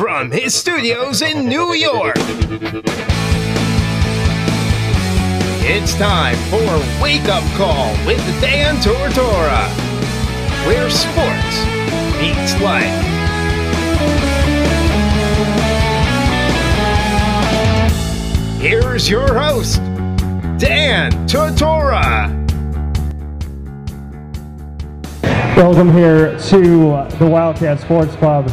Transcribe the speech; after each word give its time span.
from 0.00 0.30
his 0.30 0.54
studios 0.54 1.20
in 1.20 1.46
New 1.46 1.74
York. 1.74 2.16
It's 5.62 5.92
time 5.96 6.36
for 6.48 7.02
Wake 7.02 7.28
Up 7.28 7.44
Call 7.58 7.92
with 8.06 8.16
Dan 8.40 8.76
Tortora, 8.76 9.68
where 10.64 10.88
sports 10.88 11.66
meets 12.18 12.58
life. 12.62 12.88
Here's 18.58 19.06
your 19.06 19.38
host, 19.38 19.82
Dan 20.58 21.12
Tortora. 21.28 22.40
Welcome 25.58 25.92
here 25.92 26.38
to 26.48 27.06
the 27.18 27.28
Wildcat 27.30 27.80
Sports 27.80 28.16
Club, 28.16 28.50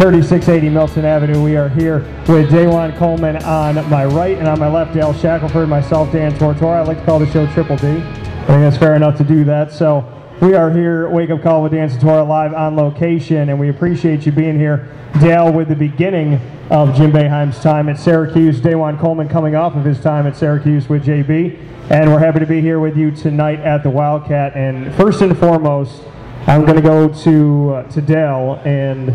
3680 0.00 0.70
Milton 0.70 1.04
Avenue. 1.04 1.44
We 1.44 1.56
are 1.56 1.68
here 1.68 1.98
with 2.26 2.50
DaJuan 2.50 2.96
Coleman 2.96 3.36
on 3.44 3.74
my 3.90 4.06
right 4.06 4.38
and 4.38 4.48
on 4.48 4.58
my 4.58 4.66
left, 4.66 4.94
Dale 4.94 5.12
Shackleford, 5.12 5.68
myself, 5.68 6.10
Dan 6.10 6.32
Tortora. 6.32 6.76
I 6.76 6.80
like 6.84 7.00
to 7.00 7.04
call 7.04 7.18
the 7.18 7.30
show 7.30 7.46
Triple 7.52 7.76
D. 7.76 7.88
I 7.88 7.98
think 7.98 8.46
that's 8.46 8.78
fair 8.78 8.94
enough 8.94 9.18
to 9.18 9.24
do 9.24 9.44
that. 9.44 9.70
So 9.70 10.10
we 10.40 10.54
are 10.54 10.70
here, 10.70 11.10
Wake 11.10 11.28
Up 11.28 11.42
Call 11.42 11.62
with 11.62 11.72
Dan 11.72 11.90
Tortora, 11.90 12.26
live 12.26 12.54
on 12.54 12.76
location, 12.76 13.50
and 13.50 13.60
we 13.60 13.68
appreciate 13.68 14.24
you 14.24 14.32
being 14.32 14.58
here, 14.58 14.88
Dale, 15.20 15.52
with 15.52 15.68
the 15.68 15.76
beginning 15.76 16.40
of 16.70 16.96
Jim 16.96 17.12
Boeheim's 17.12 17.60
time 17.60 17.90
at 17.90 17.98
Syracuse. 17.98 18.58
DaJuan 18.58 18.98
Coleman 18.98 19.28
coming 19.28 19.54
off 19.54 19.76
of 19.76 19.84
his 19.84 20.00
time 20.00 20.26
at 20.26 20.34
Syracuse 20.34 20.88
with 20.88 21.04
JB. 21.04 21.58
And 21.90 22.10
we're 22.10 22.20
happy 22.20 22.38
to 22.38 22.46
be 22.46 22.62
here 22.62 22.80
with 22.80 22.96
you 22.96 23.10
tonight 23.10 23.60
at 23.60 23.82
the 23.82 23.90
Wildcat. 23.90 24.56
And 24.56 24.94
first 24.94 25.20
and 25.20 25.38
foremost, 25.38 26.04
I'm 26.50 26.64
going 26.64 26.74
to 26.74 26.82
go 26.82 27.06
to 27.06 27.74
uh, 27.74 27.82
to 27.92 28.00
Dale 28.02 28.60
and 28.64 29.10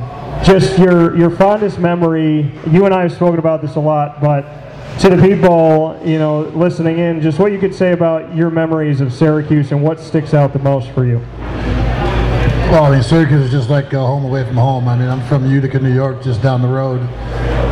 just 0.45 0.79
your 0.79 1.17
your 1.17 1.29
fondest 1.29 1.79
memory. 1.79 2.49
You 2.71 2.85
and 2.85 2.93
I 2.93 3.01
have 3.01 3.11
spoken 3.11 3.39
about 3.39 3.61
this 3.61 3.75
a 3.75 3.79
lot, 3.81 4.21
but 4.21 4.43
to 5.01 5.09
the 5.09 5.21
people 5.21 5.99
you 6.05 6.17
know 6.17 6.43
listening 6.43 6.97
in, 6.97 7.19
just 7.19 7.37
what 7.37 7.51
you 7.51 7.59
could 7.59 7.75
say 7.75 7.91
about 7.91 8.33
your 8.33 8.49
memories 8.49 9.01
of 9.01 9.11
Syracuse 9.11 9.73
and 9.73 9.83
what 9.83 9.99
sticks 9.99 10.33
out 10.33 10.53
the 10.53 10.59
most 10.59 10.89
for 10.91 11.05
you. 11.05 11.17
Well, 12.71 12.85
I 12.85 12.91
mean, 12.91 13.03
Syracuse 13.03 13.41
is 13.41 13.51
just 13.51 13.69
like 13.69 13.93
uh, 13.93 13.99
home 13.99 14.23
away 14.23 14.45
from 14.45 14.55
home. 14.55 14.87
I 14.87 14.97
mean, 14.97 15.09
I'm 15.09 15.21
from 15.27 15.51
Utica, 15.51 15.79
New 15.79 15.93
York, 15.93 16.23
just 16.23 16.41
down 16.41 16.61
the 16.61 16.69
road. 16.69 17.01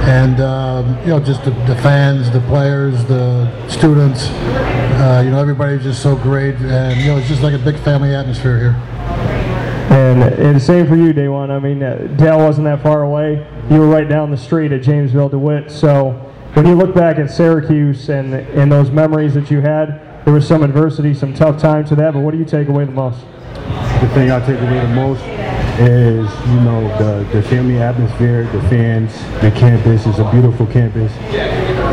And, 0.06 0.42
um, 0.42 1.00
you 1.00 1.08
know, 1.08 1.20
just 1.22 1.46
the, 1.46 1.52
the, 1.52 1.76
fans, 1.78 2.30
the 2.30 2.42
players, 2.42 3.04
the 3.06 3.50
students, 3.70 4.28
uh, 4.28 5.22
you 5.24 5.32
know, 5.32 5.40
everybody's 5.40 5.84
just 5.84 6.04
so 6.04 6.16
great. 6.18 6.56
And, 6.56 7.00
you 7.00 7.08
know, 7.08 7.18
it's 7.18 7.30
just 7.30 7.42
like 7.42 7.54
a 7.54 7.60
big 7.60 7.78
family 7.80 8.14
atmosphere 8.14 8.60
here. 8.60 9.33
And, 9.94 10.24
and 10.24 10.60
same 10.60 10.88
for 10.88 10.96
you, 10.96 11.14
DaJuan. 11.14 11.52
I 11.52 11.60
mean, 11.60 11.84
uh, 11.84 11.96
Dale 12.18 12.40
wasn't 12.40 12.66
that 12.66 12.82
far 12.82 13.04
away. 13.04 13.46
You 13.70 13.80
were 13.80 13.88
right 13.88 14.10
down 14.10 14.32
the 14.32 14.38
street 14.38 14.72
at 14.72 14.82
Jamesville 14.82 15.30
DeWitt. 15.30 15.70
So 15.70 16.12
when 16.56 16.66
you 16.66 16.74
look 16.74 16.96
back 16.96 17.18
at 17.18 17.30
Syracuse 17.30 18.10
and, 18.10 18.34
and 18.34 18.72
those 18.72 18.90
memories 18.90 19.36
that 19.36 19.52
you 19.52 19.62
had, 19.62 20.26
there 20.26 20.34
was 20.34 20.48
some 20.48 20.64
adversity, 20.64 21.14
some 21.14 21.32
tough 21.34 21.62
times 21.62 21.90
to 21.90 21.96
that, 21.98 22.14
but 22.14 22.22
what 22.22 22.32
do 22.32 22.40
you 22.40 22.46
take 22.46 22.70
away 22.70 22.86
the 22.86 22.92
most? 22.92 23.20
The 24.02 24.10
thing 24.16 24.32
I 24.32 24.40
take 24.40 24.60
away 24.60 24.80
the 24.80 24.88
most 24.96 25.22
is, 25.80 26.48
you 26.50 26.60
know, 26.62 26.88
the, 26.98 27.30
the 27.32 27.44
family 27.44 27.78
atmosphere, 27.78 28.46
the 28.52 28.62
fans, 28.70 29.14
the 29.42 29.52
campus. 29.52 30.08
is 30.08 30.18
a 30.18 30.32
beautiful 30.32 30.66
campus. 30.66 31.12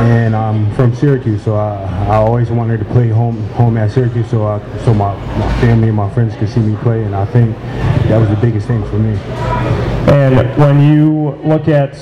And 0.00 0.34
I'm 0.34 0.74
from 0.74 0.94
Syracuse, 0.94 1.44
so 1.44 1.56
I, 1.56 1.84
I 2.08 2.16
always 2.16 2.50
wanted 2.50 2.78
to 2.78 2.86
play 2.86 3.10
home 3.10 3.36
home 3.50 3.76
at 3.76 3.90
Syracuse 3.90 4.30
so 4.30 4.46
I, 4.46 4.58
so 4.78 4.94
my, 4.94 5.14
my 5.36 5.60
family 5.60 5.88
and 5.88 5.96
my 5.96 6.08
friends 6.14 6.34
could 6.36 6.48
see 6.48 6.60
me 6.60 6.74
play. 6.76 7.04
And 7.04 7.14
I 7.14 7.26
think 7.26 7.54
that 8.08 8.16
was 8.16 8.30
the 8.30 8.36
biggest 8.36 8.66
thing 8.66 8.82
for 8.88 8.98
me. 8.98 9.18
And 10.10 10.56
when 10.56 10.80
you 10.80 11.38
look 11.44 11.68
at 11.68 11.94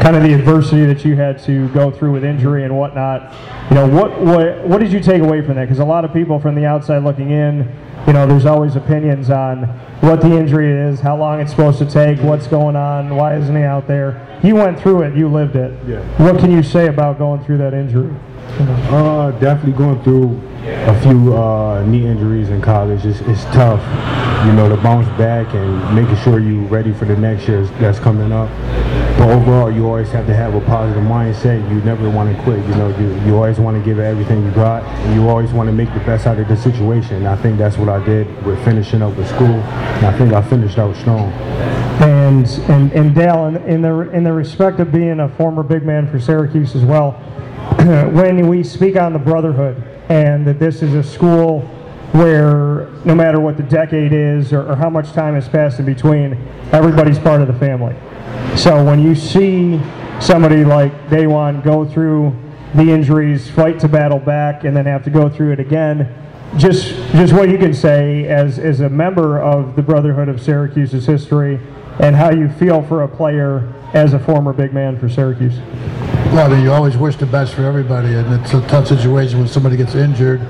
kind 0.00 0.16
of 0.16 0.22
the 0.22 0.32
adversity 0.32 0.86
that 0.86 1.04
you 1.04 1.14
had 1.14 1.38
to 1.44 1.68
go 1.68 1.90
through 1.90 2.12
with 2.12 2.24
injury 2.24 2.64
and 2.64 2.76
whatnot, 2.76 3.34
you 3.68 3.74
know, 3.76 3.86
what, 3.86 4.18
what, 4.20 4.66
what 4.66 4.78
did 4.80 4.92
you 4.92 5.00
take 5.00 5.22
away 5.22 5.44
from 5.44 5.56
that? 5.56 5.64
Because 5.64 5.78
a 5.78 5.84
lot 5.84 6.04
of 6.04 6.12
people 6.12 6.40
from 6.40 6.54
the 6.54 6.64
outside 6.64 7.04
looking 7.04 7.30
in, 7.30 7.70
you 8.06 8.14
know, 8.14 8.26
there's 8.26 8.46
always 8.46 8.76
opinions 8.76 9.28
on 9.28 9.64
what 10.00 10.22
the 10.22 10.34
injury 10.34 10.72
is, 10.72 11.00
how 11.00 11.16
long 11.16 11.40
it's 11.40 11.50
supposed 11.50 11.78
to 11.78 11.84
take, 11.84 12.18
what's 12.20 12.46
going 12.46 12.76
on, 12.76 13.14
why 13.14 13.36
isn't 13.36 13.54
he 13.54 13.62
out 13.62 13.86
there. 13.86 14.26
You 14.42 14.54
went 14.54 14.80
through 14.80 15.02
it, 15.02 15.14
you 15.14 15.28
lived 15.28 15.54
it. 15.54 15.78
Yeah. 15.86 16.00
What 16.16 16.38
can 16.40 16.50
you 16.50 16.62
say 16.62 16.86
about 16.86 17.18
going 17.18 17.44
through 17.44 17.58
that 17.58 17.74
injury? 17.74 18.14
Uh, 18.58 19.30
definitely 19.32 19.72
going 19.72 20.02
through 20.02 20.40
a 20.64 21.00
few 21.02 21.36
uh, 21.36 21.84
knee 21.84 22.06
injuries 22.06 22.48
in 22.48 22.60
college. 22.60 23.04
It's, 23.04 23.20
it's 23.20 23.44
tough, 23.44 23.80
you 24.46 24.52
know, 24.54 24.68
to 24.68 24.76
bounce 24.82 25.08
back 25.18 25.54
and 25.54 25.94
making 25.94 26.16
sure 26.24 26.40
you're 26.40 26.66
ready 26.68 26.92
for 26.92 27.04
the 27.04 27.16
next 27.16 27.46
year 27.46 27.64
that's 27.78 27.98
coming 27.98 28.32
up. 28.32 28.48
But 29.20 29.28
overall, 29.32 29.70
you 29.70 29.86
always 29.86 30.10
have 30.12 30.26
to 30.28 30.34
have 30.34 30.54
a 30.54 30.62
positive 30.62 31.02
mindset. 31.02 31.60
You 31.70 31.82
never 31.82 32.08
want 32.08 32.34
to 32.34 32.42
quit. 32.42 32.58
You 32.60 32.74
know, 32.76 32.88
you, 32.98 33.26
you 33.26 33.36
always 33.36 33.60
want 33.60 33.76
to 33.76 33.84
give 33.84 33.98
everything 33.98 34.42
you 34.42 34.50
got. 34.52 34.82
And 34.82 35.14
you 35.14 35.28
always 35.28 35.52
want 35.52 35.66
to 35.66 35.74
make 35.74 35.92
the 35.92 36.00
best 36.00 36.26
out 36.26 36.38
of 36.38 36.48
the 36.48 36.56
situation. 36.56 37.16
And 37.16 37.28
I 37.28 37.36
think 37.36 37.58
that's 37.58 37.76
what 37.76 37.90
I 37.90 38.02
did 38.02 38.26
with 38.46 38.64
finishing 38.64 39.02
up 39.02 39.14
with 39.18 39.28
school. 39.28 39.44
And 39.44 40.06
I 40.06 40.16
think 40.16 40.32
I 40.32 40.40
finished 40.40 40.78
out 40.78 40.96
strong. 40.96 41.30
And 42.00 42.48
and, 42.70 42.90
and 42.92 43.14
Dale, 43.14 43.44
in, 43.44 43.56
in 43.56 43.82
the 43.82 44.10
in 44.10 44.24
the 44.24 44.32
respect 44.32 44.80
of 44.80 44.90
being 44.90 45.20
a 45.20 45.28
former 45.36 45.62
big 45.62 45.84
man 45.84 46.10
for 46.10 46.18
Syracuse 46.18 46.74
as 46.74 46.86
well, 46.86 47.10
when 48.14 48.48
we 48.48 48.64
speak 48.64 48.96
on 48.96 49.12
the 49.12 49.18
brotherhood 49.18 49.76
and 50.08 50.46
that 50.46 50.58
this 50.58 50.80
is 50.80 50.94
a 50.94 51.02
school 51.02 51.60
where 52.12 52.88
no 53.04 53.14
matter 53.14 53.38
what 53.38 53.58
the 53.58 53.62
decade 53.64 54.14
is 54.14 54.50
or, 54.50 54.66
or, 54.66 54.76
how 54.76 54.88
much 54.88 55.12
time 55.12 55.34
has 55.34 55.46
passed 55.46 55.78
in 55.78 55.84
between, 55.84 56.32
everybody's 56.72 57.18
part 57.18 57.42
of 57.42 57.46
the 57.48 57.58
family. 57.58 57.94
So 58.56 58.84
when 58.84 59.02
you 59.02 59.14
see 59.14 59.80
somebody 60.20 60.64
like 60.64 60.92
DaJuan 61.08 61.64
go 61.64 61.84
through 61.84 62.36
the 62.74 62.90
injuries, 62.90 63.50
fight 63.50 63.80
to 63.80 63.88
battle 63.88 64.18
back, 64.18 64.64
and 64.64 64.76
then 64.76 64.86
have 64.86 65.02
to 65.04 65.10
go 65.10 65.28
through 65.28 65.52
it 65.52 65.60
again, 65.60 66.14
just 66.56 66.88
just 67.12 67.32
what 67.32 67.48
you 67.48 67.58
can 67.58 67.72
say 67.72 68.26
as, 68.26 68.58
as 68.58 68.80
a 68.80 68.88
member 68.88 69.40
of 69.40 69.76
the 69.76 69.82
Brotherhood 69.82 70.28
of 70.28 70.40
Syracuse's 70.42 71.06
history 71.06 71.60
and 72.00 72.16
how 72.16 72.30
you 72.30 72.48
feel 72.48 72.82
for 72.82 73.02
a 73.02 73.08
player 73.08 73.72
as 73.92 74.14
a 74.14 74.18
former 74.18 74.52
big 74.52 74.72
man 74.72 74.98
for 74.98 75.08
Syracuse. 75.08 75.58
Well, 76.32 76.46
I 76.46 76.54
mean, 76.54 76.62
you 76.62 76.72
always 76.72 76.96
wish 76.96 77.16
the 77.16 77.26
best 77.26 77.54
for 77.54 77.64
everybody, 77.64 78.14
and 78.14 78.40
it's 78.40 78.54
a 78.54 78.60
tough 78.68 78.86
situation 78.86 79.40
when 79.40 79.48
somebody 79.48 79.76
gets 79.76 79.96
injured, 79.96 80.40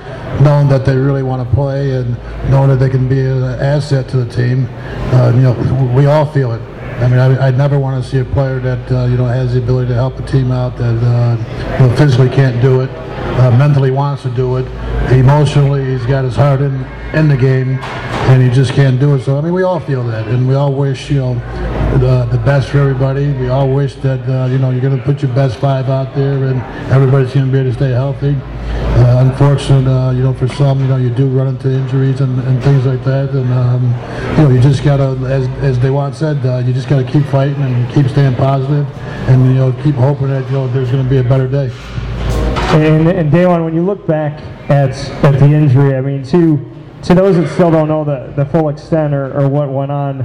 knowing 0.42 0.68
that 0.68 0.84
they 0.84 0.94
really 0.94 1.22
want 1.22 1.48
to 1.48 1.54
play 1.54 1.92
and 1.92 2.16
knowing 2.50 2.68
that 2.68 2.76
they 2.76 2.90
can 2.90 3.08
be 3.08 3.18
an 3.18 3.42
asset 3.42 4.06
to 4.10 4.18
the 4.18 4.30
team. 4.30 4.68
Uh, 5.14 5.32
you 5.34 5.40
know, 5.40 5.92
we 5.96 6.06
all 6.06 6.26
feel 6.26 6.52
it. 6.52 6.60
I 7.00 7.08
mean, 7.08 7.18
I, 7.18 7.46
would 7.46 7.56
never 7.56 7.78
want 7.78 8.02
to 8.02 8.10
see 8.10 8.18
a 8.18 8.24
player 8.24 8.60
that 8.60 8.92
uh, 8.92 9.06
you 9.06 9.16
know 9.16 9.24
has 9.24 9.54
the 9.54 9.62
ability 9.62 9.88
to 9.88 9.94
help 9.94 10.16
the 10.16 10.26
team 10.26 10.52
out 10.52 10.76
that 10.76 10.96
uh, 11.02 11.82
you 11.82 11.88
know, 11.88 11.96
physically 11.96 12.28
can't 12.28 12.60
do 12.60 12.82
it, 12.82 12.90
uh, 13.40 13.56
mentally 13.56 13.90
wants 13.90 14.22
to 14.24 14.30
do 14.30 14.56
it, 14.58 14.66
emotionally 15.10 15.84
he's 15.84 16.04
got 16.04 16.24
his 16.24 16.36
heart 16.36 16.60
in 16.60 16.84
in 17.14 17.26
the 17.28 17.36
game, 17.36 17.78
and 18.28 18.42
he 18.42 18.50
just 18.50 18.72
can't 18.74 19.00
do 19.00 19.14
it. 19.14 19.22
So 19.22 19.38
I 19.38 19.40
mean, 19.40 19.54
we 19.54 19.62
all 19.62 19.80
feel 19.80 20.04
that, 20.04 20.28
and 20.28 20.46
we 20.46 20.54
all 20.54 20.74
wish 20.74 21.10
you 21.10 21.20
know 21.20 21.34
the, 21.98 22.28
the 22.30 22.38
best 22.44 22.68
for 22.68 22.78
everybody. 22.78 23.32
We 23.32 23.48
all 23.48 23.70
wish 23.70 23.94
that 23.96 24.20
uh, 24.28 24.46
you 24.46 24.58
know 24.58 24.70
you're 24.70 24.82
going 24.82 24.96
to 24.96 25.02
put 25.02 25.22
your 25.22 25.34
best 25.34 25.56
five 25.56 25.88
out 25.88 26.14
there, 26.14 26.44
and 26.44 26.60
everybody's 26.92 27.32
going 27.32 27.46
to 27.46 27.52
be 27.52 27.58
able 27.58 27.70
to 27.70 27.76
stay 27.76 27.90
healthy. 27.90 28.36
Uh, 29.00 29.24
unfortunately, 29.30 29.90
uh, 29.90 30.10
you 30.10 30.22
know, 30.22 30.34
for 30.34 30.46
some, 30.48 30.78
you 30.80 30.86
know, 30.86 30.96
you 30.96 31.08
do 31.10 31.26
run 31.28 31.46
into 31.46 31.70
injuries 31.70 32.20
and, 32.20 32.38
and 32.40 32.62
things 32.62 32.84
like 32.84 33.02
that, 33.04 33.30
and 33.30 33.50
um, 33.52 33.84
you 34.36 34.44
know, 34.44 34.50
you 34.50 34.60
just 34.60 34.84
gotta, 34.84 35.16
as 35.26 35.48
as 35.62 35.78
DaJuan 35.78 36.14
said, 36.14 36.44
uh, 36.44 36.58
you 36.58 36.72
just 36.72 36.88
gotta 36.88 37.04
keep 37.04 37.24
fighting 37.26 37.62
and 37.62 37.90
keep 37.92 38.08
staying 38.08 38.34
positive, 38.34 38.86
and 39.28 39.46
you 39.46 39.54
know, 39.54 39.72
keep 39.82 39.94
hoping 39.94 40.28
that 40.28 40.44
you 40.46 40.52
know 40.52 40.68
there's 40.68 40.90
going 40.90 41.02
to 41.02 41.08
be 41.08 41.16
a 41.18 41.24
better 41.24 41.48
day. 41.48 41.70
And, 42.72 43.08
and 43.08 43.32
DaJuan, 43.32 43.64
when 43.64 43.74
you 43.74 43.82
look 43.82 44.06
back 44.06 44.40
at 44.70 44.90
at 45.24 45.38
the 45.38 45.46
injury, 45.46 45.96
I 45.96 46.00
mean, 46.00 46.22
to 46.24 46.58
to 47.04 47.14
those 47.14 47.36
that 47.36 47.48
still 47.48 47.70
don't 47.70 47.88
know 47.88 48.04
the, 48.04 48.32
the 48.36 48.44
full 48.44 48.68
extent 48.68 49.14
or, 49.14 49.32
or 49.38 49.48
what 49.48 49.70
went 49.70 49.90
on, 49.90 50.18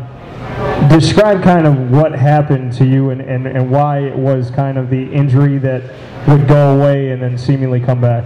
describe 0.89 1.41
kind 1.41 1.65
of 1.65 1.91
what 1.91 2.11
happened 2.11 2.73
to 2.73 2.85
you 2.85 3.09
and, 3.09 3.21
and, 3.21 3.47
and 3.47 3.71
why 3.71 3.99
it 3.99 4.15
was 4.15 4.51
kind 4.51 4.77
of 4.77 4.89
the 4.89 5.11
injury 5.13 5.57
that 5.59 5.81
would 6.27 6.47
go 6.47 6.77
away 6.77 7.11
and 7.11 7.21
then 7.21 7.37
seemingly 7.37 7.79
come 7.79 8.01
back. 8.01 8.23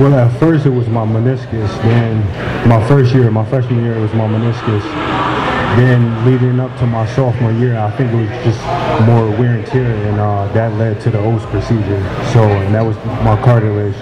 Well, 0.00 0.14
at 0.14 0.38
first 0.38 0.66
it 0.66 0.70
was 0.70 0.88
my 0.88 1.04
meniscus. 1.04 1.68
Then 1.82 2.68
my 2.68 2.86
first 2.88 3.14
year, 3.14 3.30
my 3.30 3.44
freshman 3.44 3.82
year, 3.82 3.96
it 3.96 4.00
was 4.00 4.12
my 4.12 4.26
meniscus. 4.26 4.82
Then 5.76 6.24
leading 6.26 6.58
up 6.58 6.76
to 6.78 6.86
my 6.86 7.06
sophomore 7.14 7.52
year, 7.52 7.78
I 7.78 7.90
think 7.92 8.12
it 8.12 8.16
was 8.16 8.28
just 8.44 8.60
more 9.06 9.30
wear 9.38 9.56
and 9.56 9.66
tear, 9.66 9.94
and 10.08 10.18
uh, 10.18 10.52
that 10.52 10.72
led 10.74 11.00
to 11.02 11.10
the 11.10 11.18
Oss 11.18 11.44
procedure. 11.46 12.02
So, 12.32 12.42
and 12.42 12.74
that 12.74 12.82
was 12.82 12.96
my 13.24 13.40
cartilage, 13.42 13.94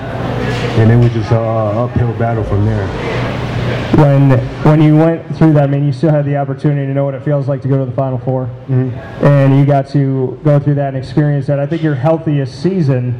and 0.78 0.90
it 0.90 0.96
was 0.96 1.12
just 1.12 1.30
an 1.30 1.38
uphill 1.38 2.12
battle 2.18 2.44
from 2.44 2.64
there 2.64 3.27
when 3.96 4.30
when 4.64 4.82
you 4.82 4.96
went 4.96 5.36
through 5.36 5.52
that, 5.54 5.64
I 5.64 5.66
mean, 5.66 5.84
you 5.86 5.92
still 5.92 6.10
had 6.10 6.24
the 6.24 6.36
opportunity 6.36 6.86
to 6.86 6.94
know 6.94 7.04
what 7.04 7.14
it 7.14 7.24
feels 7.24 7.48
like 7.48 7.62
to 7.62 7.68
go 7.68 7.78
to 7.78 7.84
the 7.84 7.96
Final 7.96 8.18
4 8.18 8.46
mm-hmm. 8.46 9.24
and 9.24 9.58
you 9.58 9.64
got 9.64 9.88
to 9.90 10.38
go 10.44 10.58
through 10.58 10.74
that 10.76 10.94
and 10.94 10.96
experience 10.96 11.46
that. 11.46 11.58
I 11.58 11.66
think 11.66 11.82
your 11.82 11.94
healthiest 11.94 12.62
season 12.62 13.18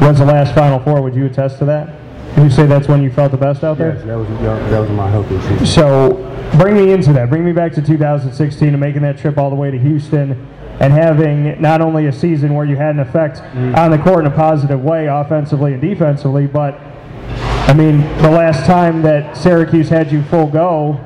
was 0.00 0.18
the 0.18 0.26
last 0.26 0.54
Final 0.54 0.78
Four. 0.80 1.02
Would 1.02 1.14
you 1.14 1.26
attest 1.26 1.58
to 1.58 1.64
that? 1.66 1.96
Would 2.36 2.44
you 2.44 2.50
say 2.50 2.66
that's 2.66 2.86
when 2.88 3.02
you 3.02 3.10
felt 3.10 3.32
the 3.32 3.36
best 3.38 3.64
out 3.64 3.78
there? 3.78 3.94
Yes, 3.94 4.04
that 4.04 4.16
was 4.16 4.28
that 4.70 4.80
was 4.80 4.90
my 4.90 5.10
healthiest 5.10 5.48
season. 5.48 5.66
So, 5.66 6.14
bring 6.58 6.74
me 6.76 6.92
into 6.92 7.12
that. 7.14 7.28
Bring 7.28 7.44
me 7.44 7.52
back 7.52 7.72
to 7.74 7.82
2016 7.82 8.68
and 8.68 8.80
making 8.80 9.02
that 9.02 9.18
trip 9.18 9.36
all 9.36 9.50
the 9.50 9.56
way 9.56 9.70
to 9.70 9.78
Houston. 9.78 10.48
and 10.80 10.94
having 10.94 11.60
not 11.60 11.82
only 11.82 12.06
a 12.06 12.12
season 12.12 12.54
where 12.54 12.64
you 12.64 12.74
had 12.74 12.94
an 12.94 13.00
effect 13.00 13.38
Mm-hmm. 13.40 13.74
on 13.74 13.90
the 13.90 13.98
court 13.98 14.24
in 14.24 14.32
a 14.32 14.34
positive 14.34 14.82
way, 14.82 15.08
offensively 15.08 15.74
and 15.74 15.82
defensively, 15.82 16.46
but 16.46 16.80
I 17.70 17.72
mean, 17.72 18.00
the 18.20 18.28
last 18.28 18.66
time 18.66 19.00
that 19.02 19.36
Syracuse 19.36 19.88
had 19.88 20.10
you 20.10 20.24
full 20.24 20.48
go 20.48 20.98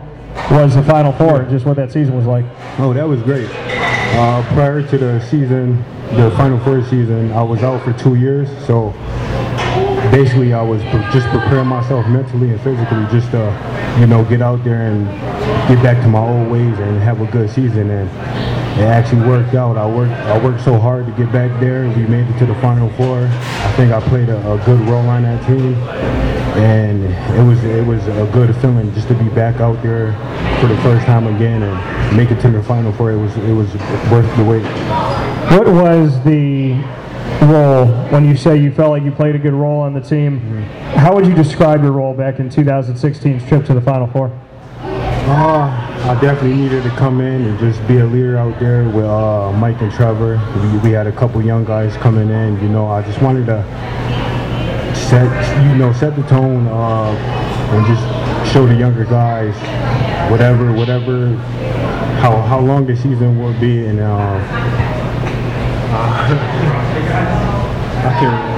was 0.50 0.74
the 0.74 0.82
Final 0.82 1.12
Four, 1.12 1.44
just 1.44 1.66
what 1.66 1.76
that 1.76 1.92
season 1.92 2.16
was 2.16 2.24
like. 2.24 2.46
Oh, 2.78 2.94
that 2.94 3.06
was 3.06 3.20
great. 3.20 3.50
Uh, 4.16 4.42
prior 4.54 4.80
to 4.80 4.96
the 4.96 5.20
season, 5.28 5.84
the 6.16 6.32
Final 6.38 6.58
Four 6.60 6.82
season, 6.84 7.32
I 7.32 7.42
was 7.42 7.62
out 7.62 7.84
for 7.84 7.92
two 7.92 8.14
years. 8.14 8.48
So 8.66 8.92
basically, 10.10 10.54
I 10.54 10.62
was 10.62 10.80
just 11.12 11.28
preparing 11.28 11.66
myself 11.66 12.06
mentally 12.06 12.52
and 12.52 12.60
physically 12.62 13.04
just 13.12 13.30
to, 13.32 13.98
you 14.00 14.06
know, 14.06 14.24
get 14.24 14.40
out 14.40 14.64
there 14.64 14.90
and 14.90 15.04
get 15.68 15.82
back 15.82 16.02
to 16.02 16.08
my 16.08 16.26
old 16.26 16.50
ways 16.50 16.78
and 16.78 16.98
have 17.02 17.20
a 17.20 17.26
good 17.26 17.50
season. 17.50 17.90
And 17.90 18.08
it 18.80 18.84
actually 18.84 19.28
worked 19.28 19.54
out. 19.54 19.76
I 19.76 19.86
worked, 19.86 20.12
I 20.12 20.42
worked 20.42 20.64
so 20.64 20.78
hard 20.78 21.04
to 21.04 21.12
get 21.12 21.30
back 21.30 21.60
there. 21.60 21.86
We 21.88 22.06
made 22.06 22.26
it 22.26 22.38
to 22.38 22.46
the 22.46 22.54
Final 22.62 22.88
Four. 22.92 23.18
I 23.18 23.72
think 23.76 23.92
I 23.92 24.00
played 24.08 24.30
a, 24.30 24.38
a 24.50 24.56
good 24.64 24.80
role 24.88 25.06
on 25.10 25.24
that 25.24 25.46
team 25.46 25.74
and 26.56 27.04
it 27.04 27.42
was 27.42 27.62
it 27.64 27.84
was 27.84 28.06
a 28.06 28.30
good 28.32 28.54
feeling 28.56 28.92
just 28.94 29.08
to 29.08 29.14
be 29.14 29.28
back 29.30 29.56
out 29.56 29.82
there 29.82 30.12
for 30.60 30.68
the 30.68 30.76
first 30.82 31.04
time 31.04 31.26
again 31.26 31.62
and 31.62 32.16
make 32.16 32.30
it 32.30 32.40
to 32.40 32.50
the 32.50 32.62
final 32.62 32.92
four. 32.92 33.10
It 33.10 33.20
was 33.20 33.36
it 33.38 33.52
was 33.52 33.72
worth 34.10 34.36
the 34.36 34.44
wait. 34.44 34.62
What 35.50 35.66
was 35.66 36.22
the 36.24 36.74
role 37.46 37.86
when 38.10 38.24
you 38.24 38.36
say 38.36 38.56
you 38.56 38.72
felt 38.72 38.90
like 38.90 39.02
you 39.02 39.10
played 39.10 39.34
a 39.34 39.38
good 39.38 39.52
role 39.52 39.80
on 39.80 39.94
the 39.94 40.00
team? 40.00 40.62
How 40.94 41.14
would 41.14 41.26
you 41.26 41.34
describe 41.34 41.82
your 41.82 41.92
role 41.92 42.14
back 42.14 42.38
in 42.38 42.48
2016's 42.48 43.46
trip 43.48 43.66
to 43.66 43.74
the 43.74 43.80
Final 43.80 44.06
Four? 44.06 44.30
Uh, 45.26 45.70
I 46.04 46.18
definitely 46.20 46.54
needed 46.54 46.82
to 46.82 46.90
come 46.90 47.20
in 47.20 47.46
and 47.46 47.58
just 47.58 47.86
be 47.88 47.98
a 47.98 48.06
leader 48.06 48.36
out 48.36 48.60
there 48.60 48.84
with 48.84 49.06
uh, 49.06 49.52
Mike 49.52 49.80
and 49.80 49.90
Trevor. 49.90 50.36
We, 50.60 50.90
we 50.90 50.90
had 50.90 51.06
a 51.06 51.12
couple 51.12 51.42
young 51.42 51.64
guys 51.64 51.96
coming 51.96 52.28
in. 52.28 52.60
You 52.60 52.68
know, 52.68 52.86
I 52.86 53.00
just 53.00 53.22
wanted 53.22 53.46
to 53.46 53.64
set 55.08 55.28
you 55.66 55.76
know 55.76 55.92
set 55.92 56.16
the 56.16 56.22
tone 56.22 56.66
uh, 56.66 57.10
and 57.72 57.86
just 57.86 58.52
show 58.52 58.66
the 58.66 58.74
younger 58.74 59.04
guys 59.04 59.54
whatever 60.30 60.72
whatever 60.72 61.34
how 62.20 62.40
how 62.42 62.60
long 62.60 62.86
the 62.86 62.96
season 62.96 63.38
will 63.38 63.58
be 63.60 63.86
and 63.86 64.00
uh, 64.00 64.40
I 68.06 68.18
can 68.20 68.54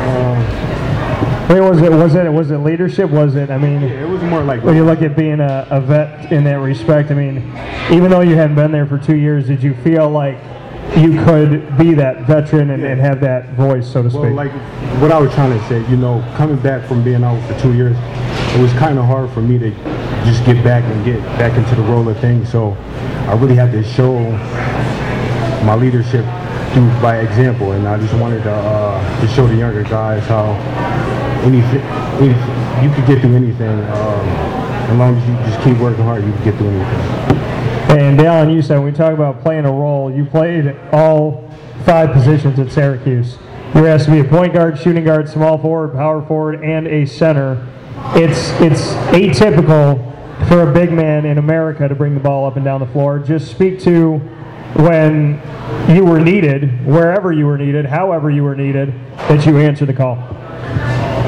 mean, 1.49 1.69
was 1.69 1.83
it 1.83 1.91
was 1.91 2.15
it 2.15 2.33
was 2.33 2.51
it 2.51 2.59
leadership? 2.59 3.11
Was 3.11 3.35
it? 3.37 3.51
I 3.51 3.59
mean, 3.59 3.83
uh, 3.83 3.87
it 3.87 4.09
was 4.09 4.23
more 4.23 4.43
like 4.43 4.63
when 4.63 4.77
you 4.77 4.85
look 4.85 5.03
at 5.03 5.17
being 5.17 5.41
a, 5.41 5.67
a 5.71 5.81
vet 5.81 6.33
in 6.33 6.45
that 6.45 6.57
respect, 6.61 7.11
I 7.11 7.15
mean, 7.15 7.37
even 7.91 8.11
though 8.11 8.21
you 8.21 8.35
hadn't 8.35 8.57
been 8.57 8.73
there 8.73 8.87
for 8.87 8.99
two 8.99 9.17
years, 9.17 9.47
did 9.47 9.63
you 9.63 9.75
feel 9.77 10.11
like 10.11 10.39
you 10.97 11.23
could 11.25 11.77
be 11.77 11.95
that 11.95 12.23
veteran 12.27 12.71
and, 12.71 12.85
and 12.85 13.01
have 13.01 13.21
that 13.21 13.51
voice, 13.51 13.91
so 13.91 14.03
to 14.03 14.11
speak? 14.11 14.23
Well, 14.23 14.33
like 14.33 14.53
what 15.01 15.13
I 15.13 15.19
was 15.19 15.33
trying 15.35 15.59
to 15.59 15.69
say, 15.69 15.79
you 15.91 15.97
know, 15.97 16.25
coming 16.37 16.57
back 16.57 16.87
from 16.87 17.03
being 17.03 17.25
out 17.25 17.41
for 17.49 17.59
two 17.61 17.75
years, 17.75 17.97
it 18.55 18.61
was 18.61 18.73
kind 18.75 18.99
of 18.99 19.05
hard 19.05 19.31
for 19.31 19.43
me 19.43 19.59
to 19.59 19.71
just 20.25 20.45
get 20.45 20.63
back 20.65 20.85
and 20.85 21.05
get 21.05 21.21
back 21.39 21.57
into 21.59 21.75
the 21.75 21.83
role 21.83 22.09
of 22.09 22.19
things. 22.19 22.51
So 22.51 22.73
I 23.29 23.35
really 23.35 23.57
had 23.57 23.73
to 23.73 23.83
show 23.83 24.19
my 25.65 25.75
leadership 25.75 26.25
through 26.73 26.89
by 27.01 27.19
example, 27.21 27.73
and 27.73 27.87
I 27.87 27.99
just 27.99 28.15
wanted 28.15 28.43
to 28.45 28.53
uh, 28.53 29.21
to 29.21 29.29
show 29.29 29.47
the 29.47 29.57
younger 29.57 29.83
guys 29.83 30.23
how 30.25 30.53
anything, 31.43 31.81
anything 32.21 32.85
you 32.85 32.91
could 32.95 33.07
get 33.07 33.21
through 33.21 33.35
anything. 33.37 33.69
Um, 33.69 34.57
as 34.87 34.97
long 34.97 35.17
as 35.17 35.29
you 35.29 35.35
just 35.51 35.63
keep 35.65 35.77
working 35.79 36.05
hard, 36.05 36.25
you 36.25 36.33
can 36.33 36.45
get 36.45 36.55
through 36.57 36.69
anything. 36.69 37.36
And 37.89 38.19
Dallin, 38.19 38.53
you 38.53 38.63
said 38.63 38.77
when 38.79 38.87
we 38.87 38.93
talk 38.93 39.13
about 39.13 39.43
playing 39.43 39.65
a 39.65 39.71
role, 39.71 40.11
you 40.11 40.25
played 40.25 40.77
all 40.93 41.49
five 41.85 42.13
positions 42.13 42.59
at 42.59 42.73
Syracuse. 42.73 43.39
You 43.75 43.83
were 43.83 43.89
asked 43.89 44.07
to 44.07 44.11
be 44.11 44.21
a 44.21 44.25
point 44.25 44.53
guard, 44.53 44.79
shooting 44.79 45.05
guard, 45.05 45.29
small 45.29 45.57
forward, 45.57 45.93
power 45.93 46.21
forward, 46.27 46.65
and 46.65 46.87
a 46.89 47.07
center. 47.07 47.67
It's 48.15 48.51
it's 48.61 48.89
atypical 49.13 50.13
for 50.49 50.69
a 50.69 50.73
big 50.73 50.93
man 50.93 51.25
in 51.25 51.39
America 51.39 51.89
to 51.89 51.95
bring 51.95 52.15
the 52.15 52.21
ball 52.21 52.47
up 52.47 52.57
and 52.57 52.65
down 52.65 52.81
the 52.81 52.87
floor. 52.87 53.19
Just 53.19 53.51
speak 53.51 53.81
to 53.81 54.19
when 54.75 55.41
you 55.89 56.05
were 56.05 56.21
needed, 56.21 56.85
wherever 56.85 57.33
you 57.33 57.47
were 57.47 57.57
needed, 57.57 57.87
however 57.87 58.31
you 58.31 58.43
were 58.43 58.57
needed, 58.57 58.93
that 59.17 59.47
you 59.47 59.59
answer 59.59 59.87
the 59.87 59.95
call. 59.95 60.17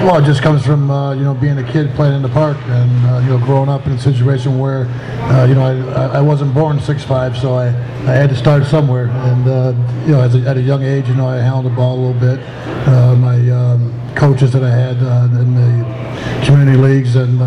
Well, 0.05 0.23
it 0.23 0.25
just 0.25 0.43
comes 0.43 0.65
from 0.65 0.93
uh, 0.93 1.13
you 1.15 1.25
know 1.25 1.35
being 1.35 1.59
a 1.59 1.73
kid 1.73 1.91
playing 1.97 2.15
in 2.15 2.23
the 2.23 2.29
park 2.29 2.57
and 2.67 3.07
uh, 3.07 3.19
you 3.19 3.31
know 3.31 3.39
growing 3.45 3.69
up 3.69 3.85
in 3.85 3.93
a 3.93 3.99
situation 3.99 4.57
where 4.57 4.87
uh, 5.23 5.45
you 5.45 5.57
know 5.57 5.65
I, 5.65 6.19
I 6.19 6.21
wasn't 6.21 6.55
born 6.55 6.79
6'5", 6.79 7.37
so 7.39 7.55
I, 7.55 7.67
I 7.67 8.15
had 8.15 8.31
to 8.31 8.37
start 8.37 8.65
somewhere. 8.65 9.09
And 9.09 9.49
uh, 9.49 9.75
you 10.07 10.13
know 10.13 10.21
a, 10.21 10.49
at 10.49 10.57
a 10.57 10.63
young 10.63 10.85
age, 10.85 11.09
you 11.09 11.17
know 11.17 11.27
I 11.27 11.39
handled 11.39 11.67
the 11.67 11.77
ball 11.77 11.99
a 11.99 12.01
little 12.01 12.21
bit. 12.21 12.39
Uh, 12.87 13.17
my 13.17 13.51
um, 13.51 13.93
coaches 14.15 14.53
that 14.53 14.63
I 14.63 14.71
had 14.71 15.03
uh, 15.03 15.41
in 15.41 15.55
the 15.57 16.45
community 16.47 16.79
leagues 16.79 17.17
and 17.17 17.43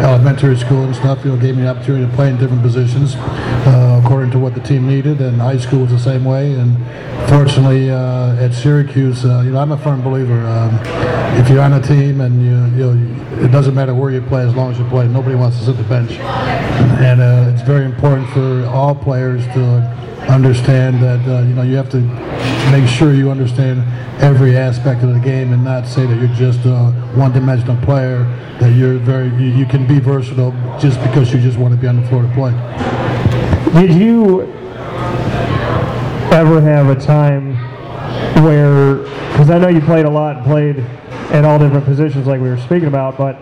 elementary 0.00 0.56
school 0.56 0.84
and 0.84 0.94
stuff, 0.94 1.24
you 1.24 1.32
know, 1.32 1.36
gave 1.36 1.56
me 1.56 1.62
the 1.62 1.68
opportunity 1.68 2.06
to 2.06 2.12
play 2.14 2.30
in 2.30 2.38
different 2.38 2.62
positions 2.62 3.16
according 4.10 4.32
to 4.32 4.40
what 4.40 4.54
the 4.54 4.60
team 4.60 4.88
needed. 4.88 5.20
And 5.20 5.40
high 5.40 5.56
school 5.56 5.82
was 5.82 5.92
the 5.92 5.98
same 6.00 6.24
way. 6.24 6.52
And 6.54 6.76
fortunately, 7.28 7.92
uh, 7.92 8.44
at 8.44 8.52
Syracuse, 8.52 9.24
uh, 9.24 9.42
you 9.44 9.52
know, 9.52 9.60
I'm 9.60 9.70
a 9.70 9.78
firm 9.78 10.02
believer. 10.02 10.40
Um, 10.48 10.80
if 11.38 11.48
you're 11.48 11.60
on 11.60 11.74
a 11.74 11.80
team 11.80 12.20
and 12.20 12.42
you, 12.42 12.56
you 12.76 12.92
know, 12.92 13.44
it 13.44 13.52
doesn't 13.52 13.72
matter 13.72 13.94
where 13.94 14.10
you 14.10 14.20
play 14.22 14.42
as 14.42 14.52
long 14.56 14.72
as 14.72 14.80
you 14.80 14.84
play. 14.88 15.06
Nobody 15.06 15.36
wants 15.36 15.60
to 15.60 15.64
sit 15.64 15.76
the 15.76 15.84
bench, 15.84 16.10
and 16.10 17.20
uh, 17.20 17.52
it's 17.54 17.62
very 17.62 17.84
important 17.84 18.28
for 18.30 18.66
all 18.66 18.96
players 18.96 19.44
to 19.54 19.62
understand 20.28 21.00
that 21.00 21.20
uh, 21.28 21.42
you 21.42 21.54
know 21.54 21.62
you 21.62 21.76
have 21.76 21.88
to 21.90 22.00
make 22.72 22.88
sure 22.88 23.14
you 23.14 23.30
understand 23.30 23.80
every 24.20 24.56
aspect 24.56 25.04
of 25.04 25.14
the 25.14 25.20
game 25.20 25.52
and 25.52 25.62
not 25.62 25.86
say 25.86 26.04
that 26.04 26.18
you're 26.18 26.34
just 26.34 26.66
a 26.66 26.90
one-dimensional 27.14 27.76
player. 27.84 28.24
That 28.58 28.72
you're 28.72 28.98
very 28.98 29.28
you, 29.40 29.56
you 29.56 29.66
can 29.66 29.86
be 29.86 30.00
versatile 30.00 30.50
just 30.80 31.00
because 31.00 31.32
you 31.32 31.40
just 31.40 31.58
want 31.58 31.74
to 31.74 31.80
be 31.80 31.86
on 31.86 32.02
the 32.02 32.08
floor 32.08 32.22
to 32.22 32.34
play. 32.34 33.09
Did 33.68 33.94
you 33.94 34.42
ever 36.32 36.60
have 36.60 36.88
a 36.88 36.96
time 36.96 37.54
where, 38.44 38.96
because 39.30 39.50
I 39.50 39.58
know 39.58 39.68
you 39.68 39.80
played 39.80 40.06
a 40.06 40.10
lot 40.10 40.38
and 40.38 40.44
played 40.44 40.78
at 41.30 41.44
all 41.44 41.58
different 41.58 41.84
positions 41.84 42.26
like 42.26 42.40
we 42.40 42.48
were 42.48 42.58
speaking 42.58 42.88
about, 42.88 43.16
but 43.16 43.38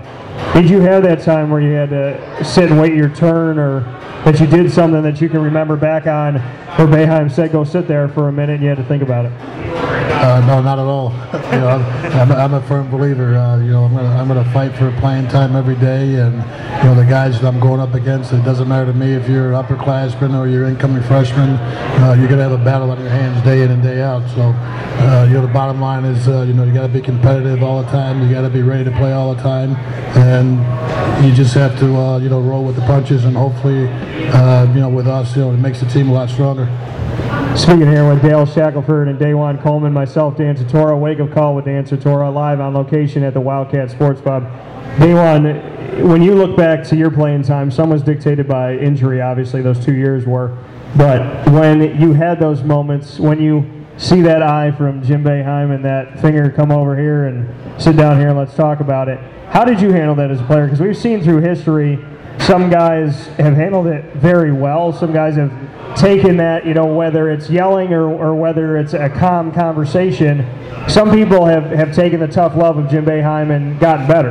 did 0.52 0.68
you 0.68 0.80
have 0.80 1.02
that 1.04 1.22
time 1.22 1.50
where 1.50 1.60
you 1.60 1.70
had 1.70 1.90
to 1.90 2.44
sit 2.44 2.70
and 2.70 2.80
wait 2.80 2.94
your 2.94 3.08
turn 3.08 3.58
or 3.58 3.80
that 4.24 4.40
you 4.40 4.46
did 4.46 4.70
something 4.70 5.02
that 5.02 5.20
you 5.20 5.28
can 5.28 5.42
remember 5.42 5.76
back 5.76 6.06
on 6.06 6.36
where 6.76 6.86
Boeheim 6.86 7.30
said 7.30 7.52
go 7.52 7.64
sit 7.64 7.88
there 7.88 8.08
for 8.08 8.28
a 8.28 8.32
minute 8.32 8.54
and 8.54 8.62
you 8.62 8.68
had 8.68 8.78
to 8.78 8.84
think 8.84 9.02
about 9.02 9.26
it? 9.26 9.32
Uh, 10.18 10.44
no, 10.46 10.60
not 10.60 10.80
at 10.80 10.84
all. 10.84 11.10
you 11.52 11.60
know, 11.60 11.68
I'm, 11.68 12.32
I'm, 12.32 12.54
a 12.54 12.60
firm 12.62 12.90
believer. 12.90 13.36
Uh, 13.36 13.58
you 13.58 13.70
know, 13.70 13.84
I'm 13.84 13.94
gonna 13.94 14.08
I'm 14.08 14.26
gonna 14.26 14.52
fight 14.52 14.74
for 14.74 14.90
playing 14.98 15.28
time 15.28 15.54
every 15.54 15.76
day, 15.76 16.16
and 16.16 16.34
you 16.34 16.84
know 16.84 16.94
the 16.96 17.06
guys 17.08 17.40
that 17.40 17.46
I'm 17.46 17.60
going 17.60 17.80
up 17.80 17.94
against. 17.94 18.32
It 18.32 18.44
doesn't 18.44 18.66
matter 18.66 18.86
to 18.86 18.92
me 18.92 19.12
if 19.12 19.28
you're 19.28 19.52
an 19.52 19.64
upperclassman 19.64 20.36
or 20.36 20.48
you're 20.48 20.64
incoming 20.64 21.02
freshman. 21.04 21.50
Uh, 21.50 22.16
you're 22.18 22.28
gonna 22.28 22.42
have 22.42 22.52
a 22.52 22.64
battle 22.64 22.90
on 22.90 22.98
your 22.98 23.10
hands 23.10 23.42
day 23.44 23.62
in 23.62 23.70
and 23.70 23.80
day 23.80 24.02
out. 24.02 24.28
So, 24.30 24.40
uh, 24.42 25.26
you 25.28 25.34
know, 25.34 25.42
the 25.42 25.52
bottom 25.52 25.80
line 25.80 26.04
is, 26.04 26.26
uh, 26.26 26.42
you 26.42 26.52
know, 26.52 26.64
you 26.64 26.74
gotta 26.74 26.88
be 26.88 27.00
competitive 27.00 27.62
all 27.62 27.82
the 27.82 27.90
time. 27.90 28.20
You 28.20 28.34
gotta 28.34 28.50
be 28.50 28.62
ready 28.62 28.84
to 28.84 28.96
play 28.96 29.12
all 29.12 29.34
the 29.34 29.40
time, 29.40 29.76
and 30.16 31.24
you 31.24 31.32
just 31.32 31.54
have 31.54 31.78
to, 31.78 31.96
uh, 31.96 32.18
you 32.18 32.28
know, 32.28 32.40
roll 32.40 32.64
with 32.64 32.74
the 32.74 32.82
punches, 32.82 33.24
and 33.24 33.36
hopefully, 33.36 33.88
uh, 34.32 34.70
you 34.74 34.80
know, 34.80 34.88
with 34.88 35.06
us, 35.06 35.34
you 35.36 35.42
know, 35.42 35.52
it 35.52 35.58
makes 35.58 35.80
the 35.80 35.86
team 35.86 36.08
a 36.08 36.12
lot 36.12 36.28
stronger. 36.28 36.66
Speaking 37.56 37.90
here 37.90 38.08
with 38.08 38.22
Dale 38.22 38.46
Shackleford 38.46 39.08
and 39.08 39.18
DaJuan 39.18 39.62
Coleman, 39.62 39.92
myself, 39.92 40.36
Dan 40.36 40.56
Tortora, 40.56 40.98
Wake 40.98 41.20
Up 41.20 41.32
Call 41.32 41.54
with 41.54 41.64
Dan 41.64 41.84
Tortora, 41.84 42.32
live 42.32 42.60
on 42.60 42.74
location 42.74 43.22
at 43.22 43.34
the 43.34 43.40
Wildcat 43.40 43.90
Sports 43.90 44.20
Pub. 44.20 44.44
DaJuan, 44.96 46.04
when 46.04 46.22
you 46.22 46.34
look 46.34 46.56
back 46.56 46.84
to 46.88 46.96
your 46.96 47.10
playing 47.10 47.42
time, 47.42 47.70
some 47.70 47.90
was 47.90 48.02
dictated 48.02 48.46
by 48.46 48.76
injury, 48.76 49.20
obviously, 49.20 49.62
those 49.62 49.84
two 49.84 49.94
years 49.94 50.24
were. 50.24 50.56
But 50.96 51.48
when 51.50 52.00
you 52.00 52.12
had 52.12 52.38
those 52.38 52.62
moments, 52.62 53.18
when 53.18 53.40
you 53.40 53.86
see 53.96 54.20
that 54.22 54.42
eye 54.42 54.70
from 54.70 55.02
Jim 55.02 55.24
Boeheim 55.24 55.74
and 55.74 55.84
that 55.84 56.20
finger 56.20 56.50
come 56.50 56.70
over 56.70 56.96
here 56.96 57.26
and 57.26 57.82
sit 57.82 57.96
down 57.96 58.18
here 58.18 58.28
and 58.28 58.38
let's 58.38 58.54
talk 58.54 58.80
about 58.80 59.08
it, 59.08 59.18
how 59.50 59.64
did 59.64 59.80
you 59.80 59.90
handle 59.90 60.14
that 60.14 60.30
as 60.30 60.40
a 60.40 60.44
player? 60.44 60.66
Because 60.66 60.80
we've 60.80 60.96
seen 60.96 61.22
through 61.22 61.40
history, 61.40 61.98
some 62.40 62.70
guys 62.70 63.26
have 63.38 63.54
handled 63.54 63.86
it 63.86 64.14
very 64.14 64.52
well. 64.52 64.92
Some 64.92 65.12
guys 65.12 65.36
have 65.36 65.52
taken 65.96 66.36
that, 66.38 66.66
you 66.66 66.74
know, 66.74 66.86
whether 66.86 67.30
it's 67.30 67.50
yelling 67.50 67.92
or, 67.92 68.08
or 68.08 68.34
whether 68.34 68.76
it's 68.76 68.94
a 68.94 69.08
calm 69.08 69.52
conversation. 69.52 70.46
Some 70.88 71.10
people 71.10 71.44
have, 71.44 71.64
have 71.70 71.94
taken 71.94 72.20
the 72.20 72.28
tough 72.28 72.56
love 72.56 72.78
of 72.78 72.88
Jim 72.88 73.04
Boeheim 73.04 73.54
and 73.54 73.78
gotten 73.78 74.06
better. 74.06 74.30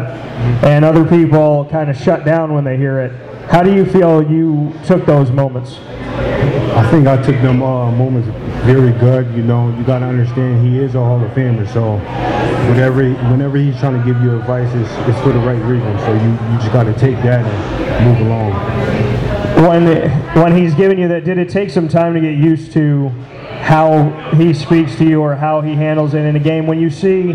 And 0.65 0.85
other 0.85 1.05
people 1.05 1.65
kind 1.65 1.89
of 1.89 1.97
shut 1.97 2.25
down 2.25 2.53
when 2.53 2.63
they 2.63 2.77
hear 2.77 2.99
it. 2.99 3.11
How 3.49 3.63
do 3.63 3.73
you 3.73 3.85
feel 3.85 4.23
you 4.23 4.73
took 4.85 5.05
those 5.05 5.31
moments? 5.31 5.77
I 5.77 6.89
think 6.89 7.07
I 7.07 7.17
took 7.17 7.41
them 7.41 7.61
uh, 7.61 7.91
moments 7.91 8.27
very 8.65 8.91
good. 8.99 9.33
You 9.35 9.43
know, 9.43 9.75
you 9.77 9.83
got 9.83 9.99
to 9.99 10.05
understand 10.05 10.65
he 10.65 10.79
is 10.79 10.95
a 10.95 10.99
Hall 10.99 11.23
of 11.23 11.31
Famer. 11.31 11.67
So 11.71 11.97
whatever, 12.69 13.13
whenever 13.31 13.57
he's 13.57 13.77
trying 13.79 13.99
to 13.99 14.05
give 14.05 14.21
you 14.21 14.37
advice, 14.37 14.73
it's, 14.73 15.09
it's 15.09 15.19
for 15.21 15.31
the 15.31 15.39
right 15.39 15.61
reason. 15.63 15.97
So 15.99 16.13
you, 16.13 16.31
you 16.31 16.59
just 16.59 16.73
got 16.73 16.83
to 16.83 16.93
take 16.93 17.15
that 17.23 17.45
and 17.45 18.05
move 18.05 18.27
along. 18.27 18.53
When 19.57 20.09
when 20.35 20.55
he's 20.55 20.75
giving 20.75 20.99
you 20.99 21.07
that, 21.07 21.23
did 21.23 21.37
it 21.37 21.49
take 21.49 21.69
some 21.69 21.87
time 21.87 22.13
to 22.13 22.19
get 22.19 22.35
used 22.35 22.73
to 22.73 23.09
how 23.67 24.09
he 24.35 24.53
speaks 24.53 24.95
to 24.95 25.03
you 25.03 25.21
or 25.21 25.35
how 25.35 25.61
he 25.61 25.73
handles 25.73 26.13
it 26.13 26.23
in 26.23 26.35
a 26.35 26.39
game. 26.39 26.67
When 26.67 26.79
you 26.79 26.89
see 26.89 27.33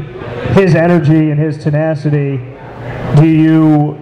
his 0.54 0.74
energy 0.74 1.30
and 1.30 1.38
his 1.38 1.58
tenacity, 1.62 2.38
do 3.16 3.26
you 3.26 3.98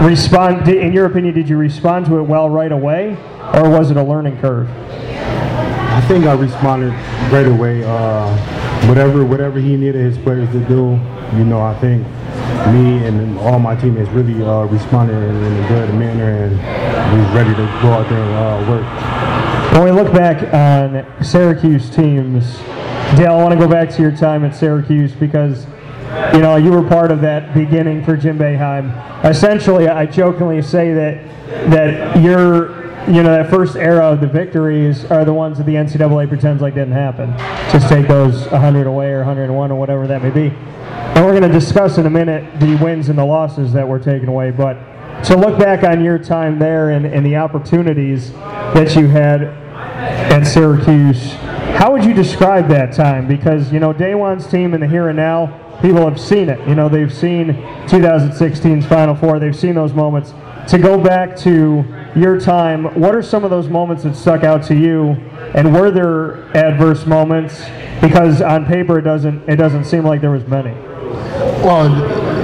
respond? 0.00 0.68
In 0.68 0.92
your 0.92 1.06
opinion, 1.06 1.34
did 1.34 1.48
you 1.48 1.58
respond 1.58 2.06
to 2.06 2.18
it 2.18 2.22
well 2.22 2.48
right 2.48 2.72
away, 2.72 3.16
or 3.52 3.68
was 3.68 3.90
it 3.90 3.96
a 3.96 4.02
learning 4.02 4.38
curve? 4.38 4.68
I 5.90 6.00
think 6.02 6.24
I 6.24 6.34
responded 6.34 6.92
right 7.32 7.46
away. 7.46 7.82
Uh, 7.84 8.34
whatever 8.86 9.24
whatever 9.24 9.58
he 9.58 9.76
needed 9.76 9.96
his 9.96 10.16
players 10.18 10.48
to 10.52 10.60
do, 10.66 10.98
you 11.36 11.44
know, 11.44 11.60
I 11.60 11.74
think 11.80 12.06
me 12.72 13.04
and 13.06 13.38
all 13.40 13.58
my 13.58 13.74
teammates 13.74 14.08
really 14.10 14.42
uh, 14.42 14.64
responded 14.66 15.16
in 15.16 15.64
a 15.64 15.68
good 15.68 15.94
manner 15.94 16.44
and 16.44 16.52
we 17.12 17.24
was 17.24 17.34
ready 17.34 17.50
to 17.50 17.66
go 17.82 17.92
out 17.92 18.08
there 18.08 18.22
and 18.22 18.68
uh, 18.68 18.70
work. 18.70 19.72
When 19.72 19.84
we 19.84 19.90
look 19.90 20.12
back 20.12 20.54
on 20.54 21.24
Syracuse 21.24 21.90
teams, 21.90 22.58
Dale, 23.16 23.32
I 23.32 23.42
want 23.42 23.52
to 23.52 23.58
go 23.58 23.68
back 23.68 23.90
to 23.90 24.02
your 24.02 24.16
time 24.16 24.44
at 24.44 24.54
Syracuse 24.54 25.12
because 25.12 25.66
you 26.32 26.40
know 26.40 26.56
you 26.56 26.70
were 26.70 26.88
part 26.88 27.10
of 27.10 27.20
that 27.22 27.52
beginning 27.52 28.04
for 28.04 28.16
Jim 28.16 28.38
Boeheim. 28.38 29.24
Essentially, 29.24 29.88
I 29.88 30.06
jokingly 30.06 30.62
say 30.62 30.92
that 30.92 31.70
that 31.70 32.20
your 32.22 32.79
you 33.08 33.22
know 33.22 33.30
that 33.30 33.50
first 33.50 33.76
era 33.76 34.12
of 34.12 34.20
the 34.20 34.26
victories 34.26 35.04
are 35.06 35.24
the 35.24 35.32
ones 35.32 35.58
that 35.58 35.64
the 35.64 35.74
NCAA 35.74 36.28
pretends 36.28 36.62
like 36.62 36.74
didn't 36.74 36.92
happen. 36.92 37.32
Just 37.72 37.88
take 37.88 38.06
those 38.06 38.46
100 38.48 38.86
away 38.86 39.10
or 39.12 39.18
101 39.18 39.70
or 39.70 39.74
whatever 39.74 40.06
that 40.06 40.22
may 40.22 40.30
be. 40.30 40.54
And 41.14 41.24
we're 41.24 41.38
going 41.38 41.50
to 41.50 41.58
discuss 41.58 41.98
in 41.98 42.06
a 42.06 42.10
minute 42.10 42.60
the 42.60 42.76
wins 42.76 43.08
and 43.08 43.18
the 43.18 43.24
losses 43.24 43.72
that 43.72 43.86
were 43.86 43.98
taken 43.98 44.28
away. 44.28 44.50
But 44.50 44.74
to 45.24 45.36
look 45.36 45.58
back 45.58 45.82
on 45.82 46.04
your 46.04 46.18
time 46.18 46.58
there 46.58 46.90
and, 46.90 47.04
and 47.04 47.26
the 47.26 47.36
opportunities 47.36 48.32
that 48.32 48.94
you 48.96 49.06
had 49.08 49.42
at 49.42 50.44
Syracuse, 50.44 51.32
how 51.76 51.92
would 51.92 52.04
you 52.04 52.14
describe 52.14 52.68
that 52.68 52.92
time? 52.92 53.26
Because, 53.26 53.72
you 53.72 53.80
know, 53.80 53.92
DaJuan's 53.92 54.46
team 54.46 54.72
in 54.72 54.80
the 54.80 54.86
here 54.86 55.08
and 55.08 55.16
now, 55.16 55.78
people 55.82 56.08
have 56.08 56.20
seen 56.20 56.48
it. 56.48 56.66
You 56.68 56.74
know, 56.74 56.88
they've 56.88 57.12
seen 57.12 57.48
2016's 57.86 58.86
Final 58.86 59.14
Four, 59.14 59.38
they've 59.38 59.56
seen 59.56 59.74
those 59.74 59.92
moments. 59.92 60.32
To 60.70 60.78
go 60.78 60.96
back 61.02 61.36
to 61.38 61.84
your 62.14 62.38
time, 62.38 62.84
what 63.00 63.12
are 63.12 63.22
some 63.22 63.42
of 63.42 63.50
those 63.50 63.68
moments 63.68 64.04
that 64.04 64.14
stuck 64.14 64.44
out 64.44 64.62
to 64.64 64.76
you? 64.76 65.16
And 65.54 65.74
were 65.74 65.90
there 65.90 66.44
adverse 66.56 67.06
moments? 67.06 67.60
Because 68.00 68.40
on 68.40 68.66
paper, 68.66 68.98
it 68.98 69.02
doesn't 69.02 69.48
it 69.48 69.56
doesn't 69.56 69.84
seem 69.84 70.04
like 70.04 70.20
there 70.20 70.30
was 70.30 70.46
many. 70.46 70.70
Well, 71.64 71.88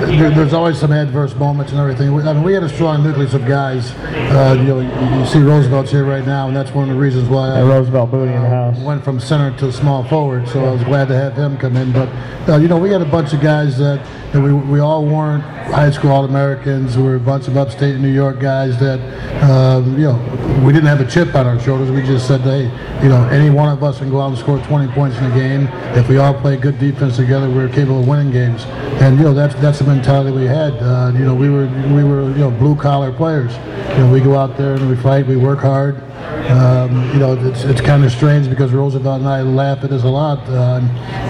there's 0.07 0.53
always 0.53 0.79
some 0.79 0.93
adverse 0.93 1.35
moments 1.37 1.73
and 1.73 1.81
everything. 1.81 2.13
I 2.27 2.33
mean, 2.33 2.43
we 2.43 2.53
had 2.53 2.63
a 2.63 2.69
strong 2.69 3.03
nucleus 3.03 3.33
of 3.35 3.47
guys. 3.47 3.93
Uh, 3.93 4.57
you 4.59 4.65
know, 4.65 4.81
you, 4.81 5.27
see 5.27 5.39
Roosevelt's 5.39 5.91
here 5.91 6.05
right 6.05 6.27
now, 6.27 6.49
and 6.49 6.57
that's 6.57 6.73
one 6.73 6.89
of 6.89 6.95
the 6.95 7.01
reasons 7.01 7.29
why 7.29 7.49
I 7.49 7.61
And 7.61 7.69
Roosevelt 7.69 8.11
Bouie 8.11 8.35
in 8.35 8.43
the 8.43 8.49
house. 8.49 8.79
went 8.81 9.05
from 9.05 9.21
center 9.21 9.57
to 9.59 9.73
small 9.73 10.05
forward. 10.05 10.49
So 10.49 10.65
I 10.65 10.73
was 10.73 10.83
glad 10.85 11.09
to 11.09 11.15
have 11.15 11.35
him 11.35 11.57
come 11.57 11.77
in. 11.77 11.93
But 11.93 12.09
uh, 12.49 12.57
you 12.57 12.69
know, 12.69 12.79
we 12.79 12.91
had 12.91 13.03
a 13.03 13.07
bunch 13.07 13.33
of 13.33 13.41
guys 13.41 13.79
that, 13.79 14.05
that 14.33 14.41
we 14.41 14.53
we 14.53 14.81
all 14.81 15.05
weren't 15.05 15.43
high 15.43 15.91
school 15.91 16.11
All 16.11 16.25
Americans. 16.25 16.97
We 16.97 17.05
were 17.05 17.17
a 17.17 17.21
bunch 17.21 17.49
of 17.49 17.57
upstate 17.57 17.99
New 17.99 18.13
York 18.13 18.41
guys 18.41 18.79
that 18.81 19.01
um, 19.43 19.99
you 19.99 20.05
know 20.05 20.63
we 20.65 20.73
didn't 20.73 20.89
have 20.89 21.01
a 21.01 21.11
chip 21.11 21.35
on 21.35 21.47
our 21.47 21.59
shoulders. 21.61 21.91
We 21.91 22.03
just 22.03 22.27
said, 22.27 22.41
hey, 22.43 22.65
you 23.03 23.09
know, 23.09 23.29
any 23.29 23.51
one 23.51 23.69
of 23.69 23.83
us 23.83 23.99
can 23.99 24.11
go 24.11 24.21
out 24.21 24.29
and 24.29 24.39
score 24.39 24.59
20 24.59 24.93
points 24.93 25.17
in 25.19 25.25
a 25.25 25.35
game. 25.35 25.69
If 25.97 26.09
we 26.09 26.19
all 26.19 26.35
play 26.35 26.57
good 26.57 26.79
defense 26.79 27.17
together, 27.17 27.49
we're 27.49 27.69
capable 27.69 28.01
of 28.01 28.09
winning 28.09 28.33
games. 28.33 28.65
And 29.01 29.17
you 29.19 29.25
know, 29.25 29.35
that's 29.35 29.55
that's 29.57 29.79
the 29.79 29.85
mentality 29.85 30.37
we 30.37 30.47
had. 30.47 30.75
Uh, 30.75 31.13
you 31.15 31.25
know, 31.25 31.35
we 31.35 31.49
were 31.49 31.67
we 31.95 32.05
were 32.05 32.29
you 32.31 32.39
know 32.39 32.51
blue 32.51 32.77
collar 32.77 33.13
players. 33.13 33.55
You 33.97 34.05
know, 34.05 34.13
we 34.13 34.21
go 34.21 34.37
out 34.37 34.57
there 34.57 34.75
and 34.75 34.89
we 34.89 34.97
fight. 34.97 35.27
We 35.27 35.37
work 35.37 35.61
hard. 35.61 36.03
Um, 36.51 37.13
you 37.13 37.19
know, 37.19 37.35
it's, 37.35 37.65
it's 37.65 37.81
kind 37.81 38.05
of 38.05 38.13
strange 38.13 38.49
because 38.49 38.73
Roosevelt 38.73 39.21
and 39.21 39.29
I 39.29 39.43
laugh 39.43 39.83
at 39.83 39.91
this 39.91 40.05
a 40.05 40.09
lot. 40.09 40.39
Uh, 40.49 40.81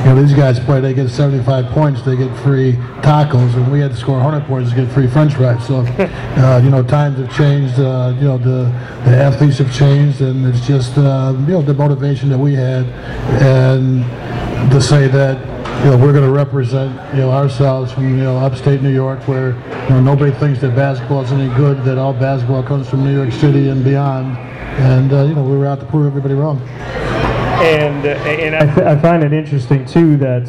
you 0.01 0.05
know, 0.05 0.23
these 0.23 0.35
guys 0.35 0.61
play, 0.61 0.81
they 0.81 0.93
get 0.93 1.09
75 1.09 1.67
points, 1.67 2.03
they 2.03 2.17
get 2.17 2.35
free 2.39 2.73
tacos, 3.01 3.55
and 3.55 3.73
we 3.73 3.81
had 3.81 3.93
to 3.93 3.97
score 3.97 4.17
100 4.17 4.47
points 4.47 4.71
to 4.71 4.77
get 4.77 4.93
free 4.93 5.07
french 5.07 5.35
fries. 5.35 5.67
So, 5.67 5.77
uh, 5.99 6.61
you 6.63 6.71
know, 6.71 6.83
times 6.83 7.19
have 7.19 7.35
changed, 7.35 7.79
uh, 7.79 8.15
you 8.17 8.25
know, 8.25 8.37
the, 8.37 8.65
the 9.05 9.17
athletes 9.17 9.59
have 9.59 9.73
changed, 9.75 10.21
and 10.21 10.45
it's 10.47 10.67
just, 10.67 10.99
uh, 10.99 11.35
you 11.41 11.55
know, 11.55 11.63
the 11.63 11.75
motivation 11.75 12.29
that 12.29 12.39
we 12.39 12.55
had. 12.55 12.85
And 13.43 14.05
to 14.71 14.83
say 14.83 15.09
that, 15.09 15.39
you 15.85 15.91
know, 15.91 15.99
we're 15.99 16.13
going 16.13 16.25
to 16.25 16.31
represent, 16.31 16.93
you 17.15 17.21
know, 17.21 17.31
ourselves 17.31 17.93
from, 17.93 18.19
you 18.19 18.25
know, 18.25 18.39
upstate 18.39 18.83
New 18.83 18.93
York 18.93 19.27
where, 19.29 19.51
you 19.85 19.91
know, 19.91 20.01
nobody 20.01 20.33
thinks 20.33 20.61
that 20.61 20.75
basketball 20.75 21.23
is 21.23 21.33
any 21.33 21.55
good, 21.55 21.85
that 21.85 21.97
all 21.97 22.13
basketball 22.13 22.63
comes 22.63 22.89
from 22.89 23.05
New 23.05 23.15
York 23.15 23.33
City 23.33 23.69
and 23.69 23.85
beyond. 23.85 24.37
And, 24.79 25.13
uh, 25.13 25.25
you 25.25 25.35
know, 25.35 25.43
we 25.43 25.57
were 25.57 25.67
out 25.67 25.81
to 25.81 25.87
prove 25.87 26.07
everybody 26.07 26.35
wrong. 26.35 26.61
And 27.57 28.05
uh, 28.05 28.11
and 28.11 28.55
I, 28.55 28.75
th- 28.75 28.87
I 28.87 29.01
find 29.01 29.25
it 29.25 29.33
interesting 29.33 29.87
too 29.87 30.19
that, 30.19 30.45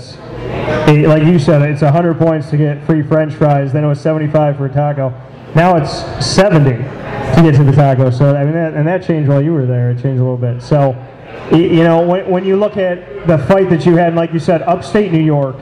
like 1.07 1.23
you 1.23 1.39
said, 1.39 1.61
it's 1.61 1.81
100 1.81 2.17
points 2.17 2.49
to 2.49 2.57
get 2.57 2.85
free 2.85 3.01
French 3.01 3.33
fries. 3.33 3.71
Then 3.71 3.85
it 3.85 3.87
was 3.87 4.01
75 4.01 4.57
for 4.57 4.65
a 4.65 4.69
taco. 4.69 5.13
Now 5.55 5.77
it's 5.77 6.03
70 6.23 6.71
to 6.71 7.41
get 7.41 7.55
to 7.55 7.63
the 7.63 7.71
taco. 7.71 8.09
So 8.09 8.35
I 8.35 8.43
mean, 8.43 8.53
that, 8.53 8.73
and 8.73 8.85
that 8.85 9.05
changed 9.05 9.29
while 9.29 9.41
you 9.41 9.53
were 9.53 9.65
there. 9.65 9.91
It 9.91 10.01
changed 10.01 10.19
a 10.19 10.23
little 10.23 10.35
bit. 10.35 10.61
So, 10.61 10.91
you 11.51 11.83
know, 11.83 12.05
when, 12.05 12.29
when 12.29 12.45
you 12.45 12.57
look 12.57 12.75
at 12.75 13.25
the 13.25 13.37
fight 13.37 13.69
that 13.69 13.85
you 13.85 13.95
had, 13.95 14.13
like 14.13 14.33
you 14.33 14.39
said, 14.39 14.61
upstate 14.63 15.13
New 15.13 15.23
York, 15.23 15.55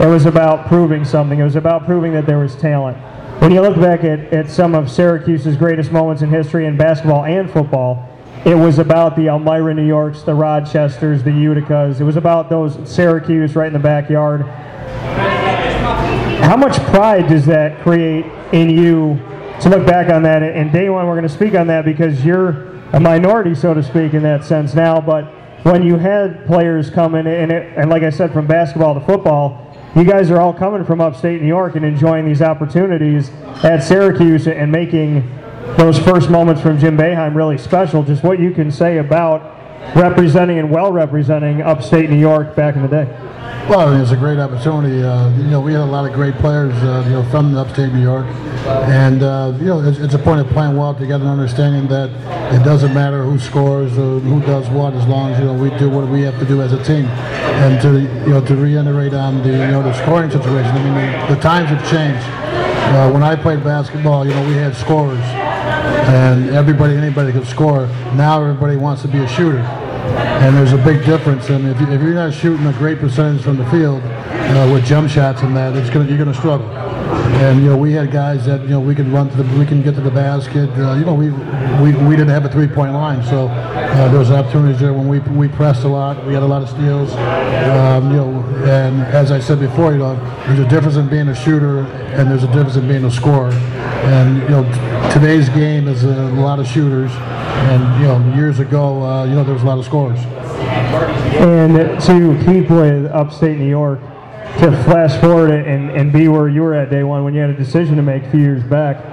it 0.00 0.06
was 0.06 0.24
about 0.24 0.68
proving 0.68 1.04
something. 1.04 1.40
It 1.40 1.44
was 1.44 1.56
about 1.56 1.84
proving 1.84 2.12
that 2.12 2.26
there 2.26 2.38
was 2.38 2.54
talent. 2.54 2.96
When 3.42 3.50
you 3.50 3.60
look 3.60 3.74
back 3.74 4.04
at, 4.04 4.32
at 4.32 4.48
some 4.48 4.76
of 4.76 4.88
Syracuse's 4.88 5.56
greatest 5.56 5.90
moments 5.90 6.22
in 6.22 6.30
history 6.30 6.66
in 6.66 6.76
basketball 6.76 7.24
and 7.24 7.50
football, 7.50 8.08
it 8.44 8.56
was 8.56 8.80
about 8.80 9.14
the 9.14 9.28
Elmira 9.28 9.72
New 9.72 9.86
Yorks, 9.86 10.22
the 10.22 10.32
Rochesters, 10.32 11.22
the 11.22 11.30
Uticas. 11.30 12.00
It 12.00 12.04
was 12.04 12.16
about 12.16 12.50
those 12.50 12.76
Syracuse 12.90 13.54
right 13.54 13.68
in 13.68 13.72
the 13.72 13.78
backyard. 13.78 14.42
How 16.42 16.56
much 16.56 16.76
pride 16.86 17.28
does 17.28 17.46
that 17.46 17.80
create 17.82 18.26
in 18.52 18.68
you 18.68 19.14
to 19.60 19.68
look 19.68 19.86
back 19.86 20.10
on 20.10 20.24
that? 20.24 20.42
And 20.42 20.72
DaJuan, 20.72 21.06
we're 21.06 21.14
going 21.14 21.22
to 21.22 21.28
speak 21.28 21.54
on 21.54 21.68
that 21.68 21.84
because 21.84 22.24
you're 22.24 22.72
a 22.92 22.98
minority, 22.98 23.54
so 23.54 23.74
to 23.74 23.82
speak, 23.82 24.12
in 24.12 24.24
that 24.24 24.44
sense 24.44 24.74
now. 24.74 25.00
But 25.00 25.24
when 25.64 25.84
you 25.84 25.96
had 25.96 26.44
players 26.46 26.90
coming 26.90 27.26
in, 27.28 27.52
it, 27.52 27.78
and 27.78 27.88
like 27.88 28.02
I 28.02 28.10
said, 28.10 28.32
from 28.32 28.48
basketball 28.48 28.94
to 28.94 29.00
football, 29.06 29.72
you 29.94 30.02
guys 30.02 30.32
are 30.32 30.40
all 30.40 30.52
coming 30.52 30.84
from 30.84 31.00
upstate 31.00 31.40
New 31.40 31.46
York 31.46 31.76
and 31.76 31.84
enjoying 31.84 32.26
these 32.26 32.42
opportunities 32.42 33.30
at 33.62 33.84
Syracuse 33.84 34.48
and 34.48 34.72
making 34.72 35.20
those 35.76 35.98
first 35.98 36.30
moments 36.30 36.60
from 36.60 36.78
Jim 36.78 36.96
Boeheim 36.96 37.34
really 37.34 37.58
special. 37.58 38.02
Just 38.02 38.22
what 38.22 38.38
you 38.38 38.52
can 38.52 38.70
say 38.70 38.98
about 38.98 39.52
representing 39.96 40.58
and 40.58 40.70
well 40.70 40.92
representing 40.92 41.62
upstate 41.62 42.10
New 42.10 42.18
York 42.18 42.54
back 42.54 42.76
in 42.76 42.82
the 42.82 42.88
day. 42.88 43.04
Well, 43.68 43.80
I 43.80 43.92
mean, 43.92 44.00
it's 44.00 44.10
a 44.10 44.16
great 44.16 44.40
opportunity. 44.40 45.04
Uh, 45.04 45.30
you 45.36 45.44
know, 45.44 45.60
we 45.60 45.72
had 45.72 45.82
a 45.82 45.84
lot 45.84 46.04
of 46.04 46.12
great 46.12 46.34
players, 46.36 46.74
uh, 46.82 47.04
you 47.06 47.12
know, 47.12 47.22
from 47.30 47.56
upstate 47.56 47.92
New 47.92 48.02
York, 48.02 48.26
and 48.66 49.22
uh, 49.22 49.54
you 49.58 49.66
know, 49.66 49.80
it's, 49.80 49.98
it's 49.98 50.14
a 50.14 50.18
point 50.18 50.40
of 50.40 50.48
playing 50.48 50.76
well 50.76 50.94
together, 50.94 51.22
and 51.22 51.30
understanding 51.30 51.86
that 51.86 52.10
it 52.52 52.64
doesn't 52.64 52.92
matter 52.92 53.22
who 53.22 53.38
scores 53.38 53.96
or 53.96 54.18
who 54.18 54.40
does 54.40 54.68
what, 54.70 54.94
as 54.94 55.06
long 55.06 55.32
as 55.32 55.38
you 55.38 55.44
know 55.44 55.54
we 55.54 55.70
do 55.78 55.88
what 55.88 56.08
we 56.08 56.22
have 56.22 56.36
to 56.40 56.44
do 56.44 56.60
as 56.60 56.72
a 56.72 56.82
team. 56.82 57.06
And 57.06 57.80
to 57.82 58.00
you 58.26 58.30
know, 58.30 58.44
to 58.44 58.56
reiterate 58.56 59.14
on 59.14 59.42
the 59.44 59.50
you 59.50 59.70
know 59.70 59.82
the 59.82 59.94
scoring 60.02 60.30
situation. 60.30 60.70
I 60.72 60.82
mean, 60.82 61.28
the, 61.28 61.36
the 61.36 61.40
times 61.40 61.68
have 61.68 61.88
changed. 61.88 62.41
Uh, 62.92 63.10
when 63.10 63.22
I 63.22 63.34
played 63.34 63.64
basketball, 63.64 64.26
you 64.26 64.34
know, 64.34 64.46
we 64.46 64.52
had 64.52 64.76
scorers, 64.76 65.18
and 65.18 66.50
everybody, 66.50 66.94
anybody 66.94 67.32
could 67.32 67.46
score. 67.46 67.86
Now 68.14 68.42
everybody 68.42 68.76
wants 68.76 69.00
to 69.00 69.08
be 69.08 69.16
a 69.16 69.26
shooter. 69.26 69.60
And 69.60 70.54
there's 70.54 70.74
a 70.74 70.76
big 70.78 71.02
difference. 71.06 71.48
And 71.48 71.68
if, 71.68 71.80
you, 71.80 71.86
you're 71.86 72.12
not 72.12 72.34
shooting 72.34 72.66
a 72.66 72.72
great 72.74 72.98
percentage 72.98 73.42
from 73.42 73.56
the 73.56 73.64
field 73.70 74.02
uh, 74.02 74.70
with 74.70 74.84
jump 74.84 75.08
shots 75.08 75.40
and 75.40 75.56
that, 75.56 75.74
it's 75.74 75.88
gonna, 75.88 76.06
you're 76.06 76.18
going 76.18 76.32
to 76.32 76.38
struggle. 76.38 76.68
And 77.42 77.62
you 77.62 77.70
know, 77.70 77.76
we 77.76 77.92
had 77.92 78.12
guys 78.12 78.46
that 78.46 78.62
you 78.62 78.68
know 78.68 78.80
we 78.80 78.94
could 78.94 79.08
run 79.08 79.28
to 79.30 79.42
the, 79.42 79.58
we 79.58 79.66
can 79.66 79.82
get 79.82 79.94
to 79.96 80.00
the 80.00 80.10
basket. 80.10 80.70
Uh, 80.70 80.94
you 80.94 81.04
know, 81.04 81.14
we, 81.14 81.30
we 81.82 81.92
we 82.06 82.16
didn't 82.16 82.28
have 82.28 82.44
a 82.44 82.48
three-point 82.48 82.92
line, 82.92 83.22
so 83.24 83.48
uh, 83.48 84.08
there 84.08 84.18
was 84.18 84.30
opportunities 84.30 84.80
there 84.80 84.92
when 84.92 85.08
we 85.08 85.18
we 85.18 85.48
pressed 85.48 85.82
a 85.82 85.88
lot. 85.88 86.24
We 86.24 86.34
had 86.34 86.42
a 86.42 86.46
lot 86.46 86.62
of 86.62 86.68
steals. 86.68 87.12
Um, 87.12 88.10
you 88.10 88.16
know, 88.16 88.44
and 88.64 89.02
as 89.02 89.32
I 89.32 89.40
said 89.40 89.58
before, 89.58 89.92
you 89.92 89.98
know, 89.98 90.14
there's 90.46 90.60
a 90.60 90.68
difference 90.68 90.96
in 90.96 91.08
being 91.08 91.28
a 91.28 91.34
shooter 91.34 91.80
and 92.14 92.30
there's 92.30 92.44
a 92.44 92.48
difference 92.48 92.76
in 92.76 92.86
being 92.86 93.04
a 93.04 93.10
scorer. 93.10 93.52
And 93.52 94.42
you 94.42 94.48
know, 94.48 95.10
today's 95.12 95.48
game 95.48 95.88
is 95.88 96.04
a 96.04 96.30
lot 96.32 96.58
of 96.58 96.66
shooters, 96.66 97.10
and 97.12 98.00
you 98.00 98.06
know, 98.06 98.36
years 98.36 98.60
ago, 98.60 99.02
uh, 99.02 99.24
you 99.24 99.34
know, 99.34 99.44
there 99.44 99.54
was 99.54 99.62
a 99.62 99.66
lot 99.66 99.78
of 99.78 99.84
scorers. 99.84 100.18
And 101.40 102.00
to 102.02 102.44
keep 102.44 102.70
with 102.70 103.06
upstate 103.06 103.58
New 103.58 103.68
York, 103.68 104.00
to 104.58 104.70
flash 104.84 105.20
forward 105.20 105.50
and, 105.50 105.90
and 105.90 106.12
be 106.12 106.28
where 106.28 106.48
you 106.48 106.62
were 106.62 106.74
at 106.74 106.90
DaJuan 106.90 107.24
when 107.24 107.34
you 107.34 107.40
had 107.40 107.50
a 107.50 107.56
decision 107.56 107.96
to 107.96 108.02
make 108.02 108.24
a 108.24 108.30
few 108.30 108.40
years 108.40 108.62
back. 108.62 109.12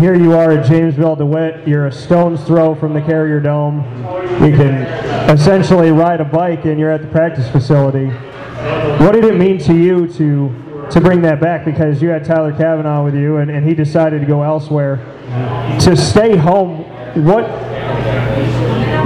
Here 0.00 0.14
you 0.14 0.32
are 0.32 0.52
at 0.52 0.66
Jamesville 0.66 1.18
DeWitt. 1.18 1.66
You're 1.66 1.86
a 1.86 1.92
stone's 1.92 2.42
throw 2.44 2.74
from 2.74 2.94
the 2.94 3.00
Carrier 3.00 3.40
Dome. 3.40 3.82
You 4.42 4.56
can 4.56 4.82
essentially 5.30 5.90
ride 5.90 6.20
a 6.20 6.24
bike 6.24 6.64
and 6.64 6.78
you're 6.78 6.90
at 6.90 7.02
the 7.02 7.08
practice 7.08 7.48
facility. 7.50 8.06
What 9.02 9.12
did 9.12 9.24
it 9.24 9.36
mean 9.36 9.58
to 9.60 9.74
you 9.74 10.06
to 10.14 10.64
to 10.90 11.00
bring 11.00 11.20
that 11.22 11.40
back? 11.40 11.64
Because 11.64 12.00
you 12.00 12.08
had 12.08 12.24
Tyler 12.24 12.52
Cavanaugh 12.52 13.04
with 13.04 13.14
you 13.14 13.36
and, 13.38 13.50
and 13.50 13.66
he 13.66 13.74
decided 13.74 14.20
to 14.20 14.26
go 14.26 14.42
elsewhere. 14.42 14.96
To 15.80 15.96
stay 15.96 16.36
home, 16.36 16.84
what 17.24 17.44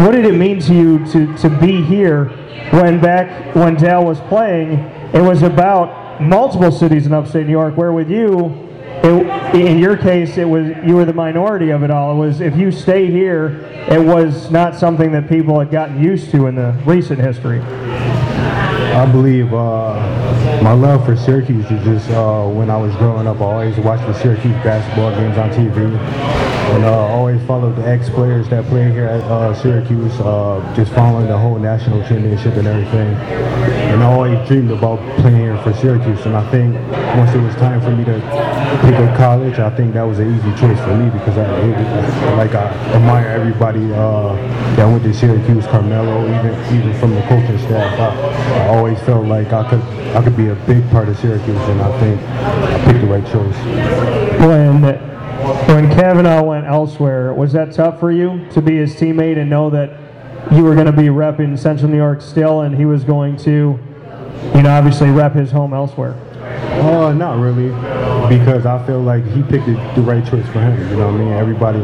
what 0.00 0.12
did 0.12 0.26
it 0.26 0.34
mean 0.34 0.60
to 0.60 0.74
you 0.74 1.04
to, 1.12 1.36
to 1.38 1.48
be 1.48 1.82
here 1.82 2.26
when 2.70 3.00
back 3.00 3.54
when 3.54 3.74
Dale 3.76 4.04
was 4.04 4.20
playing, 4.20 4.78
it 5.12 5.20
was 5.20 5.42
about 5.42 6.20
multiple 6.20 6.70
cities 6.70 7.06
in 7.06 7.12
upstate 7.12 7.46
New 7.46 7.52
York, 7.52 7.76
where 7.76 7.92
with 7.92 8.10
you, 8.10 8.68
it, 9.04 9.54
in 9.54 9.78
your 9.78 9.96
case, 9.96 10.38
it 10.38 10.44
was 10.44 10.68
you 10.86 10.94
were 10.94 11.04
the 11.04 11.12
minority 11.12 11.70
of 11.70 11.82
it 11.82 11.90
all. 11.90 12.12
It 12.12 12.26
was 12.26 12.40
if 12.40 12.56
you 12.56 12.70
stay 12.70 13.10
here, 13.10 13.60
it 13.88 14.00
was 14.00 14.50
not 14.50 14.76
something 14.76 15.12
that 15.12 15.28
people 15.28 15.58
had 15.58 15.70
gotten 15.70 16.02
used 16.02 16.30
to 16.30 16.46
in 16.46 16.54
the 16.54 16.72
recent 16.86 17.18
history. 17.18 17.60
I 17.60 19.10
believe 19.10 19.52
uh, 19.52 20.60
my 20.62 20.72
love 20.72 21.04
for 21.04 21.16
Syracuse 21.16 21.64
is 21.70 21.82
just 21.82 22.10
uh, 22.10 22.46
when 22.46 22.70
I 22.70 22.76
was 22.76 22.94
growing 22.96 23.26
up, 23.26 23.40
I 23.40 23.44
always 23.44 23.76
watched 23.78 24.06
the 24.06 24.14
Syracuse 24.14 24.54
basketball 24.62 25.10
games 25.10 25.38
on 25.38 25.50
TV. 25.50 26.51
And 26.72 26.84
uh, 26.84 26.90
always 26.90 27.40
followed 27.46 27.76
the 27.76 27.86
ex-players 27.86 28.48
that 28.48 28.64
play 28.64 28.90
here 28.90 29.06
at 29.06 29.22
uh, 29.24 29.54
Syracuse, 29.54 30.18
uh, 30.20 30.72
just 30.74 30.90
following 30.92 31.28
the 31.28 31.36
whole 31.36 31.58
national 31.58 32.00
championship 32.08 32.54
and 32.54 32.66
everything. 32.66 33.14
And 33.92 34.02
I 34.02 34.06
always 34.06 34.48
dreamed 34.48 34.70
about 34.70 34.98
playing 35.20 35.36
here 35.36 35.62
for 35.62 35.74
Syracuse. 35.74 36.24
And 36.24 36.34
I 36.34 36.50
think 36.50 36.74
once 37.18 37.34
it 37.34 37.40
was 37.40 37.54
time 37.56 37.80
for 37.82 37.90
me 37.90 38.04
to 38.06 38.14
pick 38.80 38.94
up 38.94 39.16
college, 39.18 39.58
I 39.58 39.68
think 39.76 39.92
that 39.94 40.02
was 40.02 40.18
an 40.18 40.34
easy 40.34 40.50
choice 40.58 40.80
for 40.80 40.96
me 40.96 41.10
because 41.10 41.36
I, 41.36 41.44
it, 41.60 42.36
like 42.38 42.54
I 42.54 42.64
admire 42.96 43.28
everybody 43.28 43.92
uh, 43.92 44.34
that 44.76 44.86
went 44.86 45.02
to 45.04 45.12
Syracuse, 45.12 45.66
Carmelo, 45.66 46.24
even 46.24 46.54
even 46.74 46.98
from 46.98 47.14
the 47.14 47.20
coaching 47.28 47.58
staff. 47.58 48.00
I, 48.00 48.64
I 48.64 48.76
always 48.76 48.98
felt 49.00 49.26
like 49.26 49.52
I 49.52 49.68
could 49.68 49.82
I 50.16 50.22
could 50.24 50.38
be 50.38 50.48
a 50.48 50.54
big 50.66 50.88
part 50.90 51.10
of 51.10 51.18
Syracuse, 51.18 51.68
and 51.68 51.82
I 51.82 52.00
think 52.00 52.20
I 52.22 52.84
picked 52.86 53.00
the 53.02 53.08
right 53.08 53.26
choice. 53.26 53.56
When 54.40 55.11
when 55.66 55.88
Cavanaugh 55.94 56.42
went 56.42 56.66
elsewhere, 56.66 57.34
was 57.34 57.52
that 57.52 57.72
tough 57.72 57.98
for 57.98 58.12
you 58.12 58.46
to 58.50 58.62
be 58.62 58.76
his 58.76 58.94
teammate 58.94 59.38
and 59.38 59.50
know 59.50 59.70
that 59.70 59.98
you 60.52 60.62
were 60.64 60.74
going 60.74 60.86
to 60.86 60.92
be 60.92 61.04
repping 61.04 61.58
Central 61.58 61.90
New 61.90 61.96
York 61.96 62.20
still, 62.20 62.62
and 62.62 62.76
he 62.76 62.84
was 62.84 63.04
going 63.04 63.36
to, 63.38 63.78
you 64.54 64.62
know, 64.62 64.70
obviously 64.70 65.10
rep 65.10 65.34
his 65.34 65.50
home 65.50 65.72
elsewhere? 65.72 66.14
Uh, 66.42 67.12
not 67.12 67.38
really, 67.38 67.68
because 68.34 68.66
I 68.66 68.84
feel 68.86 69.00
like 69.00 69.24
he 69.26 69.42
picked 69.42 69.66
the, 69.66 69.74
the 69.94 70.02
right 70.02 70.24
choice 70.24 70.46
for 70.46 70.60
him. 70.60 70.78
You 70.90 70.96
know 70.96 71.06
what 71.06 71.14
I 71.14 71.24
mean? 71.24 71.32
Everybody 71.32 71.78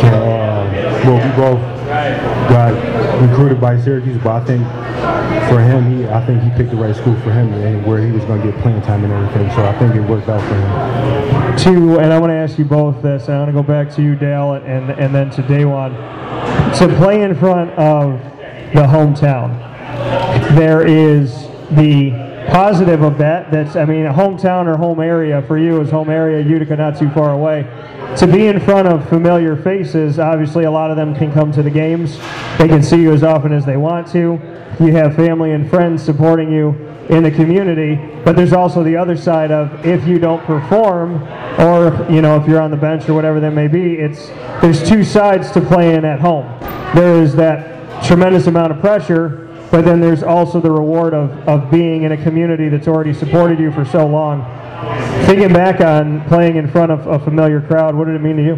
can. 0.00 0.14
Uh, 0.14 1.02
well, 1.04 1.16
we 1.16 1.36
both 1.36 1.60
got 2.48 2.72
recruited 3.20 3.60
by 3.60 3.80
Syracuse, 3.80 4.16
but 4.22 4.42
I 4.42 4.44
think 4.44 4.62
for 5.48 5.60
him, 5.60 5.98
he 5.98 6.06
I 6.08 6.24
think 6.24 6.42
he 6.42 6.50
picked 6.50 6.70
the 6.70 6.76
right 6.76 6.94
school 6.94 7.14
for 7.20 7.30
him 7.30 7.52
and 7.52 7.84
where 7.86 8.04
he 8.04 8.10
was 8.10 8.24
going 8.24 8.40
to 8.40 8.50
get 8.50 8.60
playing 8.62 8.82
time 8.82 9.04
and 9.04 9.12
everything. 9.12 9.50
So 9.50 9.64
I 9.64 9.78
think 9.78 9.94
it 9.94 10.00
worked 10.00 10.28
out 10.28 10.40
for 10.42 10.54
him. 10.54 11.56
Two, 11.58 11.98
and 12.00 12.12
I 12.12 12.18
want 12.18 12.30
to 12.30 12.34
ask 12.34 12.58
you 12.58 12.64
both 12.64 13.02
this. 13.02 13.28
I 13.28 13.38
want 13.38 13.48
to 13.48 13.52
go 13.52 13.62
back 13.62 13.92
to 13.94 14.02
you, 14.02 14.14
Dale, 14.14 14.54
and 14.54 14.90
and 14.90 15.14
then 15.14 15.30
to 15.30 15.42
DaJuan. 15.42 16.78
To 16.78 16.88
play 16.96 17.22
in 17.22 17.34
front 17.34 17.70
of 17.72 18.20
the 18.74 18.82
hometown, 18.82 19.56
there 20.56 20.86
is 20.86 21.32
the 21.70 22.10
positive 22.48 23.02
of 23.02 23.18
that. 23.18 23.50
That's, 23.50 23.76
I 23.76 23.84
mean, 23.84 24.06
a 24.06 24.12
hometown 24.12 24.66
or 24.66 24.76
home 24.76 25.00
area 25.00 25.42
for 25.42 25.58
you 25.58 25.80
is 25.80 25.90
home 25.90 26.10
area, 26.10 26.44
Utica 26.44 26.76
not 26.76 26.98
too 26.98 27.10
far 27.10 27.32
away. 27.32 27.62
To 28.18 28.26
be 28.26 28.46
in 28.46 28.60
front 28.60 28.86
of 28.86 29.08
familiar 29.08 29.56
faces, 29.56 30.18
obviously 30.18 30.64
a 30.64 30.70
lot 30.70 30.90
of 30.90 30.96
them 30.96 31.14
can 31.14 31.32
come 31.32 31.50
to 31.52 31.62
the 31.62 31.70
games. 31.70 32.18
They 32.58 32.68
can 32.68 32.82
see 32.82 33.00
you 33.00 33.12
as 33.12 33.22
often 33.22 33.52
as 33.52 33.64
they 33.64 33.76
want 33.76 34.06
to. 34.12 34.38
You 34.80 34.92
have 34.92 35.14
family 35.14 35.52
and 35.52 35.68
friends 35.70 36.02
supporting 36.02 36.52
you 36.52 36.70
in 37.08 37.22
the 37.22 37.30
community, 37.30 37.96
but 38.24 38.34
there's 38.34 38.52
also 38.52 38.82
the 38.82 38.96
other 38.96 39.16
side 39.16 39.50
of 39.50 39.84
if 39.86 40.06
you 40.06 40.18
don't 40.18 40.42
perform, 40.44 41.22
or 41.60 42.06
you 42.10 42.22
know 42.22 42.36
if 42.40 42.48
you're 42.48 42.60
on 42.60 42.70
the 42.70 42.76
bench 42.76 43.08
or 43.08 43.14
whatever 43.14 43.40
that 43.40 43.52
may 43.52 43.68
be, 43.68 43.94
it's 43.94 44.28
there's 44.60 44.88
two 44.88 45.04
sides 45.04 45.50
to 45.52 45.60
playing 45.60 46.04
at 46.04 46.20
home. 46.20 46.46
There 46.94 47.22
is 47.22 47.34
that 47.36 48.04
tremendous 48.04 48.46
amount 48.46 48.72
of 48.72 48.80
pressure 48.80 49.44
but 49.74 49.84
then 49.84 50.00
there's 50.00 50.22
also 50.22 50.60
the 50.60 50.70
reward 50.70 51.14
of, 51.14 51.32
of 51.48 51.68
being 51.68 52.04
in 52.04 52.12
a 52.12 52.22
community 52.22 52.68
that's 52.68 52.86
already 52.86 53.12
supported 53.12 53.58
you 53.58 53.72
for 53.72 53.84
so 53.84 54.06
long. 54.06 54.44
Thinking 55.26 55.52
back 55.52 55.80
on 55.80 56.24
playing 56.28 56.54
in 56.54 56.70
front 56.70 56.92
of 56.92 57.08
a 57.08 57.18
familiar 57.18 57.60
crowd, 57.60 57.96
what 57.96 58.04
did 58.04 58.14
it 58.14 58.22
mean 58.22 58.36
to 58.36 58.44
you? 58.44 58.54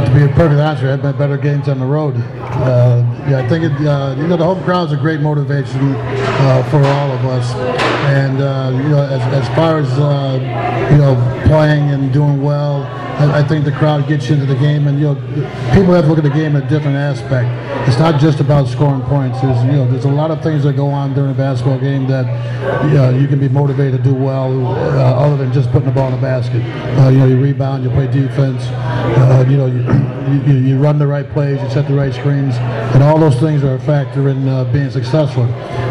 Well, 0.00 0.08
to 0.08 0.18
be 0.18 0.24
a 0.24 0.34
perfect 0.34 0.58
honest, 0.58 0.82
I 0.82 0.92
had 0.92 1.02
my 1.02 1.12
better 1.12 1.36
games 1.36 1.68
on 1.68 1.78
the 1.78 1.84
road. 1.84 2.14
Uh, 2.16 3.04
yeah, 3.28 3.42
I 3.44 3.48
think 3.50 3.64
it, 3.64 3.86
uh, 3.86 4.14
you 4.16 4.26
know 4.28 4.38
the 4.38 4.44
home 4.44 4.64
crowd 4.64 4.86
is 4.86 4.92
a 4.94 4.96
great 4.96 5.20
motivation 5.20 5.94
uh, 5.94 6.66
for 6.70 6.78
all 6.78 7.12
of 7.12 7.26
us, 7.26 7.52
and 8.08 8.40
uh, 8.40 8.70
you 8.82 8.88
know 8.88 9.02
as, 9.02 9.20
as 9.34 9.46
far 9.54 9.76
as 9.76 9.90
uh, 9.98 10.88
you 10.90 10.96
know 10.96 11.14
playing 11.46 11.90
and 11.90 12.10
doing 12.14 12.42
well, 12.42 12.84
I, 13.20 13.40
I, 13.40 13.42
think 13.42 13.66
the 13.66 13.72
crowd 13.72 14.08
gets 14.08 14.30
you 14.30 14.36
into 14.36 14.46
the 14.46 14.58
game, 14.58 14.86
and 14.86 14.98
you 14.98 15.12
know 15.12 15.14
people 15.74 15.92
have 15.92 16.04
to 16.04 16.08
look 16.08 16.16
at 16.16 16.24
the 16.24 16.30
game 16.30 16.56
in 16.56 16.62
a 16.62 16.68
different 16.70 16.96
aspect. 16.96 17.50
It's 17.86 17.98
not 17.98 18.18
just 18.18 18.40
about 18.40 18.68
scoring 18.68 19.02
points. 19.02 19.42
There's 19.42 19.62
you 19.64 19.72
know 19.72 19.86
there's 19.86 20.06
a 20.06 20.10
lot 20.10 20.30
of 20.30 20.42
things 20.42 20.64
that 20.64 20.76
go 20.76 20.86
on 20.86 21.12
during 21.12 21.32
a 21.32 21.34
basketball 21.34 21.78
game 21.78 22.06
that 22.06 22.24
you, 22.86 22.94
know, 22.94 23.10
you 23.10 23.28
can 23.28 23.38
be 23.38 23.48
motivated 23.50 24.02
to 24.02 24.10
do 24.10 24.14
well, 24.14 24.66
uh, 24.66 25.26
other 25.26 25.36
than 25.36 25.52
just 25.52 25.70
putting 25.72 25.88
the 25.88 25.94
ball 25.94 26.08
in 26.08 26.14
the 26.14 26.22
basket. 26.22 26.62
you 27.12 27.18
know 27.18 27.26
you 27.26 27.38
rebound, 27.38 27.84
you 27.84 27.90
play 27.90 28.06
defense, 28.06 28.64
you 29.50 29.56
know 29.58 29.66
you, 29.66 29.89
you, 30.46 30.54
you, 30.54 30.78
run 30.78 30.98
the 30.98 31.06
right 31.06 31.28
plays, 31.30 31.60
you 31.60 31.70
set 31.70 31.88
the 31.88 31.94
right 31.94 32.12
screens, 32.12 32.54
and 32.94 33.02
all 33.02 33.18
those 33.18 33.38
things 33.40 33.64
are 33.64 33.74
a 33.74 33.80
factor 33.80 34.28
in 34.28 34.48
uh, 34.48 34.64
being 34.72 34.90
successful. 34.90 35.44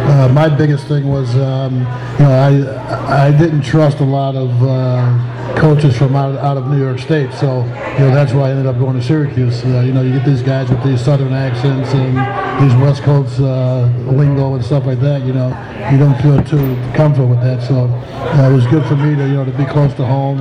Uh, 0.09 0.27
my 0.29 0.49
biggest 0.49 0.87
thing 0.87 1.07
was, 1.07 1.35
um, 1.35 1.75
you 1.75 2.25
know, 2.25 2.31
I 2.31 3.27
I 3.27 3.31
didn't 3.31 3.61
trust 3.61 3.99
a 3.99 4.03
lot 4.03 4.35
of 4.35 4.49
uh, 4.63 5.55
coaches 5.55 5.95
from 5.95 6.15
out, 6.15 6.35
out 6.39 6.57
of 6.57 6.65
New 6.65 6.79
York 6.79 6.97
State, 6.97 7.31
so 7.33 7.63
you 7.63 7.99
know 7.99 8.11
that's 8.11 8.33
why 8.33 8.47
I 8.47 8.49
ended 8.49 8.65
up 8.65 8.79
going 8.79 8.99
to 8.99 9.03
Syracuse. 9.03 9.63
Uh, 9.63 9.81
you 9.81 9.93
know, 9.93 10.01
you 10.01 10.13
get 10.13 10.25
these 10.25 10.41
guys 10.41 10.67
with 10.67 10.83
these 10.83 10.99
Southern 10.99 11.31
accents 11.31 11.93
and 11.93 12.17
these 12.59 12.75
West 12.81 13.03
Coast 13.03 13.39
uh, 13.39 13.85
lingo 14.07 14.55
and 14.55 14.65
stuff 14.65 14.87
like 14.87 14.99
that. 15.01 15.21
You 15.21 15.33
know, 15.33 15.49
you 15.91 15.99
don't 15.99 16.19
feel 16.23 16.43
too 16.43 16.75
comfortable 16.95 17.29
with 17.29 17.41
that, 17.41 17.61
so 17.61 17.85
uh, 17.85 18.49
it 18.49 18.53
was 18.53 18.65
good 18.65 18.83
for 18.87 18.95
me 18.95 19.15
to 19.15 19.27
you 19.27 19.35
know 19.35 19.45
to 19.45 19.51
be 19.51 19.65
close 19.65 19.93
to 19.93 20.05
home. 20.05 20.39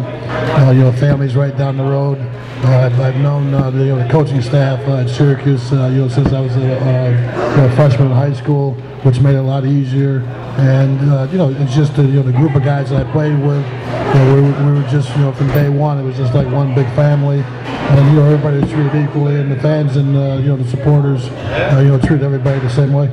you 0.75 0.81
know, 0.81 0.93
family's 0.93 1.37
right 1.37 1.55
down 1.59 1.77
the 1.77 1.85
road. 1.85 2.17
Uh, 2.61 2.87
I've, 2.87 3.01
I've, 3.01 3.17
known 3.17 3.55
uh, 3.55 3.71
the, 3.71 3.79
you 3.79 3.95
know, 3.95 4.03
the, 4.03 4.09
coaching 4.11 4.43
staff 4.43 4.81
uh, 4.89 4.97
at 4.97 5.09
Syracuse, 5.09 5.73
uh, 5.73 5.87
you 5.93 6.01
know, 6.01 6.09
since 6.09 6.33
I 6.33 6.41
was 6.41 6.57
a, 6.57 6.61
a, 6.61 7.77
freshman 7.77 8.09
in 8.09 8.15
high 8.15 8.33
school, 8.33 8.77
which 9.05 9.21
made 9.21 9.35
it 9.35 9.39
a 9.39 9.43
lot 9.43 9.65
easier. 9.65 10.21
And 10.59 11.11
uh, 11.11 11.29
you 11.31 11.39
know, 11.39 11.51
it's 11.51 11.75
just 11.75 11.97
you 11.97 12.05
know 12.05 12.23
the 12.23 12.33
group 12.33 12.55
of 12.55 12.65
guys 12.65 12.91
that 12.91 13.07
I 13.07 13.13
played 13.13 13.39
with. 13.39 13.65
You 13.65 14.15
know, 14.15 14.35
we, 14.35 14.67
we, 14.67 14.81
were 14.81 14.89
just 14.89 15.15
you 15.17 15.23
know 15.23 15.33
from 15.33 15.49
day 15.49 15.69
one, 15.69 15.99
it 15.99 16.03
was 16.03 16.17
just 16.17 16.35
like 16.35 16.51
one 16.53 16.75
big 16.75 16.87
family, 16.95 17.41
and 17.41 18.09
you 18.11 18.17
know 18.17 18.25
everybody 18.25 18.59
was 18.59 18.71
treated 18.71 18.95
equally, 19.09 19.37
and 19.37 19.51
the 19.51 19.61
fans 19.61 19.97
and 19.97 20.17
uh, 20.17 20.39
you 20.41 20.49
know 20.49 20.57
the 20.57 20.69
supporters, 20.69 21.27
you 21.27 21.89
know, 21.89 21.99
treated 21.99 22.23
everybody 22.23 22.59
the 22.61 22.71
same 22.71 22.93
way. 22.93 23.07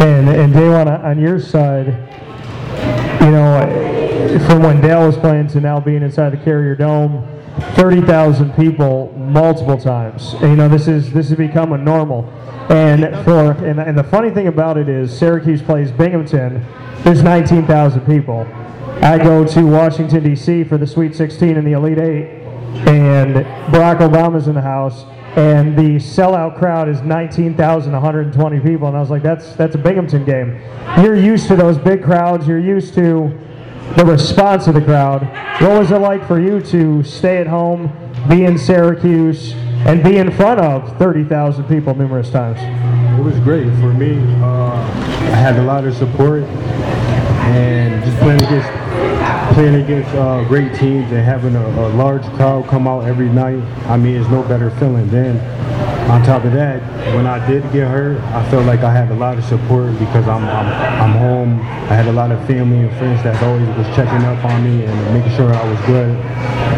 And 0.00 0.28
and 0.28 0.54
DaJuan, 0.54 1.04
on 1.04 1.18
your 1.18 1.40
side, 1.40 1.86
you 3.20 3.30
know, 3.30 4.38
from 4.46 4.62
when 4.62 4.80
Dale 4.80 5.06
was 5.06 5.16
playing 5.16 5.48
to 5.48 5.60
now 5.60 5.80
being 5.80 6.02
inside 6.02 6.30
the 6.30 6.36
Carrier 6.38 6.76
Dome 6.76 7.37
30,000 7.74 8.54
people 8.54 9.12
multiple 9.16 9.78
times. 9.78 10.34
And, 10.34 10.50
you 10.50 10.56
know, 10.56 10.68
this 10.68 10.88
is 10.88 11.12
this 11.12 11.28
has 11.28 11.38
become 11.38 11.72
a 11.72 11.78
normal. 11.78 12.28
And 12.70 13.02
for 13.24 13.52
and, 13.64 13.80
and 13.80 13.96
the 13.96 14.04
funny 14.04 14.30
thing 14.30 14.48
about 14.48 14.76
it 14.76 14.88
is 14.88 15.16
Syracuse 15.16 15.62
plays 15.62 15.90
Binghamton. 15.90 16.64
There's 17.02 17.22
19,000 17.22 18.04
people. 18.06 18.46
I 19.02 19.16
go 19.16 19.46
to 19.46 19.62
Washington 19.62 20.24
D.C. 20.24 20.64
for 20.64 20.76
the 20.76 20.86
Sweet 20.86 21.14
16 21.14 21.56
and 21.56 21.66
the 21.66 21.72
Elite 21.72 21.98
Eight, 21.98 22.26
and 22.88 23.36
Barack 23.72 23.98
Obama's 23.98 24.48
in 24.48 24.54
the 24.54 24.60
house, 24.60 25.04
and 25.36 25.78
the 25.78 25.96
sellout 25.96 26.58
crowd 26.58 26.88
is 26.88 27.00
19,120 27.02 28.60
people. 28.60 28.88
And 28.88 28.96
I 28.96 29.00
was 29.00 29.10
like, 29.10 29.22
that's 29.22 29.54
that's 29.54 29.74
a 29.76 29.78
Binghamton 29.78 30.24
game. 30.24 30.60
You're 31.00 31.14
used 31.14 31.46
to 31.48 31.56
those 31.56 31.78
big 31.78 32.02
crowds. 32.02 32.46
You're 32.46 32.58
used 32.58 32.94
to 32.94 33.47
the 33.96 34.04
response 34.04 34.66
of 34.66 34.74
the 34.74 34.80
crowd. 34.80 35.22
What 35.60 35.78
was 35.78 35.90
it 35.90 35.98
like 35.98 36.26
for 36.26 36.40
you 36.40 36.60
to 36.60 37.02
stay 37.02 37.38
at 37.38 37.46
home, 37.46 37.92
be 38.28 38.44
in 38.44 38.58
Syracuse, 38.58 39.52
and 39.86 40.02
be 40.02 40.18
in 40.18 40.30
front 40.30 40.60
of 40.60 40.96
30,000 40.98 41.64
people 41.64 41.94
numerous 41.94 42.30
times? 42.30 42.58
It 43.18 43.22
was 43.22 43.38
great 43.40 43.66
for 43.80 43.92
me. 43.92 44.18
Uh, 44.42 44.72
I 44.74 45.36
had 45.36 45.56
a 45.56 45.62
lot 45.62 45.84
of 45.84 45.94
support, 45.96 46.42
and 46.42 48.04
just 48.04 48.18
playing 48.18 48.42
against 48.42 48.87
playing 49.58 49.82
against 49.82 50.14
uh, 50.14 50.44
great 50.44 50.72
teams 50.76 51.10
and 51.10 51.24
having 51.24 51.56
a, 51.56 51.66
a, 51.66 51.88
large 51.94 52.22
crowd 52.36 52.64
come 52.68 52.86
out 52.86 53.04
every 53.04 53.28
night. 53.28 53.60
I 53.88 53.96
mean, 53.96 54.14
it's 54.14 54.30
no 54.30 54.44
better 54.44 54.70
feeling. 54.78 55.10
Then, 55.10 55.36
on 56.08 56.22
top 56.22 56.44
of 56.44 56.52
that, 56.52 56.80
when 57.16 57.26
I 57.26 57.44
did 57.44 57.64
get 57.72 57.88
hurt, 57.88 58.20
I 58.20 58.48
felt 58.50 58.66
like 58.66 58.84
I 58.84 58.92
had 58.92 59.10
a 59.10 59.16
lot 59.16 59.36
of 59.36 59.42
support 59.42 59.98
because 59.98 60.28
I'm, 60.28 60.44
I'm, 60.44 61.02
I'm 61.02 61.10
home. 61.18 61.60
I 61.90 61.94
had 61.98 62.06
a 62.06 62.12
lot 62.12 62.30
of 62.30 62.38
family 62.46 62.86
and 62.86 62.98
friends 62.98 63.20
that 63.24 63.42
always 63.42 63.66
was 63.76 63.88
checking 63.96 64.24
up 64.26 64.44
on 64.44 64.62
me 64.62 64.84
and 64.84 65.12
making 65.12 65.34
sure 65.34 65.52
I 65.52 65.68
was 65.68 65.80
good 65.86 66.14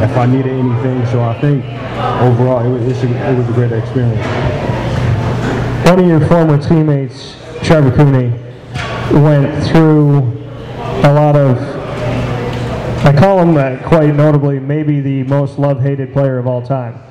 if 0.02 0.16
I 0.16 0.24
needed 0.24 0.52
anything. 0.52 1.04
So 1.12 1.22
I 1.22 1.38
think 1.38 1.62
overall, 2.24 2.64
it 2.64 2.70
was, 2.70 3.04
a, 3.04 3.30
it 3.30 3.36
was 3.36 3.46
a 3.46 3.52
great 3.52 3.72
experience. 3.72 4.26
One 5.84 5.98
of 5.98 6.06
your 6.06 6.26
former 6.28 6.56
teammates, 6.56 7.36
Trevor 7.62 7.94
Cooney, 7.94 8.30
went 9.20 9.66
through 9.68 10.20
a 11.04 11.12
lot 11.12 11.36
of 11.36 11.79
I 13.02 13.18
call 13.18 13.40
him 13.40 13.56
uh, 13.56 13.78
quite 13.88 14.14
notably 14.14 14.58
maybe 14.58 15.00
the 15.00 15.22
most 15.24 15.58
love-hated 15.58 16.12
player 16.12 16.38
of 16.38 16.46
all 16.46 16.62
time. 16.62 17.02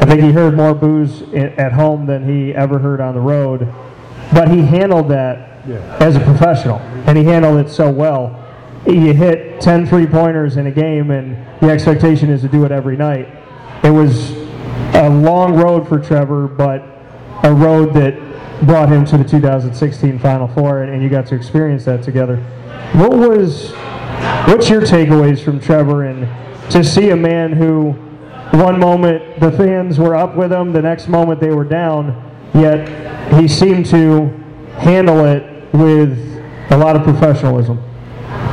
I 0.00 0.06
think 0.06 0.22
he 0.22 0.32
heard 0.32 0.54
more 0.56 0.74
boos 0.74 1.22
at 1.34 1.72
home 1.72 2.06
than 2.06 2.28
he 2.28 2.54
ever 2.54 2.78
heard 2.78 3.00
on 3.00 3.14
the 3.14 3.20
road. 3.20 3.72
But 4.32 4.50
he 4.50 4.62
handled 4.62 5.08
that 5.10 5.66
yeah. 5.66 5.96
as 6.00 6.16
a 6.16 6.20
professional, 6.20 6.78
and 7.06 7.16
he 7.16 7.24
handled 7.24 7.64
it 7.64 7.70
so 7.70 7.90
well. 7.90 8.40
You 8.86 9.12
hit 9.12 9.60
10 9.60 9.86
three 9.86 10.06
pointers 10.06 10.56
in 10.56 10.66
a 10.66 10.70
game, 10.70 11.10
and 11.10 11.36
the 11.60 11.70
expectation 11.70 12.30
is 12.30 12.42
to 12.42 12.48
do 12.48 12.64
it 12.64 12.72
every 12.72 12.96
night. 12.96 13.28
It 13.82 13.90
was 13.90 14.30
a 14.94 15.08
long 15.08 15.54
road 15.54 15.88
for 15.88 15.98
Trevor, 15.98 16.48
but 16.48 16.82
a 17.42 17.54
road 17.54 17.94
that 17.94 18.14
brought 18.66 18.88
him 18.88 19.04
to 19.06 19.18
the 19.18 19.24
2016 19.24 20.18
Final 20.18 20.48
Four, 20.48 20.82
and 20.82 21.02
you 21.02 21.08
got 21.08 21.26
to 21.26 21.34
experience 21.34 21.84
that 21.84 22.02
together. 22.02 22.36
What 22.94 23.12
was, 23.12 23.72
what's 24.46 24.68
your 24.68 24.82
takeaways 24.82 25.42
from 25.42 25.60
Trevor, 25.60 26.04
and 26.04 26.28
to 26.72 26.82
see 26.82 27.10
a 27.10 27.16
man 27.16 27.52
who, 27.52 27.92
one 28.58 28.78
moment 28.78 29.40
the 29.40 29.52
fans 29.52 29.98
were 29.98 30.14
up 30.14 30.36
with 30.36 30.52
him, 30.52 30.72
the 30.72 30.82
next 30.82 31.08
moment 31.08 31.40
they 31.40 31.50
were 31.50 31.64
down, 31.64 32.14
yet 32.54 33.34
he 33.34 33.48
seemed 33.48 33.86
to 33.86 34.26
handle 34.76 35.24
it 35.24 35.72
with 35.72 36.18
a 36.70 36.76
lot 36.76 36.96
of 36.96 37.02
professionalism. 37.02 37.82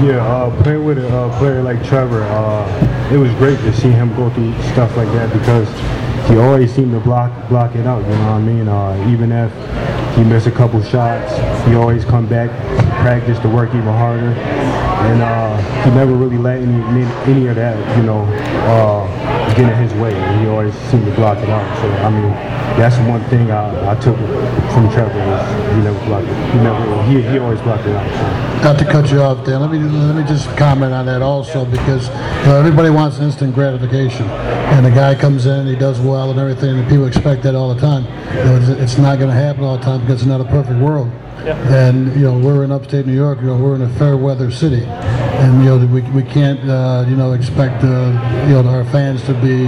Yeah, 0.01 0.25
uh, 0.25 0.63
playing 0.63 0.85
with 0.85 0.97
a 0.97 1.07
uh, 1.07 1.37
player 1.37 1.61
like 1.61 1.83
Trevor, 1.85 2.23
uh, 2.23 3.09
it 3.13 3.17
was 3.17 3.31
great 3.35 3.57
to 3.59 3.73
see 3.73 3.89
him 3.89 4.15
go 4.15 4.29
through 4.31 4.53
stuff 4.71 4.95
like 4.97 5.07
that 5.09 5.31
because 5.31 5.67
he 6.27 6.37
always 6.37 6.73
seemed 6.73 6.91
to 6.93 6.99
block 6.99 7.31
block 7.49 7.75
it 7.75 7.85
out. 7.85 8.01
You 8.03 8.09
know 8.09 8.31
what 8.31 8.31
I 8.31 8.41
mean? 8.41 8.67
Uh, 8.67 9.11
even 9.11 9.31
if 9.31 9.51
he 10.15 10.23
missed 10.23 10.47
a 10.47 10.51
couple 10.51 10.81
shots, 10.83 11.31
he 11.67 11.75
always 11.75 12.03
come 12.05 12.27
back, 12.27 12.49
practice 13.01 13.37
to 13.39 13.49
work 13.49 13.69
even 13.69 13.83
harder, 13.83 14.33
and 15.09 15.21
uh, 15.21 15.83
he 15.83 15.89
never 15.91 16.13
really 16.13 16.37
let 16.37 16.61
any 16.61 17.03
any 17.25 17.47
of 17.47 17.55
that, 17.55 17.75
you 17.97 18.03
know, 18.03 18.23
uh, 18.69 19.07
get 19.55 19.71
in 19.71 19.77
his 19.81 19.93
way. 19.99 20.13
He 20.39 20.47
always 20.47 20.73
seemed 20.89 21.05
to 21.05 21.11
block 21.15 21.37
it 21.39 21.49
out. 21.49 21.65
So 21.81 21.89
I 21.89 22.09
mean, 22.09 22.29
that's 22.77 22.97
one 23.09 23.23
thing 23.29 23.51
I, 23.51 23.91
I 23.91 23.95
took 23.95 24.17
from 24.73 24.89
Trevor 24.91 25.17
was 25.17 25.75
he 25.75 25.81
never 25.81 26.05
blocked 26.05 26.27
it. 26.27 26.51
He 26.51 26.59
never 26.59 27.03
he, 27.03 27.21
he 27.21 27.39
always 27.39 27.61
blocked 27.61 27.85
it 27.85 27.95
out. 27.95 28.09
So. 28.09 28.51
Not 28.63 28.79
to 28.79 28.85
cut 28.85 29.11
you 29.11 29.21
off, 29.21 29.45
Dan. 29.45 29.61
Let 29.61 29.71
me 29.71 29.79
let 29.79 30.15
me 30.15 30.23
just 30.23 30.55
comment 30.55 30.93
on 30.93 31.05
that 31.07 31.21
also 31.21 31.65
because 31.65 32.07
you 32.09 32.45
know, 32.45 32.59
everybody 32.59 32.89
wants 32.89 33.19
instant 33.19 33.55
gratification, 33.55 34.27
and 34.27 34.85
the 34.85 34.91
guy 34.91 35.15
comes 35.15 35.45
in, 35.45 35.67
he 35.67 35.75
does 35.75 35.99
well 35.99 36.29
and 36.29 36.39
everything, 36.39 36.77
and 36.77 36.87
people 36.87 37.05
expect 37.05 37.43
that 37.43 37.55
all 37.55 37.73
the 37.73 37.81
time. 37.81 38.03
You 38.37 38.43
know, 38.43 38.57
it's, 38.57 38.69
it's 38.69 38.97
not 38.97 39.17
going 39.17 39.29
to 39.29 39.35
happen 39.35 39.63
all 39.63 39.77
the 39.77 39.83
time 39.83 40.01
because 40.01 40.21
it's 40.21 40.29
not 40.29 40.41
a 40.41 40.45
perfect 40.45 40.79
world. 40.79 41.11
Yeah. 41.45 41.57
And 41.73 42.13
you 42.15 42.21
know 42.21 42.37
we're 42.37 42.63
in 42.63 42.71
upstate 42.71 43.05
New 43.07 43.15
York. 43.15 43.39
You 43.41 43.47
know 43.47 43.57
we're 43.57 43.75
in 43.75 43.81
a 43.81 43.89
fair 43.95 44.15
weather 44.15 44.51
city, 44.51 44.81
and 45.41 45.63
you 45.63 45.69
know 45.69 45.77
we, 45.87 46.01
we 46.11 46.21
can't 46.21 46.59
uh, 46.69 47.03
you 47.07 47.15
know 47.15 47.33
expect 47.33 47.83
uh, 47.83 48.45
you 48.47 48.53
know 48.53 48.67
our 48.69 48.85
fans 48.85 49.23
to 49.23 49.33
be 49.33 49.65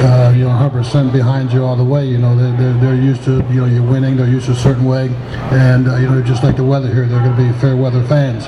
uh, 0.00 0.32
you 0.34 0.44
know 0.44 0.50
100% 0.50 1.12
behind 1.12 1.52
you 1.52 1.62
all 1.62 1.76
the 1.76 1.84
way. 1.84 2.06
You 2.06 2.16
know 2.18 2.34
they're, 2.34 2.56
they're, 2.56 2.80
they're 2.80 3.02
used 3.02 3.24
to 3.24 3.44
you 3.50 3.60
know 3.60 3.66
you're 3.66 3.86
winning. 3.86 4.16
They're 4.16 4.28
used 4.28 4.46
to 4.46 4.52
a 4.52 4.56
certain 4.56 4.84
way, 4.84 5.08
and 5.52 5.88
uh, 5.88 5.96
you 5.96 6.08
know 6.08 6.22
just 6.22 6.42
like 6.42 6.56
the 6.56 6.64
weather 6.64 6.92
here, 6.92 7.06
they're 7.06 7.22
going 7.22 7.36
to 7.36 7.52
be 7.52 7.58
fair 7.60 7.76
weather 7.76 8.02
fans. 8.04 8.46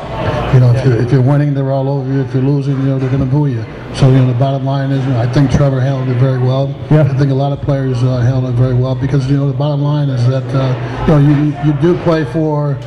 You 0.54 0.60
know 0.60 0.72
if 0.74 0.84
you're, 0.84 0.96
if 0.96 1.12
you're 1.12 1.22
winning, 1.22 1.52
they're 1.52 1.72
all 1.72 1.88
over 1.90 2.10
you. 2.10 2.20
If 2.20 2.32
you're 2.32 2.42
losing, 2.42 2.76
you 2.78 2.84
know 2.84 2.98
they're 2.98 3.10
going 3.10 3.24
to 3.24 3.30
boo 3.30 3.48
you. 3.48 3.64
So 3.94 4.08
you 4.08 4.16
know 4.16 4.26
the 4.26 4.38
bottom 4.38 4.64
line 4.64 4.90
is, 4.90 5.04
you 5.04 5.12
know, 5.12 5.20
I 5.20 5.30
think 5.30 5.50
Trevor 5.50 5.80
handled 5.80 6.08
it 6.08 6.18
very 6.18 6.38
well. 6.38 6.74
Yeah. 6.90 7.02
I 7.02 7.14
think 7.18 7.30
a 7.30 7.34
lot 7.34 7.52
of 7.52 7.60
players 7.60 8.02
uh, 8.02 8.20
handled 8.20 8.54
it 8.54 8.56
very 8.56 8.74
well 8.74 8.94
because 8.94 9.30
you 9.30 9.36
know 9.36 9.46
the 9.46 9.58
bottom 9.58 9.82
line 9.82 10.08
is 10.08 10.26
that 10.26 10.44
uh, 10.54 11.04
you 11.06 11.12
know 11.12 11.20
you 11.20 11.52
you 11.66 11.78
do 11.80 12.02
play 12.02 12.24
for 12.32 12.78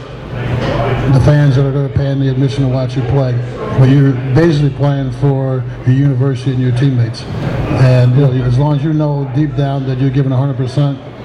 the 1.14 1.22
fans 1.26 1.56
that 1.56 1.66
are 1.66 1.72
going 1.72 1.90
to 1.90 1.96
pay 1.96 2.12
in 2.12 2.20
the 2.20 2.30
admission 2.30 2.64
to 2.64 2.70
watch 2.70 2.96
you 2.96 3.02
play. 3.04 3.34
But 3.80 3.90
you're 3.90 4.14
basically 4.34 4.72
playing 4.72 5.12
for 5.14 5.64
the 5.86 5.94
university 5.94 6.52
and 6.52 6.62
your 6.62 6.76
teammates. 6.78 7.24
And 7.82 8.16
you 8.16 8.22
know, 8.22 8.46
as 8.46 8.58
long 8.58 8.78
as 8.78 8.84
you 8.84 8.94
know 8.94 9.32
deep 9.36 9.56
down 9.56 9.86
that 9.88 10.00
you're 10.00 10.10
giving 10.10 10.32
100%, 10.32 11.16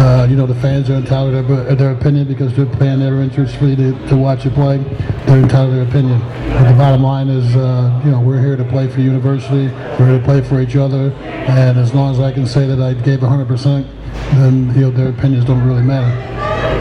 uh, 0.00 0.26
you 0.30 0.36
know, 0.36 0.46
the 0.46 0.54
fans 0.54 0.88
are 0.88 0.94
entitled 0.94 1.46
to 1.46 1.54
their, 1.54 1.74
their 1.74 1.90
opinion 1.92 2.26
because 2.26 2.54
they're 2.56 2.64
paying 2.64 3.00
their 3.00 3.20
interest 3.20 3.56
fee 3.56 3.76
to, 3.76 3.92
to 4.08 4.16
watch 4.16 4.44
you 4.44 4.50
play. 4.50 4.78
They're 5.26 5.42
entitled 5.42 5.72
to 5.72 5.76
their 5.76 5.88
opinion. 5.88 6.20
But 6.20 6.70
the 6.70 6.76
bottom 6.76 7.02
line 7.02 7.28
is, 7.28 7.54
uh, 7.54 8.00
you 8.04 8.10
know, 8.10 8.20
we're 8.20 8.40
here 8.40 8.56
to 8.56 8.64
play 8.64 8.88
for 8.88 9.00
university. 9.00 9.66
We're 9.98 10.10
here 10.10 10.18
to 10.18 10.24
play 10.24 10.40
for 10.40 10.60
each 10.60 10.76
other. 10.76 11.12
And 11.12 11.78
as 11.78 11.92
long 11.92 12.12
as 12.12 12.20
I 12.20 12.32
can 12.32 12.46
say 12.46 12.66
that 12.66 12.80
I 12.80 12.94
gave 12.94 13.20
100%, 13.20 13.86
then, 14.34 14.74
you 14.74 14.82
know, 14.82 14.90
their 14.90 15.10
opinions 15.10 15.44
don't 15.44 15.66
really 15.66 15.82
matter. 15.82 16.08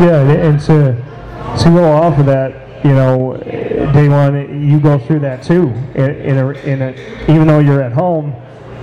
Yeah, 0.03 0.21
and 0.21 0.59
to 0.61 0.93
go 1.69 1.91
off 1.91 2.19
of 2.19 2.25
that, 2.25 2.85
you 2.85 2.91
know, 2.91 3.39
DaJuan, 3.93 4.69
you 4.69 4.79
go 4.79 4.97
through 4.99 5.19
that 5.19 5.43
too. 5.43 5.67
In, 5.95 6.09
in, 6.15 6.37
a, 6.37 6.49
in 6.49 6.81
a, 6.81 7.31
even 7.31 7.47
though 7.47 7.59
you're 7.59 7.81
at 7.81 7.91
home, 7.91 8.33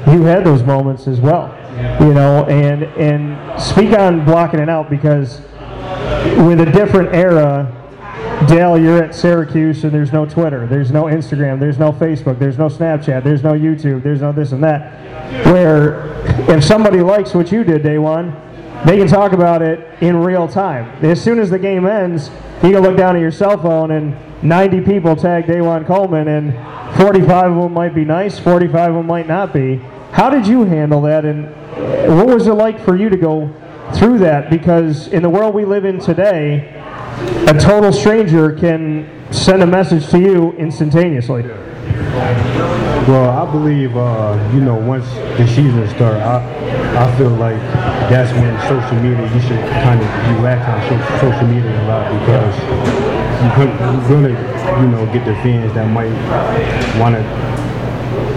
you 0.08 0.22
had 0.22 0.44
those 0.44 0.62
moments 0.62 1.06
as 1.08 1.20
well 1.20 1.56
you 1.76 2.14
know, 2.14 2.44
and 2.46 2.84
and 2.84 3.60
speak 3.60 3.92
on 3.92 4.24
blocking 4.24 4.60
it 4.60 4.68
out 4.68 4.88
because 4.88 5.40
with 6.38 6.60
a 6.60 6.70
different 6.72 7.14
era, 7.14 7.72
Dale, 8.48 8.78
you're 8.78 9.02
at 9.02 9.14
Syracuse 9.14 9.84
and 9.84 9.92
there's 9.92 10.12
no 10.12 10.24
Twitter, 10.24 10.66
there's 10.66 10.90
no 10.90 11.04
Instagram, 11.04 11.60
there's 11.60 11.78
no 11.78 11.92
Facebook, 11.92 12.38
there's 12.38 12.58
no 12.58 12.68
Snapchat, 12.68 13.24
there's 13.24 13.42
no 13.42 13.52
YouTube, 13.52 14.02
there's 14.02 14.22
no 14.22 14.32
this 14.32 14.52
and 14.52 14.62
that. 14.64 15.46
Where 15.46 16.06
if 16.50 16.64
somebody 16.64 17.00
likes 17.00 17.34
what 17.34 17.52
you 17.52 17.62
did 17.62 17.82
DaJuan, 17.82 18.55
they 18.84 18.98
can 18.98 19.06
talk 19.08 19.32
about 19.32 19.62
it 19.62 19.80
in 20.02 20.16
real 20.16 20.46
time. 20.46 21.04
As 21.04 21.22
soon 21.22 21.38
as 21.38 21.50
the 21.50 21.58
game 21.58 21.86
ends, 21.86 22.30
you 22.62 22.72
can 22.72 22.82
look 22.82 22.96
down 22.96 23.16
at 23.16 23.22
your 23.22 23.32
cell 23.32 23.60
phone 23.60 23.90
and 23.92 24.16
90 24.42 24.82
people 24.82 25.16
tag 25.16 25.46
DaJuan 25.46 25.86
Coleman, 25.86 26.28
and 26.28 26.52
45 26.98 27.52
of 27.52 27.62
them 27.62 27.72
might 27.72 27.94
be 27.94 28.04
nice, 28.04 28.38
45 28.38 28.90
of 28.90 28.96
them 28.96 29.06
might 29.06 29.26
not 29.26 29.52
be. 29.52 29.76
How 30.12 30.30
did 30.30 30.46
you 30.46 30.64
handle 30.64 31.00
that, 31.02 31.24
and 31.24 31.46
what 32.16 32.26
was 32.26 32.46
it 32.46 32.52
like 32.52 32.78
for 32.84 32.96
you 32.96 33.08
to 33.08 33.16
go 33.16 33.50
through 33.94 34.18
that? 34.18 34.50
Because 34.50 35.08
in 35.08 35.22
the 35.22 35.30
world 35.30 35.54
we 35.54 35.64
live 35.64 35.84
in 35.84 35.98
today, 35.98 36.72
a 37.48 37.58
total 37.58 37.92
stranger 37.92 38.52
can 38.52 39.08
send 39.32 39.62
a 39.62 39.66
message 39.66 40.08
to 40.10 40.18
you 40.20 40.52
instantaneously. 40.52 41.42
Well, 43.06 43.30
I 43.30 43.48
believe, 43.52 43.96
uh, 43.96 44.34
you 44.52 44.60
know, 44.60 44.74
once 44.74 45.06
the 45.38 45.46
season 45.46 45.86
starts, 45.94 46.18
I, 46.26 46.42
I 46.98 47.16
feel 47.16 47.30
like 47.30 47.54
that's 48.10 48.32
when 48.32 48.50
social 48.66 48.98
media, 48.98 49.32
you 49.32 49.40
should 49.42 49.62
kind 49.86 50.02
of 50.02 50.08
relax 50.34 50.66
on 50.66 50.82
social 51.20 51.46
media 51.46 51.70
a 51.70 51.86
lot 51.86 52.10
because 52.18 52.58
you're 53.54 54.10
going 54.10 54.34
to, 54.34 54.82
you 54.82 54.88
know, 54.90 55.06
get 55.12 55.24
the 55.24 55.34
fans 55.46 55.72
that 55.74 55.86
might 55.86 56.10
want 56.98 57.14
to 57.14 57.22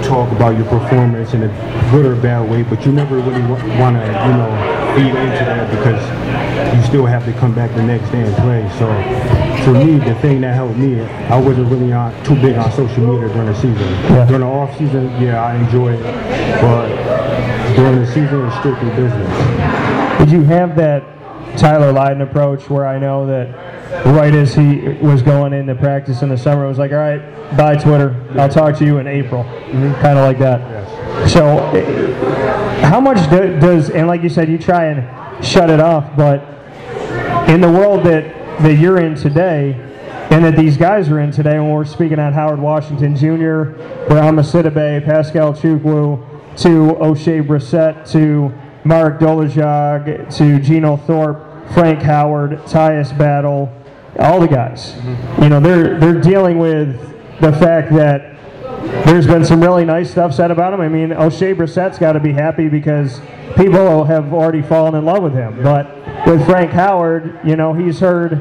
talk 0.08 0.32
about 0.32 0.55
your 0.55 0.67
performance 0.67 1.34
in 1.34 1.41
a 1.41 1.89
good 1.89 2.05
or 2.05 2.15
bad 2.15 2.47
way, 2.47 2.62
but 2.62 2.86
you 2.86 2.91
never 2.91 3.15
really 3.15 3.41
want 3.82 3.97
to, 3.97 4.05
you 4.05 4.34
know, 4.38 4.53
feed 4.95 5.17
into 5.17 5.45
that 5.49 5.67
because 5.71 6.77
you 6.77 6.88
still 6.88 7.08
have 7.08 7.25
to 7.25 7.34
come 7.39 7.55
back 7.55 7.73
the 7.73 7.82
next 7.82 8.08
day 8.12 8.21
and 8.21 8.36
play. 8.36 8.69
So 8.77 8.86
for 9.63 9.74
me, 9.74 10.00
the 10.00 10.15
thing 10.15 10.41
that 10.41 10.54
helped 10.54 10.78
me, 10.78 11.02
I 11.02 11.39
wasn't 11.39 11.69
really 11.72 11.91
on 11.93 12.12
too 12.24 12.36
big 12.36 12.56
on 12.58 12.72
social 12.72 13.06
media 13.06 13.28
during 13.30 13.48
the 13.48 13.56
season. 13.56 13.78
Yeah. 13.78 14.26
During 14.26 14.41
the 14.41 14.48
off 14.48 14.78
season, 14.78 15.06
yeah, 15.22 15.43
I 15.43 15.56
enjoy 15.56 15.93
it, 15.93 16.04
but 16.62 16.88
during 17.76 18.00
the 18.00 18.08
season, 18.08 18.45
it's 18.45 18.58
strictly 18.58 18.89
business. 18.91 20.19
Did 20.19 20.32
you 20.32 20.43
have 20.43 20.76
that 20.76 21.04
Tyler 21.58 21.91
Lydon 21.91 22.22
approach 22.22 22.69
where 22.69 22.86
I 22.86 23.00
know 23.00 23.26
that 23.28 24.06
right 24.06 24.34
as 24.34 24.54
he 24.54 24.80
was 25.02 25.22
going 25.22 25.54
into 25.54 25.76
practice 25.76 26.22
in 26.22 26.30
the 26.30 26.38
summer, 26.38 26.65
it 26.65 26.69
was 26.69 26.78
like, 26.78 26.91
all 26.91 26.98
right, 26.98 27.58
bye 27.58 27.76
Twitter. 27.76 28.15
I'll 28.38 28.50
talk 28.50 28.78
to 28.78 28.86
you 28.86 28.98
in 29.00 29.08
April. 29.08 29.43
Mm-hmm. 29.43 29.93
Kind 30.02 30.19
of 30.19 30.26
like 30.26 30.39
that. 30.39 30.60
Yes. 30.60 31.34
So, 31.34 31.58
how 32.82 33.02
much 33.02 33.30
do, 33.30 33.60
does 33.60 33.89
and 33.89 34.08
like 34.08 34.22
you 34.22 34.30
said, 34.30 34.50
you 34.50 34.58
try 34.58 34.86
and 34.86 35.45
shut 35.45 35.69
it 35.69 35.80
off, 35.80 36.15
but 36.15 36.41
in 37.50 37.62
the 37.62 37.72
world 37.72 38.06
that 38.06 38.38
that 38.62 38.78
you're 38.80 39.00
in 39.00 39.15
today, 39.15 39.74
and 40.32 40.43
that 40.45 40.56
these 40.56 40.78
guys 40.78 41.10
are 41.10 41.19
in 41.19 41.32
today, 41.32 41.60
when 41.60 41.69
we're 41.69 41.86
speaking 41.86 42.19
on 42.19 42.34
Howard 42.34 42.60
Washington 42.60 43.15
Jr., 43.15 43.74
Bourama 44.08 44.43
Sidibe, 44.43 45.04
Pascal 45.06 45.54
Chukwu, 45.54 46.26
to 46.58 46.95
Oshae 47.00 47.45
Brissett, 47.45 48.10
to 48.12 48.54
Marek 48.84 49.19
Dolezaj, 49.19 50.36
to 50.38 50.60
Geno 50.60 50.98
Thorpe, 50.98 51.45
Frank 51.74 52.02
Howard, 52.02 52.52
Tyus 52.65 53.17
Battle, 53.17 53.74
all 54.17 54.39
the 54.39 54.48
guys. 54.48 54.93
Mm-hmm. 54.93 55.43
You 55.43 55.50
know, 55.50 55.60
they're 55.60 56.00
they're 56.00 56.22
dealing 56.22 56.58
with 56.58 57.00
the 57.39 57.54
fact 57.54 57.93
that 57.93 58.36
there's 59.06 59.28
been 59.28 59.45
some 59.45 59.62
really 59.62 59.86
nice 59.86 60.12
stuff 60.12 60.34
said 60.34 60.52
about 60.52 60.74
him. 60.74 60.82
I 60.82 60.89
mean, 60.89 61.10
Oshae 61.10 61.56
Brissett's 61.56 61.98
got 61.98 62.13
to 62.13 62.19
be 62.19 62.32
happy 62.32 62.69
because 62.69 63.22
people 63.56 64.04
have 64.06 64.34
already 64.34 64.62
fallen 64.62 64.95
in 64.95 65.06
love 65.06 65.24
with 65.24 65.34
him. 65.34 65.62
But 65.62 65.99
with 66.25 66.45
Frank 66.45 66.71
Howard, 66.71 67.39
you 67.43 67.55
know, 67.55 67.73
he's 67.73 67.99
heard 67.99 68.34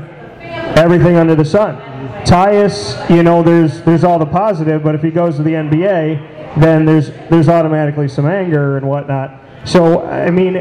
everything 0.76 1.16
under 1.16 1.34
the 1.34 1.44
sun. 1.44 1.76
Tyus, 2.24 3.08
you 3.08 3.22
know, 3.22 3.42
there's 3.42 3.82
there's 3.82 4.04
all 4.04 4.18
the 4.18 4.26
positive, 4.26 4.82
but 4.82 4.94
if 4.94 5.02
he 5.02 5.10
goes 5.10 5.36
to 5.36 5.42
the 5.42 5.52
NBA, 5.52 6.60
then 6.60 6.84
there's 6.84 7.10
there's 7.30 7.48
automatically 7.48 8.08
some 8.08 8.26
anger 8.26 8.76
and 8.76 8.88
whatnot. 8.88 9.40
So, 9.64 10.06
I 10.06 10.30
mean, 10.30 10.54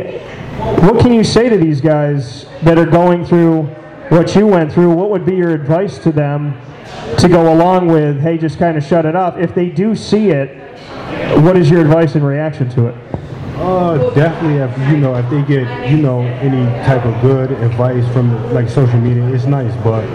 what 0.82 1.00
can 1.00 1.14
you 1.14 1.24
say 1.24 1.50
to 1.50 1.58
these 1.58 1.82
guys 1.82 2.46
that 2.64 2.78
are 2.78 2.86
going 2.86 3.26
through 3.26 3.64
what 4.10 4.36
you 4.36 4.48
went 4.48 4.72
through, 4.72 4.92
what 4.94 5.10
would 5.10 5.26
be 5.26 5.36
your 5.36 5.52
advice 5.52 5.98
to 6.00 6.12
them 6.12 6.60
to 7.20 7.28
go 7.30 7.54
along 7.54 7.88
with, 7.88 8.20
hey, 8.20 8.38
just 8.38 8.58
kind 8.58 8.78
of 8.78 8.84
shut 8.84 9.06
it 9.06 9.16
off? 9.16 9.38
If 9.38 9.54
they 9.54 9.70
do 9.70 9.96
see 9.96 10.30
it, 10.30 10.58
what 11.42 11.56
is 11.58 11.70
your 11.70 11.82
advice 11.82 12.16
in 12.16 12.24
reaction 12.24 12.70
to 12.72 12.88
it? 12.88 12.96
Uh, 13.60 13.98
definitely. 14.14 14.58
If 14.58 14.92
you 14.92 14.98
know, 14.98 15.16
if 15.16 15.28
they 15.32 15.42
get 15.42 15.90
you 15.90 15.98
know 15.98 16.22
any 16.22 16.64
type 16.86 17.04
of 17.06 17.20
good 17.22 17.52
advice 17.52 18.08
from 18.14 18.54
like 18.54 18.70
social 18.70 19.00
media, 19.00 19.26
it's 19.34 19.46
nice. 19.46 19.74
But 19.84 20.06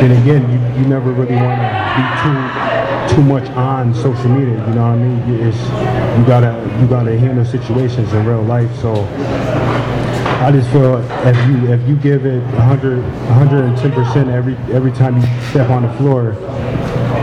then 0.00 0.12
again, 0.12 0.42
you, 0.52 0.82
you 0.82 0.86
never 0.86 1.10
really 1.10 1.36
want 1.36 1.58
to 1.58 1.68
be 1.96 2.04
too 2.20 3.16
too 3.16 3.22
much 3.22 3.48
on 3.56 3.94
social 3.94 4.28
media. 4.28 4.54
You 4.68 4.74
know 4.74 4.88
what 4.88 4.92
I 4.92 4.96
mean? 4.96 5.40
It's 5.40 5.56
you 6.18 6.26
gotta 6.26 6.52
you 6.80 6.86
gotta 6.86 7.18
handle 7.18 7.46
situations 7.46 8.12
in 8.12 8.26
real 8.26 8.42
life. 8.42 8.70
So 8.80 8.92
I 10.44 10.50
just 10.52 10.68
feel 10.70 10.98
if 11.26 11.36
you 11.48 11.72
if 11.72 11.88
you 11.88 11.96
give 11.96 12.26
it 12.26 12.42
100 12.42 13.02
110 13.02 13.92
percent 13.92 14.28
every 14.28 14.56
every 14.70 14.92
time 14.92 15.16
you 15.16 15.26
step 15.48 15.70
on 15.70 15.84
the 15.84 15.92
floor, 15.94 16.34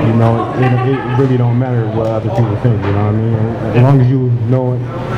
you 0.07 0.13
know, 0.13 0.51
it, 0.57 0.89
it 0.89 1.19
really 1.19 1.37
don't 1.37 1.59
matter 1.59 1.85
what 1.95 2.07
other 2.07 2.29
people 2.29 2.55
think, 2.57 2.83
you 2.83 2.91
know 2.91 3.05
what 3.05 3.13
I 3.13 3.17
mean? 3.17 3.35
As 3.77 3.83
long 3.83 4.01
as 4.01 4.09
you 4.09 4.31
know 4.49 4.73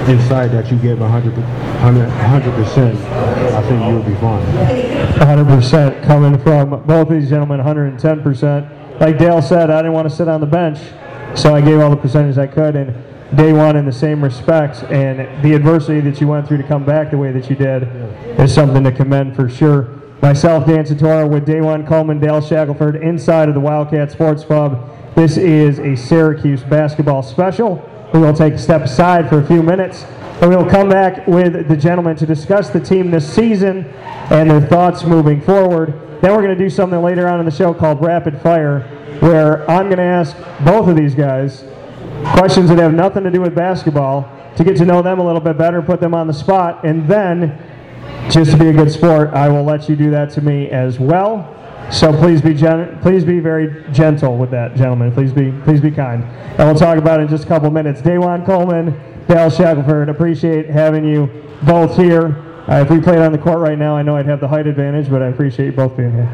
inside 0.09 0.49
that 0.49 0.71
you 0.71 0.77
give 0.77 0.99
100, 0.99 1.33
100%, 1.33 2.95
I 3.53 3.61
think 3.67 3.85
you'll 3.85 4.03
be 4.03 4.15
fine. 4.15 4.45
100% 5.17 6.03
coming 6.03 6.37
from 6.39 6.83
both 6.85 7.09
these 7.09 7.29
gentlemen, 7.29 7.59
110%. 7.59 8.99
Like 8.99 9.17
Dale 9.17 9.41
said, 9.41 9.69
I 9.69 9.77
didn't 9.77 9.93
want 9.93 10.09
to 10.09 10.15
sit 10.15 10.27
on 10.27 10.39
the 10.41 10.47
bench, 10.47 10.79
so 11.35 11.55
I 11.55 11.61
gave 11.61 11.79
all 11.79 11.89
the 11.89 11.97
percentage 11.97 12.37
I 12.37 12.47
could. 12.47 12.75
And 12.75 12.93
DaJuan, 13.37 13.75
in 13.75 13.85
the 13.85 13.91
same 13.91 14.23
respects, 14.23 14.83
and 14.83 15.43
the 15.43 15.53
adversity 15.53 15.99
that 16.01 16.21
you 16.21 16.27
went 16.27 16.47
through 16.47 16.57
to 16.57 16.67
come 16.67 16.85
back 16.85 17.11
the 17.11 17.17
way 17.17 17.31
that 17.31 17.49
you 17.49 17.55
did 17.55 17.83
is 18.39 18.53
something 18.53 18.83
to 18.83 18.91
commend 18.91 19.35
for 19.35 19.49
sure. 19.49 19.89
Myself, 20.21 20.65
Dan 20.67 20.85
Tortora, 20.85 21.27
with 21.29 21.45
DaJuan 21.45 21.87
Coleman, 21.87 22.19
Dale 22.19 22.41
Shackleford, 22.41 23.01
inside 23.01 23.49
of 23.49 23.55
the 23.55 23.59
Wildcat 23.59 24.11
Sports 24.11 24.43
Pub. 24.43 24.89
This 25.15 25.37
is 25.37 25.79
a 25.79 25.95
Syracuse 25.95 26.63
basketball 26.63 27.23
special. 27.23 27.89
We 28.13 28.19
will 28.19 28.33
take 28.33 28.53
a 28.53 28.57
step 28.59 28.83
aside 28.83 29.27
for 29.27 29.39
a 29.39 29.47
few 29.47 29.63
minutes, 29.63 30.03
and 30.39 30.47
we 30.47 30.55
will 30.55 30.69
come 30.69 30.87
back 30.87 31.25
with 31.25 31.67
the 31.67 31.75
gentlemen 31.75 32.15
to 32.17 32.27
discuss 32.27 32.69
the 32.69 32.79
team 32.79 33.09
this 33.09 33.27
season 33.27 33.85
and 34.29 34.51
their 34.51 34.61
thoughts 34.61 35.03
moving 35.03 35.41
forward. 35.41 35.93
Then 36.21 36.31
we're 36.31 36.43
going 36.43 36.55
to 36.55 36.63
do 36.63 36.69
something 36.69 37.01
later 37.01 37.27
on 37.27 37.39
in 37.39 37.45
the 37.45 37.51
show 37.51 37.73
called 37.73 38.03
Rapid 38.03 38.39
Fire, 38.41 38.81
where 39.19 39.69
I'm 39.69 39.87
going 39.87 39.97
to 39.97 40.03
ask 40.03 40.37
both 40.63 40.87
of 40.87 40.95
these 40.95 41.15
guys 41.15 41.65
questions 42.35 42.69
that 42.69 42.77
have 42.77 42.93
nothing 42.93 43.23
to 43.23 43.31
do 43.31 43.41
with 43.41 43.55
basketball 43.55 44.29
to 44.57 44.63
get 44.63 44.77
to 44.77 44.85
know 44.85 45.01
them 45.01 45.19
a 45.19 45.25
little 45.25 45.41
bit 45.41 45.57
better, 45.57 45.81
put 45.81 45.99
them 45.99 46.13
on 46.13 46.27
the 46.27 46.33
spot, 46.33 46.85
and 46.85 47.07
then 47.07 47.57
just 48.29 48.51
to 48.51 48.57
be 48.57 48.67
a 48.67 48.73
good 48.73 48.91
sport, 48.91 49.33
I 49.33 49.49
will 49.49 49.63
let 49.63 49.89
you 49.89 49.95
do 49.95 50.11
that 50.11 50.29
to 50.33 50.41
me 50.41 50.69
as 50.69 50.99
well. 50.99 51.52
So 51.91 52.11
please 52.11 52.41
be 52.41 52.53
gen- 52.53 52.99
please 53.01 53.23
be 53.23 53.39
very 53.39 53.83
gentle 53.91 54.37
with 54.37 54.51
that, 54.51 54.75
gentlemen. 54.75 55.11
Please 55.11 55.31
be 55.31 55.51
please 55.63 55.79
be 55.79 55.91
kind. 55.91 56.23
And 56.23 56.67
we'll 56.67 56.75
talk 56.75 56.97
about 56.97 57.19
it 57.19 57.23
in 57.23 57.29
just 57.29 57.43
a 57.43 57.47
couple 57.47 57.69
minutes. 57.69 58.01
Dajuan 58.01 58.45
Coleman, 58.45 58.91
Dale 59.27 59.49
Shackleford, 59.49 60.09
appreciate 60.09 60.69
having 60.69 61.05
you 61.05 61.29
both 61.63 61.95
here. 61.95 62.37
Uh, 62.67 62.81
if 62.81 62.89
we 62.89 62.99
played 62.99 63.19
on 63.19 63.31
the 63.31 63.37
court 63.37 63.59
right 63.59 63.77
now, 63.77 63.95
I 63.95 64.03
know 64.03 64.15
I'd 64.15 64.25
have 64.25 64.39
the 64.39 64.47
height 64.47 64.67
advantage, 64.67 65.09
but 65.09 65.21
I 65.21 65.27
appreciate 65.27 65.67
you 65.67 65.71
both 65.73 65.95
being 65.97 66.13
here. 66.13 66.29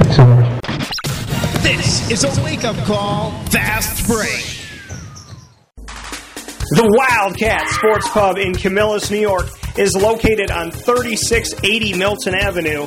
Thanks 0.00 0.16
so 0.16 0.26
much. 0.26 0.60
This 1.62 2.10
is 2.10 2.24
a 2.24 2.42
wake 2.42 2.64
up 2.64 2.76
call, 2.84 3.30
fast 3.46 4.06
break. 4.06 4.62
The 6.70 6.94
Wildcat 6.96 7.68
Sports 7.68 8.08
Pub 8.08 8.38
in 8.38 8.54
Camillus, 8.54 9.10
New 9.10 9.20
York 9.20 9.46
is 9.78 9.94
located 9.94 10.50
on 10.50 10.70
3680 10.70 11.98
Milton 11.98 12.34
Avenue 12.34 12.86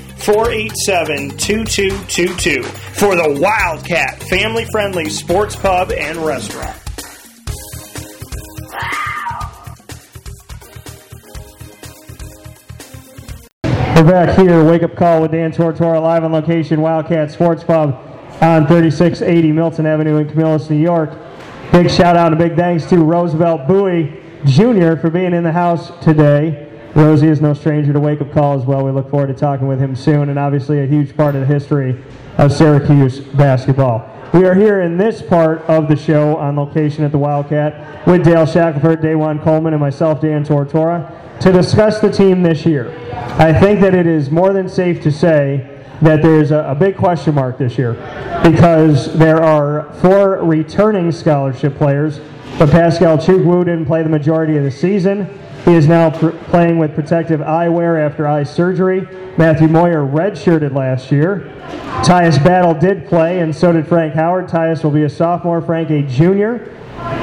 487 0.23 1.35
2222 1.37 2.61
for 2.61 3.15
the 3.15 3.39
Wildcat 3.41 4.21
family 4.23 4.65
friendly 4.71 5.09
sports 5.09 5.55
pub 5.55 5.91
and 5.91 6.15
restaurant. 6.19 6.77
We're 13.95 14.03
back 14.03 14.37
here, 14.37 14.63
Wake 14.63 14.83
Up 14.83 14.95
Call 14.95 15.23
with 15.23 15.31
Dan 15.31 15.51
Tortora, 15.51 15.99
live 15.99 16.23
on 16.23 16.31
location, 16.31 16.81
Wildcat 16.81 17.31
Sports 17.31 17.63
Pub 17.63 17.95
on 18.41 18.67
3680 18.67 19.51
Milton 19.51 19.87
Avenue 19.87 20.17
in 20.17 20.29
Camillus, 20.29 20.69
New 20.69 20.77
York. 20.77 21.11
Big 21.71 21.89
shout 21.89 22.15
out 22.15 22.31
and 22.31 22.37
big 22.37 22.55
thanks 22.55 22.85
to 22.85 22.97
Roosevelt 22.97 23.67
Bouie 23.67 24.21
Jr. 24.45 24.99
for 25.01 25.09
being 25.09 25.33
in 25.33 25.43
the 25.43 25.51
house 25.51 25.91
today. 26.03 26.70
Rosie 26.93 27.27
is 27.27 27.39
no 27.39 27.53
stranger 27.53 27.93
to 27.93 27.99
Wake 27.99 28.19
Up 28.19 28.33
Call 28.33 28.59
as 28.59 28.65
well. 28.65 28.83
We 28.83 28.91
look 28.91 29.09
forward 29.09 29.27
to 29.27 29.33
talking 29.33 29.67
with 29.67 29.79
him 29.79 29.95
soon, 29.95 30.29
and 30.29 30.37
obviously 30.37 30.81
a 30.81 30.85
huge 30.85 31.15
part 31.15 31.35
of 31.35 31.41
the 31.41 31.47
history 31.47 31.97
of 32.37 32.51
Syracuse 32.51 33.19
basketball. 33.19 34.09
We 34.33 34.45
are 34.45 34.53
here 34.53 34.81
in 34.81 34.97
this 34.97 35.21
part 35.21 35.61
of 35.63 35.87
the 35.87 35.95
show 35.95 36.35
on 36.37 36.55
location 36.55 37.03
at 37.03 37.11
the 37.11 37.17
Wildcat 37.17 38.05
with 38.05 38.23
Dale 38.23 38.45
Shackleford, 38.45 39.01
Dajuan 39.01 39.41
Coleman, 39.41 39.73
and 39.73 39.79
myself, 39.79 40.21
Dan 40.21 40.45
Tortora, 40.45 41.39
to 41.39 41.51
discuss 41.51 41.99
the 41.99 42.11
team 42.11 42.43
this 42.43 42.65
year. 42.65 42.91
I 43.37 43.57
think 43.57 43.79
that 43.81 43.93
it 43.93 44.07
is 44.07 44.29
more 44.29 44.51
than 44.51 44.67
safe 44.67 45.01
to 45.03 45.11
say 45.11 45.81
that 46.01 46.21
there's 46.21 46.51
a, 46.51 46.59
a 46.59 46.75
big 46.75 46.97
question 46.97 47.35
mark 47.35 47.57
this 47.57 47.77
year 47.77 47.93
because 48.43 49.13
there 49.17 49.41
are 49.41 49.93
four 50.01 50.43
returning 50.43 51.11
scholarship 51.11 51.77
players, 51.77 52.19
but 52.57 52.69
Pascal 52.69 53.17
Chukwu 53.17 53.65
didn't 53.65 53.85
play 53.85 54.03
the 54.03 54.09
majority 54.09 54.57
of 54.57 54.63
the 54.63 54.71
season. 54.71 55.39
He 55.65 55.75
is 55.75 55.87
now 55.87 56.09
pr- 56.09 56.29
playing 56.49 56.79
with 56.79 56.95
protective 56.95 57.39
eyewear 57.39 58.03
after 58.03 58.27
eye 58.27 58.43
surgery. 58.43 59.07
Matthew 59.37 59.67
Moyer 59.67 60.03
redshirted 60.05 60.73
last 60.73 61.11
year. 61.11 61.51
Tyus 62.03 62.43
Battle 62.43 62.73
did 62.73 63.05
play, 63.05 63.39
and 63.39 63.55
so 63.55 63.71
did 63.71 63.87
Frank 63.87 64.15
Howard. 64.15 64.47
Tyus 64.47 64.83
will 64.83 64.91
be 64.91 65.03
a 65.03 65.09
sophomore, 65.09 65.61
Frank 65.61 65.91
a 65.91 66.01
junior, 66.01 66.75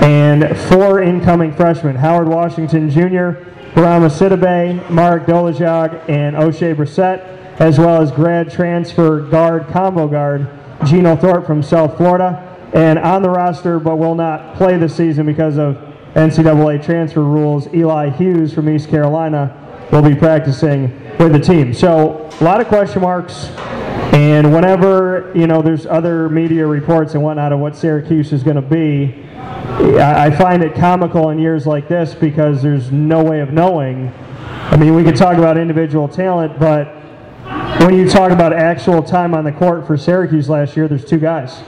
and 0.03 0.57
four 0.69 1.03
incoming 1.03 1.53
freshmen 1.53 1.97
Howard 1.97 2.29
Washington 2.29 2.89
Jr., 2.89 3.45
Bourama 3.75 4.09
Sidibe, 4.09 4.89
Marek 4.89 5.27
Dolezaj, 5.27 6.09
and 6.09 6.37
Oshae 6.37 6.75
Brissett, 6.75 7.21
as 7.61 7.79
well 7.79 8.01
as 8.01 8.13
grad 8.13 8.51
transfer 8.51 9.21
guard, 9.21 9.67
combo 9.69 10.07
guard, 10.07 10.49
Geno 10.85 11.17
Thorpe 11.17 11.45
from 11.45 11.63
South 11.63 11.97
Florida. 11.97 12.45
And 12.73 12.99
on 12.99 13.23
the 13.23 13.31
roster, 13.31 13.79
but 13.81 13.97
will 13.97 14.15
not 14.15 14.57
play 14.57 14.77
this 14.77 14.95
season 14.95 15.27
because 15.27 15.59
of 15.59 15.88
NCAA 16.19 16.85
transfer 16.85 17.23
rules, 17.23 17.73
Eli 17.73 18.11
Hughes 18.11 18.53
from 18.53 18.69
East 18.69 18.89
Carolina 18.89 19.87
will 19.93 20.03
be 20.03 20.17
practicing 20.17 20.93
with 21.17 21.33
the 21.33 21.39
team. 21.39 21.73
So 21.73 22.29
a 22.41 22.45
lot 22.45 22.61
of 22.61 22.67
question 22.67 23.03
marks. 23.03 23.47
And 24.13 24.53
whenever 24.53 25.31
you 25.35 25.47
know 25.47 25.63
there's 25.63 25.87
other 25.87 26.29
media 26.29 26.67
reports 26.67 27.15
and 27.15 27.23
whatnot 27.23 27.53
of 27.53 27.61
what 27.61 27.77
Syracuse 27.77 28.33
is 28.33 28.43
going 28.43 28.57
to 28.57 28.63
be, 28.63 29.25
I 30.01 30.31
find 30.37 30.65
it 30.65 30.75
comical 30.75 31.31
in 31.31 31.39
years 31.39 31.67
like 31.69 31.87
this 31.87 32.15
because 32.15 32.63
there's 32.63 32.91
no 32.91 33.23
way 33.23 33.39
of 33.39 33.53
knowing. 33.53 34.13
I 34.41 34.77
mean, 34.77 34.97
we 34.97 35.05
could 35.05 35.17
talk 35.17 35.39
about 35.39 35.57
individual 35.57 36.09
talent, 36.09 36.59
but 36.59 36.89
when 37.83 37.95
you 37.95 38.09
talk 38.09 38.33
about 38.33 38.53
actual 38.53 39.05
time 39.05 39.35
on 39.35 39.45
the 39.45 39.53
court 39.53 39.87
for 39.87 39.97
Syracuse 39.97 40.49
last 40.49 40.77
year, 40.77 40.89
there's 40.89 41.05
two 41.05 41.19
guys, 41.19 41.61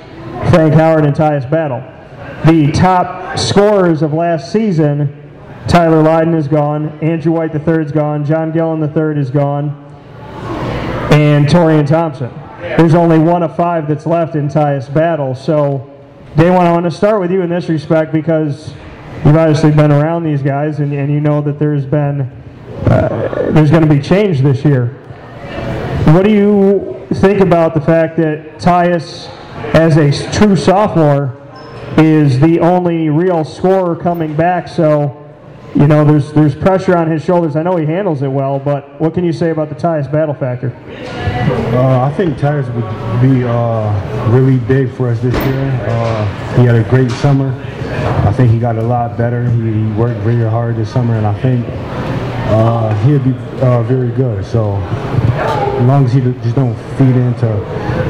Frank 0.51 0.75
Howard 0.75 1.05
and 1.05 1.15
Tyus 1.15 1.49
Battle. 1.49 2.00
The 2.46 2.70
top 2.72 3.38
scorers 3.38 4.02
of 4.02 4.12
last 4.12 4.50
season, 4.50 5.16
Tyler 5.68 6.02
Lydon 6.02 6.35
is 6.35 6.48
gone, 6.48 6.98
Andrew 7.00 7.33
White 7.33 7.54
III 7.54 7.85
is 7.85 7.92
gone, 7.92 8.24
John 8.24 8.52
Gillon 8.52 8.83
III 8.83 9.20
is 9.20 9.30
gone, 9.30 9.70
and 11.12 11.46
Taurean 11.46 11.87
Thompson. 11.87 12.30
There's 12.61 12.94
only 12.94 13.18
one 13.18 13.42
of 13.42 13.56
five 13.56 13.88
that's 13.88 14.06
left 14.06 14.35
in 14.35 14.48
Tyus 14.48 14.92
Battle. 14.92 15.35
So, 15.35 15.90
DaJuan, 16.37 16.61
I 16.61 16.72
want 16.72 16.85
to 16.85 16.90
start 16.90 17.20
with 17.20 17.30
you 17.30 17.42
in 17.42 17.50
this 17.50 17.68
respect 17.68 18.12
because 18.12 18.74
you've 19.24 19.37
obviously 19.37 19.70
been 19.70 19.92
around 19.92 20.24
these 20.24 20.42
guys 20.42 20.80
and, 20.80 20.92
and 20.92 21.11
you 21.12 21.20
know 21.20 21.40
that 21.42 21.59
there's 21.59 21.87
been 21.87 22.22
uh, 22.87 23.50
there's 23.52 23.70
going 23.70 23.87
to 23.87 23.92
be 23.92 24.00
change 24.00 24.40
this 24.40 24.64
year. 24.64 24.87
What 26.14 26.24
do 26.24 26.33
you 26.33 27.06
think 27.14 27.40
about 27.40 27.74
the 27.74 27.80
fact 27.80 28.16
that 28.16 28.59
Tyus, 28.59 29.28
as 29.74 29.96
a 29.96 30.33
true 30.33 30.56
sophomore, 30.56 31.39
is 31.98 32.40
the 32.40 32.61
only 32.61 33.09
real 33.09 33.44
scorer 33.44 33.96
coming 33.96 34.35
back. 34.35 34.68
So, 34.68 35.16
you 35.74 35.87
know, 35.87 36.05
there's 36.05 36.33
there's 36.33 36.55
pressure 36.55 36.96
on 36.96 37.11
his 37.11 37.24
shoulders. 37.24 37.57
I 37.57 37.62
know 37.62 37.76
he 37.76 37.87
handles 37.87 38.22
it 38.22 38.29
well, 38.29 38.59
but 38.59 39.00
what 39.00 39.14
can 39.14 39.24
you 39.24 39.33
say 39.33 39.50
about 39.50 39.68
the 39.68 39.74
Tyus 39.74 40.11
Battle 40.11 40.35
factor? 40.35 40.74
Uh, 41.76 42.11
I 42.11 42.12
think 42.16 42.37
Tyus 42.37 42.66
would 42.74 43.22
be 43.22 43.44
uh, 43.44 44.31
really 44.31 44.59
big 44.59 44.92
for 44.94 45.09
us 45.09 45.20
this 45.20 45.35
year. 45.35 45.87
Uh, 45.88 46.57
he 46.57 46.64
had 46.64 46.74
a 46.74 46.88
great 46.88 47.11
summer. 47.11 47.50
I 48.26 48.33
think 48.33 48.50
he 48.50 48.59
got 48.59 48.76
a 48.76 48.83
lot 48.83 49.16
better. 49.16 49.48
He, 49.50 49.72
he 49.72 49.92
worked 49.92 50.20
very 50.20 50.48
hard 50.48 50.76
this 50.76 50.92
summer, 50.92 51.14
and 51.16 51.26
I 51.26 51.40
think 51.40 51.66
uh, 52.50 52.94
he'll 53.05 53.18
be 53.20 53.33
uh, 53.61 53.83
very 53.85 54.11
good. 54.11 54.44
So 54.44 54.76
as 54.76 55.87
long 55.87 56.05
as 56.05 56.12
he 56.12 56.20
just 56.20 56.57
don't 56.57 56.74
feed 56.98 57.16
into, 57.16 57.46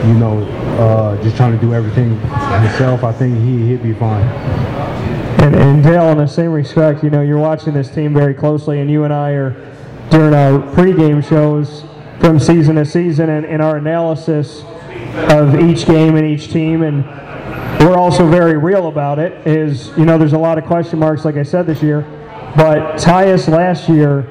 you 0.07 0.15
know, 0.15 0.41
uh, 0.79 1.23
just 1.23 1.37
trying 1.37 1.53
to 1.53 1.59
do 1.59 1.75
everything 1.75 2.11
himself, 2.21 3.05
I 3.05 3.13
think 3.13 3.37
he, 3.39 3.67
he'll 3.69 3.83
be 3.83 3.95
fine. 3.95 4.27
And, 5.41 5.55
and 5.57 5.83
Dale, 5.83 6.11
in 6.11 6.19
the 6.19 6.27
same 6.27 6.53
respect, 6.53 7.03
you 7.03 7.11
know, 7.11 7.23
you're 7.23 7.39
watching 7.39 7.73
this 7.73 7.91
team 7.91 8.13
very 8.13 8.35
closely, 8.35 8.81
and 8.81 8.91
you 8.91 9.05
and 9.05 9.13
I 9.13 9.31
are 9.31 9.51
during 10.11 10.35
our 10.35 10.59
pregame 10.75 11.27
shows 11.27 11.85
from 12.21 12.39
season 12.39 12.77
to 12.77 12.85
season 12.85 13.31
and, 13.31 13.47
and 13.47 13.63
our 13.63 13.79
analysis 13.79 14.63
of 15.31 15.59
each 15.59 15.87
game 15.87 16.17
and 16.17 16.27
each 16.27 16.53
team. 16.53 16.83
And 16.83 17.05
we're 17.81 17.97
also 17.97 18.29
very 18.29 18.59
real 18.59 18.89
about 18.89 19.19
it. 19.19 19.47
Is 19.47 19.89
you 19.97 20.05
know, 20.05 20.19
there's 20.19 20.35
a 20.35 20.39
lot 20.39 20.59
of 20.59 20.65
question 20.65 20.99
marks, 20.99 21.25
like 21.25 21.37
I 21.37 21.43
said 21.43 21.67
this 21.67 21.83
year. 21.83 22.03
But 22.57 22.97
Tyus 22.97 23.49
last 23.49 23.89
year, 23.89 24.23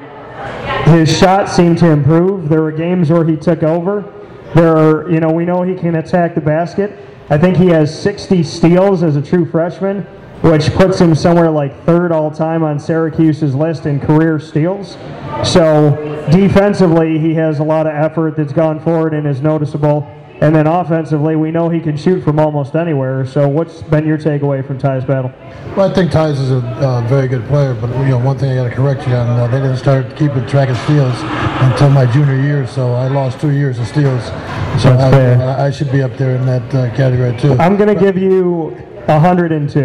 his 0.85 1.17
shot 1.17 1.49
seemed 1.49 1.77
to 1.79 1.87
improve. 1.87 2.49
There 2.49 2.61
were 2.61 2.71
games 2.71 3.09
where 3.09 3.25
he 3.25 3.35
took 3.35 3.63
over. 3.63 4.13
There 4.55 4.75
are, 4.75 5.09
you 5.11 5.19
know, 5.19 5.31
we 5.31 5.45
know 5.45 5.61
he 5.61 5.75
can 5.75 5.95
attack 5.95 6.35
the 6.35 6.41
basket. 6.41 6.97
I 7.29 7.37
think 7.37 7.57
he 7.57 7.67
has 7.67 7.97
60 8.01 8.41
steals 8.43 9.03
as 9.03 9.15
a 9.15 9.21
true 9.21 9.45
freshman, 9.45 10.01
which 10.41 10.71
puts 10.71 10.99
him 10.99 11.13
somewhere 11.13 11.51
like 11.51 11.83
third 11.83 12.11
all 12.11 12.31
time 12.31 12.63
on 12.63 12.79
Syracuse's 12.79 13.53
list 13.53 13.85
in 13.85 13.99
career 13.99 14.39
steals. 14.39 14.97
So 15.43 15.95
defensively, 16.31 17.19
he 17.19 17.35
has 17.35 17.59
a 17.59 17.63
lot 17.63 17.85
of 17.85 17.93
effort 17.93 18.37
that's 18.37 18.53
gone 18.53 18.79
forward 18.79 19.13
and 19.13 19.27
is 19.27 19.41
noticeable. 19.41 20.07
And 20.41 20.55
then 20.55 20.67
offensively, 20.67 21.35
we 21.35 21.51
know 21.51 21.67
he 21.67 21.81
can 21.81 21.97
shoot 21.97 22.23
from 22.23 22.39
almost 22.39 22.73
anywhere. 22.73 23.25
So, 23.25 23.49
what's 23.49 23.81
been 23.81 24.07
your 24.07 24.17
takeaway 24.17 24.65
from 24.65 24.79
Tyus 24.79 25.05
Battle? 25.05 25.33
Well, 25.75 25.91
I 25.91 25.93
think 25.93 26.11
Tyus 26.11 26.39
is 26.39 26.51
a 26.51 26.59
uh, 26.59 27.01
very 27.07 27.27
good 27.27 27.45
player, 27.47 27.73
but 27.73 27.89
you 27.99 28.11
know, 28.11 28.19
one 28.19 28.37
thing 28.37 28.51
I 28.51 28.55
got 28.55 28.69
to 28.69 28.75
correct 28.75 29.05
you 29.05 29.15
on: 29.15 29.27
uh, 29.27 29.47
they 29.47 29.59
didn't 29.59 29.77
start 29.77 30.15
keeping 30.15 30.47
track 30.47 30.69
of 30.69 30.77
steals 30.77 31.15
until 31.61 31.89
my 31.89 32.05
junior 32.05 32.39
year, 32.41 32.65
so 32.67 32.93
I 32.93 33.09
lost 33.09 33.41
two 33.41 33.51
years 33.51 33.79
of 33.79 33.87
steals. 33.87 34.23
So 34.81 34.93
I, 34.93 35.09
I, 35.11 35.65
I, 35.65 35.71
should 35.71 35.91
be 35.91 36.01
up 36.01 36.15
there 36.15 36.35
in 36.35 36.45
that 36.45 36.73
uh, 36.73 36.95
category 36.95 37.37
too. 37.37 37.53
I'm 37.59 37.75
going 37.75 37.93
to 37.93 37.99
give 37.99 38.17
you 38.17 38.77
102. 39.09 39.79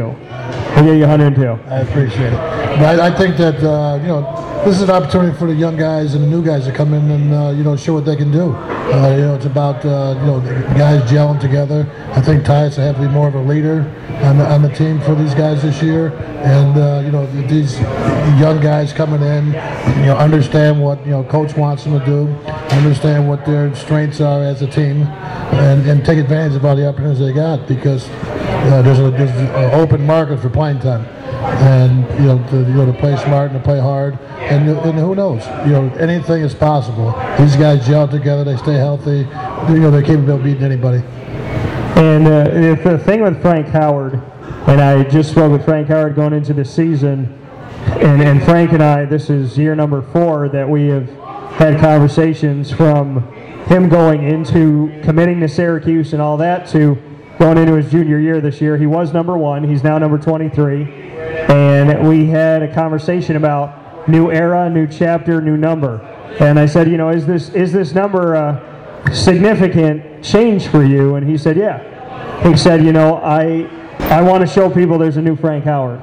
I'll 0.77 0.85
give 0.85 0.97
you 0.97 1.07
102. 1.07 1.47
I 1.71 1.81
appreciate 1.81 2.33
it. 2.33 2.65
But 2.79 3.01
I, 3.01 3.07
I 3.07 3.17
think 3.17 3.37
that 3.37 3.57
uh, 3.63 3.99
you 4.03 4.09
know 4.09 4.63
this 4.65 4.77
is 4.77 4.83
an 4.83 4.91
opportunity 4.91 5.37
for 5.39 5.47
the 5.47 5.55
young 5.55 5.77
guys 5.77 6.15
and 6.15 6.25
the 6.25 6.29
new 6.29 6.45
guys 6.45 6.65
to 6.67 6.73
come 6.73 6.93
in 6.93 7.11
and 7.11 7.33
uh, 7.33 7.51
you 7.57 7.63
know 7.63 7.77
show 7.77 7.95
what 7.95 8.05
they 8.05 8.17
can 8.17 8.31
do. 8.31 8.55
Uh, 8.55 9.15
you 9.17 9.23
know, 9.23 9.35
it's 9.35 9.47
about 9.47 9.85
uh, 9.85 10.17
you 10.21 10.27
know 10.27 10.41
guys 10.77 11.03
gelling 11.11 11.41
together. 11.41 11.91
I 12.13 12.21
think 12.21 12.45
Tyus 12.45 12.77
will 12.77 12.85
have 12.85 12.97
to 12.97 13.03
be 13.03 13.09
more 13.09 13.29
of 13.29 13.35
a 13.35 13.41
leader 13.41 13.81
on 14.23 14.39
the, 14.39 14.47
on 14.47 14.63
the 14.63 14.69
team 14.69 15.01
for 15.01 15.15
these 15.15 15.35
guys 15.35 15.63
this 15.63 15.83
year, 15.83 16.09
and 16.43 16.77
uh, 16.77 17.03
you 17.05 17.13
know 17.13 17.27
these 17.47 17.79
young 18.41 18.61
guys 18.61 18.93
coming 18.93 19.23
in, 19.23 19.47
you 19.47 20.07
know, 20.07 20.17
understand 20.19 20.83
what 20.83 20.99
you 21.05 21.13
know 21.13 21.25
coach 21.25 21.57
wants 21.57 21.85
them 21.85 21.99
to 21.99 22.05
do, 22.05 22.29
understand 22.77 23.29
what 23.29 23.47
their 23.47 23.75
strengths 23.75 24.21
are 24.21 24.43
as 24.43 24.63
a 24.63 24.67
team, 24.67 25.03
and, 25.03 25.87
and 25.89 26.05
take 26.05 26.19
advantage 26.19 26.57
of 26.57 26.65
all 26.65 26.77
the 26.77 26.87
opportunities 26.87 27.21
they 27.21 27.33
got 27.33 27.67
because 27.69 28.09
uh, 28.65 28.83
there's 28.83 28.99
a 28.99 29.11
there's 29.11 29.31
an 29.31 29.81
open 29.81 30.05
market 30.07 30.41
for 30.41 30.49
playing 30.49 30.81
time 30.81 31.05
and 31.45 32.03
you 32.21 32.27
know 32.27 32.39
to, 32.49 32.57
you 32.59 32.75
know 32.75 32.87
to 32.87 32.99
play 32.99 33.17
smart 33.17 33.51
and 33.51 33.61
to 33.61 33.65
play 33.65 33.81
hard. 33.81 34.19
And, 34.45 34.69
and 34.69 34.99
who 34.99 35.15
knows? 35.15 35.45
You 35.67 35.73
know 35.73 35.89
anything 35.99 36.43
is 36.43 36.55
possible. 36.55 37.13
These 37.39 37.57
guys 37.57 37.87
gel 37.87 38.09
together. 38.09 38.45
They 38.45 38.57
stay 38.57 38.75
healthy. 38.75 39.27
You 39.73 39.81
know 39.81 39.91
they're 39.91 40.03
capable 40.03 40.35
of 40.35 40.45
beating 40.45 40.63
anybody. 40.63 41.03
And 41.97 42.27
uh, 42.27 42.51
if 42.51 42.85
the 42.85 42.99
thing 42.99 43.23
with 43.23 43.41
Frank 43.41 43.69
Howard 43.69 44.15
and 44.67 44.81
I 44.81 45.05
just 45.05 45.31
spoke 45.31 45.53
with 45.53 45.65
Frank 45.65 45.89
Howard 45.89 46.15
going 46.15 46.33
into 46.33 46.53
the 46.53 46.65
season 46.65 47.39
and, 47.87 48.23
and 48.23 48.43
Frank 48.43 48.73
and 48.73 48.83
I 48.83 49.05
this 49.05 49.31
is 49.31 49.57
year 49.57 49.75
number 49.75 50.03
four 50.03 50.49
that 50.49 50.69
we 50.69 50.89
have 50.89 51.09
had 51.53 51.79
conversations 51.81 52.73
from 52.73 53.23
him 53.67 53.89
going 53.89 54.25
into 54.25 55.01
committing 55.05 55.41
to 55.41 55.49
Syracuse 55.49 56.13
and 56.13 56.21
all 56.21 56.37
that 56.39 56.67
to 56.69 56.99
going 57.39 57.59
into 57.59 57.75
his 57.75 57.91
junior 57.91 58.19
year 58.19 58.41
this 58.41 58.61
year 58.61 58.77
he 58.77 58.87
was 58.87 59.13
number 59.13 59.37
one 59.37 59.65
he's 59.65 59.83
now 59.83 59.99
number 59.99 60.19
23 60.19 61.05
and 61.49 62.09
we 62.09 62.27
had 62.27 62.63
a 62.63 62.73
conversation 62.73 63.37
about 63.37 64.09
new 64.09 64.31
era, 64.31 64.69
new 64.71 64.87
chapter, 64.87 65.41
new 65.41 65.57
number. 65.57 66.01
And 66.41 66.59
I 66.59 66.67
said, 66.67 66.89
you 66.89 66.97
know, 66.97 67.11
is 67.11 67.27
this 67.27 67.51
is 67.51 67.73
this 67.73 67.95
number 67.95 68.35
a 68.35 69.11
significant 69.13 70.25
change 70.25 70.67
for 70.69 70.85
you? 70.85 71.15
And 71.15 71.29
he 71.29 71.39
said, 71.39 71.57
yeah. 71.57 71.93
He 72.49 72.57
said, 72.57 72.85
you 72.85 72.93
know, 72.93 73.17
I 73.17 73.69
I 73.99 74.23
want 74.23 74.47
to 74.47 74.53
show 74.53 74.71
people 74.71 74.99
there's 74.99 75.17
a 75.17 75.23
new 75.23 75.37
Frank 75.37 75.65
Howard. 75.65 76.03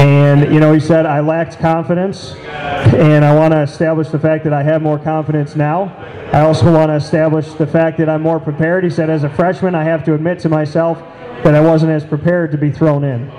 And 0.00 0.52
you 0.52 0.60
know, 0.60 0.72
he 0.72 0.80
said 0.80 1.06
I 1.06 1.20
lacked 1.20 1.58
confidence, 1.58 2.34
and 2.34 3.24
I 3.24 3.34
want 3.34 3.52
to 3.52 3.62
establish 3.62 4.08
the 4.08 4.18
fact 4.18 4.44
that 4.44 4.52
I 4.52 4.62
have 4.62 4.82
more 4.82 4.98
confidence 4.98 5.56
now. 5.56 5.94
I 6.32 6.40
also 6.40 6.72
want 6.72 6.90
to 6.90 6.94
establish 6.94 7.52
the 7.54 7.66
fact 7.66 7.98
that 7.98 8.08
I'm 8.08 8.22
more 8.22 8.38
prepared. 8.38 8.84
He 8.84 8.90
said, 8.90 9.08
as 9.08 9.24
a 9.24 9.30
freshman, 9.30 9.74
I 9.74 9.84
have 9.84 10.04
to 10.04 10.14
admit 10.14 10.38
to 10.40 10.48
myself 10.48 10.98
that 11.42 11.54
I 11.54 11.60
wasn't 11.60 11.92
as 11.92 12.04
prepared 12.04 12.52
to 12.52 12.58
be 12.58 12.70
thrown 12.70 13.02
in. 13.02 13.30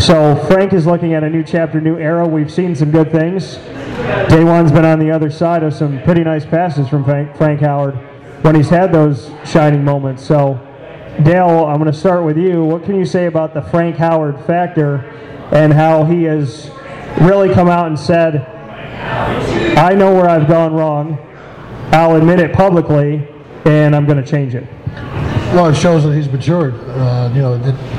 So 0.00 0.36
Frank 0.48 0.72
is 0.72 0.86
looking 0.86 1.14
at 1.14 1.22
a 1.22 1.30
new 1.30 1.44
chapter, 1.44 1.80
new 1.80 1.98
era. 1.98 2.26
We've 2.26 2.50
seen 2.50 2.74
some 2.74 2.90
good 2.90 3.12
things. 3.12 3.58
DaJuan's 4.28 4.72
been 4.72 4.84
on 4.84 4.98
the 4.98 5.10
other 5.10 5.30
side 5.30 5.62
of 5.62 5.74
some 5.74 6.02
pretty 6.02 6.24
nice 6.24 6.44
passes 6.44 6.88
from 6.88 7.04
Frank, 7.04 7.60
Howard 7.60 7.94
when 8.42 8.54
he's 8.54 8.70
had 8.70 8.90
those 8.90 9.30
shining 9.44 9.84
moments. 9.84 10.24
So, 10.24 10.54
Dale, 11.22 11.66
I'm 11.66 11.78
going 11.78 11.92
to 11.92 11.98
start 11.98 12.24
with 12.24 12.38
you. 12.38 12.64
What 12.64 12.84
can 12.84 12.96
you 12.96 13.04
say 13.04 13.26
about 13.26 13.54
the 13.54 13.62
Frank 13.62 13.96
Howard 13.96 14.44
factor 14.46 15.11
and 15.52 15.72
how 15.72 16.04
he 16.04 16.24
has 16.24 16.70
really 17.20 17.52
come 17.52 17.68
out 17.68 17.86
and 17.86 17.98
said, 17.98 18.46
I 19.76 19.94
know 19.94 20.14
where 20.14 20.28
I've 20.28 20.48
gone 20.48 20.72
wrong. 20.72 21.18
I'll 21.92 22.16
admit 22.16 22.40
it 22.40 22.52
publicly, 22.54 23.26
and 23.66 23.94
I'm 23.94 24.06
going 24.06 24.22
to 24.22 24.28
change 24.28 24.54
it. 24.54 24.66
Well, 25.54 25.68
it 25.68 25.76
shows 25.76 26.04
that 26.04 26.14
he's 26.14 26.30
matured. 26.30 26.74
Uh, 26.74 27.30
you 27.34 27.42
know, 27.42 27.54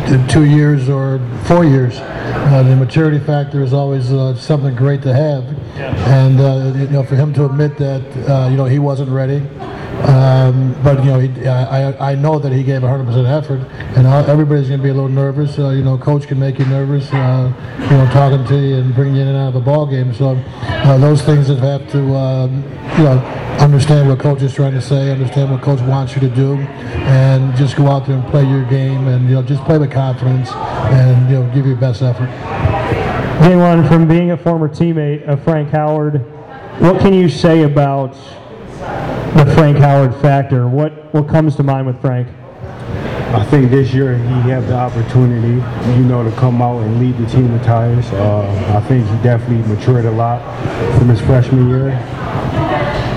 in 0.08 0.28
two 0.28 0.46
years 0.46 0.90
or 0.90 1.20
four 1.46 1.64
years, 1.64 2.00
uh, 2.00 2.64
the 2.64 2.76
maturity 2.76 3.20
factor 3.20 3.62
is 3.62 3.74
always 3.74 4.12
uh, 4.12 4.36
something 4.36 4.76
great 4.76 5.04
to 5.04 5.14
have. 5.14 5.44
Yeah. 5.76 6.26
And 6.26 6.40
uh, 6.40 6.80
you 6.80 6.88
know, 6.88 7.04
for 7.04 7.16
him 7.16 7.32
to 7.36 7.46
admit 7.46 7.78
that 7.78 8.02
uh, 8.28 8.50
you 8.50 8.58
know 8.58 8.66
he 8.66 8.80
wasn't 8.80 9.10
ready, 9.10 9.38
um, 10.02 10.76
but 10.84 11.04
you 11.04 11.12
know, 11.12 11.20
he, 11.20 11.48
I, 11.48 12.12
I 12.12 12.16
know 12.16 12.40
that 12.40 12.52
he 12.52 12.64
gave 12.64 12.82
100% 12.82 13.26
effort, 13.26 13.62
and 13.96 14.08
everybody's 14.08 14.68
going 14.68 14.80
to 14.80 14.84
be 14.84 14.90
a 14.90 14.94
little 14.94 15.10
nervous. 15.10 15.58
Uh, 15.58 15.70
you 15.70 15.84
know, 15.84 15.98
coach 15.98 16.28
can 16.28 16.40
make 16.40 16.60
you 16.60 16.66
nervous. 16.66 17.12
Uh, 17.14 17.54
you 17.80 17.98
know, 17.98 18.10
talking 18.12 18.46
to 18.48 18.58
you 18.58 18.76
and 18.78 18.94
bringing 18.96 19.16
you 19.16 19.22
in 19.22 19.28
and 19.30 19.38
out 19.38 19.50
of 19.50 19.54
the 19.54 19.60
ball 19.60 19.86
game. 19.86 20.14
So 20.14 20.36
uh, 20.62 20.98
those 20.98 21.22
things 21.22 21.48
that 21.48 21.60
have 21.60 21.90
to, 21.92 22.16
um, 22.16 22.64
you 22.98 23.04
know, 23.04 23.20
understand 23.60 24.10
what 24.10 24.20
coach 24.20 24.42
is 24.42 24.54
trying 24.54 24.74
to 24.74 24.82
say, 24.82 25.12
understand 25.12 25.52
what 25.52 25.62
coach 25.62 25.80
wants 25.82 26.16
you 26.16 26.22
to 26.22 26.30
do, 26.30 26.56
and 26.56 27.56
just 27.56 27.76
go 27.76 27.88
out 27.88 28.06
there 28.06 28.18
and 28.18 28.28
play 28.28 28.44
your 28.44 28.66
game, 28.66 29.08
and 29.08 29.30
you 29.30 29.36
know, 29.36 29.44
just 29.44 29.64
play 29.64 29.78
with 29.78 29.92
confidence, 29.92 30.52
and 30.52 31.30
you 31.30 31.40
know, 31.40 31.54
give 31.54 31.66
your 31.66 31.78
best 31.78 32.02
effort. 32.02 32.30
DaJuan, 33.40 33.88
from 33.88 34.08
being 34.08 34.32
a 34.32 34.38
former 34.38 34.68
teammate 34.68 35.24
of 35.28 35.44
Frank 35.44 35.70
Howard, 35.70 36.18
what 36.80 37.00
can 37.00 37.14
you 37.14 37.30
say 37.30 37.64
about 37.64 38.16
the 39.36 39.52
Frank 39.56 39.78
Howard 39.78 40.14
factor. 40.22 40.68
What 40.68 41.14
what 41.14 41.28
comes 41.28 41.56
to 41.56 41.64
mind 41.64 41.88
with 41.88 42.00
Frank? 42.02 42.28
I 43.34 43.44
think 43.46 43.72
this 43.72 43.92
year 43.92 44.16
he 44.16 44.50
had 44.50 44.68
the 44.68 44.76
opportunity, 44.76 45.56
you 45.98 46.06
know, 46.06 46.24
to 46.24 46.32
come 46.38 46.62
out 46.62 46.84
and 46.84 47.00
lead 47.00 47.18
the 47.18 47.26
team 47.26 47.52
with 47.52 47.64
Tyus. 47.64 48.14
Uh, 48.14 48.78
I 48.78 48.80
think 48.82 49.08
he 49.08 49.16
definitely 49.24 49.68
matured 49.74 50.06
a 50.06 50.12
lot 50.12 50.40
from 51.00 51.10
his 51.10 51.20
freshman 51.20 51.68
year. 51.68 51.98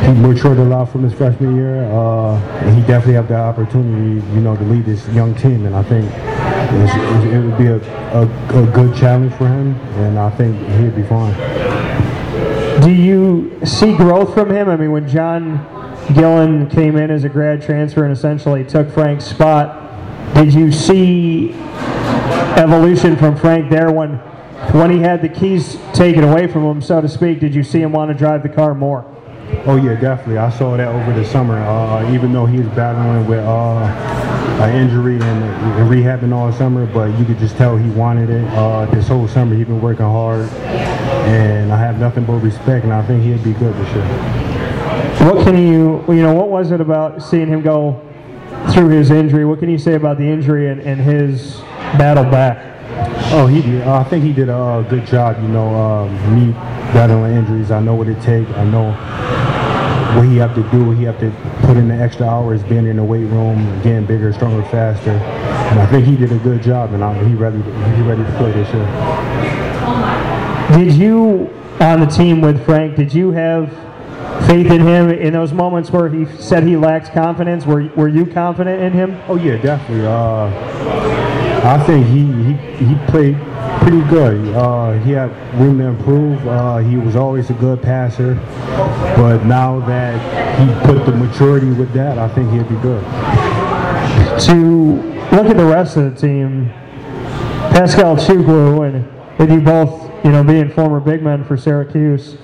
He 0.06 0.12
matured 0.12 0.56
a 0.56 0.64
lot 0.64 0.86
from 0.86 1.02
his 1.02 1.12
freshman 1.12 1.54
year, 1.54 1.84
uh, 1.84 2.36
and 2.62 2.74
he 2.74 2.80
definitely 2.86 3.14
had 3.14 3.28
the 3.28 3.36
opportunity, 3.36 4.26
you 4.34 4.40
know, 4.40 4.56
to 4.56 4.64
lead 4.64 4.86
this 4.86 5.06
young 5.08 5.34
team. 5.34 5.66
And 5.66 5.76
I 5.76 5.82
think 5.82 6.10
it 6.10 7.44
would 7.44 7.58
be 7.58 7.66
a, 7.66 7.76
a, 8.14 8.62
a 8.62 8.66
good 8.72 8.96
challenge 8.96 9.34
for 9.34 9.48
him, 9.48 9.74
and 10.00 10.18
I 10.18 10.30
think 10.30 10.56
he'd 10.80 10.96
be 10.96 11.02
fine. 11.02 11.34
Do 12.80 12.90
you 12.90 13.58
see 13.66 13.94
growth 13.94 14.32
from 14.32 14.50
him? 14.50 14.70
I 14.70 14.76
mean, 14.76 14.92
when 14.92 15.06
John 15.06 15.75
Gillon 16.14 16.68
came 16.70 16.96
in 16.96 17.10
as 17.10 17.24
a 17.24 17.28
grad 17.28 17.62
transfer 17.62 18.04
and 18.04 18.12
essentially 18.12 18.64
took 18.64 18.90
Frank's 18.90 19.24
spot. 19.24 19.82
Did 20.34 20.54
you 20.54 20.70
see 20.70 21.52
evolution 22.56 23.16
from 23.16 23.36
Frank 23.36 23.70
there 23.70 23.90
when 23.90 24.18
when 24.72 24.90
he 24.90 24.98
had 24.98 25.20
the 25.20 25.28
keys 25.28 25.76
taken 25.92 26.24
away 26.24 26.46
from 26.46 26.64
him, 26.64 26.80
so 26.80 27.00
to 27.00 27.08
speak? 27.08 27.40
Did 27.40 27.54
you 27.54 27.62
see 27.62 27.80
him 27.80 27.92
want 27.92 28.10
to 28.10 28.16
drive 28.16 28.42
the 28.42 28.48
car 28.48 28.74
more? 28.74 29.04
Oh 29.66 29.76
yeah, 29.76 29.94
definitely. 29.94 30.38
I 30.38 30.50
saw 30.50 30.76
that 30.76 30.88
over 30.88 31.12
the 31.18 31.24
summer. 31.24 31.58
Uh, 31.58 32.12
even 32.12 32.32
though 32.32 32.46
he 32.46 32.58
was 32.58 32.68
battling 32.68 33.26
with 33.26 33.44
uh, 33.44 34.62
an 34.62 34.74
injury 34.74 35.14
and, 35.14 35.22
and 35.24 35.90
rehabbing 35.90 36.32
all 36.32 36.52
summer, 36.52 36.86
but 36.86 37.16
you 37.18 37.24
could 37.24 37.38
just 37.38 37.56
tell 37.56 37.76
he 37.76 37.90
wanted 37.90 38.30
it. 38.30 38.44
Uh, 38.50 38.86
this 38.86 39.08
whole 39.08 39.28
summer 39.28 39.54
he's 39.54 39.66
been 39.66 39.80
working 39.80 40.06
hard, 40.06 40.48
and 41.28 41.72
I 41.72 41.76
have 41.78 41.98
nothing 41.98 42.24
but 42.24 42.34
respect, 42.34 42.84
and 42.84 42.92
I 42.92 43.06
think 43.06 43.22
he'll 43.22 43.42
be 43.42 43.52
good 43.52 43.74
this 43.74 43.94
year. 43.94 44.45
What 45.20 45.44
can 45.44 45.56
you, 45.56 46.04
you 46.08 46.22
know, 46.22 46.34
what 46.34 46.48
was 46.48 46.70
it 46.70 46.80
about 46.80 47.22
seeing 47.22 47.48
him 47.48 47.62
go 47.62 48.00
through 48.72 48.88
his 48.88 49.10
injury? 49.10 49.44
What 49.44 49.58
can 49.58 49.68
you 49.68 49.78
say 49.78 49.94
about 49.94 50.18
the 50.18 50.24
injury 50.24 50.68
and, 50.68 50.80
and 50.80 51.00
his 51.00 51.56
battle 51.98 52.24
back? 52.24 52.74
Oh, 53.32 53.46
he 53.46 53.62
did. 53.62 53.82
Uh, 53.82 53.98
I 53.98 54.04
think 54.04 54.24
he 54.24 54.32
did 54.32 54.48
a 54.48 54.56
uh, 54.56 54.82
good 54.82 55.06
job. 55.06 55.40
You 55.42 55.48
know, 55.48 55.74
um, 55.74 56.12
me 56.34 56.52
battling 56.92 57.34
injuries. 57.34 57.70
I 57.70 57.80
know 57.80 57.94
what 57.94 58.08
it 58.08 58.20
takes. 58.22 58.50
I 58.52 58.64
know 58.64 58.92
what 60.16 60.28
he 60.28 60.36
have 60.36 60.54
to 60.54 60.62
do. 60.70 60.92
He 60.92 61.04
have 61.04 61.18
to 61.20 61.30
put 61.66 61.76
in 61.76 61.88
the 61.88 61.94
extra 61.94 62.26
hours, 62.26 62.62
being 62.62 62.86
in 62.86 62.96
the 62.96 63.04
weight 63.04 63.24
room, 63.24 63.64
getting 63.82 64.06
bigger, 64.06 64.32
stronger, 64.32 64.62
faster. 64.70 65.10
And 65.10 65.80
I 65.80 65.86
think 65.86 66.06
he 66.06 66.16
did 66.16 66.30
a 66.30 66.38
good 66.38 66.62
job, 66.62 66.92
and 66.92 67.02
I, 67.02 67.24
he 67.24 67.34
ready. 67.34 67.56
He 67.58 68.02
ready 68.02 68.22
to 68.22 68.36
play 68.36 68.52
this 68.52 68.72
year. 68.72 68.86
Did 70.78 70.94
you 70.94 71.52
on 71.80 72.00
the 72.00 72.06
team 72.06 72.40
with 72.40 72.64
Frank? 72.64 72.96
Did 72.96 73.12
you 73.12 73.32
have 73.32 73.85
faith 74.46 74.70
in 74.70 74.80
him 74.80 75.10
in 75.10 75.32
those 75.32 75.52
moments 75.52 75.90
where 75.90 76.08
he 76.08 76.26
said 76.40 76.64
he 76.64 76.76
lacks 76.76 77.08
confidence? 77.08 77.66
Were 77.66 77.88
Were 77.96 78.08
you 78.08 78.26
confident 78.26 78.82
in 78.82 78.92
him? 78.92 79.20
Oh 79.28 79.36
yeah, 79.36 79.56
definitely. 79.56 80.06
Uh, 80.06 80.46
I 81.64 81.82
think 81.84 82.06
he 82.06 82.26
he, 82.44 82.84
he 82.86 82.94
played 83.06 83.36
pretty 83.80 84.02
good. 84.08 84.54
Uh, 84.54 84.92
he 85.04 85.12
had 85.12 85.30
room 85.54 85.78
to 85.78 85.84
improve. 85.84 86.46
Uh, 86.46 86.78
he 86.78 86.96
was 86.96 87.16
always 87.16 87.50
a 87.50 87.54
good 87.54 87.82
passer, 87.82 88.34
but 89.16 89.44
now 89.44 89.80
that 89.80 90.16
he 90.58 90.86
put 90.86 91.04
the 91.06 91.12
maturity 91.12 91.70
with 91.70 91.92
that, 91.92 92.18
I 92.18 92.28
think 92.28 92.50
he'll 92.52 92.64
be 92.64 92.80
good. 92.82 93.02
To 94.46 94.54
look 95.34 95.46
at 95.46 95.56
the 95.56 95.64
rest 95.64 95.96
of 95.96 96.14
the 96.14 96.20
team, 96.20 96.68
Pascal 97.70 98.16
Chukwu 98.16 98.86
and 98.86 99.50
you 99.52 99.60
both, 99.60 100.10
you 100.24 100.32
know, 100.32 100.42
being 100.42 100.70
former 100.70 101.00
big 101.00 101.22
men 101.22 101.44
for 101.44 101.56
Syracuse, 101.56 102.36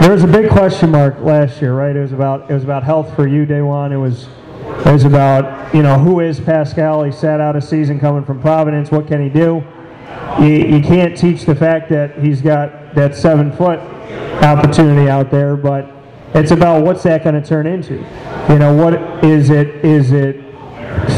there 0.00 0.12
was 0.12 0.22
a 0.22 0.28
big 0.28 0.50
question 0.50 0.90
mark 0.90 1.18
last 1.20 1.60
year, 1.60 1.74
right? 1.74 1.94
It 1.94 2.00
was 2.00 2.12
about 2.12 2.50
it 2.50 2.54
was 2.54 2.64
about 2.64 2.84
health 2.84 3.14
for 3.16 3.26
you, 3.26 3.46
DaJuan. 3.46 3.92
It 3.92 3.96
was 3.96 4.28
it 4.86 4.92
was 4.92 5.04
about, 5.04 5.74
you 5.74 5.82
know, 5.82 5.98
who 5.98 6.20
is 6.20 6.40
Pascal? 6.40 7.02
He 7.04 7.12
sat 7.12 7.40
out 7.40 7.56
a 7.56 7.60
season 7.60 7.98
coming 8.00 8.24
from 8.24 8.40
Providence. 8.40 8.90
What 8.90 9.06
can 9.06 9.22
he 9.22 9.28
do? 9.28 9.64
You, 10.40 10.76
you 10.76 10.82
can't 10.82 11.16
teach 11.16 11.44
the 11.44 11.54
fact 11.54 11.88
that 11.90 12.18
he's 12.18 12.42
got 12.42 12.94
that 12.94 13.14
seven 13.14 13.52
foot 13.52 13.78
opportunity 14.42 15.08
out 15.08 15.30
there, 15.30 15.56
but 15.56 15.90
it's 16.34 16.50
about 16.50 16.84
what's 16.84 17.02
that 17.04 17.22
going 17.22 17.40
to 17.40 17.46
turn 17.46 17.66
into. 17.66 17.94
You 18.48 18.58
know, 18.58 18.74
what 18.74 19.24
is 19.24 19.50
it? 19.50 19.84
Is 19.84 20.12
it 20.12 20.36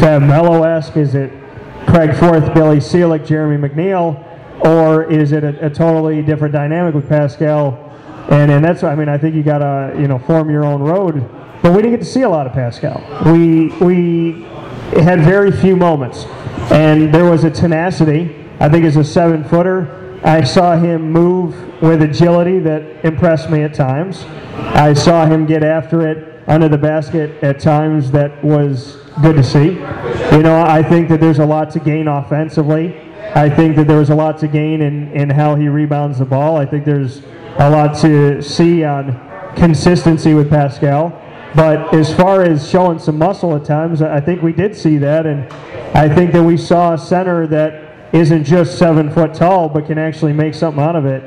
Fab 0.00 0.22
Melo 0.22 0.62
esque? 0.62 0.96
Is 0.96 1.14
it 1.14 1.32
Craig 1.86 2.14
Forth, 2.16 2.52
Billy 2.54 2.78
Celuck, 2.78 3.26
Jeremy 3.26 3.68
McNeil? 3.68 4.22
Or 4.64 5.10
is 5.10 5.32
it 5.32 5.44
a, 5.44 5.66
a 5.66 5.70
totally 5.70 6.22
different 6.22 6.52
dynamic 6.52 6.94
with 6.94 7.08
Pascal? 7.08 7.85
And, 8.30 8.50
and 8.50 8.64
that's, 8.64 8.82
I 8.82 8.94
mean, 8.94 9.08
I 9.08 9.18
think 9.18 9.34
you 9.34 9.42
got 9.42 9.58
to, 9.58 9.94
you 10.00 10.08
know, 10.08 10.18
form 10.18 10.50
your 10.50 10.64
own 10.64 10.82
road 10.82 11.28
but 11.66 11.72
we 11.72 11.82
didn't 11.82 11.98
get 11.98 12.04
to 12.04 12.10
see 12.10 12.22
a 12.22 12.28
lot 12.28 12.46
of 12.46 12.52
Pascal. 12.52 13.02
We 13.32 13.68
we 13.84 14.42
had 15.02 15.20
very 15.22 15.50
few 15.50 15.74
moments, 15.74 16.24
and 16.70 17.12
there 17.12 17.24
was 17.24 17.44
a 17.44 17.50
tenacity. 17.50 18.46
I 18.60 18.68
think 18.68 18.84
as 18.84 18.96
a 18.96 19.02
seven 19.02 19.42
footer, 19.42 20.20
I 20.22 20.44
saw 20.44 20.76
him 20.76 21.10
move 21.10 21.82
with 21.82 22.02
agility 22.02 22.60
that 22.60 23.04
impressed 23.04 23.50
me 23.50 23.62
at 23.62 23.74
times. 23.74 24.24
I 24.54 24.92
saw 24.92 25.26
him 25.26 25.44
get 25.44 25.64
after 25.64 26.06
it 26.06 26.48
under 26.48 26.68
the 26.68 26.78
basket 26.78 27.42
at 27.42 27.58
times 27.58 28.12
that 28.12 28.44
was 28.44 28.98
good 29.20 29.34
to 29.34 29.42
see. 29.42 29.70
You 30.36 30.42
know, 30.42 30.62
I 30.64 30.82
think 30.82 31.08
that 31.08 31.20
there's 31.20 31.40
a 31.40 31.46
lot 31.46 31.70
to 31.72 31.80
gain 31.80 32.06
offensively. 32.06 32.96
I 33.34 33.50
think 33.50 33.76
that 33.76 33.88
there 33.88 33.98
was 33.98 34.10
a 34.10 34.14
lot 34.14 34.38
to 34.38 34.46
gain 34.46 34.82
in, 34.82 35.10
in 35.12 35.30
how 35.30 35.56
he 35.56 35.68
rebounds 35.68 36.20
the 36.20 36.24
ball. 36.24 36.56
I 36.56 36.64
think 36.64 36.84
there's 36.84 37.22
a 37.58 37.70
lot 37.70 37.96
to 38.02 38.42
see 38.42 38.84
on 38.84 39.54
consistency 39.56 40.34
with 40.34 40.50
Pascal. 40.50 41.22
But 41.54 41.94
as 41.94 42.14
far 42.14 42.42
as 42.42 42.68
showing 42.68 42.98
some 42.98 43.18
muscle 43.18 43.56
at 43.56 43.64
times, 43.64 44.02
I 44.02 44.20
think 44.20 44.42
we 44.42 44.52
did 44.52 44.76
see 44.76 44.98
that, 44.98 45.24
and 45.26 45.50
I 45.96 46.14
think 46.14 46.32
that 46.32 46.42
we 46.42 46.58
saw 46.58 46.94
a 46.94 46.98
center 46.98 47.46
that 47.46 48.14
isn't 48.14 48.44
just 48.44 48.78
seven 48.78 49.10
foot 49.10 49.32
tall, 49.32 49.68
but 49.68 49.86
can 49.86 49.96
actually 49.96 50.34
make 50.34 50.54
something 50.54 50.82
out 50.82 50.96
of 50.96 51.06
it. 51.06 51.22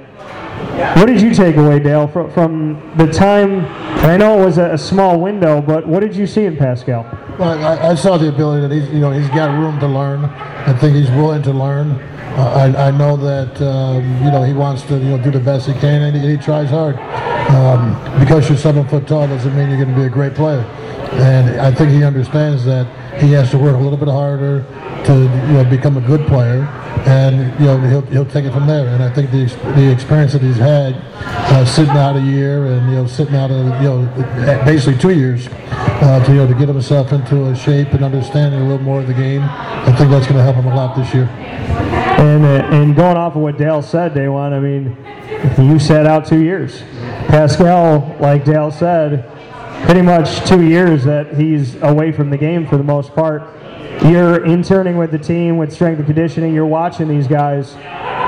What 0.95 1.07
did 1.07 1.21
you 1.21 1.33
take 1.33 1.55
away, 1.55 1.79
Dale, 1.79 2.07
from, 2.07 2.31
from 2.31 2.93
the 2.97 3.07
time? 3.11 3.65
I 4.05 4.17
know 4.17 4.41
it 4.41 4.45
was 4.45 4.57
a, 4.57 4.73
a, 4.73 4.77
small 4.77 5.19
window, 5.19 5.61
but 5.61 5.87
what 5.87 6.01
did 6.01 6.15
you 6.15 6.27
see 6.27 6.45
in 6.45 6.55
Pascal? 6.57 7.03
Well, 7.37 7.63
I, 7.63 7.89
I, 7.89 7.95
saw 7.95 8.17
the 8.17 8.29
ability 8.29 8.67
that 8.67 8.73
he's, 8.73 8.89
you 8.89 8.99
know, 8.99 9.11
he's 9.11 9.29
got 9.29 9.57
room 9.59 9.79
to 9.79 9.87
learn. 9.87 10.25
I 10.25 10.73
think 10.73 10.95
he's 10.95 11.09
willing 11.11 11.41
to 11.43 11.51
learn. 11.51 11.99
I, 12.37 12.87
I, 12.87 12.91
know 12.91 13.17
that 13.17 13.61
um, 13.61 14.03
you 14.23 14.31
know 14.31 14.43
he 14.43 14.53
wants 14.53 14.83
to 14.83 14.97
you 14.97 15.17
know 15.17 15.23
do 15.23 15.31
the 15.31 15.39
best 15.39 15.67
he 15.67 15.73
can, 15.73 16.01
and 16.01 16.15
he, 16.15 16.31
he 16.31 16.37
tries 16.37 16.69
hard. 16.69 16.97
Um, 17.49 17.95
because 18.19 18.47
you're 18.47 18.57
seven 18.57 18.87
foot 18.87 19.07
tall 19.07 19.27
doesn't 19.27 19.55
mean 19.55 19.69
you're 19.69 19.83
going 19.83 19.95
to 19.95 19.99
be 19.99 20.05
a 20.05 20.09
great 20.09 20.35
player. 20.35 20.61
And 21.13 21.59
I 21.59 21.73
think 21.73 21.89
he 21.89 22.03
understands 22.03 22.63
that 22.65 22.85
he 23.19 23.31
has 23.31 23.49
to 23.51 23.57
work 23.57 23.75
a 23.75 23.79
little 23.79 23.97
bit 23.97 24.07
harder 24.07 24.63
to 25.05 25.13
you 25.13 25.53
know 25.53 25.65
become 25.69 25.97
a 25.97 26.01
good 26.01 26.25
player, 26.27 26.63
and 27.07 27.59
you 27.59 27.65
know 27.65 27.79
he'll, 27.79 28.05
he'll 28.07 28.25
take 28.25 28.45
it 28.45 28.51
from 28.51 28.67
there. 28.67 28.87
And 28.87 29.03
I 29.03 29.11
think 29.13 29.31
the 29.31 29.45
the 29.75 29.91
experience 29.91 30.33
that 30.33 30.41
he's 30.41 30.57
had 30.57 30.95
uh, 30.95 31.65
sitting 31.65 31.97
out 31.97 32.15
a 32.15 32.21
year 32.21 32.67
and 32.67 32.89
you 32.89 32.95
know 32.97 33.07
sitting 33.07 33.35
out 33.35 33.51
of 33.51 33.65
you 33.81 33.89
know 33.89 34.63
basically 34.65 34.99
two 34.99 35.11
years 35.11 35.47
uh, 36.01 36.23
to 36.25 36.31
you 36.31 36.37
know 36.37 36.47
to 36.47 36.53
get 36.53 36.69
himself 36.69 37.11
into 37.11 37.47
a 37.47 37.55
shape 37.55 37.89
and 37.89 38.03
understanding 38.03 38.61
a 38.61 38.63
little 38.63 38.83
more 38.83 39.01
of 39.01 39.07
the 39.07 39.13
game, 39.13 39.41
I 39.43 39.93
think 39.97 40.09
that's 40.09 40.25
going 40.25 40.37
to 40.37 40.43
help 40.43 40.55
him 40.55 40.67
a 40.67 40.75
lot 40.75 40.95
this 40.95 41.13
year. 41.13 41.25
And 41.25 42.45
uh, 42.45 42.75
and 42.75 42.95
going 42.95 43.17
off 43.17 43.35
of 43.35 43.41
what 43.41 43.57
Dale 43.57 43.81
said, 43.81 44.13
DaJuan, 44.13 44.53
I 44.53 44.59
mean, 44.59 45.69
you 45.69 45.79
sat 45.79 46.05
out 46.05 46.25
two 46.25 46.41
years. 46.41 46.83
Pascal, 47.27 48.15
like 48.19 48.45
Dale 48.45 48.71
said, 48.71 49.29
pretty 49.85 50.01
much 50.01 50.47
two 50.47 50.63
years 50.63 51.03
that 51.03 51.35
he's 51.35 51.75
away 51.81 52.11
from 52.11 52.29
the 52.29 52.37
game 52.37 52.65
for 52.65 52.77
the 52.77 52.83
most 52.83 53.13
part. 53.13 53.43
You're 54.05 54.45
interning 54.45 54.97
with 54.97 55.11
the 55.11 55.19
team 55.19 55.57
with 55.57 55.73
strength 55.73 55.97
and 55.97 56.05
conditioning. 56.05 56.53
You're 56.53 56.65
watching 56.65 57.09
these 57.09 57.27
guys. 57.27 57.73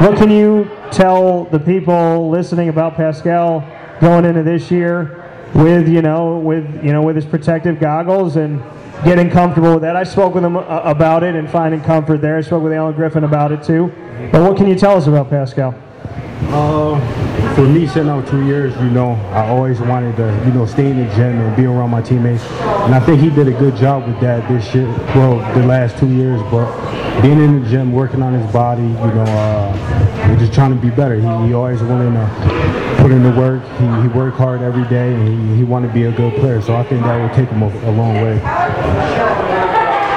What 0.01 0.17
can 0.17 0.29
you 0.29 0.69
tell 0.91 1.45
the 1.45 1.59
people 1.59 2.29
listening 2.29 2.67
about 2.67 2.95
Pascal 2.95 3.61
going 4.01 4.25
into 4.25 4.43
this 4.43 4.69
year 4.69 5.20
with 5.53 5.87
you 5.87 6.01
know 6.01 6.37
with 6.37 6.83
you 6.83 6.91
know 6.93 7.01
with 7.01 7.15
his 7.15 7.25
protective 7.25 7.79
goggles 7.79 8.35
and 8.35 8.61
getting 9.03 9.29
comfortable 9.29 9.73
with 9.73 9.81
that? 9.81 9.95
I 9.95 10.03
spoke 10.03 10.35
with 10.35 10.43
him 10.43 10.57
uh, 10.57 10.61
about 10.61 11.23
it 11.23 11.35
and 11.35 11.49
finding 11.49 11.81
comfort 11.81 12.21
there. 12.21 12.37
I 12.37 12.41
spoke 12.41 12.63
with 12.63 12.73
Alan 12.73 12.93
Griffin 12.95 13.23
about 13.23 13.51
it 13.51 13.63
too. 13.63 13.91
But 14.31 14.41
what 14.41 14.57
can 14.57 14.67
you 14.67 14.75
tell 14.75 14.97
us 14.97 15.07
about 15.07 15.29
Pascal? 15.29 15.73
Uh, 16.49 16.99
for 17.55 17.67
me, 17.67 17.87
sitting 17.87 18.09
out 18.09 18.27
two 18.27 18.45
years, 18.45 18.75
you 18.77 18.89
know, 18.89 19.11
I 19.31 19.47
always 19.47 19.79
wanted 19.79 20.15
to, 20.17 20.43
you 20.45 20.53
know, 20.53 20.65
stay 20.65 20.89
in 20.89 20.97
the 20.97 21.15
gym 21.15 21.39
and 21.39 21.55
be 21.55 21.65
around 21.65 21.89
my 21.89 22.01
teammates. 22.01 22.43
And 22.43 22.95
I 22.95 22.99
think 22.99 23.21
he 23.21 23.29
did 23.29 23.47
a 23.47 23.51
good 23.51 23.75
job 23.75 24.07
with 24.07 24.19
that 24.21 24.47
this 24.49 24.73
year, 24.73 24.87
well, 25.15 25.37
the 25.53 25.65
last 25.65 25.97
two 25.97 26.09
years. 26.09 26.41
But 26.43 27.21
being 27.21 27.39
in 27.39 27.61
the 27.61 27.69
gym, 27.69 27.91
working 27.91 28.21
on 28.21 28.33
his 28.33 28.51
body, 28.51 28.83
you 28.83 28.87
know, 28.87 29.25
uh, 29.27 30.37
just 30.39 30.53
trying 30.53 30.73
to 30.73 30.79
be 30.79 30.89
better. 30.89 31.15
He, 31.15 31.47
he 31.47 31.53
always 31.53 31.81
willing 31.81 32.13
to 32.13 32.97
put 32.99 33.11
in 33.11 33.23
the 33.23 33.31
work. 33.31 33.63
He, 33.79 34.01
he 34.01 34.07
worked 34.07 34.37
hard 34.37 34.61
every 34.61 34.87
day, 34.87 35.13
and 35.13 35.49
he, 35.51 35.57
he 35.57 35.63
wanted 35.63 35.89
to 35.89 35.93
be 35.93 36.03
a 36.03 36.11
good 36.11 36.33
player. 36.39 36.61
So 36.61 36.75
I 36.75 36.83
think 36.83 37.03
that 37.03 37.17
will 37.17 37.35
take 37.35 37.49
him 37.49 37.63
a, 37.63 37.67
a 37.67 37.91
long 37.91 38.15
way. 38.15 38.37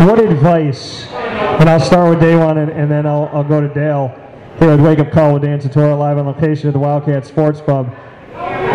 What 0.06 0.18
advice, 0.18 1.06
and 1.06 1.68
I'll 1.68 1.80
start 1.80 2.10
with 2.10 2.20
DaJuan 2.20 2.62
and, 2.62 2.70
and 2.70 2.90
then 2.90 3.06
I'll, 3.06 3.30
I'll 3.32 3.44
go 3.44 3.60
to 3.60 3.68
Dale 3.68 4.23
here 4.58 4.70
at 4.70 4.80
Wake 4.80 4.98
Up 4.98 5.10
Call 5.10 5.34
with 5.34 5.42
Dan 5.42 5.58
Tortora 5.60 5.98
live 5.98 6.18
on 6.18 6.26
location 6.26 6.68
at 6.68 6.72
the 6.72 6.78
Wildcat 6.78 7.26
Sports 7.26 7.60
Pub. 7.60 7.88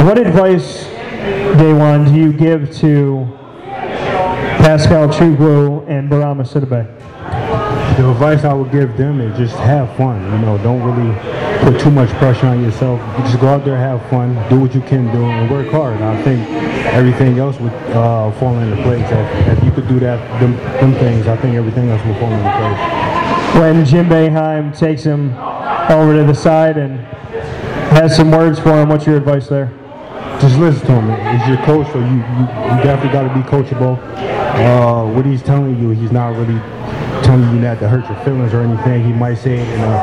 What 0.05 0.17
advice, 0.17 0.85
DaJuan, 1.55 2.07
do 2.07 2.15
you 2.15 2.33
give 2.33 2.75
to 2.77 3.27
Pascal 4.59 5.07
Chukwu 5.07 5.87
and 5.89 6.09
Bourama 6.09 6.43
Sidibe? 6.43 6.95
The 7.97 8.09
advice 8.11 8.43
I 8.43 8.53
would 8.53 8.71
give 8.71 8.97
them 8.97 9.19
is 9.21 9.37
just 9.37 9.55
have 9.57 9.95
fun. 9.97 10.21
You 10.31 10.37
know, 10.39 10.57
don't 10.59 10.81
really 10.81 11.13
put 11.59 11.79
too 11.79 11.91
much 11.91 12.09
pressure 12.11 12.47
on 12.47 12.63
yourself. 12.63 12.99
You 13.17 13.23
just 13.25 13.39
go 13.39 13.47
out 13.47 13.65
there, 13.65 13.77
have 13.77 14.01
fun, 14.09 14.33
do 14.49 14.59
what 14.59 14.73
you 14.73 14.81
can 14.81 15.11
do, 15.13 15.23
and 15.23 15.49
work 15.51 15.67
hard. 15.67 16.01
I 16.01 16.21
think 16.23 16.47
everything 16.93 17.39
else 17.39 17.59
would 17.59 17.73
uh, 17.73 18.31
fall 18.33 18.57
into 18.59 18.81
place. 18.83 19.05
If, 19.09 19.57
if, 19.57 19.63
you 19.63 19.71
could 19.71 19.87
do 19.87 19.99
that, 19.99 20.39
them, 20.39 20.55
them 20.79 20.93
things, 20.95 21.27
I 21.27 21.35
think 21.37 21.55
everything 21.55 21.89
else 21.89 22.05
would 22.05 22.17
fall 22.17 22.31
into 22.31 22.43
place. 22.43 23.55
When 23.61 23.85
Jim 23.85 24.07
Boeheim 24.07 24.77
takes 24.77 25.03
him 25.03 25.33
over 25.89 26.15
to 26.15 26.23
the 26.23 26.33
side 26.33 26.77
and 26.77 26.99
has 27.89 28.15
some 28.15 28.31
words 28.31 28.59
for 28.59 28.71
him. 28.71 28.89
What's 28.89 29.05
your 29.05 29.17
advice 29.17 29.47
there? 29.47 29.71
Just 30.39 30.57
listen 30.57 30.85
to 30.87 31.01
him. 31.01 31.39
He's 31.39 31.47
your 31.49 31.57
coach, 31.65 31.87
so 31.91 31.99
you, 31.99 32.05
you, 32.05 32.15
you 32.15 32.83
definitely 32.83 33.11
got 33.11 33.23
to 33.27 33.33
be 33.33 33.41
coachable. 33.49 33.97
Uh, 34.55 35.05
what 35.11 35.25
he's 35.25 35.41
telling 35.41 35.79
you, 35.79 35.89
he's 35.89 36.11
not 36.11 36.35
really 36.35 36.59
telling 37.23 37.53
you 37.55 37.61
that 37.61 37.79
to 37.79 37.89
hurt 37.89 38.07
your 38.07 38.23
feelings 38.23 38.53
or 38.53 38.61
anything. 38.61 39.03
He 39.03 39.13
might 39.13 39.35
say 39.35 39.57
it 39.57 39.67
in 39.67 39.81
a, 39.81 39.95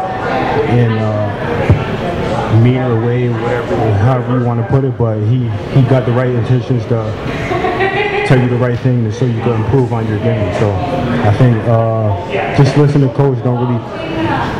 in 0.74 0.92
a 0.92 2.60
meaner 2.62 3.04
way, 3.04 3.28
whatever, 3.28 3.76
however 3.94 4.38
you 4.38 4.44
want 4.44 4.60
to 4.60 4.68
put 4.68 4.84
it. 4.84 4.98
But 4.98 5.20
he 5.20 5.48
he 5.74 5.82
got 5.88 6.04
the 6.06 6.12
right 6.12 6.30
intentions 6.30 6.82
to 6.84 8.24
tell 8.26 8.40
you 8.40 8.48
the 8.48 8.56
right 8.56 8.78
thing 8.80 9.04
to 9.04 9.12
so 9.12 9.24
you 9.24 9.40
can 9.40 9.62
improve 9.62 9.92
on 9.92 10.06
your 10.08 10.18
game. 10.18 10.52
So 10.54 10.72
I 10.72 11.34
think 11.38 11.56
uh, 11.68 12.56
just 12.56 12.76
listen 12.76 13.00
to 13.02 13.12
coach. 13.14 13.42
Don't 13.44 13.66
really 13.66 14.05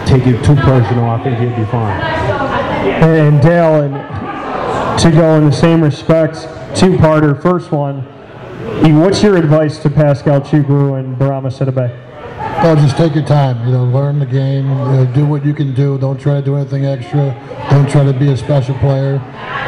take 0.07 0.27
it 0.27 0.43
too 0.45 0.55
personal. 0.55 1.05
I 1.11 1.23
think 1.23 1.39
he'll 1.39 1.57
be 1.57 1.65
fine. 1.71 2.01
And 3.03 3.43
Dale, 3.43 3.83
and 3.83 5.01
to 5.01 5.11
go 5.11 5.35
in 5.37 5.47
the 5.47 5.53
same 5.53 5.83
respects, 5.83 6.47
two-parter. 6.79 7.41
First 7.43 7.73
one, 7.73 8.03
what's 9.01 9.23
your 9.23 9.37
advice 9.37 9.79
to 9.81 9.91
Pascal 9.91 10.41
Chukwu 10.41 10.99
and 10.99 11.17
Bourama 11.17 11.51
Sidibe? 11.51 12.05
Oh, 12.65 12.75
just 12.77 12.97
take 12.97 13.15
your 13.15 13.25
time. 13.25 13.67
You 13.67 13.75
know, 13.75 13.85
learn 13.85 14.19
the 14.19 14.27
game. 14.27 14.69
You 14.69 14.75
know, 14.75 15.13
do 15.15 15.27
what 15.27 15.45
you 15.45 15.53
can 15.53 15.75
do. 15.75 15.99
Don't 15.99 16.19
try 16.19 16.35
to 16.35 16.43
do 16.43 16.57
anything 16.57 16.87
extra. 16.87 17.35
Don't 17.71 17.89
try 17.89 18.05
to 18.05 18.13
be 18.13 18.31
a 18.31 18.37
special 18.37 18.75
player. 18.79 19.19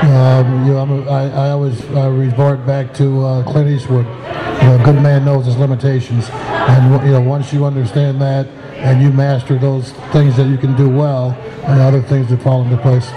Um, 0.02 0.66
you 0.66 0.72
know, 0.72 0.78
I'm 0.78 0.90
a, 0.90 1.10
I, 1.10 1.28
I 1.28 1.50
always 1.50 1.84
uh, 1.90 2.10
resort 2.10 2.64
back 2.66 2.94
to 2.94 3.24
uh, 3.24 3.52
Clint 3.52 3.68
Eastwood. 3.68 4.06
You 4.06 4.68
know, 4.68 4.78
a 4.80 4.84
good 4.84 5.02
man 5.02 5.24
knows 5.24 5.46
his 5.46 5.56
limitations, 5.56 6.30
and 6.30 7.04
you 7.06 7.12
know, 7.12 7.20
once 7.20 7.52
you 7.52 7.64
understand 7.64 8.20
that 8.22 8.46
and 8.78 9.02
you 9.02 9.10
master 9.10 9.58
those 9.58 9.92
things 10.12 10.36
that 10.36 10.46
you 10.48 10.56
can 10.56 10.76
do 10.76 10.88
well, 10.88 11.36
and 11.64 11.80
other 11.80 12.02
things 12.02 12.28
that 12.30 12.40
fall 12.42 12.62
into 12.62 12.76
place. 12.78 13.10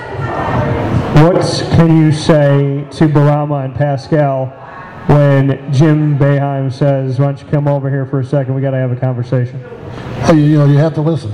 What 1.24 1.42
can 1.76 1.98
you 1.98 2.12
say 2.12 2.86
to 2.92 3.08
Bourama 3.08 3.66
and 3.66 3.76
Pascal 3.76 4.48
when 5.08 5.72
Jim 5.72 6.18
Boeheim 6.18 6.72
says, 6.72 7.20
"Why 7.20 7.26
don't 7.26 7.42
you 7.42 7.48
come 7.48 7.68
over 7.68 7.90
here 7.90 8.06
for 8.06 8.20
a 8.20 8.26
second? 8.26 8.56
We 8.56 8.62
got 8.62 8.72
to 8.72 8.78
have 8.78 8.92
a 8.92 8.96
conversation." 8.96 9.60
You 10.34 10.58
know, 10.58 10.66
you 10.66 10.78
have 10.78 10.94
to 10.96 11.02
listen. 11.02 11.32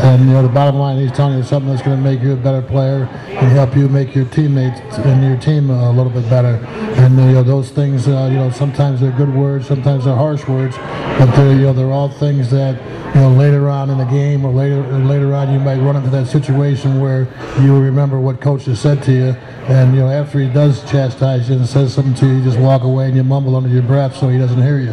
And 0.00 0.22
you 0.22 0.32
know, 0.32 0.42
the 0.42 0.48
bottom 0.48 0.76
line, 0.76 0.98
he's 0.98 1.12
telling 1.12 1.36
you 1.36 1.44
something 1.44 1.70
that's 1.70 1.82
going 1.82 1.96
to 1.96 2.02
make 2.02 2.20
you 2.20 2.32
a 2.32 2.36
better 2.36 2.62
player 2.62 3.04
and 3.04 3.52
help 3.52 3.76
you 3.76 3.88
make 3.88 4.14
your 4.14 4.24
teammates 4.26 4.80
and 4.98 5.22
your 5.22 5.36
team 5.36 5.70
a 5.70 5.90
little 5.92 6.10
bit 6.10 6.28
better. 6.28 6.56
And 6.96 7.16
you 7.16 7.32
know, 7.32 7.42
those 7.42 7.70
things, 7.70 8.08
uh, 8.08 8.28
you 8.30 8.38
know, 8.38 8.50
sometimes 8.50 9.00
they're 9.00 9.12
good 9.12 9.32
words, 9.32 9.66
sometimes 9.66 10.04
they're 10.04 10.16
harsh 10.16 10.46
words, 10.46 10.76
but 10.76 11.26
they're 11.36 11.52
you 11.52 11.62
know, 11.62 11.72
they're 11.72 11.92
all 11.92 12.08
things 12.08 12.50
that 12.50 12.76
you 13.14 13.20
know 13.20 13.30
later 13.30 13.68
on 13.68 13.90
in 13.90 13.98
the 13.98 14.04
game 14.04 14.44
or 14.44 14.52
later 14.52 14.82
later 14.98 15.34
on 15.34 15.52
you 15.52 15.58
might 15.58 15.78
run 15.78 15.96
into 15.96 16.10
that 16.10 16.26
situation 16.26 17.00
where 17.00 17.28
you 17.60 17.78
remember 17.78 18.18
what 18.18 18.40
coach 18.40 18.64
has 18.64 18.80
said 18.80 19.02
to 19.04 19.12
you, 19.12 19.36
and 19.68 19.94
you 19.94 20.00
know, 20.00 20.08
after 20.08 20.40
he 20.40 20.48
does 20.48 20.82
chastise 20.90 21.48
you 21.48 21.56
and 21.56 21.66
says 21.66 21.94
something 21.94 22.14
to 22.14 22.26
you, 22.26 22.34
you 22.34 22.44
just 22.44 22.58
walk 22.58 22.82
away 22.82 23.06
and 23.06 23.16
you 23.16 23.24
mumble 23.24 23.56
under 23.56 23.68
your 23.68 23.82
breath 23.82 24.16
so 24.16 24.28
he 24.28 24.38
doesn't 24.38 24.62
hear 24.62 24.78
you. 24.78 24.92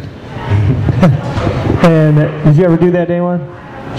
and 1.82 2.16
did 2.44 2.56
you 2.56 2.64
ever 2.64 2.76
do 2.76 2.90
that, 2.90 3.08
day 3.08 3.20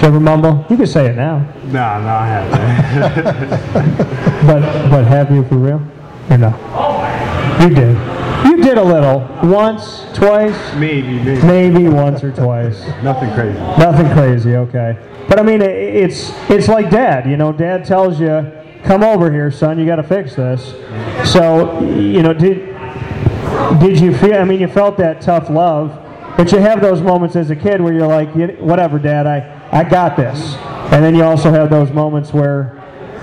one? 0.01 0.11
Did 0.11 0.13
you 0.13 0.15
ever 0.15 0.19
mumble? 0.19 0.65
You 0.69 0.77
can 0.77 0.87
say 0.87 1.07
it 1.07 1.15
now. 1.15 1.39
Nah, 1.65 1.99
no, 1.99 2.07
I 2.07 2.27
haven't. 2.27 3.49
but 4.47 4.61
but 4.89 5.05
have 5.05 5.31
you 5.31 5.43
for 5.45 5.55
real? 5.55 5.81
Or 6.29 6.37
no? 6.37 6.49
You 7.61 7.69
did. 7.69 7.97
You 8.45 8.63
did 8.63 8.77
a 8.77 8.83
little. 8.83 9.19
Once, 9.43 10.05
twice, 10.13 10.75
maybe, 10.75 11.19
maybe, 11.19 11.41
maybe 11.45 11.87
once 11.87 12.23
or 12.23 12.31
twice. 12.31 12.79
Nothing 13.03 13.31
crazy. 13.33 13.59
Nothing 13.59 14.11
crazy. 14.13 14.55
Okay. 14.55 14.97
But 15.27 15.39
I 15.39 15.43
mean, 15.43 15.61
it's 15.61 16.31
it's 16.49 16.67
like 16.67 16.89
dad. 16.89 17.29
You 17.29 17.37
know, 17.37 17.51
dad 17.51 17.85
tells 17.85 18.19
you, 18.19 18.51
"Come 18.83 19.03
over 19.03 19.31
here, 19.31 19.51
son. 19.51 19.77
You 19.77 19.85
got 19.85 19.97
to 19.97 20.03
fix 20.03 20.35
this." 20.35 20.73
So 21.31 21.79
you 21.81 22.23
know, 22.23 22.33
did 22.33 22.75
did 23.79 23.99
you 23.99 24.15
feel? 24.15 24.35
I 24.35 24.43
mean, 24.43 24.59
you 24.59 24.67
felt 24.67 24.97
that 24.97 25.21
tough 25.21 25.49
love, 25.49 25.91
but 26.35 26.51
you 26.51 26.57
have 26.57 26.81
those 26.81 27.01
moments 27.01 27.35
as 27.35 27.51
a 27.51 27.55
kid 27.55 27.79
where 27.79 27.93
you're 27.93 28.07
like, 28.07 28.33
"Whatever, 28.59 28.97
dad. 28.97 29.27
I 29.27 29.60
I 29.71 29.83
got 29.83 30.15
this." 30.15 30.55
And 30.91 31.03
then 31.03 31.15
you 31.15 31.23
also 31.23 31.51
have 31.51 31.69
those 31.69 31.91
moments 31.91 32.33
where, 32.33 32.77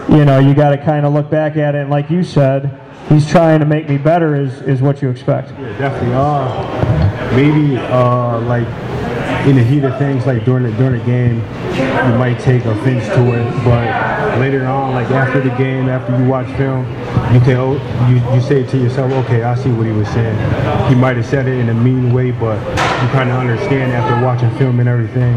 you 0.09 0.25
know, 0.25 0.39
you 0.39 0.55
got 0.55 0.71
to 0.71 0.79
kind 0.79 1.05
of 1.05 1.13
look 1.13 1.31
back 1.31 1.57
at 1.57 1.75
it, 1.75 1.83
and 1.83 1.91
like 1.91 2.11
you 2.11 2.23
said, 2.25 2.81
he's 3.09 3.29
trying 3.29 3.61
to 3.61 3.67
make 3.67 3.89
me 3.89 3.99
better. 3.99 4.35
Is 4.35 4.61
is 4.63 4.81
what 4.81 5.03
you 5.03 5.11
expect? 5.11 5.51
Yeah, 5.51 5.79
definitely. 5.79 6.15
Uh, 6.15 7.37
maybe 7.37 7.77
uh, 7.77 8.41
like 8.41 8.67
in 9.47 9.57
the 9.57 9.63
heat 9.63 9.85
of 9.85 9.97
things, 9.99 10.27
like 10.27 10.45
during 10.45 10.65
the 10.65 10.73
during 10.73 10.99
the 10.99 11.05
game, 11.05 11.37
you 11.37 12.19
might 12.19 12.39
take 12.41 12.65
offense 12.65 13.07
to 13.09 13.35
it, 13.35 13.65
but 13.65 14.39
later 14.39 14.67
on, 14.67 14.95
like 14.95 15.11
after 15.11 15.41
the 15.41 15.55
game, 15.57 15.89
after 15.89 16.17
you 16.19 16.29
watch 16.29 16.47
film, 16.57 16.87
you 17.33 17.41
can 17.41 17.57
oh, 17.57 17.75
you 18.09 18.17
you 18.35 18.41
say 18.41 18.65
to 18.65 18.79
yourself, 18.79 19.13
okay, 19.25 19.43
I 19.43 19.55
see 19.55 19.71
what 19.71 19.87
he 19.87 19.93
was 19.93 20.09
saying. 20.09 20.37
He 20.89 20.95
might 20.95 21.17
have 21.17 21.27
said 21.27 21.47
it 21.47 21.59
in 21.59 21.69
a 21.69 21.75
mean 21.75 22.13
way, 22.13 22.31
but 22.31 22.59
you 22.59 23.09
kind 23.11 23.31
of 23.31 23.37
understand 23.37 23.93
after 23.93 24.25
watching 24.25 24.51
film 24.59 24.81
and 24.81 24.89
everything, 24.89 25.35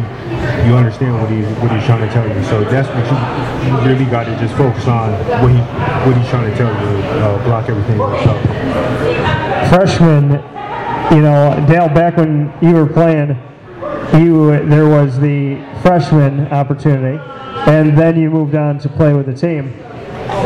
you 0.66 0.76
understand 0.76 1.20
what 1.22 1.30
he's 1.30 1.46
what 1.60 1.72
he's 1.72 1.86
trying 1.86 2.08
to 2.08 2.14
tell 2.14 2.28
you. 2.28 2.44
So 2.46 2.64
that's 2.66 2.88
what 2.90 3.06
you, 3.08 3.72
you 3.72 3.88
really 3.88 4.10
got 4.10 4.26
to 4.26 4.36
just 4.38 4.56
focus 4.56 4.88
on 4.88 5.14
what 5.42 5.52
he 5.52 5.60
what 6.08 6.18
he's 6.18 6.30
trying 6.30 6.52
to 6.52 6.58
tell 6.58 6.70
you. 6.70 6.98
Uh, 7.22 7.44
block 7.46 7.70
everything 7.70 7.98
yourself. 7.98 8.42
Freshman, 9.70 10.32
you 11.16 11.22
know, 11.22 11.66
Dale, 11.68 11.90
back 11.90 12.18
when 12.18 12.54
you 12.62 12.74
were 12.74 12.88
playing 12.88 13.38
you 14.20 14.68
there 14.68 14.90
was 14.90 15.20
the 15.20 15.56
freshman 15.82 16.48
opportunity, 16.48 17.18
and 17.68 17.98
then 17.98 18.20
you 18.20 18.30
moved 18.30 18.56
on 18.56 18.78
to 18.80 18.90
play 18.90 19.14
with 19.14 19.26
the 19.26 19.34
team. 19.34 19.74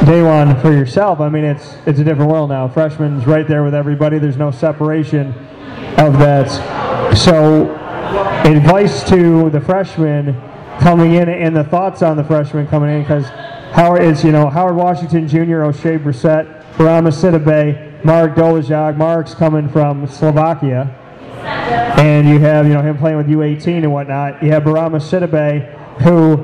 DaJuan 0.06 0.62
for 0.62 0.72
yourself. 0.72 1.20
I 1.20 1.30
mean, 1.30 1.44
it's 1.44 1.76
it's 1.86 2.00
a 2.00 2.04
different 2.04 2.32
world 2.32 2.50
now. 2.50 2.68
Freshman's 2.68 3.26
right 3.26 3.48
there 3.48 3.64
with 3.64 3.74
everybody. 3.74 4.20
There's 4.20 4.38
no 4.38 4.52
separation 4.52 5.34
of 5.98 6.20
that. 6.20 6.50
So, 7.16 7.74
advice 8.46 9.04
to 9.10 9.50
the 9.50 9.62
freshmen 9.62 10.40
coming 10.80 11.14
in, 11.16 11.30
and 11.30 11.56
the 11.56 11.64
thoughts 11.64 12.02
on 12.02 12.18
the 12.18 12.24
freshmen 12.24 12.68
coming 12.68 12.96
in, 12.96 13.02
because 13.02 13.28
Howard 13.74 14.04
is 14.04 14.24
you 14.24 14.32
know 14.32 14.50
Howard 14.50 14.76
Washington 14.76 15.28
Jr., 15.28 15.66
Oshae 15.66 16.02
Brissett, 16.02 16.64
Bourama 16.74 17.12
Sidibe, 17.12 18.04
Marek 18.04 18.36
Dolezaj. 18.36 18.98
Mark's 18.98 19.34
coming 19.34 19.70
from 19.70 20.08
Slovakia 20.08 21.02
and 21.98 22.28
you 22.28 22.40
have 22.40 22.68
you 22.68 22.74
know 22.74 22.82
him 22.82 22.98
playing 22.98 23.18
with 23.18 23.28
U18 23.28 23.78
and 23.78 23.92
whatnot. 23.92 24.42
You 24.44 24.52
have 24.52 24.64
Bourama 24.64 25.00
Sidibe, 25.00 25.66
who 26.02 26.38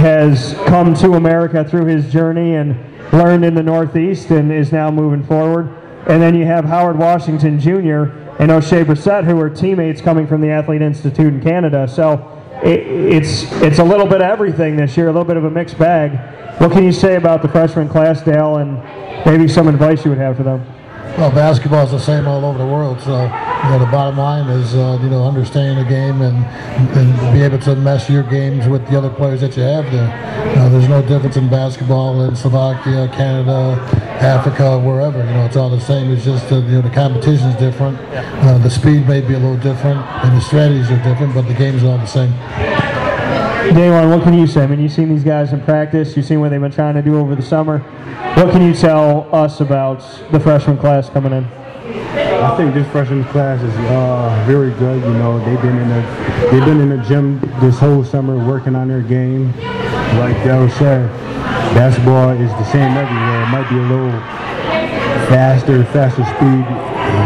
has 0.00 0.54
come 0.66 0.94
to 0.94 1.12
America 1.12 1.64
through 1.64 1.86
his 1.86 2.10
journey 2.10 2.54
and 2.54 2.76
learned 3.12 3.44
in 3.44 3.54
the 3.54 3.62
Northeast 3.62 4.30
and 4.30 4.50
is 4.50 4.72
now 4.72 4.90
moving 4.90 5.24
forward. 5.24 5.68
And 6.06 6.22
then 6.22 6.34
you 6.34 6.44
have 6.46 6.64
Howard 6.64 6.98
Washington 6.98 7.60
Jr. 7.60 8.25
and 8.38 8.50
Oshae 8.50 8.84
Brissett, 8.84 9.24
who 9.24 9.40
are 9.40 9.48
teammates 9.48 10.00
coming 10.00 10.26
from 10.26 10.40
the 10.40 10.50
Athlete 10.50 10.82
Institute 10.82 11.32
in 11.32 11.42
Canada. 11.42 11.88
So 11.88 12.32
it, 12.62 12.80
it's 12.80 13.50
it's 13.62 13.78
a 13.78 13.84
little 13.84 14.06
bit 14.06 14.16
of 14.16 14.28
everything 14.28 14.76
this 14.76 14.96
year, 14.96 15.08
a 15.08 15.12
little 15.12 15.24
bit 15.24 15.36
of 15.36 15.44
a 15.44 15.50
mixed 15.50 15.78
bag. 15.78 16.12
What 16.60 16.72
can 16.72 16.84
you 16.84 16.92
say 16.92 17.16
about 17.16 17.42
the 17.42 17.48
freshman 17.48 17.88
class, 17.88 18.22
Dale, 18.22 18.56
and 18.56 18.82
maybe 19.24 19.48
some 19.48 19.68
advice 19.68 20.04
you 20.04 20.10
would 20.10 20.18
have 20.18 20.36
for 20.36 20.42
them? 20.42 20.75
Well, 21.18 21.30
basketball 21.30 21.86
is 21.86 21.92
the 21.92 21.98
same 21.98 22.28
all 22.28 22.44
over 22.44 22.58
the 22.58 22.66
world, 22.66 23.00
so 23.00 23.22
you 23.22 23.70
know 23.70 23.78
the 23.78 23.90
bottom 23.90 24.18
line 24.18 24.50
is 24.50 24.74
uh, 24.74 24.98
you 25.02 25.08
know 25.08 25.26
understanding 25.26 25.82
the 25.82 25.88
game 25.88 26.20
and 26.20 26.44
and 26.94 27.32
be 27.32 27.40
able 27.40 27.58
to 27.60 27.74
mesh 27.74 28.10
your 28.10 28.22
games 28.22 28.68
with 28.68 28.86
the 28.90 28.98
other 28.98 29.08
players 29.08 29.40
that 29.40 29.56
you 29.56 29.62
have 29.62 29.90
there. 29.90 30.12
Uh, 30.58 30.68
there's 30.68 30.90
no 30.90 31.00
difference 31.00 31.38
in 31.38 31.48
basketball 31.48 32.20
in 32.20 32.36
Slovakia, 32.36 33.08
Canada, 33.14 33.80
Africa, 34.20 34.78
wherever. 34.78 35.18
You 35.18 35.32
know, 35.32 35.46
it's 35.46 35.56
all 35.56 35.70
the 35.70 35.80
same. 35.80 36.12
It's 36.12 36.22
just 36.22 36.52
uh, 36.52 36.56
you 36.56 36.62
know 36.62 36.82
the 36.82 36.90
competition 36.90 37.48
is 37.48 37.56
different, 37.56 37.98
uh, 38.12 38.58
the 38.58 38.68
speed 38.68 39.08
may 39.08 39.22
be 39.22 39.32
a 39.32 39.38
little 39.38 39.56
different, 39.56 39.98
and 40.22 40.36
the 40.36 40.42
strategies 40.42 40.90
are 40.90 41.02
different, 41.02 41.32
but 41.32 41.48
the 41.48 41.54
game's 41.54 41.82
all 41.82 41.96
the 41.96 42.04
same. 42.04 42.34
DaJuan, 43.70 44.14
what 44.14 44.22
can 44.22 44.34
you 44.34 44.46
say? 44.46 44.62
I 44.62 44.66
mean, 44.66 44.80
you've 44.80 44.92
seen 44.92 45.08
these 45.08 45.24
guys 45.24 45.52
in 45.52 45.60
practice. 45.60 46.16
You've 46.16 46.26
seen 46.26 46.40
what 46.40 46.50
they've 46.50 46.60
been 46.60 46.70
trying 46.70 46.94
to 46.94 47.02
do 47.02 47.18
over 47.18 47.34
the 47.34 47.42
summer. 47.42 47.78
What 48.36 48.52
can 48.52 48.62
you 48.62 48.72
tell 48.72 49.28
us 49.34 49.60
about 49.60 49.98
the 50.30 50.38
freshman 50.38 50.78
class 50.78 51.08
coming 51.08 51.32
in? 51.32 51.44
I 51.44 52.56
think 52.56 52.74
this 52.74 52.86
freshman 52.92 53.24
class 53.24 53.60
is 53.62 53.74
uh, 53.90 54.44
very 54.46 54.70
good. 54.74 55.02
You 55.02 55.14
know, 55.14 55.38
they've 55.44 55.60
been 55.60 55.78
in 55.78 55.88
the 55.88 56.50
they've 56.50 56.64
been 56.64 56.80
in 56.80 56.90
the 56.90 57.02
gym 57.04 57.40
this 57.60 57.78
whole 57.78 58.04
summer 58.04 58.36
working 58.46 58.76
on 58.76 58.88
their 58.88 59.02
game. 59.02 59.52
Like 60.18 60.36
Dale 60.44 60.68
said, 60.70 61.08
basketball 61.74 62.30
is 62.30 62.50
the 62.50 62.64
same 62.70 62.96
everywhere. 62.96 63.42
It 63.42 63.48
might 63.48 63.68
be 63.68 63.76
a 63.76 63.82
little 63.82 64.20
faster, 65.28 65.84
faster 65.86 66.24
speed 66.24 66.64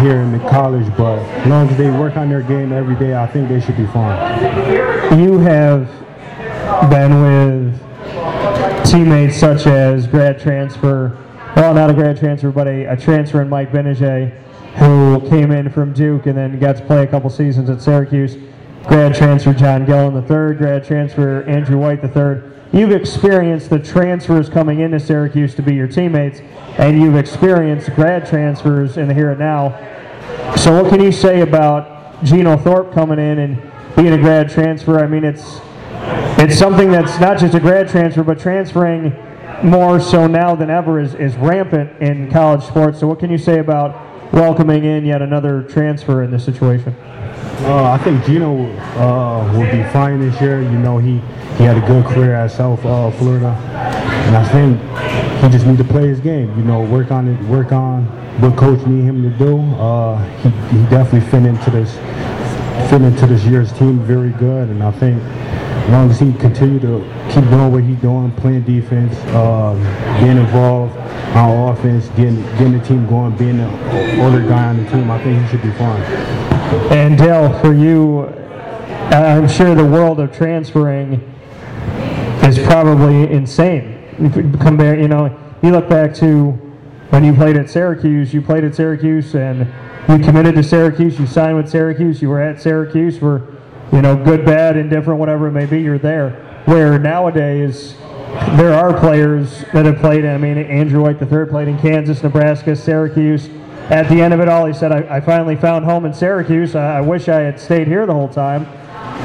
here 0.03 0.21
in 0.21 0.33
the 0.33 0.39
college, 0.49 0.87
but 0.97 1.19
as 1.19 1.47
long 1.47 1.69
as 1.69 1.77
they 1.77 1.91
work 1.91 2.17
on 2.17 2.31
their 2.31 2.43
game 2.43 2.73
every 2.73 2.97
day, 2.97 3.15
I 3.15 3.27
think 3.27 3.49
they 3.49 3.61
should 3.61 3.77
be 3.77 3.87
fine. 3.87 5.19
You 5.19 5.39
have 5.39 5.91
been 6.91 7.23
with 7.23 8.87
teammates 8.91 9.37
such 9.37 9.67
as 9.67 10.07
grad 10.07 10.41
transfer, 10.41 11.17
well, 11.57 11.75
not 11.75 11.91
a 11.91 11.95
grad 11.95 12.19
transfer, 12.19 12.51
but 12.51 12.67
a, 12.67 12.85
a 12.87 12.97
transfer 12.97 13.43
in 13.43 13.49
Mike 13.49 13.73
Gbinije, 13.73 14.31
who 14.77 15.21
came 15.29 15.51
in 15.51 15.71
from 15.71 15.93
Duke 15.93 16.27
and 16.27 16.37
then 16.37 16.59
got 16.59 16.77
to 16.77 16.85
play 16.85 17.03
a 17.03 17.07
couple 17.07 17.29
seasons 17.31 17.69
at 17.71 17.83
Syracuse. 17.83 18.37
Grad 18.85 19.15
transfer 19.15 19.53
John 19.53 19.85
Gillon 19.85 20.15
III, 20.15 20.57
grad 20.57 20.85
transfer 20.85 21.43
Andrew 21.43 21.79
White 21.79 22.03
III. 22.03 22.43
You've 22.73 22.93
experienced 22.93 23.69
the 23.69 23.79
transfers 23.79 24.49
coming 24.49 24.81
into 24.81 25.01
Syracuse 25.01 25.55
to 25.57 25.63
be 25.63 25.75
your 25.75 25.89
teammates, 25.89 26.41
and 26.79 27.01
you've 27.01 27.17
experienced 27.17 27.95
grad 27.95 28.27
transfers 28.27 28.97
in 28.97 29.09
the 29.09 29.15
here 29.15 29.31
and 29.31 29.41
now. 29.41 29.77
So, 30.57 30.81
what 30.81 30.91
can 30.91 31.01
you 31.01 31.13
say 31.13 31.41
about 31.41 32.25
Geno 32.25 32.57
Thorpe 32.57 32.93
coming 32.93 33.19
in 33.19 33.39
and 33.41 33.97
being 33.97 34.13
a 34.13 34.19
grad 34.19 34.49
transfer? 34.51 34.99
I 34.99 35.07
mean, 35.07 35.25
it's 35.25 35.61
it's 36.43 36.59
something 36.59 36.91
that's 36.91 37.21
not 37.21 37.39
just 37.39 37.55
a 37.55 37.61
grad 37.61 37.89
transfer, 37.89 38.23
but 38.23 38.39
transferring 38.39 39.15
more 39.63 40.01
so 40.01 40.27
now 40.27 40.55
than 40.55 40.71
ever 40.71 40.99
is, 40.99 41.15
is 41.15 41.37
rampant 41.37 42.01
in 42.01 42.31
college 42.31 42.63
sports. 42.65 43.01
So, 43.01 43.07
what 43.07 43.19
can 43.19 43.31
you 43.31 43.39
say 43.39 43.59
about 43.59 44.33
welcoming 44.33 44.85
in 44.85 45.05
yet 45.05 45.23
another 45.23 45.63
transfer 45.63 46.23
in 46.23 46.31
this 46.31 46.45
situation? 46.45 46.95
Uh, 47.63 47.91
I 47.91 47.99
think 47.99 48.25
Geno 48.25 48.73
uh, 48.97 49.53
will 49.53 49.71
be 49.71 49.83
fine 49.91 50.21
this 50.21 50.41
year. 50.41 50.63
You 50.63 50.79
know, 50.79 50.97
he, 50.97 51.19
he 51.59 51.65
had 51.65 51.77
a 51.77 51.87
good 51.87 52.07
career 52.07 52.35
at 52.35 52.51
South 52.51 52.85
uh, 52.87 53.11
Florida, 53.13 53.49
and 53.49 54.37
I 54.37 54.49
think 54.49 54.81
he 55.43 55.49
just 55.51 55.67
needs 55.67 55.79
to 55.79 55.85
play 55.85 56.09
his 56.09 56.21
game. 56.21 56.57
You 56.57 56.65
know, 56.65 56.83
work 56.83 57.11
on 57.11 57.29
it, 57.29 57.41
work 57.45 57.73
on 57.73 58.05
what 58.41 58.57
coach 58.57 58.87
need 58.87 59.03
him 59.03 59.23
to 59.23 59.31
do. 59.39 59.59
Uh, 59.75 60.17
he, 60.39 60.49
he 60.75 60.83
definitely 60.89 61.29
fit 61.31 61.45
into 61.45 61.71
this 61.71 61.93
fit 62.89 63.03
into 63.03 63.27
this 63.27 63.45
year's 63.45 63.73
team 63.75 63.99
very 64.01 64.31
good, 64.31 64.71
and 64.71 64.83
I 64.83 64.91
think 64.91 65.23
as 65.83 65.91
long 65.91 66.11
as 66.11 66.21
he 66.21 66.33
continue 66.35 66.79
to 66.81 67.01
keep 67.33 67.45
doing 67.51 67.73
what 67.73 67.83
he's 67.83 68.01
doing, 68.01 68.31
playing 68.33 68.63
defense, 68.63 69.15
um, 69.35 69.77
being 70.21 70.37
involved 70.37 70.97
on 71.37 71.69
offense, 71.69 72.09
getting 72.11 72.43
getting 72.59 72.79
the 72.79 72.85
team 72.85 73.07
going, 73.07 73.37
being 73.37 73.59
the 73.59 74.23
older 74.23 74.41
guy 74.43 74.69
on 74.69 74.83
the 74.83 74.91
team, 74.91 75.11
I 75.11 75.23
think 75.23 75.43
he 75.43 75.49
should 75.49 75.63
be 75.63 75.73
fine. 75.73 76.03
And 76.93 77.19
Dale, 77.19 77.59
for 77.61 77.75
you, 77.75 78.27
I'm 79.11 79.49
sure 79.49 79.75
the 79.75 79.85
world 79.85 80.21
of 80.21 80.35
transferring 80.37 81.15
is 82.45 82.59
probably 82.59 83.31
insane. 83.31 83.97
Compare, 84.61 85.01
you 85.01 85.09
know, 85.09 85.37
you 85.63 85.71
look 85.71 85.89
back 85.89 86.15
to 86.17 86.53
when 87.11 87.25
you 87.25 87.35
played 87.35 87.57
at 87.57 87.69
Syracuse. 87.69 88.33
You 88.33 88.41
played 88.41 88.65
at 88.65 88.75
Syracuse, 88.75 89.35
and 89.35 89.67
you 90.09 90.19
committed 90.25 90.55
to 90.55 90.63
Syracuse. 90.63 91.19
You 91.19 91.27
signed 91.27 91.57
with 91.57 91.69
Syracuse. 91.69 92.23
You 92.23 92.29
were 92.29 92.41
at 92.41 92.61
Syracuse 92.63 93.19
for, 93.19 93.60
you 93.93 94.03
know, 94.03 94.17
good, 94.17 94.45
bad, 94.45 94.77
indifferent, 94.77 95.19
whatever 95.19 95.49
it 95.49 95.53
may 95.53 95.67
be. 95.67 95.81
You're 95.81 95.99
there. 95.99 96.63
Where 96.67 96.99
nowadays 96.99 97.97
there 98.57 98.73
are 98.73 98.99
players 98.99 99.65
that 99.73 99.87
have 99.87 99.99
played. 99.99 100.25
I 100.25 100.39
mean, 100.39 100.59
Andrew 100.59 101.03
White 101.03 101.21
III 101.21 101.47
played 101.47 101.69
in 101.69 101.79
Kansas, 101.79 102.23
Nebraska, 102.23 102.77
Syracuse 102.77 103.49
at 103.91 104.09
the 104.09 104.23
end 104.23 104.33
of 104.33 104.39
it 104.39 104.49
all, 104.49 104.67
he 104.67 104.73
said, 104.73 104.93
I, 104.93 105.17
I 105.17 105.21
finally 105.21 105.57
found 105.57 105.85
home 105.85 106.05
in 106.05 106.15
Syracuse. 106.15 106.77
I, 106.77 106.99
I, 106.99 107.01
wish 107.01 107.29
I 107.29 107.41
had 107.41 107.59
stayed 107.59 107.89
here 107.89 108.07
the 108.07 108.15
whole 108.15 108.29
time. 108.29 108.65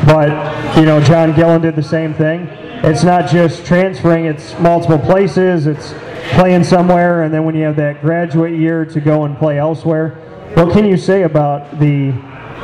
But, 0.08 0.30
you 0.76 0.86
know, 0.86 1.00
John 1.02 1.36
Gillon 1.36 1.62
did 1.62 1.76
the 1.76 1.84
same 1.84 2.16
thing. 2.16 2.48
It's 2.84 3.04
not 3.04 3.30
just 3.30 3.64
transferring, 3.64 4.26
it's 4.26 4.58
multiple 4.60 4.98
places, 4.98 5.68
it's 5.68 5.94
playing 6.34 6.64
somewhere, 6.64 7.24
and 7.24 7.34
then 7.34 7.46
when 7.46 7.54
you 7.54 7.64
have 7.64 7.76
that 7.76 8.02
graduate 8.02 8.60
year 8.60 8.86
to 8.86 9.00
go 9.00 9.26
and 9.26 9.38
play 9.38 9.60
elsewhere. 9.60 10.10
What 10.56 10.74
can 10.74 10.86
you 10.86 10.98
say 10.98 11.24
about 11.24 11.80
the 11.80 12.12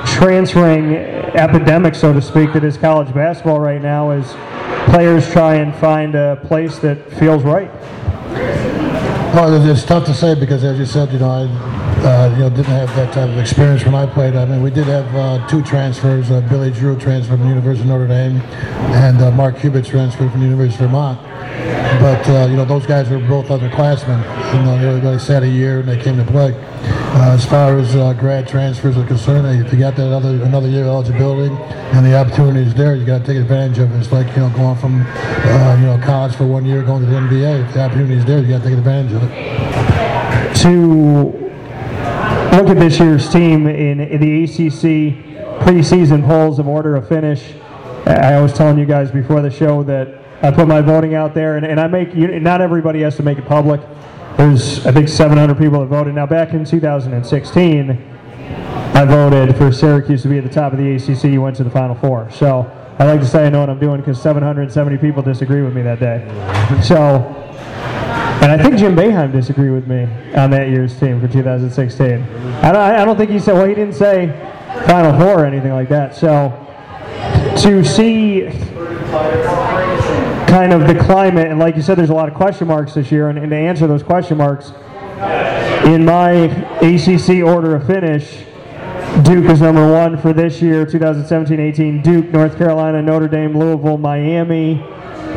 transferring 0.05 0.95
epidemic, 0.95 1.95
so 1.95 2.13
to 2.13 2.21
speak, 2.21 2.53
that 2.53 2.63
is 2.63 2.77
college 2.77 3.13
basketball 3.13 3.59
right 3.59 3.81
now 3.81 4.11
as 4.11 4.25
players 4.91 5.29
try 5.31 5.55
and 5.55 5.73
find 5.75 6.15
a 6.15 6.39
place 6.47 6.79
that 6.79 7.11
feels 7.13 7.43
right? 7.43 7.71
Well, 9.33 9.69
it's 9.69 9.85
tough 9.85 10.05
to 10.05 10.13
say 10.13 10.35
because, 10.35 10.63
as 10.63 10.77
you 10.77 10.85
said, 10.85 11.11
you 11.13 11.19
know, 11.19 11.29
I 11.29 11.81
uh, 12.03 12.33
you 12.33 12.39
know, 12.39 12.49
didn't 12.49 12.65
have 12.65 12.93
that 12.95 13.13
type 13.13 13.29
of 13.29 13.37
experience 13.37 13.85
when 13.85 13.93
I 13.93 14.05
played. 14.07 14.35
I 14.35 14.45
mean, 14.45 14.63
we 14.63 14.71
did 14.71 14.87
have 14.87 15.15
uh, 15.15 15.47
two 15.47 15.61
transfers. 15.61 16.31
Uh, 16.31 16.41
Billy 16.49 16.71
Drew 16.71 16.97
transferred 16.97 17.37
from 17.37 17.41
the 17.41 17.49
University 17.49 17.83
of 17.83 17.89
Notre 17.89 18.07
Dame, 18.07 18.37
and 18.97 19.21
uh, 19.21 19.31
Mark 19.31 19.59
Cubitt 19.59 19.85
transferred 19.85 20.31
from 20.31 20.39
the 20.39 20.47
University 20.47 20.83
of 20.83 20.89
Vermont. 20.89 21.21
But, 22.01 22.27
uh, 22.27 22.47
you 22.49 22.55
know, 22.55 22.65
those 22.65 22.87
guys 22.87 23.09
were 23.09 23.19
both 23.19 23.47
underclassmen. 23.47 24.23
You 24.55 24.63
know, 24.63 24.89
everybody 24.89 25.19
sat 25.19 25.43
a 25.43 25.47
year 25.47 25.81
and 25.81 25.89
they 25.89 26.01
came 26.01 26.17
to 26.17 26.23
play. 26.23 26.53
Uh, 27.13 27.33
as 27.33 27.45
far 27.45 27.77
as 27.77 27.93
grad 28.17 28.47
transfers 28.47 28.97
are 28.97 29.05
concerned, 29.05 29.45
if 29.65 29.73
you 29.73 29.77
got 29.77 29.95
that 29.97 30.13
other 30.13 30.41
another 30.43 30.69
year 30.69 30.85
eligibility 30.85 31.53
and 31.93 32.05
the 32.05 32.17
opportunity 32.17 32.61
is 32.61 32.73
there, 32.73 32.95
you 32.95 33.05
got 33.05 33.19
to 33.19 33.25
take 33.25 33.37
advantage 33.37 33.79
of 33.79 33.93
it. 33.93 33.99
It's 33.99 34.13
like, 34.13 34.27
you 34.35 34.41
know, 34.41 34.49
going 34.51 34.77
from, 34.77 34.99
you 34.99 35.87
know, 35.87 35.99
college 36.03 36.35
for 36.35 36.47
one 36.47 36.65
year, 36.65 36.81
going 36.83 37.03
to 37.03 37.09
the 37.09 37.15
NBA. 37.15 37.67
If 37.67 37.73
the 37.73 37.81
opportunity 37.81 38.15
is 38.15 38.25
there, 38.25 38.39
you 38.39 38.47
got 38.47 38.59
to 38.59 38.69
take 38.69 38.77
advantage 38.77 39.11
of 39.11 39.23
it. 39.23 40.55
To 40.61 41.41
look 42.55 42.69
at 42.69 42.79
this 42.79 42.97
year's 42.99 43.29
team 43.29 43.67
in, 43.67 43.99
in 43.99 44.21
the 44.21 44.43
ACC 44.43 45.31
preseason 45.61 46.25
polls 46.25 46.59
of 46.59 46.67
order 46.67 46.95
of 46.95 47.07
finish. 47.07 47.53
I 48.05 48.39
was 48.39 48.51
telling 48.53 48.77
you 48.77 48.85
guys 48.85 49.11
before 49.11 49.41
the 49.41 49.51
show 49.51 49.83
that 49.83 50.21
I 50.41 50.49
put 50.51 50.67
my 50.67 50.81
voting 50.81 51.13
out 51.13 51.33
there, 51.33 51.57
and, 51.57 51.65
and 51.65 51.79
I 51.79 51.87
make 51.87 52.15
not 52.15 52.61
everybody 52.61 53.01
has 53.01 53.15
to 53.17 53.23
make 53.23 53.37
it 53.37 53.45
public. 53.45 53.79
There's 54.41 54.83
I 54.87 54.91
think 54.91 55.07
700 55.07 55.55
people 55.55 55.81
that 55.81 55.85
voted. 55.85 56.15
Now 56.15 56.25
back 56.25 56.53
in 56.53 56.65
2016, 56.65 57.91
I 57.91 59.05
voted 59.05 59.55
for 59.55 59.71
Syracuse 59.71 60.23
to 60.23 60.29
be 60.29 60.39
at 60.39 60.43
the 60.43 60.49
top 60.49 60.73
of 60.73 60.79
the 60.79 60.95
ACC. 60.95 61.25
You 61.25 61.43
went 61.43 61.55
to 61.57 61.63
the 61.63 61.69
Final 61.69 61.93
Four, 61.93 62.27
so 62.31 62.61
I 62.97 63.05
like 63.05 63.19
to 63.19 63.27
say 63.27 63.45
I 63.45 63.49
know 63.49 63.59
what 63.59 63.69
I'm 63.69 63.77
doing 63.77 64.01
because 64.01 64.19
770 64.19 64.97
people 64.97 65.21
disagree 65.21 65.61
with 65.61 65.75
me 65.75 65.83
that 65.83 65.99
day. 65.99 66.25
So 66.81 67.17
and 68.41 68.51
I 68.51 68.57
think 68.57 68.77
Jim 68.77 68.95
Boeheim 68.95 69.31
disagreed 69.31 69.73
with 69.73 69.85
me 69.85 70.05
on 70.33 70.49
that 70.49 70.69
year's 70.69 70.99
team 70.99 71.21
for 71.21 71.27
2016. 71.27 72.07
I 72.09 72.71
don't, 72.71 72.75
I 72.75 73.05
don't 73.05 73.17
think 73.17 73.29
he 73.29 73.37
said, 73.37 73.53
well, 73.53 73.67
he 73.67 73.75
didn't 73.75 73.93
say 73.93 74.25
Final 74.87 75.19
Four 75.19 75.43
or 75.43 75.45
anything 75.45 75.71
like 75.71 75.89
that. 75.89 76.15
So 76.15 76.49
to 77.61 77.85
see 77.85 78.47
kind 80.51 80.73
of 80.73 80.85
the 80.85 80.93
climate, 80.95 81.47
and 81.47 81.57
like 81.59 81.77
you 81.77 81.81
said, 81.81 81.97
there's 81.97 82.09
a 82.09 82.13
lot 82.13 82.27
of 82.27 82.35
question 82.35 82.67
marks 82.67 82.93
this 82.93 83.09
year, 83.09 83.29
and, 83.29 83.39
and 83.39 83.51
to 83.51 83.55
answer 83.55 83.87
those 83.87 84.03
question 84.03 84.37
marks, 84.37 84.73
in 85.85 86.03
my 86.03 86.31
ACC 86.81 87.41
order 87.41 87.73
of 87.73 87.87
finish, 87.87 88.43
Duke 89.23 89.49
is 89.49 89.61
number 89.61 89.89
one 89.89 90.17
for 90.17 90.33
this 90.33 90.61
year, 90.61 90.85
2017-18. 90.85 92.03
Duke, 92.03 92.25
North 92.31 92.57
Carolina, 92.57 93.01
Notre 93.01 93.29
Dame, 93.29 93.57
Louisville, 93.57 93.97
Miami, 93.97 94.85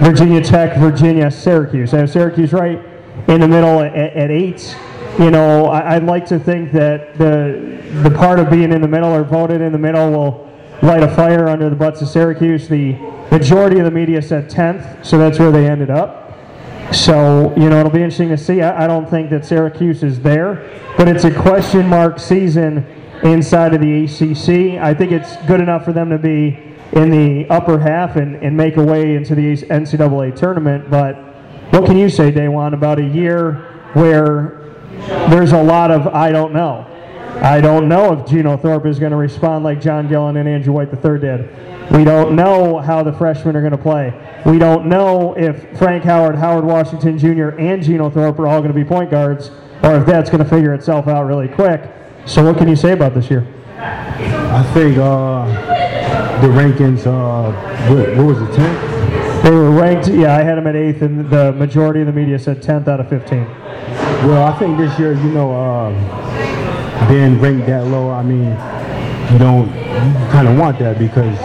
Virginia 0.01 0.43
Tech, 0.43 0.77
Virginia, 0.79 1.31
Syracuse. 1.31 1.95
I 1.95 1.99
have 1.99 2.11
Syracuse 2.11 2.53
right 2.53 2.85
in 3.29 3.41
the 3.41 3.47
middle 3.47 3.83
at, 3.83 3.95
at 3.95 4.33
eight. 4.33 4.77
You 5.21 5.31
know, 5.31 5.67
I, 5.67 5.95
would 5.95 6.09
like 6.09 6.27
to 6.27 6.41
think 6.41 6.73
that 6.73 7.17
the 7.19 7.81
the 8.03 8.11
part 8.11 8.41
of 8.41 8.51
being 8.51 8.73
in 8.73 8.81
the 8.81 8.89
middle 8.89 9.11
or 9.11 9.23
voted 9.23 9.61
in 9.61 9.71
the 9.71 9.79
middle 9.79 10.11
will 10.11 10.51
light 10.85 11.03
a 11.03 11.09
fire 11.15 11.49
under 11.49 11.71
the 11.71 11.77
butts 11.77 12.03
of 12.03 12.09
Syracuse. 12.09 12.69
The 12.69 12.93
majority 13.31 13.79
of 13.79 13.87
the 13.87 13.91
media 13.91 14.21
said 14.21 14.51
10th, 14.51 15.05
so 15.05 15.17
that's 15.17 15.39
where 15.39 15.51
they 15.51 15.67
ended 15.67 15.91
up. 15.91 16.21
So, 16.93 17.55
you 17.57 17.71
know, 17.71 17.81
it'll 17.81 17.91
be 17.91 18.03
interesting 18.03 18.29
to 18.29 18.37
see. 18.37 18.61
I, 18.61 18.85
I 18.85 18.87
don't 18.87 19.09
think 19.09 19.31
that 19.31 19.47
Syracuse 19.47 20.03
is 20.03 20.21
there, 20.21 20.71
but 20.99 21.09
it's 21.09 21.25
a 21.25 21.33
question 21.33 21.89
mark 21.89 22.19
season 22.21 22.87
inside 23.23 23.73
of 23.73 23.81
the 23.81 24.05
ACC. 24.05 24.81
I 24.81 24.93
think 24.93 25.11
it's 25.11 25.37
good 25.47 25.61
enough 25.61 25.85
for 25.85 25.93
them 25.93 26.11
to 26.11 26.19
be 26.19 26.59
in 26.93 27.11
the 27.11 27.49
upper 27.49 27.79
half 27.79 28.17
and, 28.17 28.37
and 28.37 28.57
make 28.57 28.77
a 28.77 28.85
way 28.85 29.17
into 29.17 29.35
the 29.35 29.57
NCAA 29.57 30.37
tournament, 30.37 30.91
but 30.91 31.17
what 31.71 31.87
can 31.87 31.97
you 31.97 32.09
say, 32.09 32.31
DaJuan, 32.31 32.75
about 32.75 32.99
a 32.99 33.05
year 33.05 33.55
where 33.95 34.77
there's 35.31 35.53
a 35.53 35.63
lot 35.63 35.91
of 35.91 36.07
I 36.09 36.31
don't 36.31 36.53
know? 36.53 36.87
I 37.43 37.61
don't 37.61 37.89
know 37.89 38.13
if 38.13 38.27
Geno 38.27 38.57
Thorpe 38.57 38.87
is 38.87 38.99
going 38.99 39.11
to 39.11 39.17
respond 39.17 39.65
like 39.65 39.81
John 39.81 40.09
Gillon 40.09 40.37
and 40.37 40.49
Andrew 40.49 40.73
White 40.73 40.89
III 40.93 41.19
did. 41.19 41.91
We 41.93 42.05
don't 42.05 42.35
know 42.35 42.79
how 42.79 43.03
the 43.03 43.13
freshmen 43.13 43.57
are 43.57 43.61
going 43.61 43.73
to 43.73 43.79
play. 43.79 44.13
We 44.47 44.59
don't 44.59 44.87
know 44.87 45.35
if 45.35 45.77
Frank 45.79 46.05
Howard, 46.05 46.37
Howard 46.37 46.65
Washington 46.65 47.19
Jr., 47.19 47.51
and 47.59 47.83
Geno 47.83 48.09
Thorpe 48.09 48.39
are 48.39 48.47
all 48.47 48.61
going 48.61 48.73
to 48.73 48.79
be 48.79 48.85
point 48.85 49.11
guards, 49.11 49.51
or 49.83 49.97
if 49.97 50.07
that's 50.07 50.31
going 50.31 50.43
to 50.43 50.49
figure 50.49 50.73
itself 50.75 51.09
out 51.09 51.25
really 51.25 51.49
quick. 51.49 51.91
So, 52.27 52.45
what 52.45 52.57
can 52.57 52.69
you 52.69 52.77
say 52.77 52.93
about 52.93 53.15
this 53.15 53.31
year? 53.31 53.47
I 53.77 54.63
think 54.73 54.97
uh, 54.97 55.45
the 56.41 56.49
rankings, 56.49 57.07
uh, 57.07 57.53
what, 57.93 58.17
what 58.17 58.27
was 58.27 58.41
it, 58.41 58.59
10th? 58.59 59.43
They 59.43 59.51
were 59.51 59.71
ranked, 59.71 60.09
yeah, 60.09 60.37
I 60.37 60.43
had 60.43 60.57
them 60.57 60.67
at 60.67 60.77
eighth, 60.77 61.03
and 61.03 61.29
the 61.29 61.53
majority 61.53 62.01
of 62.01 62.07
the 62.07 62.15
media 62.15 62.39
said 62.39 62.63
10th 62.63 62.89
out 62.89 63.01
of 63.01 63.11
15. 63.11 63.45
Well, 64.27 64.43
I 64.43 64.59
think 64.59 64.79
this 64.79 64.99
year, 64.99 65.13
you 65.13 65.31
know, 65.33 65.53
um, 65.53 65.95
being 67.09 67.41
ranked 67.41 67.67
that 67.67 67.87
low, 67.87 68.11
I 68.11 68.23
mean, 68.23 68.51
you 69.33 69.39
don't, 69.39 69.69
kind 70.31 70.49
of 70.49 70.59
want 70.59 70.79
that 70.81 70.99
because 70.99 71.39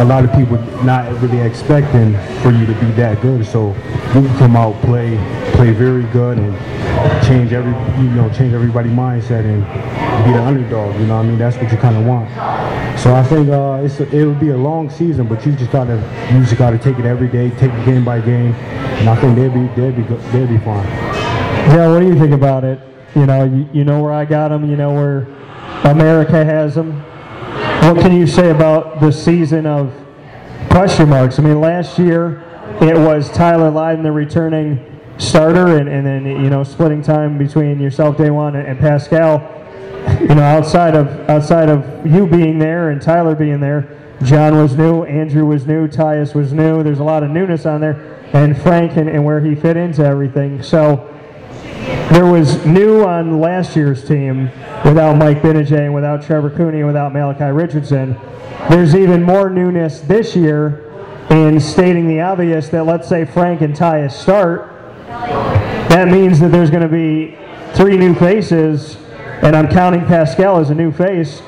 a 0.00 0.04
lot 0.04 0.24
of 0.24 0.32
people 0.32 0.56
not 0.84 1.10
really 1.20 1.40
expecting 1.40 2.12
for 2.40 2.52
you 2.52 2.66
to 2.66 2.72
be 2.74 2.90
that 2.92 3.20
good. 3.20 3.44
So 3.44 3.74
you 4.14 4.28
come 4.38 4.56
out, 4.56 4.80
play, 4.82 5.16
play 5.54 5.72
very 5.72 6.04
good, 6.12 6.38
and 6.38 6.54
change 7.26 7.52
every, 7.52 7.72
you 8.02 8.10
know, 8.10 8.30
change 8.30 8.54
everybody's 8.54 8.92
mindset 8.92 9.44
and 9.44 9.64
be 10.24 10.32
the 10.32 10.42
underdog. 10.42 10.98
You 11.00 11.06
know, 11.06 11.16
I 11.16 11.22
mean, 11.22 11.38
that's 11.38 11.56
what 11.56 11.70
you 11.70 11.78
kind 11.78 11.96
of 11.96 12.06
want. 12.06 12.28
So 12.98 13.14
I 13.14 13.22
think 13.22 13.48
uh, 13.48 13.82
it's 13.82 14.00
a, 14.00 14.16
it 14.16 14.24
would 14.24 14.40
be 14.40 14.50
a 14.50 14.56
long 14.56 14.90
season, 14.90 15.26
but 15.26 15.44
you 15.44 15.52
just 15.52 15.70
gotta 15.70 15.96
you 16.32 16.40
just 16.40 16.56
gotta 16.56 16.78
take 16.78 16.98
it 16.98 17.04
every 17.04 17.28
day, 17.28 17.50
take 17.50 17.72
it 17.72 17.84
game 17.84 18.04
by 18.04 18.20
game, 18.20 18.54
and 18.54 19.08
I 19.08 19.16
think 19.20 19.36
they'll 19.36 19.50
be 19.50 19.66
they'll 19.74 19.92
be 19.92 20.02
they'll 20.32 20.46
be 20.46 20.58
fine. 20.58 20.86
Yeah, 21.68 21.92
what 21.92 22.00
do 22.00 22.06
you 22.06 22.18
think 22.18 22.32
about 22.32 22.64
it? 22.64 22.80
You 23.14 23.26
know, 23.26 23.44
you, 23.44 23.68
you 23.72 23.84
know 23.84 24.02
where 24.02 24.12
I 24.12 24.24
got 24.24 24.48
them. 24.48 24.68
You 24.68 24.76
know 24.76 24.92
where 24.92 25.22
America 25.84 26.44
has 26.44 26.74
them. 26.74 27.00
What 27.82 28.00
can 28.00 28.14
you 28.16 28.26
say 28.26 28.50
about 28.50 29.00
the 29.00 29.10
season 29.12 29.66
of 29.66 29.92
question 30.70 31.08
marks? 31.08 31.38
I 31.38 31.42
mean, 31.42 31.60
last 31.60 31.98
year 31.98 32.44
it 32.80 32.96
was 32.96 33.30
Tyler 33.30 33.70
Lydon, 33.70 34.02
the 34.02 34.12
returning 34.12 35.00
starter, 35.18 35.78
and, 35.78 35.88
and 35.88 36.06
then 36.06 36.26
you 36.26 36.50
know 36.50 36.62
splitting 36.64 37.02
time 37.02 37.38
between 37.38 37.80
yourself, 37.80 38.16
DaJuan, 38.16 38.56
and, 38.56 38.66
and 38.66 38.78
Pascal 38.78 39.54
you 40.20 40.34
know, 40.34 40.42
outside 40.42 40.94
of 40.94 41.08
outside 41.28 41.68
of 41.68 42.06
you 42.06 42.26
being 42.26 42.58
there 42.58 42.90
and 42.90 43.00
Tyler 43.00 43.34
being 43.34 43.60
there, 43.60 44.16
John 44.24 44.56
was 44.56 44.76
new, 44.76 45.04
Andrew 45.04 45.46
was 45.46 45.66
new, 45.66 45.86
Tyus 45.86 46.34
was 46.34 46.52
new. 46.52 46.82
There's 46.82 46.98
a 46.98 47.04
lot 47.04 47.22
of 47.22 47.30
newness 47.30 47.66
on 47.66 47.80
there. 47.80 48.16
and 48.32 48.60
Frank 48.60 48.96
and, 48.96 49.08
and 49.08 49.24
where 49.24 49.40
he 49.40 49.54
fit 49.54 49.76
into 49.76 50.04
everything. 50.04 50.62
So 50.62 51.17
there 52.12 52.26
was 52.26 52.64
new 52.64 53.04
on 53.04 53.40
last 53.40 53.76
year's 53.76 54.06
team 54.06 54.50
without 54.84 55.16
Mike 55.16 55.42
Gbinije 55.42 55.92
without 55.92 56.22
Trevor 56.22 56.50
Cooney 56.50 56.78
and 56.78 56.86
without 56.86 57.12
Malachi 57.12 57.44
Richardson. 57.44 58.18
There's 58.68 58.94
even 58.94 59.22
more 59.22 59.50
newness 59.50 60.00
this 60.00 60.34
year 60.34 60.84
in 61.30 61.60
stating 61.60 62.08
the 62.08 62.20
obvious 62.20 62.68
that 62.70 62.84
let's 62.84 63.08
say 63.08 63.24
Frank 63.24 63.60
and 63.60 63.74
Tyus 63.74 64.12
start. 64.12 64.74
That 65.06 66.08
means 66.08 66.40
that 66.40 66.48
there's 66.48 66.70
going 66.70 66.82
to 66.82 66.88
be 66.88 67.36
three 67.74 67.96
new 67.96 68.14
faces, 68.14 68.96
and 69.42 69.54
I'm 69.54 69.68
counting 69.68 70.04
Pascal 70.06 70.58
as 70.58 70.70
a 70.70 70.74
new 70.74 70.90
face 70.90 71.40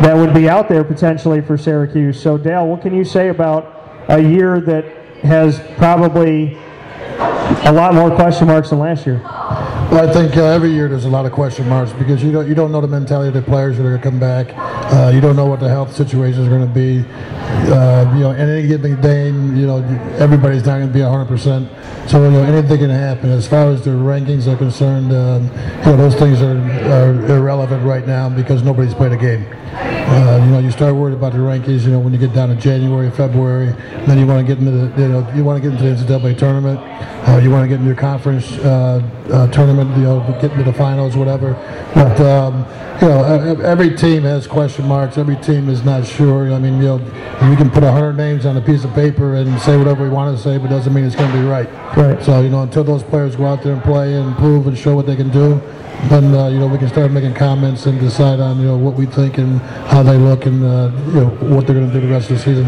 that 0.00 0.14
would 0.14 0.34
be 0.34 0.48
out 0.48 0.68
there 0.68 0.84
potentially 0.84 1.40
for 1.40 1.56
Syracuse. 1.56 2.20
So, 2.20 2.36
Dale, 2.36 2.66
what 2.66 2.82
can 2.82 2.94
you 2.94 3.04
say 3.04 3.28
about 3.28 4.04
a 4.08 4.20
year 4.20 4.60
that 4.60 4.84
has 5.22 5.60
probably 5.76 6.58
a 7.64 7.72
lot 7.72 7.94
more 7.94 8.14
question 8.14 8.46
marks 8.46 8.70
than 8.70 8.78
last 8.78 9.06
year? 9.06 9.22
I 9.92 10.12
think 10.12 10.36
uh, 10.36 10.44
every 10.44 10.72
year 10.72 10.88
there's 10.88 11.04
a 11.04 11.08
lot 11.08 11.26
of 11.26 11.32
question 11.32 11.68
marks 11.68 11.92
because 11.92 12.22
you 12.22 12.32
don't 12.32 12.48
you 12.48 12.54
don't 12.54 12.72
know 12.72 12.80
the 12.80 12.88
mentality 12.88 13.28
of 13.28 13.34
the 13.34 13.42
players 13.42 13.76
that 13.76 13.86
are 13.86 13.96
going 13.96 14.00
to 14.00 14.10
come 14.10 14.18
back. 14.18 14.48
Uh, 14.92 15.10
you 15.14 15.20
don't 15.20 15.36
know 15.36 15.46
what 15.46 15.60
the 15.60 15.68
health 15.68 15.94
situation 15.94 16.42
is 16.42 16.48
going 16.48 16.60
to 16.60 16.66
be. 16.66 17.04
Uh, 17.72 18.12
you 18.14 18.20
know, 18.20 18.32
in 18.32 18.48
any 18.48 18.66
given 18.66 19.00
day, 19.00 19.26
you 19.26 19.66
know, 19.66 19.78
everybody's 20.18 20.66
not 20.66 20.78
going 20.78 20.88
to 20.88 20.92
be 20.92 21.02
100 21.02 21.26
percent. 21.26 21.70
So 22.10 22.22
you 22.24 22.30
know, 22.30 22.42
anything 22.42 22.78
can 22.78 22.90
happen. 22.90 23.30
As 23.30 23.48
far 23.48 23.70
as 23.70 23.84
the 23.84 23.90
rankings 23.90 24.52
are 24.52 24.56
concerned, 24.56 25.12
um, 25.12 25.44
you 25.80 25.86
know, 25.86 25.96
those 25.96 26.14
things 26.16 26.42
are, 26.42 26.58
are 26.90 27.36
irrelevant 27.36 27.84
right 27.84 28.06
now 28.06 28.28
because 28.28 28.62
nobody's 28.62 28.94
played 28.94 29.12
a 29.12 29.16
game. 29.16 29.46
Uh, 29.72 30.40
you 30.44 30.50
know, 30.52 30.58
you 30.60 30.70
start 30.70 30.94
worried 30.94 31.14
about 31.14 31.32
the 31.32 31.38
rankings. 31.38 31.84
You 31.84 31.90
know, 31.90 31.98
when 31.98 32.12
you 32.12 32.18
get 32.18 32.32
down 32.32 32.48
to 32.48 32.54
January, 32.54 33.10
February, 33.10 33.74
then 34.06 34.18
you 34.18 34.26
want 34.26 34.46
to 34.46 34.54
get 34.54 34.62
into 34.62 34.70
the, 34.70 35.02
you 35.02 35.08
know, 35.08 35.32
you 35.34 35.42
want 35.42 35.62
to 35.62 35.68
get 35.68 35.78
into 35.78 36.04
the 36.06 36.18
NCAA 36.18 36.38
tournament. 36.38 36.78
Uh, 37.28 37.38
you 37.38 37.50
want 37.50 37.64
to 37.64 37.68
get 37.68 37.74
into 37.74 37.86
your 37.86 37.96
conference 37.96 38.52
uh, 38.58 39.02
uh, 39.32 39.48
tournament. 39.76 39.98
You 39.98 40.04
know, 40.04 40.40
get 40.40 40.52
into 40.52 40.64
the 40.64 40.72
finals, 40.72 41.16
whatever. 41.16 41.54
But 41.94 42.20
um, 42.20 42.66
you 43.00 43.08
know, 43.08 43.60
every 43.62 43.94
team 43.96 44.22
has 44.22 44.46
question 44.46 44.86
marks. 44.86 45.18
Every 45.18 45.36
team 45.36 45.68
is 45.68 45.84
not 45.84 46.06
sure. 46.06 46.52
I 46.52 46.58
mean, 46.58 46.76
you 46.80 46.86
know, 46.86 46.96
we 47.48 47.56
can 47.56 47.70
put 47.70 47.82
a 47.82 47.92
hundred 47.92 48.14
names 48.14 48.46
on 48.46 48.56
a 48.56 48.60
piece 48.60 48.84
of 48.84 48.92
paper 48.94 49.34
and 49.36 49.60
say 49.60 49.76
whatever 49.76 50.04
we 50.04 50.10
want 50.10 50.36
to 50.36 50.42
say, 50.42 50.58
but 50.58 50.66
it 50.66 50.70
doesn't 50.70 50.92
mean 50.92 51.04
it's 51.04 51.16
going 51.16 51.30
to 51.30 51.38
be 51.38 51.44
right. 51.44 51.68
Right. 51.96 52.22
So 52.22 52.40
you 52.40 52.48
know, 52.48 52.62
until 52.62 52.84
those 52.84 53.02
players 53.02 53.36
go 53.36 53.46
out 53.46 53.62
there 53.62 53.74
and 53.74 53.82
play 53.82 54.14
and 54.14 54.36
prove 54.36 54.66
and 54.66 54.76
show 54.76 54.94
what 54.94 55.06
they 55.06 55.16
can 55.16 55.30
do, 55.30 55.60
then 56.08 56.34
uh, 56.34 56.48
you 56.48 56.58
know 56.58 56.66
we 56.66 56.78
can 56.78 56.88
start 56.88 57.10
making 57.10 57.34
comments 57.34 57.86
and 57.86 57.98
decide 58.00 58.40
on 58.40 58.58
you 58.60 58.66
know 58.66 58.76
what 58.76 58.94
we 58.94 59.06
think 59.06 59.38
and 59.38 59.60
how 59.88 60.02
they 60.02 60.16
look 60.16 60.46
and 60.46 60.64
uh, 60.64 60.90
you 61.06 61.20
know 61.20 61.28
what 61.54 61.66
they're 61.66 61.76
going 61.76 61.88
to 61.88 61.92
do 61.92 62.00
the 62.00 62.12
rest 62.12 62.30
of 62.30 62.38
the 62.38 62.42
season. 62.42 62.64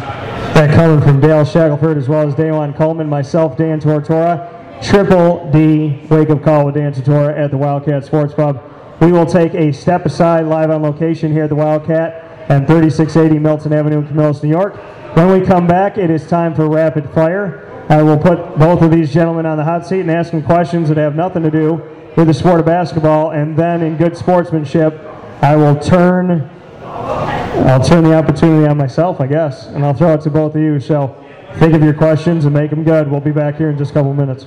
That 0.54 0.74
coming 0.74 1.00
from 1.00 1.20
Dale 1.20 1.44
Shackleford 1.44 1.96
as 1.96 2.08
well 2.08 2.26
as 2.26 2.34
DaJuan 2.34 2.76
Coleman, 2.76 3.08
myself, 3.08 3.56
Dan 3.56 3.80
Tortora. 3.80 4.57
Triple 4.82 5.50
D 5.50 6.00
wake 6.08 6.30
up 6.30 6.42
call 6.42 6.66
with 6.66 6.76
Dan 6.76 6.92
Tortora 6.92 7.36
at 7.36 7.50
the 7.50 7.58
Wildcat 7.58 8.04
Sports 8.04 8.34
Pub. 8.34 8.62
We 9.00 9.12
will 9.12 9.26
take 9.26 9.54
a 9.54 9.72
step 9.72 10.06
aside 10.06 10.46
live 10.46 10.70
on 10.70 10.82
location 10.82 11.32
here 11.32 11.44
at 11.44 11.48
the 11.48 11.56
Wildcat 11.56 12.46
and 12.48 12.66
3680 12.66 13.38
Milton 13.38 13.72
Avenue 13.72 13.98
in 13.98 14.08
Camillus, 14.08 14.42
New 14.42 14.48
York. 14.48 14.76
When 15.16 15.30
we 15.30 15.44
come 15.44 15.66
back, 15.66 15.98
it 15.98 16.10
is 16.10 16.26
time 16.26 16.54
for 16.54 16.68
rapid 16.68 17.10
fire. 17.10 17.86
I 17.88 18.02
will 18.02 18.18
put 18.18 18.58
both 18.58 18.82
of 18.82 18.90
these 18.90 19.12
gentlemen 19.12 19.46
on 19.46 19.56
the 19.56 19.64
hot 19.64 19.86
seat 19.86 20.00
and 20.00 20.10
ask 20.10 20.30
them 20.30 20.42
questions 20.42 20.88
that 20.88 20.96
have 20.96 21.14
nothing 21.14 21.42
to 21.42 21.50
do 21.50 21.82
with 22.16 22.26
the 22.26 22.34
sport 22.34 22.60
of 22.60 22.66
basketball, 22.66 23.30
and 23.30 23.56
then 23.56 23.82
in 23.82 23.96
good 23.96 24.16
sportsmanship, 24.16 24.94
I 25.42 25.56
will 25.56 25.78
turn 25.78 26.50
I'll 26.82 27.84
turn 27.84 28.04
the 28.04 28.14
opportunity 28.14 28.66
on 28.66 28.76
myself, 28.76 29.20
I 29.20 29.26
guess, 29.26 29.66
and 29.66 29.84
I'll 29.84 29.94
throw 29.94 30.14
it 30.14 30.20
to 30.22 30.30
both 30.30 30.54
of 30.54 30.60
you. 30.60 30.78
So 30.80 31.16
think 31.56 31.74
of 31.74 31.82
your 31.82 31.94
questions 31.94 32.44
and 32.44 32.54
make 32.54 32.70
them 32.70 32.84
good. 32.84 33.10
We'll 33.10 33.20
be 33.20 33.32
back 33.32 33.56
here 33.56 33.70
in 33.70 33.76
just 33.76 33.90
a 33.90 33.94
couple 33.94 34.14
minutes. 34.14 34.46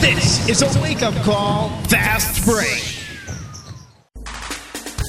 This 0.00 0.48
is 0.48 0.62
a 0.62 0.80
wake 0.80 1.02
up 1.02 1.12
call, 1.24 1.68
fast 1.82 2.42
break. 2.46 2.96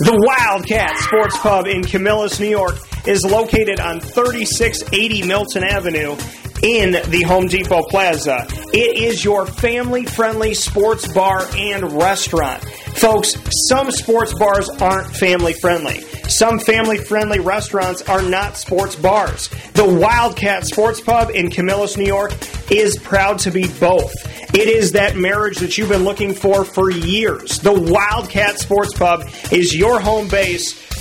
The 0.03 0.21
Wildcat 0.25 0.97
Sports 0.97 1.37
Pub 1.37 1.65
in 1.65 1.83
Camillus, 1.83 2.41
New 2.41 2.49
York 2.49 2.75
is 3.07 3.23
located 3.23 3.79
on 3.79 4.01
3680 4.01 5.25
Milton 5.25 5.63
Avenue 5.63 6.17
in 6.61 6.91
the 7.09 7.23
Home 7.25 7.47
Depot 7.47 7.83
Plaza. 7.83 8.45
It 8.73 8.97
is 8.97 9.23
your 9.23 9.45
family 9.45 10.05
friendly 10.05 10.53
sports 10.53 11.07
bar 11.13 11.47
and 11.55 11.93
restaurant. 11.93 12.61
Folks, 12.97 13.37
some 13.69 13.91
sports 13.91 14.33
bars 14.37 14.69
aren't 14.81 15.15
family 15.15 15.53
friendly. 15.53 16.03
Some 16.31 16.59
family 16.59 16.97
friendly 16.97 17.41
restaurants 17.41 18.01
are 18.03 18.21
not 18.21 18.55
sports 18.55 18.95
bars. 18.95 19.49
The 19.73 19.83
Wildcat 19.83 20.65
Sports 20.65 21.01
Pub 21.01 21.29
in 21.29 21.49
Camillus, 21.49 21.97
New 21.97 22.05
York 22.05 22.31
is 22.71 22.97
proud 22.97 23.37
to 23.39 23.51
be 23.51 23.67
both. 23.81 24.13
It 24.55 24.69
is 24.69 24.93
that 24.93 25.17
marriage 25.17 25.57
that 25.57 25.77
you've 25.77 25.89
been 25.89 26.05
looking 26.05 26.33
for 26.33 26.63
for 26.63 26.89
years. 26.89 27.59
The 27.59 27.73
Wildcat 27.73 28.59
Sports 28.59 28.97
Pub 28.97 29.29
is 29.51 29.75
your 29.75 29.99
home 29.99 30.29
base 30.29 30.90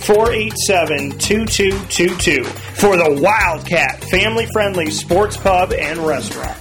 487 0.00 1.18
2222 1.18 2.44
for 2.44 2.96
the 2.96 3.20
Wildcat 3.22 4.02
family 4.04 4.46
friendly 4.52 4.90
sports 4.90 5.36
pub 5.36 5.72
and 5.72 5.98
restaurant. 5.98 6.58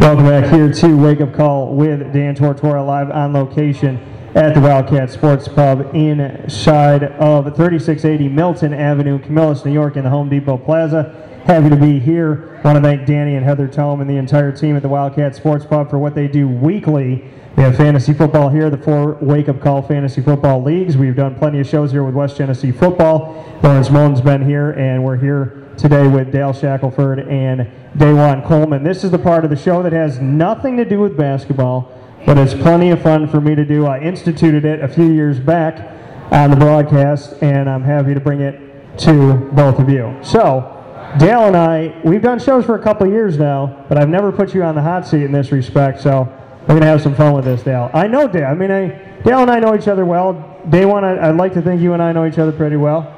Welcome 0.00 0.26
back 0.26 0.52
here 0.52 0.70
to 0.72 0.96
Wake 0.96 1.20
Up 1.20 1.34
Call 1.34 1.74
with 1.74 2.12
Dan 2.12 2.36
Tortora 2.36 2.86
live 2.86 3.10
on 3.10 3.32
location 3.32 3.96
at 4.34 4.52
the 4.52 4.60
Wildcat 4.60 5.10
Sports 5.10 5.48
Pub 5.48 5.94
inside 5.94 7.04
of 7.04 7.44
3680 7.56 8.28
Milton 8.28 8.74
Avenue, 8.74 9.18
Camillus, 9.18 9.64
New 9.64 9.72
York, 9.72 9.96
in 9.96 10.04
the 10.04 10.10
Home 10.10 10.28
Depot 10.28 10.58
Plaza. 10.58 11.33
Happy 11.44 11.68
to 11.68 11.76
be 11.76 11.98
here. 11.98 12.58
Want 12.64 12.76
to 12.76 12.82
thank 12.82 13.04
Danny 13.04 13.34
and 13.34 13.44
Heather 13.44 13.68
Tome 13.68 14.00
and 14.00 14.08
the 14.08 14.16
entire 14.16 14.50
team 14.50 14.76
at 14.76 14.82
the 14.82 14.88
Wildcat 14.88 15.36
Sports 15.36 15.66
Pub 15.66 15.90
for 15.90 15.98
what 15.98 16.14
they 16.14 16.26
do 16.26 16.48
weekly. 16.48 17.22
We 17.58 17.62
have 17.62 17.76
fantasy 17.76 18.14
football 18.14 18.48
here, 18.48 18.70
the 18.70 18.78
four 18.78 19.18
Wake 19.20 19.50
Up 19.50 19.60
Call 19.60 19.82
Fantasy 19.82 20.22
Football 20.22 20.62
Leagues. 20.62 20.96
We've 20.96 21.14
done 21.14 21.34
plenty 21.34 21.60
of 21.60 21.66
shows 21.66 21.92
here 21.92 22.02
with 22.02 22.14
West 22.14 22.38
Genesee 22.38 22.72
Football. 22.72 23.60
Lawrence 23.62 23.90
Mullen's 23.90 24.22
been 24.22 24.40
here, 24.40 24.70
and 24.70 25.04
we're 25.04 25.18
here 25.18 25.68
today 25.76 26.08
with 26.08 26.32
Dale 26.32 26.54
Shackleford 26.54 27.30
and 27.30 27.70
DaJuan 27.98 28.46
Coleman. 28.46 28.82
This 28.82 29.04
is 29.04 29.10
the 29.10 29.18
part 29.18 29.44
of 29.44 29.50
the 29.50 29.56
show 29.56 29.82
that 29.82 29.92
has 29.92 30.20
nothing 30.20 30.78
to 30.78 30.84
do 30.86 30.98
with 30.98 31.14
basketball, 31.14 31.92
but 32.24 32.38
it's 32.38 32.54
plenty 32.54 32.88
of 32.88 33.02
fun 33.02 33.28
for 33.28 33.42
me 33.42 33.54
to 33.54 33.66
do. 33.66 33.84
I 33.84 34.00
instituted 34.00 34.64
it 34.64 34.80
a 34.80 34.88
few 34.88 35.12
years 35.12 35.38
back 35.38 35.92
on 36.32 36.48
the 36.48 36.56
broadcast, 36.56 37.34
and 37.42 37.68
I'm 37.68 37.82
happy 37.82 38.14
to 38.14 38.20
bring 38.20 38.40
it 38.40 38.98
to 39.00 39.34
both 39.52 39.78
of 39.78 39.90
you. 39.90 40.18
So, 40.22 40.73
Dale 41.18 41.44
and 41.44 41.56
I, 41.56 42.00
we've 42.04 42.22
done 42.22 42.40
shows 42.40 42.64
for 42.64 42.74
a 42.74 42.82
couple 42.82 43.06
years 43.06 43.38
now, 43.38 43.84
but 43.88 43.96
I've 43.98 44.08
never 44.08 44.32
put 44.32 44.52
you 44.52 44.64
on 44.64 44.74
the 44.74 44.82
hot 44.82 45.06
seat 45.06 45.22
in 45.22 45.32
this 45.32 45.52
respect, 45.52 46.00
so 46.00 46.22
we're 46.62 46.66
going 46.68 46.80
to 46.80 46.86
have 46.86 47.02
some 47.02 47.14
fun 47.14 47.34
with 47.34 47.44
this, 47.44 47.62
Dale. 47.62 47.90
I 47.94 48.08
know 48.08 48.26
Dale. 48.26 48.46
I 48.46 48.54
mean, 48.54 48.70
I, 48.70 48.88
Dale 49.22 49.40
and 49.40 49.50
I 49.50 49.60
know 49.60 49.76
each 49.76 49.86
other 49.86 50.04
well. 50.04 50.34
DaJuan, 50.68 51.04
I, 51.04 51.30
would 51.30 51.36
like 51.36 51.54
to 51.54 51.62
think 51.62 51.80
you 51.80 51.92
and 51.92 52.02
I 52.02 52.12
know 52.12 52.26
each 52.26 52.38
other 52.38 52.52
pretty 52.52 52.76
well. 52.76 53.10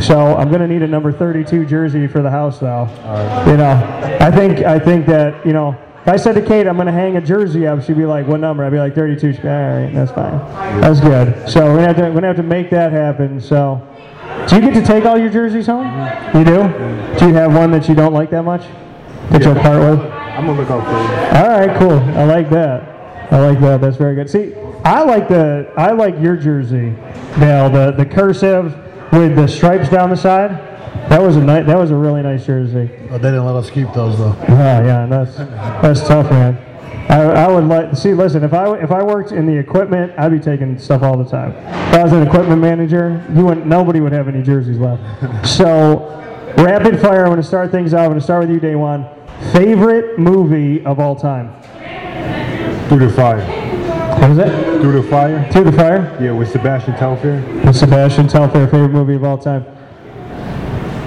So 0.00 0.36
I'm 0.36 0.48
going 0.48 0.60
to 0.60 0.68
need 0.68 0.82
a 0.82 0.86
number 0.86 1.10
32 1.10 1.64
jersey 1.64 2.06
for 2.06 2.22
the 2.22 2.30
house, 2.30 2.58
though. 2.58 2.86
You 3.50 3.56
know, 3.56 3.70
I 4.20 4.30
think 4.30 4.58
I 4.58 4.78
think 4.78 5.06
that 5.06 5.44
you 5.46 5.52
know, 5.52 5.76
if 6.02 6.08
I 6.08 6.16
said 6.16 6.34
to 6.34 6.42
Kate 6.42 6.66
I'm 6.66 6.76
going 6.76 6.86
to 6.86 6.92
hang 6.92 7.16
a 7.16 7.20
jersey 7.20 7.66
up, 7.66 7.82
she'd 7.82 7.96
be 7.96 8.04
like, 8.04 8.26
"What 8.26 8.40
number?" 8.40 8.64
I'd 8.64 8.70
be 8.70 8.78
like, 8.78 8.94
"32." 8.94 9.32
She'd 9.32 9.42
be, 9.42 9.48
All 9.48 9.54
right, 9.54 9.92
that's 9.92 10.12
fine. 10.12 10.38
That's 10.80 11.00
good. 11.00 11.48
So 11.48 11.72
we're 11.74 11.92
to 11.92 12.26
have 12.26 12.36
to 12.36 12.42
make 12.42 12.70
that 12.70 12.92
happen. 12.92 13.40
So, 13.40 13.82
do 14.48 14.56
you 14.56 14.62
get 14.62 14.74
to 14.74 14.82
take 14.82 15.04
all 15.04 15.18
your 15.18 15.30
jerseys 15.30 15.66
home? 15.66 15.86
Mm-hmm. 15.86 16.38
You 16.38 16.44
do? 16.44 17.18
Do 17.18 17.26
you 17.28 17.34
have 17.34 17.54
one 17.54 17.70
that 17.72 17.88
you 17.88 17.94
don't 17.94 18.14
like 18.14 18.30
that 18.30 18.42
much? 18.42 18.62
That 19.30 19.42
you'll 19.42 19.54
part 19.54 19.78
with? 19.78 20.00
I'm 20.00 20.46
gonna 20.46 20.60
look 20.60 20.70
out 20.70 20.84
for 20.84 20.92
you. 20.92 21.38
All 21.38 21.48
right, 21.48 21.78
cool. 21.78 21.98
I 22.18 22.24
like 22.24 22.48
that. 22.50 23.32
I 23.32 23.40
like 23.40 23.60
that. 23.60 23.80
That's 23.80 23.96
very 23.96 24.14
good. 24.14 24.30
See, 24.30 24.54
I 24.84 25.02
like 25.02 25.28
the 25.28 25.70
I 25.76 25.92
like 25.92 26.18
your 26.18 26.36
jersey, 26.36 26.94
Dale. 27.38 27.68
The 27.68 27.92
the 27.92 28.06
cursive 28.06 28.74
with 29.12 29.36
the 29.36 29.46
stripes 29.46 29.88
down 29.90 30.10
the 30.10 30.16
side. 30.16 30.50
That 31.10 31.20
was 31.20 31.36
a 31.36 31.40
nice. 31.42 31.66
That 31.66 31.76
was 31.76 31.90
a 31.90 31.96
really 31.96 32.22
nice 32.22 32.46
jersey. 32.46 32.88
But 33.10 33.18
they 33.18 33.30
didn't 33.30 33.44
let 33.44 33.56
us 33.56 33.68
keep 33.68 33.92
those 33.92 34.16
though. 34.16 34.36
Oh 34.48 34.84
yeah, 34.84 35.06
that's 35.06 35.36
that's 35.36 36.06
tough, 36.06 36.30
man. 36.30 36.67
I, 37.08 37.22
I 37.22 37.48
would 37.48 37.64
like 37.64 37.96
see. 37.96 38.12
Listen, 38.12 38.44
if 38.44 38.52
I 38.52 38.76
if 38.78 38.90
I 38.90 39.02
worked 39.02 39.32
in 39.32 39.46
the 39.46 39.56
equipment, 39.56 40.12
I'd 40.18 40.30
be 40.30 40.38
taking 40.38 40.78
stuff 40.78 41.02
all 41.02 41.16
the 41.16 41.28
time. 41.28 41.52
If 41.52 41.94
I 41.94 42.02
was 42.04 42.12
an 42.12 42.26
equipment 42.26 42.60
manager, 42.60 43.24
you 43.34 43.46
wouldn't. 43.46 43.66
Nobody 43.66 44.00
would 44.00 44.12
have 44.12 44.28
any 44.28 44.42
jerseys 44.42 44.78
left. 44.78 45.02
So, 45.48 46.14
rapid 46.58 47.00
fire. 47.00 47.22
I'm 47.22 47.30
going 47.30 47.38
to 47.38 47.42
start 47.42 47.70
things 47.70 47.94
out. 47.94 48.00
I'm 48.02 48.08
going 48.08 48.18
to 48.18 48.24
start 48.24 48.46
with 48.46 48.50
you, 48.50 48.60
DaJuan. 48.60 49.52
favorite 49.52 50.18
movie 50.18 50.84
of 50.84 51.00
all 51.00 51.16
time. 51.16 51.54
Through 52.88 53.06
the 53.08 53.12
fire. 53.12 53.40
What 54.20 54.30
is 54.32 54.38
it? 54.38 54.80
Through 54.80 55.02
the 55.02 55.08
fire. 55.08 55.50
Through 55.52 55.64
the 55.64 55.72
Fire. 55.72 56.18
Yeah, 56.20 56.32
with 56.32 56.50
Sebastian 56.50 56.94
Telfair. 56.96 57.40
With 57.64 57.76
Sebastian 57.76 58.26
Telfair, 58.28 58.66
favorite 58.66 58.88
movie 58.88 59.14
of 59.14 59.24
all 59.24 59.38
time. 59.38 59.64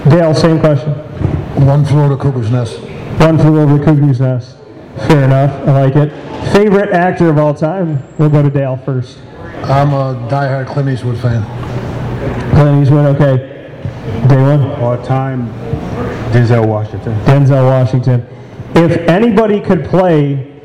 Dale, 0.08 0.34
same 0.34 0.58
question. 0.58 0.92
One 1.66 1.84
flew 1.84 2.00
over 2.00 2.16
the 2.16 2.22
cuckoo's 2.22 2.50
nest. 2.50 2.80
One 3.20 3.38
flew 3.38 3.60
over 3.60 3.78
the 3.78 3.84
cuckoo's 3.84 4.20
nest. 4.20 4.56
Fair 4.96 5.24
enough. 5.24 5.68
I 5.68 5.72
like 5.72 5.96
it. 5.96 6.10
Favorite 6.52 6.90
actor 6.90 7.28
of 7.28 7.38
all 7.38 7.54
time. 7.54 8.02
We'll 8.18 8.30
go 8.30 8.42
to 8.42 8.50
Dale 8.50 8.76
first. 8.76 9.18
I'm 9.64 9.92
a 9.92 10.14
diehard 10.30 10.66
Clint 10.66 10.88
Eastwood 10.88 11.18
fan. 11.18 11.44
Clint 12.54 12.82
Eastwood. 12.82 13.16
Okay. 13.16 13.70
DaJuan. 14.26 14.78
All 14.78 15.02
time. 15.04 15.48
Denzel 16.32 16.66
Washington. 16.66 17.14
Denzel 17.24 17.64
Washington. 17.64 18.26
If 18.74 18.96
anybody 19.08 19.60
could 19.60 19.84
play 19.84 20.60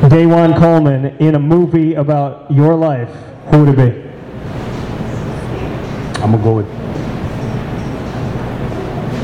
DaJuan 0.00 0.58
Coleman 0.58 1.16
in 1.18 1.34
a 1.34 1.38
movie 1.38 1.94
about 1.94 2.50
your 2.50 2.74
life, 2.74 3.10
who 3.50 3.64
would 3.64 3.78
it 3.78 3.94
be? 3.94 4.12
I'm 6.22 6.30
gonna 6.30 6.42
go 6.42 6.54
with. 6.56 6.66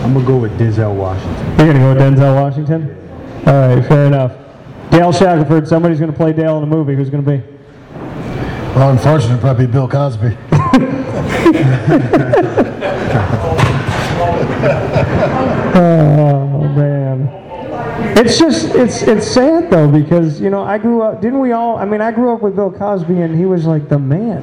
I'm 0.04 0.14
gonna 0.14 0.26
go 0.26 0.36
with 0.38 0.58
Denzel 0.58 0.94
Washington. 0.94 1.46
You're 1.58 1.72
gonna 1.72 1.78
go 1.78 1.88
with 1.94 2.18
Denzel 2.18 2.34
Washington? 2.34 3.07
All 3.46 3.76
right, 3.76 3.84
fair 3.86 4.06
enough. 4.06 4.32
Dale 4.90 5.12
Shackleford, 5.12 5.66
somebody's 5.66 6.00
gonna 6.00 6.12
play 6.12 6.32
Dale 6.32 6.58
in 6.58 6.62
a 6.62 6.66
movie. 6.66 6.94
Who's 6.94 7.10
gonna 7.10 7.22
be? 7.22 7.42
Well, 8.74 8.90
unfortunately, 8.90 9.38
probably 9.40 9.66
Bill 9.66 9.88
Cosby. 9.88 10.36
Oh 15.80 16.68
man. 16.74 17.28
It's 18.16 18.38
just 18.38 18.74
it's 18.74 19.02
it's 19.02 19.26
sad 19.26 19.70
though 19.70 19.88
because 19.88 20.40
you 20.40 20.50
know 20.50 20.62
I 20.62 20.78
grew 20.78 21.02
up 21.02 21.20
didn't 21.20 21.38
we 21.38 21.52
all 21.52 21.76
I 21.76 21.84
mean 21.84 22.00
I 22.00 22.10
grew 22.10 22.34
up 22.34 22.42
with 22.42 22.56
Bill 22.56 22.72
Cosby 22.72 23.20
and 23.20 23.38
he 23.38 23.46
was 23.46 23.66
like 23.66 23.88
the 23.88 23.98
man. 23.98 24.42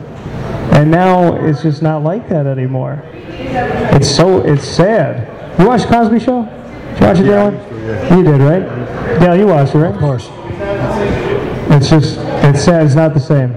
And 0.73 0.91
now 0.91 1.35
it's 1.45 1.61
just 1.61 1.81
not 1.81 2.03
like 2.03 2.29
that 2.29 2.47
anymore. 2.47 3.01
It's 3.13 4.09
so 4.09 4.39
it's 4.41 4.65
sad. 4.65 5.59
You 5.59 5.67
watch 5.67 5.85
Cosby 5.85 6.19
show? 6.19 6.43
Did 6.43 7.01
you 7.01 7.07
watch 7.07 7.19
it, 7.19 7.25
Dylan? 7.25 7.74
You 7.86 8.23
did, 8.23 8.41
right? 8.41 9.19
Dale, 9.19 9.38
you 9.38 9.45
watched 9.45 9.75
it, 9.75 9.77
right? 9.77 9.93
Of 9.93 9.99
course. 9.99 10.29
It's 11.71 11.89
just 11.89 12.17
it's 12.43 12.63
sad, 12.63 12.86
it's 12.86 12.95
not 12.95 13.13
the 13.13 13.19
same. 13.19 13.51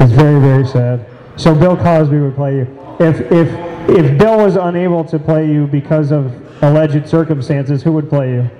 It's 0.00 0.12
very, 0.12 0.40
very 0.40 0.66
sad. 0.66 1.06
So 1.36 1.54
Bill 1.54 1.76
Cosby 1.76 2.18
would 2.18 2.34
play 2.34 2.56
you. 2.56 2.96
If 2.98 3.20
if 3.30 3.48
if 3.88 4.18
Bill 4.18 4.38
was 4.38 4.56
unable 4.56 5.04
to 5.04 5.18
play 5.18 5.46
you 5.46 5.68
because 5.68 6.10
of 6.10 6.34
alleged 6.62 7.08
circumstances, 7.08 7.82
who 7.82 7.92
would 7.92 8.08
play 8.08 8.32
you? 8.32 8.50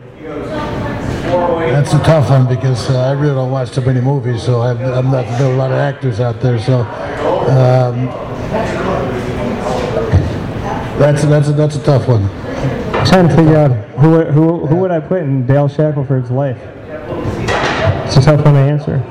That's 1.72 1.92
a 1.92 1.98
tough 1.98 2.30
one 2.30 2.46
because 2.48 2.88
uh, 2.90 3.00
I 3.00 3.12
really 3.12 3.34
don't 3.34 3.50
watch 3.50 3.72
too 3.72 3.80
many 3.80 4.00
movies, 4.00 4.42
so 4.42 4.60
I've, 4.60 4.80
I'm 4.80 5.10
not 5.10 5.24
there 5.38 5.50
are 5.50 5.54
a 5.54 5.56
lot 5.56 5.72
of 5.72 5.78
actors 5.78 6.20
out 6.20 6.40
there. 6.40 6.58
So 6.60 6.80
um, 6.80 8.06
that's 10.98 11.24
that's 11.24 11.48
a, 11.48 11.52
that's 11.52 11.76
a 11.76 11.82
tough 11.82 12.06
one. 12.06 12.28
Trying 13.10 13.28
to 13.28 13.34
figure 13.36 13.56
out 13.56 13.72
who 13.98 14.10
would- 14.12 14.28
who 14.28 14.66
who 14.66 14.76
would 14.76 14.90
I 14.92 15.00
put 15.00 15.22
in 15.22 15.44
Dale 15.44 15.68
Shackleford's 15.68 16.30
life. 16.30 16.56
It's 18.06 18.16
a 18.16 18.22
tough 18.22 18.44
one 18.44 18.54
to 18.54 18.60
answer. 18.60 19.02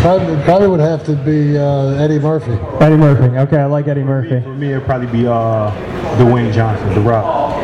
Probably, 0.00 0.36
probably 0.44 0.68
would 0.68 0.80
have 0.80 1.04
to 1.04 1.12
be 1.16 1.56
uh, 1.56 1.94
Eddie 2.02 2.18
Murphy. 2.18 2.58
Eddie 2.80 2.96
Murphy. 2.96 3.36
Okay, 3.38 3.56
I 3.58 3.64
like 3.64 3.88
Eddie 3.88 4.02
Murphy. 4.04 4.40
For 4.42 4.54
me, 4.54 4.72
it'd 4.72 4.84
probably 4.84 5.06
be 5.06 5.26
uh, 5.26 5.70
Dwayne 6.18 6.52
Johnson, 6.52 6.92
The 6.94 7.00
Rock. 7.00 7.62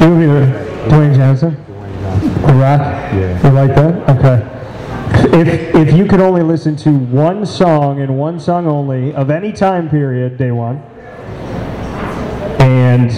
It 0.00 0.08
would 0.08 0.18
be 0.20 0.26
the 0.26 0.46
Dwayne 0.88 1.14
Johnson. 1.16 1.56
Dwayne 1.56 2.00
Johnson. 2.00 2.42
The 2.46 2.52
Rock. 2.54 2.80
Yeah. 2.80 3.46
You 3.46 3.50
like 3.52 3.74
that? 3.74 4.08
Okay. 4.16 5.40
If 5.40 5.74
if 5.74 5.96
you 5.96 6.06
could 6.06 6.20
only 6.20 6.42
listen 6.42 6.76
to 6.76 6.90
one 6.90 7.44
song 7.46 8.00
and 8.00 8.16
one 8.18 8.38
song 8.38 8.66
only 8.66 9.12
of 9.14 9.28
any 9.30 9.52
time 9.52 9.88
period, 9.90 10.38
DaJuan, 10.38 10.80
and 12.60 13.10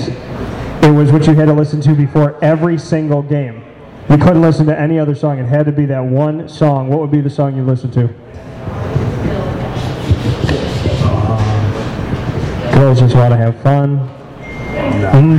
it 0.85 0.91
was 0.91 1.11
what 1.11 1.27
you 1.27 1.35
had 1.35 1.47
to 1.47 1.55
listen 1.55 1.81
to 1.81 1.95
before 1.95 2.43
every 2.45 2.79
single 2.79 3.23
game. 3.23 3.65
You 4.11 4.19
couldn't 4.19 4.43
listen 4.43 4.67
to 4.67 4.79
any 4.79 4.99
other 4.99 5.15
song. 5.15 5.39
It 5.39 5.47
had 5.47 5.65
to 5.65 5.73
be 5.73 5.87
that 5.87 6.05
one 6.05 6.47
song. 6.47 6.89
What 6.89 7.01
would 7.01 7.11
be 7.11 7.23
the 7.23 7.31
song 7.31 7.57
you 7.57 7.65
listen 7.65 7.91
to? 7.93 8.09
Girls 12.75 13.01
just 13.01 13.15
want 13.15 13.33
to 13.33 13.37
have 13.39 13.59
fun. 13.63 13.99
Mbop. 15.15 15.39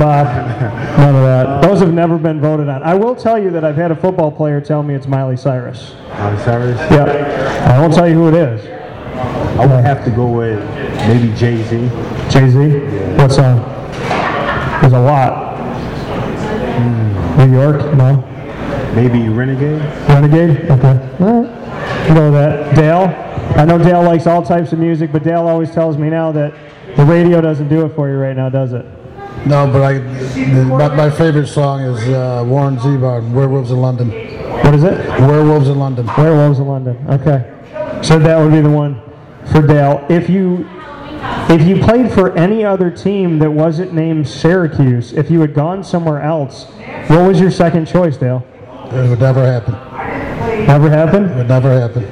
None 0.98 1.14
of 1.14 1.22
that. 1.22 1.62
Those 1.62 1.78
have 1.78 1.92
never 1.92 2.18
been 2.18 2.40
voted 2.40 2.68
on. 2.68 2.82
I 2.82 2.94
will 2.94 3.14
tell 3.14 3.40
you 3.40 3.50
that 3.50 3.64
I've 3.64 3.76
had 3.76 3.92
a 3.92 3.96
football 3.96 4.32
player 4.32 4.60
tell 4.60 4.82
me 4.82 4.94
it's 4.94 5.06
Miley 5.06 5.36
Cyrus. 5.36 5.94
Miley 6.08 6.42
Cyrus. 6.42 6.80
Yep. 6.90 7.08
I 7.68 7.78
won't 7.78 7.94
tell 7.94 8.08
you 8.08 8.14
who 8.14 8.28
it 8.28 8.34
is. 8.34 8.66
I 9.60 9.66
would 9.66 9.84
have 9.84 10.04
to 10.06 10.10
go 10.10 10.26
with 10.26 10.58
maybe 11.06 11.32
Jay 11.36 11.62
Z. 11.62 11.88
Jay 12.30 12.50
Z. 12.50 13.16
What 13.16 13.30
song? 13.30 13.75
There's 14.80 14.92
a 14.92 15.00
lot. 15.00 15.56
New 17.38 17.52
York? 17.52 17.94
No. 17.94 18.22
Maybe 18.94 19.28
Renegade. 19.28 19.82
Renegade? 20.08 20.70
Okay. 20.70 21.16
All 21.20 21.42
right. 21.42 22.14
Go 22.14 22.30
with 22.30 22.34
that. 22.34 22.74
Dale? 22.74 23.26
I 23.58 23.64
know 23.64 23.78
Dale 23.78 24.02
likes 24.02 24.26
all 24.26 24.42
types 24.42 24.72
of 24.72 24.78
music, 24.78 25.12
but 25.12 25.22
Dale 25.22 25.46
always 25.46 25.70
tells 25.70 25.96
me 25.96 26.08
now 26.08 26.32
that 26.32 26.54
the 26.96 27.04
radio 27.04 27.40
doesn't 27.40 27.68
do 27.68 27.84
it 27.84 27.94
for 27.94 28.08
you 28.08 28.16
right 28.16 28.36
now, 28.36 28.48
does 28.48 28.72
it? 28.72 28.84
No, 29.46 29.70
but 29.70 29.82
I 29.82 29.98
my, 30.64 30.94
my 30.94 31.10
favorite 31.10 31.46
song 31.46 31.80
is 31.82 32.08
uh, 32.08 32.44
Warren 32.46 32.78
Zevon, 32.78 33.32
Werewolves 33.32 33.70
in 33.70 33.80
London. 33.80 34.10
What 34.62 34.74
is 34.74 34.82
it? 34.82 35.06
Werewolves 35.20 35.68
in 35.68 35.78
London. 35.78 36.06
Werewolves 36.18 36.58
in 36.58 36.66
London. 36.66 36.96
Okay. 37.08 37.52
So 38.02 38.18
that 38.18 38.38
would 38.38 38.52
be 38.52 38.60
the 38.60 38.70
one 38.70 39.00
for 39.52 39.62
Dale. 39.62 40.04
If 40.08 40.28
you 40.28 40.68
if 41.48 41.66
you 41.66 41.82
played 41.82 42.12
for 42.12 42.36
any 42.36 42.64
other 42.64 42.90
team 42.90 43.38
that 43.38 43.50
wasn't 43.50 43.92
named 43.92 44.26
Syracuse, 44.28 45.12
if 45.12 45.30
you 45.30 45.40
had 45.40 45.54
gone 45.54 45.84
somewhere 45.84 46.20
else, 46.20 46.64
what 47.08 47.26
was 47.26 47.40
your 47.40 47.50
second 47.50 47.86
choice, 47.86 48.16
Dale? 48.16 48.44
It 48.92 49.08
would 49.08 49.20
never 49.20 49.44
happen. 49.44 49.74
Never 50.66 50.90
happen? 50.90 51.24
It 51.24 51.36
would 51.36 51.48
never 51.48 51.70
happen. 51.78 52.02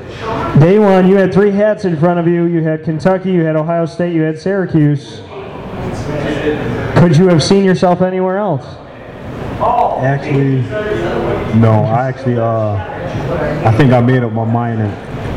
DaJuan, 0.60 1.08
you 1.08 1.16
had 1.16 1.32
three 1.32 1.50
hats 1.50 1.84
in 1.84 1.96
front 1.96 2.20
of 2.20 2.28
you. 2.28 2.44
You 2.44 2.62
had 2.62 2.84
Kentucky, 2.84 3.32
you 3.32 3.42
had 3.44 3.56
Ohio 3.56 3.86
State, 3.86 4.14
you 4.14 4.22
had 4.22 4.38
Syracuse. 4.38 5.20
Could 6.96 7.16
you 7.16 7.28
have 7.28 7.42
seen 7.42 7.64
yourself 7.64 8.02
anywhere 8.02 8.38
else? 8.38 8.64
Actually, 10.00 10.62
no. 11.58 11.84
I 11.84 12.06
actually, 12.08 12.38
uh, 12.38 12.74
I 13.64 13.74
think 13.76 13.92
I 13.92 14.00
made 14.00 14.22
up 14.22 14.32
my 14.32 14.44
mind 14.44 14.80
in, 14.80 14.90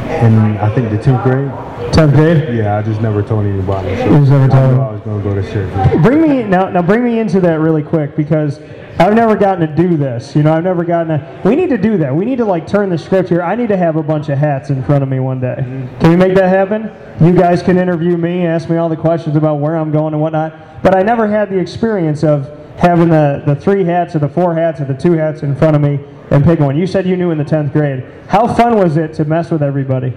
in 0.10 0.58
I 0.58 0.74
think 0.74 0.90
the 0.90 0.98
tenth 0.98 1.24
grade. 1.24 1.50
10th 1.94 2.14
grade? 2.16 2.56
Yeah, 2.58 2.78
I 2.78 2.82
just 2.82 3.02
never 3.02 3.22
told 3.22 3.46
anybody. 3.46 3.96
So 3.98 4.06
You 4.06 4.20
just 4.20 4.32
never 4.32 4.46
I 4.46 4.48
told 4.48 4.74
knew. 4.76 4.82
I 4.82 4.92
was 4.92 5.02
gonna 5.02 5.24
go 5.24 5.34
to 5.36 5.44
Syracuse. 5.44 6.02
bring 6.04 6.22
me 6.22 6.44
now 6.44 6.70
now 6.70 6.82
bring 6.82 7.04
me 7.04 7.20
into 7.20 7.40
that 7.42 7.60
really 7.60 7.84
quick 7.84 8.16
because 8.16 8.60
I've 9.00 9.14
never 9.14 9.36
gotten 9.36 9.68
to 9.68 9.76
do 9.76 9.96
this. 9.96 10.36
You 10.36 10.42
know, 10.44 10.54
I've 10.54 10.64
never 10.64 10.84
gotten 10.84 11.20
to 11.20 11.42
we 11.46 11.56
need 11.56 11.70
to 11.70 11.78
do 11.78 11.98
that. 11.98 12.16
We 12.16 12.26
need 12.26 12.38
to 12.38 12.46
like 12.46 12.66
turn 12.68 12.90
the 12.90 12.98
script 12.98 13.30
here. 13.30 13.42
I 13.44 13.56
need 13.56 13.70
to 13.70 13.78
have 13.78 13.96
a 13.96 14.04
bunch 14.04 14.30
of 14.30 14.38
hats 14.38 14.70
in 14.70 14.84
front 14.84 15.04
of 15.04 15.10
me 15.10 15.20
one 15.20 15.40
day. 15.40 15.56
Mm-hmm. 15.60 16.00
Can 16.00 16.10
we 16.10 16.16
make 16.16 16.34
that 16.36 16.50
happen? 16.50 16.92
You 17.26 17.34
guys 17.34 17.62
can 17.62 17.78
interview 17.78 18.18
me, 18.18 18.46
ask 18.46 18.70
me 18.70 18.78
all 18.78 18.90
the 18.90 18.96
questions 18.98 19.36
about 19.36 19.56
where 19.60 19.76
I'm 19.76 19.92
going 19.92 20.14
and 20.14 20.22
whatnot. 20.22 20.84
But 20.84 20.96
I 20.96 21.04
never 21.04 21.28
had 21.28 21.50
the 21.50 21.58
experience 21.60 22.24
of 22.24 22.50
having 22.78 23.10
the, 23.10 23.42
the 23.46 23.56
three 23.56 23.84
hats 23.84 24.16
or 24.16 24.20
the 24.20 24.30
four 24.30 24.54
hats 24.54 24.80
or 24.80 24.86
the 24.86 24.94
two 24.94 25.14
hats 25.14 25.42
in 25.42 25.56
front 25.56 25.76
of 25.76 25.82
me 25.82 26.00
and 26.32 26.44
pick 26.44 26.60
one. 26.60 26.78
You 26.78 26.88
said 26.88 27.06
you 27.06 27.16
knew 27.18 27.32
in 27.32 27.38
the 27.38 27.44
tenth 27.44 27.72
grade. 27.74 28.04
How 28.28 28.54
fun 28.54 28.78
was 28.78 28.98
it 28.98 29.14
to 29.16 29.26
mess 29.26 29.50
with 29.52 29.64
everybody? 29.64 30.14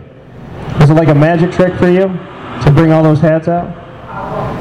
Was 0.80 0.90
it 0.90 0.94
like 0.94 1.08
a 1.08 1.14
magic 1.14 1.52
trick 1.52 1.74
for 1.78 1.88
you 1.88 2.08
to 2.64 2.72
bring 2.74 2.92
all 2.92 3.02
those 3.02 3.20
hats 3.20 3.48
out? 3.48 3.76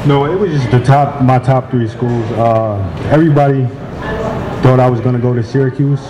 No, 0.07 0.25
it 0.25 0.35
was 0.39 0.51
just 0.51 0.71
the 0.71 0.79
top, 0.83 1.21
my 1.21 1.39
top 1.39 1.69
three 1.71 1.87
schools. 1.87 2.29
Uh, 2.31 2.77
everybody 3.11 3.65
thought 4.61 4.79
I 4.79 4.89
was 4.89 4.99
going 5.01 5.15
to 5.15 5.21
go 5.21 5.33
to 5.33 5.43
Syracuse 5.43 6.05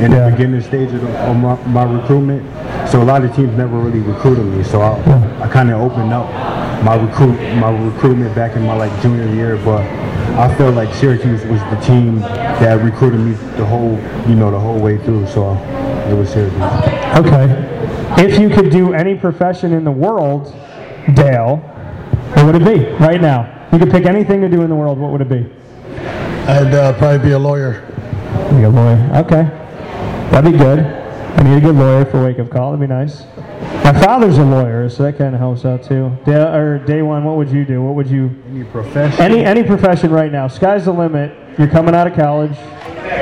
in 0.00 0.12
Yeah. 0.12 0.26
the 0.26 0.30
beginning 0.36 0.60
stage 0.62 0.92
of, 0.92 1.02
the, 1.02 1.18
of 1.20 1.36
my, 1.36 1.54
my 1.66 1.84
recruitment. 1.84 2.42
So 2.88 3.02
a 3.02 3.04
lot 3.04 3.24
of 3.24 3.34
teams 3.36 3.56
never 3.56 3.78
really 3.78 4.00
recruited 4.00 4.46
me. 4.46 4.64
So 4.64 4.80
I, 4.80 4.94
I 5.42 5.48
kind 5.48 5.70
of 5.70 5.80
opened 5.80 6.12
up 6.12 6.26
my 6.84 6.94
recruit, 6.96 7.36
my 7.56 7.70
recruitment 7.70 8.34
back 8.34 8.56
in 8.56 8.62
my 8.64 8.74
like 8.74 9.02
junior 9.02 9.28
year. 9.34 9.56
But 9.58 9.82
I 10.38 10.54
felt 10.56 10.74
like 10.74 10.94
Syracuse 10.94 11.44
was 11.44 11.60
the 11.60 11.80
team 11.84 12.20
that 12.20 12.82
recruited 12.82 13.20
me 13.20 13.32
the 13.56 13.64
whole, 13.66 13.92
you 14.28 14.34
know, 14.34 14.50
the 14.50 14.58
whole 14.58 14.78
way 14.78 14.98
through. 14.98 15.26
So 15.26 15.54
it 16.08 16.14
was 16.14 16.30
Syracuse. 16.30 16.62
Okay. 17.16 17.76
If 18.18 18.38
you 18.38 18.50
could 18.50 18.70
do 18.70 18.92
any 18.92 19.14
profession 19.14 19.72
in 19.72 19.84
the 19.84 19.90
world, 19.90 20.52
Dale, 21.14 21.56
what 22.34 22.46
would 22.46 22.62
it 22.62 22.64
be 22.64 22.84
right 23.04 23.20
now? 23.20 23.68
You 23.72 23.78
could 23.78 23.90
pick 23.90 24.04
anything 24.04 24.40
to 24.40 24.48
do 24.48 24.62
in 24.62 24.68
the 24.68 24.76
world. 24.76 24.98
What 24.98 25.12
would 25.12 25.20
it 25.20 25.28
be? 25.28 25.46
I'd 26.48 26.74
uh, 26.74 26.98
probably 26.98 27.18
be 27.28 27.32
a 27.32 27.38
lawyer. 27.38 27.86
Be 28.50 28.64
a 28.64 28.68
lawyer. 28.68 29.10
Okay. 29.14 29.42
That'd 30.30 30.52
be 30.52 30.58
good. 30.58 30.80
I 30.80 31.42
need 31.42 31.56
a 31.56 31.60
good 31.60 31.76
lawyer 31.76 32.04
for 32.04 32.24
wake 32.24 32.38
up 32.38 32.50
call. 32.50 32.72
That'd 32.72 32.88
be 32.88 32.92
nice. 32.92 33.22
My 33.84 33.98
father's 33.98 34.38
a 34.38 34.44
lawyer, 34.44 34.88
so 34.88 35.04
that 35.04 35.16
kind 35.18 35.34
of 35.34 35.40
helps 35.40 35.64
out 35.64 35.82
too. 35.82 36.16
Day, 36.24 36.34
or 36.34 36.78
DaJuan, 36.86 37.24
what 37.24 37.36
would 37.36 37.50
you 37.50 37.64
do? 37.64 37.82
What 37.82 37.94
would 37.94 38.08
you? 38.08 38.30
Any 38.48 38.64
profession? 38.64 39.20
Any 39.20 39.44
any 39.44 39.62
profession 39.62 40.10
right 40.10 40.30
now. 40.30 40.48
Sky's 40.48 40.84
the 40.84 40.92
limit. 40.92 41.36
You're 41.58 41.68
coming 41.68 41.94
out 41.94 42.06
of 42.06 42.14
college. 42.14 42.56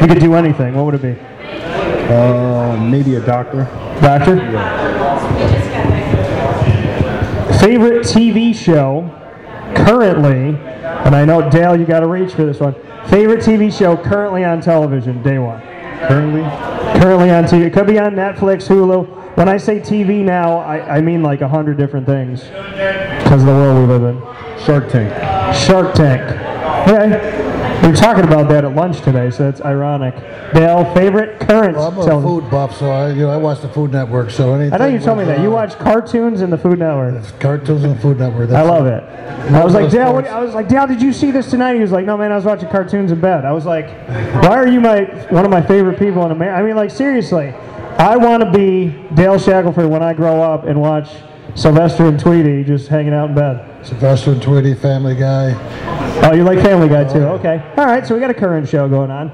You 0.01 0.07
could 0.09 0.21
do 0.21 0.35
anything, 0.35 0.75
what 0.75 0.85
would 0.87 0.95
it 0.97 1.03
be? 1.03 1.21
Uh, 2.13 2.77
maybe 2.77 3.15
a 3.15 3.21
doctor. 3.25 3.65
Doctor? 4.01 4.37
Favorite 7.59 8.05
TV 8.07 8.55
show 8.55 9.09
currently, 9.75 10.57
and 10.59 11.15
I 11.15 11.25
know 11.25 11.49
Dale, 11.51 11.79
you 11.79 11.87
got 11.87 12.01
to 12.01 12.07
reach 12.07 12.33
for 12.33 12.45
this 12.45 12.61
one. 12.61 12.75
Favorite 13.09 13.41
TV 13.41 13.77
show 13.77 13.97
currently 13.97 14.45
on 14.45 14.61
television, 14.61 15.23
DaJuan. 15.23 16.09
Currently, 16.09 16.43
Currently 17.01 17.31
on 17.31 17.45
TV. 17.45 17.67
It 17.67 17.73
could 17.73 17.87
be 17.87 17.99
on 17.99 18.15
Netflix, 18.15 18.67
Hulu. 18.67 19.18
When 19.39 19.49
I 19.49 19.57
say 19.57 19.79
TV 19.79 20.25
now, 20.25 20.59
I, 20.59 20.97
I 20.97 21.01
mean 21.01 21.23
like 21.23 21.43
a 21.43 21.49
hundred 21.49 21.77
different 21.77 22.07
things 22.07 22.43
because 22.43 23.41
of 23.41 23.47
the 23.47 23.53
world 23.53 23.79
we 23.79 23.87
live 23.87 24.03
in. 24.03 24.21
Shark 24.65 24.89
Tank. 24.89 25.15
Shark 25.55 25.95
Tank. 25.95 26.23
Okay. 26.89 27.79
We 27.83 27.91
were 27.91 27.95
talking 27.95 28.25
about 28.25 28.49
that 28.49 28.65
at 28.65 28.75
lunch 28.75 29.01
today, 29.03 29.31
so 29.31 29.49
it's 29.49 29.61
ironic. 29.61 30.17
Dale, 30.53 30.93
favorite 30.93 31.39
current 31.39 31.77
Well, 31.77 32.01
I'm 32.01 32.19
a 32.19 32.21
food 32.21 32.51
buff, 32.51 32.77
so 32.77 32.91
I, 32.91 33.11
you 33.11 33.23
know, 33.23 33.31
I 33.31 33.37
watch 33.37 33.61
the 33.61 33.69
Food 33.69 33.93
Network. 33.93 34.33
So 34.33 34.55
anything. 34.55 34.73
I 34.73 34.79
know 34.79 34.87
you 34.87 34.99
told 34.99 35.19
me 35.19 35.25
that. 35.27 35.41
You 35.41 35.51
uh, 35.51 35.55
watch 35.55 35.79
cartoons 35.79 36.41
and 36.41 36.53
the 36.53 36.59
Food 36.59 36.81
Network. 36.81 37.23
cartoons 37.39 37.85
and 37.85 38.01
Food 38.03 38.19
Network. 38.19 38.51
I 38.51 38.63
love 38.63 38.87
it. 38.87 39.05
I 39.55 39.65
was 39.65 39.73
like, 39.73 39.89
Dale, 39.93 40.15
what. 40.15 40.27
I 40.27 40.43
was 40.43 40.53
like, 40.53 40.67
Dale, 40.67 40.89
did 40.89 41.01
you 41.01 41.13
see 41.13 41.31
this 41.31 41.49
tonight? 41.49 41.75
He 41.75 41.81
was 41.81 41.93
like, 41.93 42.05
No, 42.05 42.17
man, 42.17 42.33
I 42.33 42.35
was 42.35 42.45
watching 42.45 42.69
cartoons 42.71 43.13
in 43.13 43.21
bed. 43.21 43.45
I 43.45 43.53
was 43.53 43.65
like, 43.65 43.87
Why 44.43 44.57
are 44.57 44.67
you 44.67 44.81
my 44.81 45.05
one 45.31 45.45
of 45.45 45.51
my 45.53 45.63
favorite 45.63 46.01
people 46.01 46.27
in 46.27 46.33
America? 46.33 46.59
I 46.61 46.67
mean, 46.67 46.75
like, 46.75 46.91
seriously, 46.91 47.55
I 47.99 48.17
want 48.17 48.45
to 48.45 48.51
be 48.53 48.91
Dale 49.17 49.35
Shackleford 49.39 49.91
when 49.91 50.05
I 50.05 50.15
grow 50.15 50.41
up 50.41 50.65
and 50.65 50.81
watch 50.81 51.09
Sylvester 51.57 52.07
and 52.07 52.19
Tweety 52.19 52.63
just 52.63 52.87
hanging 52.87 53.13
out 53.13 53.31
in 53.31 53.35
bed. 53.35 53.85
Sylvester 53.85 54.31
and 54.31 54.41
Tweety, 54.41 54.73
Family 54.75 55.17
Guy. 55.17 55.53
Oh, 56.23 56.33
you 56.33 56.45
like 56.45 56.61
Family 56.61 56.89
Guy 56.89 57.13
too? 57.13 57.25
Okay. 57.25 57.61
All 57.77 57.87
right, 57.87 58.07
so 58.07 58.15
we 58.15 58.21
got 58.21 58.31
a 58.31 58.35
current 58.35 58.69
show 58.69 58.89
going 58.89 59.11
on. 59.11 59.33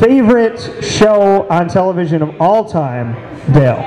Favorite 0.00 0.84
show 0.84 1.48
on 1.48 1.68
television 1.68 2.22
of 2.22 2.40
all 2.40 2.64
time, 2.68 3.14
Dale. 3.52 3.80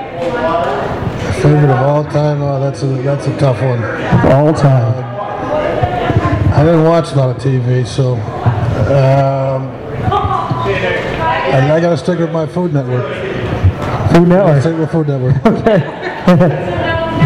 Favorite 1.41 1.69
of 1.69 1.85
all 1.85 2.05
time. 2.05 2.41
Oh, 2.41 2.61
that's 2.61 2.83
a 2.83 2.87
that's 2.87 3.27
a 3.27 3.37
tough 3.37 3.61
one. 3.61 3.83
All 4.31 4.53
time. 4.53 5.03
I 6.53 6.63
didn't 6.63 6.85
watch 6.85 7.11
a 7.11 7.15
lot 7.15 7.35
of 7.35 7.43
TV, 7.43 7.85
so 7.85 8.13
um, 8.13 9.67
I, 11.51 11.75
I 11.75 11.81
got 11.81 11.89
to 11.89 11.97
stick 11.97 12.19
with 12.19 12.31
my 12.31 12.47
Food 12.47 12.73
Network. 12.73 13.24
Food 14.15 14.29
Network. 14.29 14.61
Stick 14.61 14.77
with 14.77 14.91
Food 14.91 15.07
Network. 15.09 15.43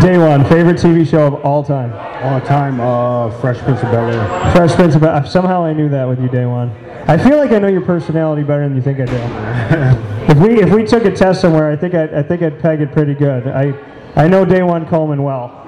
Day 0.01 0.17
one, 0.17 0.43
favorite 0.45 0.77
TV 0.77 1.07
show 1.07 1.27
of 1.27 1.35
all 1.45 1.63
time. 1.63 1.93
All 2.23 2.41
time, 2.41 2.79
uh, 2.79 3.29
Fresh 3.39 3.59
Prince 3.59 3.83
of 3.83 3.91
Bel 3.91 4.09
Air. 4.09 4.51
Fresh 4.53 4.73
Prince 4.73 4.95
of 4.95 5.01
Bel- 5.01 5.15
Air. 5.15 5.25
Somehow 5.25 5.63
I 5.63 5.73
knew 5.73 5.87
that 5.89 6.07
with 6.07 6.19
you, 6.19 6.29
day 6.29 6.45
one. 6.45 6.71
I 7.07 7.17
feel 7.17 7.37
like 7.37 7.51
I 7.51 7.59
know 7.59 7.67
your 7.67 7.81
personality 7.81 8.41
better 8.41 8.67
than 8.67 8.75
you 8.75 8.81
think 8.81 8.99
I 8.99 9.05
do. 9.05 10.31
if 10.31 10.37
we 10.39 10.61
if 10.61 10.73
we 10.73 10.83
took 10.83 11.05
a 11.05 11.15
test 11.15 11.41
somewhere, 11.41 11.71
I 11.71 11.75
think 11.75 11.93
I 11.93 12.05
I 12.05 12.23
think 12.23 12.41
I'd 12.41 12.59
peg 12.59 12.81
it 12.81 12.91
pretty 12.91 13.13
good. 13.13 13.47
I 13.47 13.73
I 14.15 14.27
know 14.27 14.45
day 14.45 14.63
one 14.63 14.87
Coleman 14.87 15.21
well. 15.21 15.63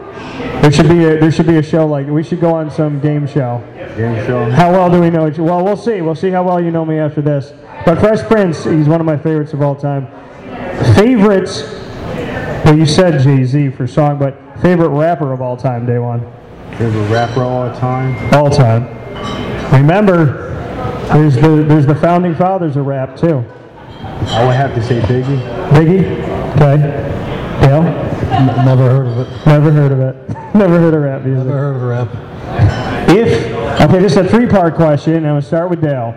There 0.61 0.71
should 0.71 0.89
be 0.89 1.03
a 1.05 1.19
there 1.19 1.31
should 1.31 1.47
be 1.47 1.57
a 1.57 1.63
show 1.63 1.85
like 1.85 2.07
we 2.07 2.23
should 2.23 2.41
go 2.41 2.53
on 2.55 2.71
some 2.71 2.99
game 2.99 3.27
show. 3.27 3.63
Game 3.95 4.25
show. 4.25 4.49
How 4.49 4.71
well 4.71 4.89
do 4.89 4.99
we 4.99 5.11
know 5.11 5.27
each? 5.27 5.37
Well, 5.37 5.63
we'll 5.63 5.77
see. 5.77 6.01
We'll 6.01 6.15
see 6.15 6.31
how 6.31 6.43
well 6.43 6.59
you 6.59 6.71
know 6.71 6.85
me 6.85 6.97
after 6.97 7.21
this. 7.21 7.53
But 7.85 7.99
Fresh 7.99 8.27
Prince, 8.27 8.63
he's 8.63 8.87
one 8.87 8.99
of 9.01 9.05
my 9.05 9.17
favorites 9.17 9.53
of 9.53 9.61
all 9.61 9.75
time. 9.75 10.07
Favorites. 10.95 11.63
Well, 12.65 12.77
you 12.77 12.85
said 12.85 13.21
Jay 13.21 13.43
Z 13.43 13.69
for 13.71 13.87
song, 13.87 14.19
but 14.19 14.35
favorite 14.61 14.89
rapper 14.89 15.31
of 15.33 15.41
all 15.41 15.57
time, 15.57 15.85
day 15.85 15.99
one. 15.99 16.21
Favorite 16.77 17.07
rapper 17.09 17.41
all 17.43 17.73
time. 17.77 18.33
All 18.33 18.49
time. 18.49 18.85
Remember, 19.73 20.49
there's 21.13 21.35
the 21.35 21.65
there's 21.67 21.85
the 21.85 21.95
founding 21.95 22.35
fathers 22.35 22.75
of 22.75 22.85
rap 22.85 23.15
too. 23.17 23.43
I 24.27 24.45
would 24.45 24.55
have 24.55 24.73
to 24.75 24.83
say 24.83 24.99
Biggie. 25.01 25.69
Biggie. 25.69 26.03
Okay. 26.55 26.77
Dale. 27.65 27.83
N- 27.83 28.65
Never 28.65 28.89
heard 28.89 29.07
of 29.07 29.17
it. 29.19 29.45
Never 29.45 29.71
heard 29.71 29.91
of 29.91 29.99
it. 29.99 30.29
Never 30.55 30.79
heard 30.79 30.93
of 30.93 31.01
rap 31.01 31.21
music. 31.23 31.45
Never 31.47 31.57
heard 31.57 31.75
of 31.75 31.81
rap. 31.81 33.09
If 33.09 33.81
okay, 33.81 33.99
this 33.99 34.11
is 34.13 34.17
a 34.17 34.27
three-part 34.29 34.75
question. 34.75 35.15
and 35.15 35.25
I'm 35.27 35.31
gonna 35.33 35.41
start 35.41 35.69
with 35.69 35.81
Dale. 35.81 36.15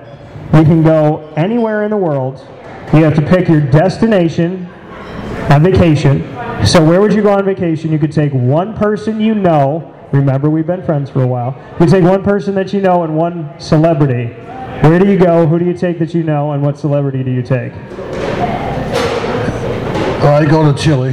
You 0.53 0.63
can 0.65 0.83
go 0.83 1.33
anywhere 1.37 1.85
in 1.85 1.91
the 1.91 1.97
world. 1.97 2.47
You 2.95 3.03
have 3.03 3.15
to 3.17 3.23
pick 3.23 3.49
your 3.49 3.61
destination 3.61 4.67
on 5.51 5.63
vacation. 5.65 6.23
So 6.65 6.85
where 6.85 7.01
would 7.01 7.13
you 7.13 7.23
go 7.23 7.33
on 7.33 7.45
vacation? 7.45 7.91
You 7.91 7.99
could 7.99 8.13
take 8.13 8.33
one 8.33 8.75
person 8.77 9.21
you 9.21 9.35
know. 9.35 9.93
Remember, 10.13 10.49
we've 10.49 10.67
been 10.67 10.85
friends 10.85 11.11
for 11.11 11.23
a 11.23 11.27
while. 11.27 11.61
You 11.81 11.87
take 11.87 12.05
one 12.05 12.23
person 12.23 12.55
that 12.55 12.73
you 12.73 12.81
know 12.81 13.03
and 13.03 13.17
one 13.17 13.53
celebrity. 13.59 14.33
Where 14.83 14.99
do 15.01 15.11
you 15.11 15.19
go? 15.19 15.45
Who 15.47 15.59
do 15.59 15.65
you 15.65 15.75
take 15.75 15.99
that 15.99 16.15
you 16.15 16.23
know? 16.23 16.53
And 16.53 16.63
what 16.63 16.79
celebrity 16.79 17.25
do 17.25 17.33
you 17.33 17.43
take? 17.43 17.73
I 20.23 20.47
go 20.47 20.73
to 20.73 20.79
Chile. 20.81 21.11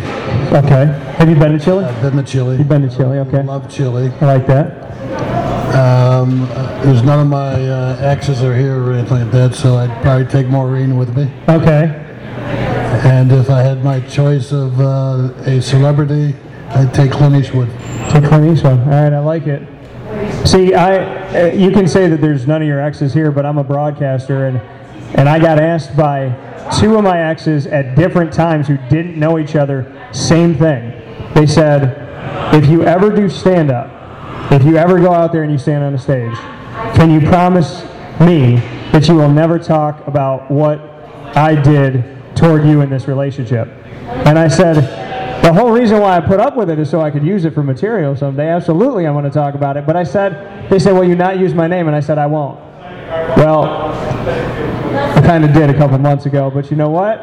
Okay. 0.53 0.86
Have 1.17 1.29
you 1.29 1.36
been 1.36 1.57
to 1.57 1.59
Chile? 1.59 1.84
I've 1.84 2.01
been 2.01 2.17
to 2.17 2.23
Chile. 2.23 2.57
You've 2.57 2.69
been 2.69 2.88
to 2.88 2.95
Chile. 2.95 3.17
Okay. 3.19 3.39
I 3.39 3.41
love 3.41 3.69
Chile. 3.69 4.11
I 4.21 4.25
like 4.25 4.47
that. 4.47 4.80
Um, 5.12 6.43
uh, 6.51 6.84
there's 6.84 7.03
none 7.03 7.20
of 7.20 7.28
my 7.28 7.53
uh, 7.53 7.97
exes 8.01 8.43
are 8.43 8.55
here 8.55 8.82
or 8.82 8.93
anything 8.93 9.20
like 9.20 9.32
that, 9.32 9.55
so 9.55 9.78
I'd 9.78 10.01
probably 10.01 10.26
take 10.26 10.47
Maureen 10.47 10.97
with 10.97 11.16
me. 11.16 11.32
Okay. 11.47 11.97
And 13.03 13.32
if 13.32 13.49
I 13.49 13.62
had 13.62 13.84
my 13.84 13.99
choice 14.01 14.51
of 14.51 14.80
uh, 14.80 15.34
a 15.45 15.62
celebrity, 15.62 16.36
I'd 16.70 16.93
take 16.93 17.12
Clint 17.12 17.36
Eastwood. 17.36 17.70
Take 18.09 18.26
Clint 18.26 18.51
Eastwood. 18.51 18.80
All 18.80 18.88
right, 18.88 19.14
I 19.14 19.20
like 19.20 19.47
it. 19.47 19.68
See, 20.45 20.74
I 20.74 21.45
uh, 21.49 21.53
you 21.53 21.72
can 21.72 21.88
say 21.88 22.07
that 22.07 22.20
there's 22.20 22.47
none 22.47 22.62
of 22.62 22.68
your 22.68 22.82
exes 22.82 23.14
here, 23.14 23.32
but 23.32 23.45
I'm 23.45 23.57
a 23.57 23.64
broadcaster, 23.64 24.47
and 24.47 24.59
and 25.18 25.30
I 25.30 25.39
got 25.39 25.59
asked 25.59 25.95
by 25.95 26.30
two 26.80 26.97
of 26.97 27.03
my 27.03 27.22
exes 27.22 27.68
at 27.68 27.95
different 27.95 28.32
times 28.34 28.68
who 28.68 28.78
didn't 28.89 29.18
know 29.18 29.39
each 29.39 29.55
other. 29.55 30.09
Same 30.14 30.55
thing. 30.55 30.91
They 31.34 31.45
said, 31.45 32.53
if 32.53 32.70
you 32.70 32.84
ever 32.84 33.09
do 33.09 33.30
stand 33.30 33.72
up, 33.72 34.01
if 34.52 34.64
you 34.64 34.78
ever 34.78 34.99
go 34.99 35.14
out 35.14 35.32
there 35.32 35.43
and 35.43 35.52
you 35.52 35.58
stand 35.58 35.84
on 35.84 35.93
a 35.93 35.97
stage, 35.97 36.36
can 36.95 37.10
you 37.10 37.26
promise 37.28 37.84
me 38.20 38.58
that 38.91 39.08
you 39.08 39.16
will 39.16 39.32
never 39.32 39.58
talk 39.58 40.06
about 40.08 40.52
what 40.52 40.80
I 41.36 41.56
did 41.56 42.04
toward 42.36 42.66
you 42.66 42.82
in 42.82 42.89
this 42.89 43.08
relationship? 43.08 43.68
And 44.26 44.38
I 44.38 44.49
said, 44.49 44.76
the 45.41 45.54
whole 45.54 45.72
reason 45.72 45.99
why 45.99 46.18
I 46.18 46.20
put 46.20 46.39
up 46.39 46.56
with 46.56 46.70
it 46.70 46.78
is 46.80 46.89
so 46.89 47.02
I 47.02 47.10
could 47.10 47.26
use 47.26 47.45
it 47.45 47.54
for 47.54 47.64
material 47.64 48.16
someday. 48.16 48.49
Absolutely, 48.49 49.08
I 49.08 49.12
want 49.12 49.26
to 49.26 49.32
talk 49.32 49.56
about 49.56 49.78
it. 49.78 49.86
But 49.88 49.95
I 49.95 50.04
said, 50.04 50.70
they 50.70 50.80
said, 50.80 50.93
well, 50.93 51.04
you 51.04 51.16
not 51.16 51.39
use 51.39 51.54
my 51.54 51.68
name, 51.68 51.88
and 51.88 51.95
I 51.95 51.99
said, 51.99 52.18
I 52.18 52.28
won't. 52.28 52.60
Well, 53.38 53.64
I 53.64 55.22
kind 55.26 55.43
of 55.45 55.54
did 55.54 55.70
a 55.70 55.74
couple 55.74 55.97
months 55.97 56.26
ago, 56.26 56.52
but 56.52 56.70
you 56.70 56.78
know 56.78 56.89
what? 56.89 57.18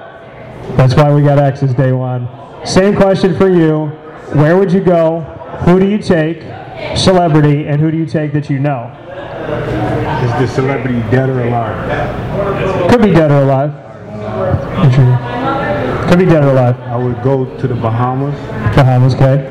That's 0.77 0.95
why 0.95 1.15
we 1.15 1.23
got 1.23 1.39
X's 1.39 1.75
day 1.75 1.93
one. 1.93 2.29
Same 2.67 2.97
question 2.97 3.37
for 3.37 3.49
you. 3.49 3.87
Where 4.35 4.57
would 4.57 4.73
you 4.73 4.81
go? 4.81 5.21
Who 5.65 5.79
do 5.79 5.87
you 5.87 5.99
take? 5.99 6.43
Celebrity, 6.97 7.67
and 7.67 7.81
who 7.81 7.91
do 7.91 7.97
you 7.97 8.07
take 8.07 8.33
that 8.33 8.49
you 8.51 8.59
know? 8.59 8.91
Is 10.25 10.33
the 10.41 10.47
celebrity 10.47 11.01
dead 11.11 11.29
or 11.31 11.43
alive? 11.43 12.91
Could 12.91 13.03
be 13.03 13.13
dead 13.13 13.31
or 13.31 13.43
alive. 13.43 13.73
Could 16.09 16.19
be 16.19 16.25
dead 16.25 16.45
or 16.45 16.51
alive. 16.51 16.79
I 16.81 16.97
would 16.97 17.23
go 17.23 17.45
to 17.59 17.69
the 17.69 17.75
Bahamas 17.75 18.35
Bahamas, 18.75 19.15
okay. 19.15 19.45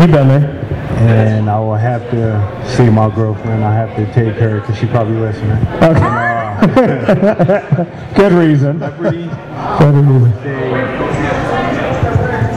You've 0.00 0.10
been 0.12 0.28
there. 0.28 0.58
and 0.98 1.48
I 1.50 1.58
will 1.58 1.74
have 1.74 2.02
to 2.10 2.66
see 2.76 2.88
my 2.90 3.08
girlfriend. 3.14 3.64
I 3.64 3.72
have 3.74 3.94
to 3.96 4.06
take 4.12 4.34
her 4.36 4.60
because 4.60 4.76
she 4.78 4.86
probably 4.86 5.16
listening. 5.16 5.58
Good 8.14 8.32
reason. 8.32 8.78
Good 8.78 9.94
reason. 9.94 10.32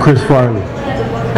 Chris 0.02 0.22
Farley. 0.26 0.62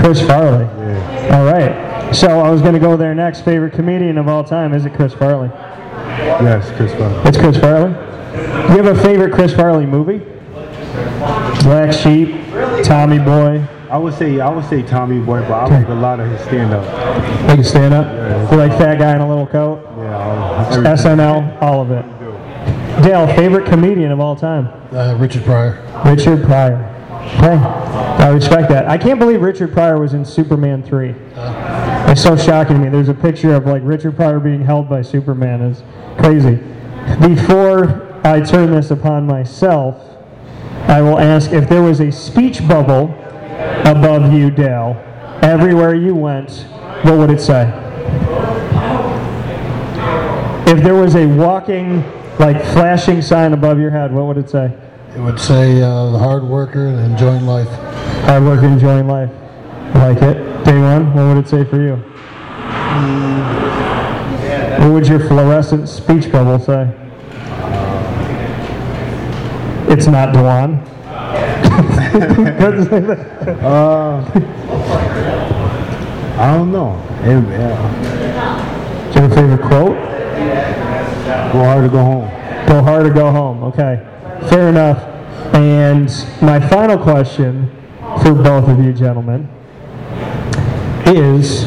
Chris 0.01 0.21
Farley. 0.25 0.65
Yeah. 0.65 1.37
All 1.37 1.45
right. 1.45 1.84
So 2.15 2.39
I 2.39 2.49
was 2.49 2.61
going 2.61 2.73
to 2.73 2.79
go 2.79 2.95
there 2.95 3.13
next. 3.13 3.41
Favorite 3.41 3.73
comedian 3.73 4.17
of 4.17 4.27
all 4.29 4.43
time? 4.43 4.73
Is 4.73 4.85
it 4.85 4.93
Chris 4.93 5.13
Farley? 5.13 5.49
Yes, 5.53 6.71
Chris 6.77 6.93
Farley. 6.93 7.21
It's 7.29 7.37
Chris 7.37 7.57
Farley. 7.57 7.89
Do 7.91 8.73
you 8.73 8.83
have 8.83 8.97
a 8.97 9.01
favorite 9.03 9.33
Chris 9.33 9.53
Farley 9.53 9.85
movie? 9.85 10.19
Black 11.63 11.91
Sheep, 11.91 12.29
Tommy 12.85 13.19
Boy. 13.19 13.65
I 13.89 13.97
would 13.97 14.13
say 14.13 14.39
I 14.39 14.49
would 14.49 14.63
say 14.65 14.81
Tommy 14.81 15.19
Boy, 15.19 15.41
but 15.41 15.51
I 15.51 15.79
like 15.79 15.87
a 15.89 15.93
lot 15.93 16.19
of 16.21 16.29
his 16.31 16.39
stand 16.41 16.73
up. 16.73 16.83
They 17.47 17.55
can 17.55 17.63
stand 17.63 17.93
up. 17.93 18.51
You 18.51 18.57
like 18.57 18.71
fat 18.77 18.97
guy 18.97 19.13
in 19.15 19.21
a 19.21 19.27
little 19.27 19.47
coat? 19.47 19.83
Yeah, 19.97 20.17
all- 20.17 20.71
SNL, 20.95 21.61
all 21.61 21.81
of 21.81 21.91
it. 21.91 22.03
Dale, 23.03 23.27
favorite 23.35 23.65
comedian 23.65 24.11
of 24.11 24.21
all 24.21 24.35
time? 24.37 24.67
Uh, 24.93 25.15
Richard 25.19 25.43
Pryor. 25.43 25.81
Richard 26.05 26.43
Pryor. 26.45 26.91
Okay. 27.37 27.55
I 28.23 28.29
respect 28.29 28.69
that. 28.69 28.87
I 28.87 28.97
can't 28.97 29.19
believe 29.19 29.41
Richard 29.41 29.73
Pryor 29.73 29.99
was 29.99 30.13
in 30.13 30.23
Superman 30.23 30.81
3. 30.81 31.13
It's 32.07 32.21
so 32.21 32.37
shocking 32.37 32.77
to 32.77 32.81
me. 32.83 32.89
There's 32.89 33.09
a 33.09 33.13
picture 33.13 33.53
of 33.53 33.65
like 33.65 33.81
Richard 33.83 34.15
Pryor 34.15 34.39
being 34.39 34.63
held 34.63 34.87
by 34.87 35.01
Superman. 35.01 35.61
It's 35.61 35.83
crazy. 36.17 36.55
Before 37.19 38.19
I 38.25 38.41
turn 38.41 38.71
this 38.71 38.91
upon 38.91 39.27
myself, 39.27 40.01
I 40.87 41.01
will 41.01 41.19
ask 41.19 41.51
if 41.51 41.67
there 41.67 41.81
was 41.81 41.99
a 41.99 42.11
speech 42.11 42.65
bubble 42.67 43.05
above 43.85 44.31
you, 44.33 44.49
Dale, 44.49 44.95
everywhere 45.41 45.95
you 45.95 46.15
went, 46.15 46.51
what 47.03 47.17
would 47.17 47.29
it 47.29 47.41
say? 47.41 47.67
If 50.67 50.83
there 50.83 50.95
was 50.95 51.15
a 51.15 51.25
walking 51.25 52.03
like 52.39 52.63
flashing 52.73 53.21
sign 53.21 53.53
above 53.53 53.79
your 53.79 53.91
head, 53.91 54.11
what 54.11 54.25
would 54.25 54.37
it 54.37 54.49
say? 54.49 54.71
It 55.15 55.19
would 55.19 55.39
say 55.39 55.81
uh, 55.81 56.11
the 56.11 56.19
hard 56.19 56.43
worker 56.43 56.87
and 56.87 56.99
enjoying 57.11 57.45
life. 57.45 57.69
Hard 58.25 58.43
worker 58.43 58.65
enjoying 58.67 59.07
life. 59.07 59.29
Like 59.95 60.21
it. 60.21 60.65
Day 60.65 60.77
one, 60.79 61.13
what 61.13 61.23
would 61.23 61.37
it 61.37 61.47
say 61.47 61.63
for 61.63 61.81
you? 61.81 61.95
What 64.81 64.91
would 64.93 65.07
your 65.07 65.19
fluorescent 65.19 65.87
speech 65.87 66.29
bubble 66.31 66.59
say? 66.59 66.89
It's 69.87 70.07
not 70.07 70.33
DaJuan. 70.35 70.83
That. 70.85 70.95
Uh, 73.45 74.21
I 76.37 76.57
don't 76.57 76.71
know. 76.71 76.95
It, 77.21 77.49
yeah. 77.49 79.13
Do 79.13 79.15
you 79.15 79.21
have 79.21 79.31
a 79.31 79.35
favorite 79.35 79.61
quote? 79.61 79.95
Go 81.53 81.59
hard 81.63 81.83
to 81.83 81.89
go 81.89 82.03
home. 82.03 82.27
Go 82.67 82.81
hard 82.83 83.05
or 83.05 83.09
go 83.13 83.31
home. 83.31 83.63
Okay, 83.63 84.01
fair 84.49 84.67
enough. 84.69 84.97
And 85.53 86.09
my 86.41 86.59
final 86.69 86.97
question 86.97 87.69
for 88.21 88.33
both 88.33 88.67
of 88.67 88.83
you 88.83 88.91
gentlemen 88.91 89.47
is 91.07 91.63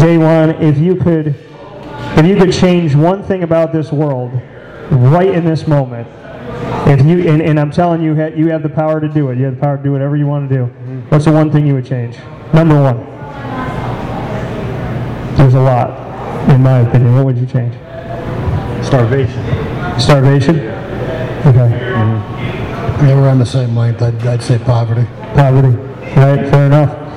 day 0.00 0.18
one, 0.18 0.50
if 0.62 0.78
you 0.78 0.96
could 0.96 1.34
if 2.16 2.26
you 2.26 2.36
could 2.36 2.52
change 2.52 2.94
one 2.94 3.22
thing 3.22 3.42
about 3.42 3.72
this 3.72 3.92
world 3.92 4.32
right 4.90 5.28
in 5.28 5.44
this 5.44 5.66
moment, 5.66 6.08
if 6.88 7.04
you 7.06 7.28
and, 7.28 7.40
and 7.40 7.58
I'm 7.58 7.70
telling 7.70 8.02
you 8.02 8.14
you 8.34 8.48
have 8.48 8.62
the 8.62 8.68
power 8.68 9.00
to 9.00 9.08
do 9.08 9.30
it, 9.30 9.38
you 9.38 9.44
have 9.44 9.54
the 9.54 9.60
power 9.60 9.76
to 9.76 9.82
do 9.82 9.92
whatever 9.92 10.16
you 10.16 10.26
want 10.26 10.48
to 10.48 10.54
do. 10.54 10.64
What's 11.08 11.24
the 11.24 11.32
one 11.32 11.50
thing 11.50 11.66
you 11.66 11.74
would 11.74 11.86
change? 11.86 12.18
Number 12.52 12.80
one. 12.82 13.06
There's 15.36 15.54
a 15.54 15.60
lot, 15.60 16.50
in 16.50 16.62
my 16.62 16.80
opinion. 16.80 17.14
What 17.14 17.24
would 17.26 17.38
you 17.38 17.46
change? 17.46 17.74
Starvation. 18.84 19.42
Starvation? 19.98 20.58
Okay. 20.58 21.70
Mm-hmm. 21.70 23.06
Yeah, 23.06 23.14
we're 23.14 23.28
on 23.30 23.38
the 23.38 23.46
same 23.46 23.74
length. 23.74 24.02
I'd, 24.02 24.26
I'd 24.26 24.42
say 24.42 24.58
poverty. 24.58 25.06
Poverty. 25.34 25.68
Right, 26.16 26.50
fair 26.50 26.66
enough. 26.66 27.09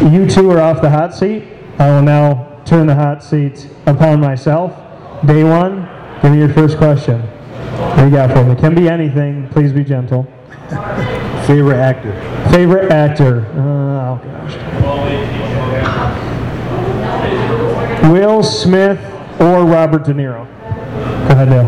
You 0.00 0.26
two 0.28 0.50
are 0.52 0.60
off 0.60 0.80
the 0.80 0.88
hot 0.88 1.12
seat. 1.12 1.42
I 1.78 1.90
will 1.90 2.02
now 2.02 2.62
turn 2.64 2.86
the 2.86 2.94
hot 2.94 3.22
seat 3.22 3.68
upon 3.86 4.20
myself. 4.20 4.72
Day 5.26 5.42
one, 5.42 5.88
give 6.22 6.30
me 6.30 6.38
your 6.38 6.52
first 6.54 6.78
question. 6.78 7.20
What 7.20 7.96
do 7.96 8.04
you 8.04 8.10
got 8.12 8.30
for 8.30 8.44
me? 8.44 8.54
Can 8.54 8.76
be 8.76 8.88
anything. 8.88 9.48
Please 9.48 9.72
be 9.72 9.82
gentle. 9.82 10.22
Favorite 11.46 11.78
actor. 11.78 12.12
Favorite 12.52 12.92
actor? 12.92 13.46
Uh, 13.56 14.14
oh 14.14 14.20
gosh. 14.22 14.54
Will 18.04 18.42
Smith 18.44 19.00
or 19.40 19.64
Robert 19.64 20.04
De 20.04 20.14
Niro? 20.14 20.46
Go 21.26 21.34
ahead, 21.34 21.48
Dale. 21.48 21.66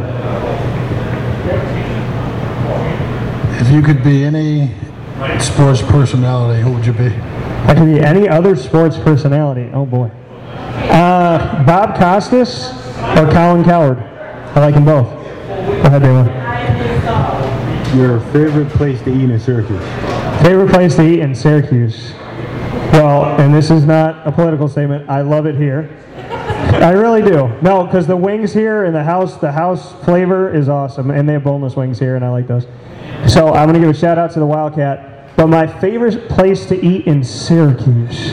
If 3.61 3.71
you 3.73 3.83
could 3.83 4.05
be 4.05 4.25
any 4.25 4.73
sports 5.41 5.83
personality, 5.83 6.63
who 6.63 6.73
would 6.73 6.87
you 6.87 6.93
be? 6.93 7.40
I 7.67 7.75
could 7.75 7.87
be 7.87 8.01
any 8.01 8.29
other 8.29 8.57
sports 8.57 8.97
personality. 8.97 9.71
Oh 9.73 9.87
boy. 9.87 10.11
Uh, 10.91 11.65
Bob 11.65 11.97
Costas 11.99 12.71
or 13.19 13.31
Colin 13.31 13.65
Cowherd. 13.65 13.99
I 13.99 14.61
like 14.61 14.75
them 14.75 14.85
both. 14.85 15.07
Go 15.07 15.83
ahead, 15.85 16.03
Dale. 16.03 17.97
Your 17.97 18.21
favorite 18.33 18.69
place 18.71 19.01
to 19.03 19.11
eat 19.11 19.31
in 19.31 19.41
Syracuse. 19.41 19.83
Favorite 20.43 20.71
place 20.71 20.97
to 20.97 21.03
eat 21.03 21.21
in 21.21 21.35
Syracuse? 21.35 22.13
Well, 22.93 23.41
and 23.41 23.55
this 23.55 23.71
is 23.71 23.85
not 23.85 24.27
a 24.27 24.33
political 24.33 24.69
statement. 24.69 25.09
I 25.09 25.23
love 25.23 25.47
it 25.47 25.55
here. 25.55 25.97
I 26.17 26.93
really 26.93 27.23
do. 27.23 27.49
No, 27.63 27.85
because 27.85 28.07
the 28.07 28.17
wings 28.17 28.53
here 28.53 28.85
and 28.85 28.95
the 28.95 29.03
house, 29.05 29.37
the 29.37 29.53
house 29.53 29.93
flavor 30.05 30.55
is 30.55 30.69
awesome, 30.69 31.11
and 31.11 31.29
they 31.29 31.35
have 31.35 31.45
boneless 31.45 31.77
wings 31.77 31.99
here, 31.99 32.17
and 32.17 32.25
I 32.25 32.31
like 32.31 32.47
those. 32.47 32.67
So 33.27 33.53
I'm 33.53 33.67
gonna 33.67 33.81
give 33.81 33.91
a 33.91 33.95
shout 33.95 34.19
out 34.19 34.31
to 34.33 34.41
the 34.41 34.47
Wildcat. 34.47 35.10
But 35.41 35.47
my 35.47 35.67
favorite 35.67 36.29
place 36.29 36.67
to 36.67 36.79
eat 36.85 37.07
in 37.07 37.25
Syracuse. 37.25 38.29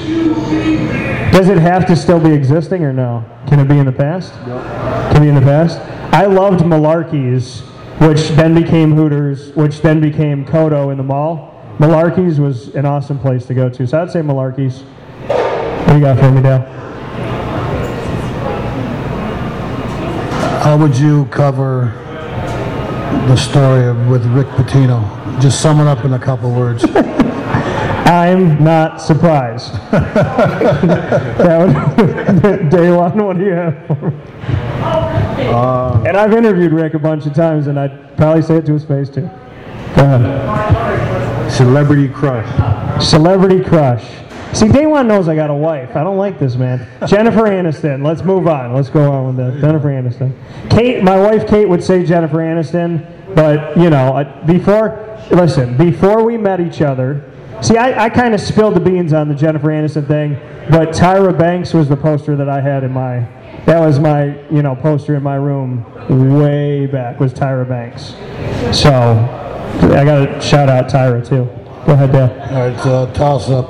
Does 1.32 1.48
it 1.48 1.58
have 1.58 1.86
to 1.88 1.96
still 1.96 2.20
be 2.20 2.34
existing 2.34 2.84
or 2.84 2.92
no? 2.92 3.24
Can 3.48 3.62
it 3.62 3.70
be 3.70 3.78
in 3.78 3.86
the 3.86 3.94
past? 3.94 4.34
Can 4.34 5.16
it 5.16 5.20
be 5.22 5.30
in 5.30 5.36
the 5.36 5.40
past? 5.40 5.80
I 6.14 6.26
loved 6.26 6.66
Malarkey's, 6.66 7.62
which 8.06 8.28
then 8.32 8.54
became 8.54 8.92
Hooters, 8.92 9.56
which 9.56 9.80
then 9.80 10.02
became 10.02 10.46
Kodo 10.46 10.92
in 10.92 10.98
the 10.98 11.04
mall. 11.04 11.56
Malarkey's 11.78 12.42
was 12.42 12.76
an 12.76 12.86
awesome 12.86 13.20
place 13.20 13.46
to 13.46 13.54
go 13.54 13.70
to, 13.70 13.88
so 13.88 14.02
I'd 14.02 14.12
say 14.12 14.20
Malarkey's. 14.20 14.82
What 15.30 15.88
do 15.88 15.94
you 15.94 16.02
got 16.02 16.20
for 16.20 16.30
me, 16.30 16.42
Dale? 16.42 16.60
How 20.60 20.78
would 20.78 20.98
you 20.98 21.24
cover 21.28 21.86
the 23.30 23.38
story 23.38 23.88
of, 23.88 24.10
with 24.10 24.26
Rick 24.26 24.48
Pitino? 24.48 25.27
Just 25.40 25.62
sum 25.62 25.80
it 25.80 25.88
up 25.88 26.04
in 26.06 26.14
a 26.14 26.20
couple 26.20 26.52
words. 26.52 26.86
I'm 28.08 28.64
not 28.64 29.02
surprised. 29.02 29.74
that 29.92 31.38
would, 31.60 32.70
day 32.72 32.90
one, 32.90 33.18
what 33.24 33.38
do 33.38 33.44
you 33.44 33.52
have 33.52 33.86
for 33.86 34.12
me? 34.12 34.18
Um, 35.48 36.08
and 36.08 36.16
I've 36.18 36.34
interviewed 36.34 36.72
Rick 36.72 36.94
a 36.94 37.00
bunch 37.00 37.26
of 37.26 37.34
times, 37.34 37.68
and 37.68 37.80
I'd 37.80 38.16
probably 38.18 38.42
say 38.42 38.56
it 38.56 38.66
to 38.68 38.74
his 38.74 38.86
face 38.86 39.10
too. 39.10 39.30
Go 39.96 40.04
ahead. 40.04 41.52
Celebrity 41.52 42.08
crush. 42.08 43.04
Celebrity 43.04 43.64
crush. 43.64 44.06
See, 44.54 44.70
day 44.70 44.86
one 44.86 45.08
knows 45.08 45.28
I 45.28 45.36
got 45.36 45.50
a 45.50 45.54
wife. 45.54 45.96
I 45.96 46.04
don't 46.04 46.18
like 46.18 46.40
this, 46.40 46.56
man. 46.56 46.88
Jennifer 47.08 47.44
Aniston. 47.44 48.04
Let's 48.06 48.24
move 48.24 48.48
on. 48.48 48.74
Let's 48.74 48.90
go 48.90 49.12
on 49.12 49.36
with 49.36 49.38
that. 49.38 49.62
Jennifer 49.62 49.90
Aniston. 49.90 50.34
Kate, 50.70 51.04
my 51.04 51.18
wife 51.18 51.48
Kate 51.48 51.68
would 51.68 51.84
say 51.84 52.06
Jennifer 52.06 52.38
Aniston, 52.38 53.06
but 53.38 53.78
you 53.78 53.92
know, 53.92 54.42
before, 54.48 55.16
listen, 55.30 55.78
before 55.78 56.24
we 56.24 56.38
met 56.38 56.60
each 56.60 56.82
other, 56.82 57.32
see, 57.62 57.78
I, 57.78 58.06
I 58.06 58.10
kind 58.10 58.34
of 58.34 58.42
spilled 58.42 58.74
the 58.74 58.80
beans 58.80 59.14
on 59.14 59.30
the 59.30 59.36
Jennifer 59.36 59.68
Aniston 59.68 60.08
thing, 60.08 60.34
but 60.72 60.90
Tyra 60.90 61.38
Banks 61.38 61.72
was 61.72 61.88
the 61.88 61.96
poster 61.96 62.36
that 62.36 62.50
I 62.50 62.62
had 62.62 62.84
in 62.84 62.92
my, 62.92 63.20
that 63.68 63.80
was 63.80 64.00
my, 64.00 64.44
you 64.50 64.64
know, 64.64 64.76
poster 64.76 65.14
in 65.14 65.22
my 65.22 65.36
room 65.36 65.86
way 66.40 66.88
back 66.88 67.20
was 67.20 67.32
Tyra 67.32 67.70
Banks. 67.70 68.16
So, 68.76 68.92
I 69.94 70.04
got 70.04 70.26
to 70.26 70.42
shout 70.42 70.68
out 70.68 70.90
Tyra 70.90 71.24
too. 71.24 71.46
Go 71.86 71.94
ahead, 71.94 72.12
Dale. 72.12 72.32
All 72.32 72.70
right, 72.70 72.80
so 72.82 73.14
toss 73.14 73.52
up. 73.52 73.70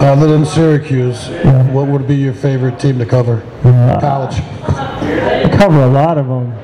Uh, 0.00 0.04
other 0.04 0.28
than 0.28 0.46
Syracuse, 0.46 1.28
what 1.74 1.88
would 1.88 2.08
be 2.08 2.16
your 2.16 2.32
favorite 2.32 2.80
team 2.80 2.98
to 3.00 3.04
cover? 3.04 3.42
Uh, 3.64 4.00
College. 4.00 4.40
I 4.40 5.54
cover 5.58 5.80
a 5.82 5.88
lot 5.88 6.16
of 6.16 6.26
them. 6.26 6.54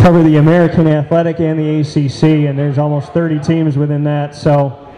Cover 0.00 0.22
the 0.22 0.36
American 0.36 0.86
Athletic 0.86 1.40
and 1.40 1.58
the 1.58 1.80
ACC, 1.80 2.48
and 2.48 2.58
there's 2.58 2.78
almost 2.78 3.12
30 3.12 3.38
teams 3.40 3.76
within 3.76 4.02
that. 4.04 4.34
So, 4.34 4.92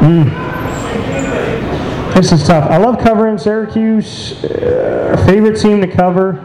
mm. 0.00 0.24
this 2.14 2.32
is 2.32 2.42
tough. 2.44 2.68
I 2.68 2.78
love 2.78 2.98
covering 2.98 3.38
Syracuse. 3.38 4.42
Uh, 4.42 5.22
favorite 5.24 5.60
team 5.60 5.80
to 5.80 5.86
cover. 5.86 6.40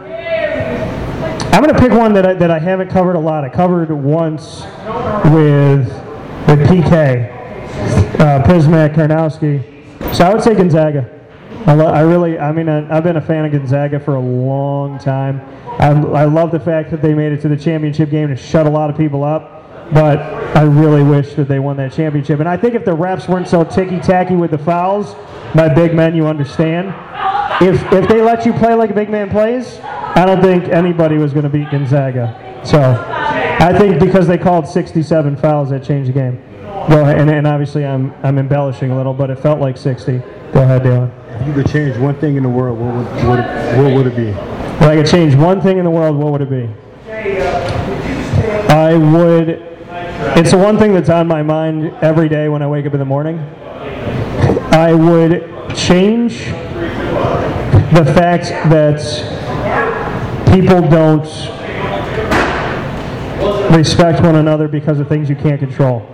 I'm 1.52 1.62
going 1.62 1.74
to 1.74 1.80
pick 1.80 1.90
one 1.90 2.12
that 2.14 2.24
I, 2.24 2.34
that 2.34 2.50
I 2.50 2.60
haven't 2.60 2.90
covered 2.90 3.16
a 3.16 3.20
lot. 3.20 3.42
I 3.42 3.48
covered 3.48 3.90
once 3.90 4.62
with 5.32 5.88
with 6.46 6.68
PK, 6.68 7.30
uh, 8.20 8.42
Przemek 8.44 8.94
Karnowski. 8.94 10.14
So 10.14 10.24
I 10.24 10.32
would 10.32 10.44
say 10.44 10.54
Gonzaga. 10.54 11.13
I, 11.66 11.72
lo- 11.72 11.86
I 11.86 12.00
really, 12.00 12.38
I 12.38 12.52
mean, 12.52 12.68
I, 12.68 12.96
I've 12.96 13.04
been 13.04 13.16
a 13.16 13.22
fan 13.22 13.44
of 13.44 13.52
Gonzaga 13.52 13.98
for 13.98 14.16
a 14.16 14.20
long 14.20 14.98
time. 14.98 15.40
I, 15.78 15.90
I 15.90 16.24
love 16.26 16.50
the 16.50 16.60
fact 16.60 16.90
that 16.90 17.00
they 17.00 17.14
made 17.14 17.32
it 17.32 17.40
to 17.42 17.48
the 17.48 17.56
championship 17.56 18.10
game 18.10 18.28
to 18.28 18.36
shut 18.36 18.66
a 18.66 18.70
lot 18.70 18.90
of 18.90 18.96
people 18.96 19.24
up, 19.24 19.90
but 19.92 20.18
I 20.56 20.62
really 20.62 21.02
wish 21.02 21.34
that 21.34 21.48
they 21.48 21.58
won 21.58 21.76
that 21.78 21.92
championship. 21.92 22.40
And 22.40 22.48
I 22.48 22.56
think 22.56 22.74
if 22.74 22.84
the 22.84 22.94
refs 22.94 23.28
weren't 23.28 23.48
so 23.48 23.64
ticky 23.64 23.98
tacky 23.98 24.36
with 24.36 24.50
the 24.50 24.58
fouls, 24.58 25.14
my 25.54 25.72
big 25.72 25.94
men, 25.94 26.14
you 26.14 26.26
understand. 26.26 26.94
If 27.60 27.80
if 27.92 28.08
they 28.08 28.20
let 28.20 28.44
you 28.44 28.52
play 28.52 28.74
like 28.74 28.90
a 28.90 28.94
big 28.94 29.08
man 29.08 29.30
plays, 29.30 29.78
I 29.82 30.24
don't 30.26 30.42
think 30.42 30.68
anybody 30.68 31.16
was 31.16 31.32
going 31.32 31.44
to 31.44 31.48
beat 31.48 31.70
Gonzaga. 31.70 32.60
So 32.64 32.80
I 32.80 33.76
think 33.78 34.00
because 34.00 34.26
they 34.26 34.38
called 34.38 34.66
67 34.66 35.36
fouls, 35.36 35.70
that 35.70 35.84
changed 35.84 36.08
the 36.08 36.14
game. 36.14 36.42
Go 36.88 37.00
ahead, 37.00 37.18
and, 37.18 37.30
and 37.30 37.46
obviously 37.46 37.86
I'm 37.86 38.12
I'm 38.22 38.38
embellishing 38.38 38.90
a 38.90 38.96
little, 38.96 39.14
but 39.14 39.30
it 39.30 39.38
felt 39.38 39.60
like 39.60 39.78
60. 39.78 40.18
Go 40.52 40.62
ahead, 40.62 40.82
Dylan. 40.82 41.23
If 41.40 41.46
you 41.48 41.52
could 41.52 41.70
change 41.70 41.96
one 41.98 42.14
thing 42.20 42.36
in 42.36 42.42
the 42.42 42.48
world, 42.48 42.78
what 42.78 42.94
would, 42.94 43.06
what, 43.26 43.38
what 43.78 43.94
would 43.94 44.06
it 44.06 44.16
be? 44.16 44.28
If 44.28 44.82
I 44.82 44.96
could 44.96 45.06
change 45.06 45.34
one 45.34 45.60
thing 45.60 45.78
in 45.78 45.84
the 45.84 45.90
world, 45.90 46.16
what 46.16 46.32
would 46.32 46.42
it 46.42 46.50
be? 46.50 46.68
I 48.72 48.94
would. 48.94 49.48
It's 50.36 50.52
the 50.52 50.58
one 50.58 50.78
thing 50.78 50.92
that's 50.92 51.08
on 51.08 51.26
my 51.26 51.42
mind 51.42 51.92
every 52.02 52.28
day 52.28 52.48
when 52.48 52.62
I 52.62 52.66
wake 52.66 52.86
up 52.86 52.92
in 52.92 52.98
the 52.98 53.04
morning. 53.04 53.38
I 54.72 54.94
would 54.94 55.76
change 55.76 56.46
the 57.94 58.04
fact 58.14 58.44
that 58.70 59.00
people 60.52 60.80
don't 60.88 61.26
respect 63.76 64.22
one 64.22 64.36
another 64.36 64.68
because 64.68 65.00
of 65.00 65.08
things 65.08 65.28
you 65.28 65.36
can't 65.36 65.60
control. 65.60 66.06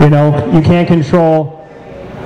You 0.00 0.10
know, 0.10 0.52
you 0.52 0.62
can't 0.62 0.86
control 0.86 1.57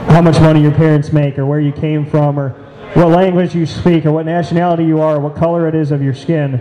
how 0.06 0.20
much 0.20 0.40
money 0.40 0.60
your 0.60 0.72
parents 0.72 1.12
make 1.12 1.38
or 1.38 1.46
where 1.46 1.60
you 1.60 1.72
came 1.72 2.04
from 2.04 2.38
or 2.38 2.50
what 2.94 3.08
language 3.08 3.54
you 3.54 3.64
speak 3.64 4.04
or 4.04 4.12
what 4.12 4.26
nationality 4.26 4.84
you 4.84 5.00
are, 5.00 5.16
or 5.16 5.20
what 5.20 5.34
color 5.34 5.66
it 5.66 5.74
is 5.74 5.90
of 5.90 6.02
your 6.02 6.12
skin. 6.12 6.60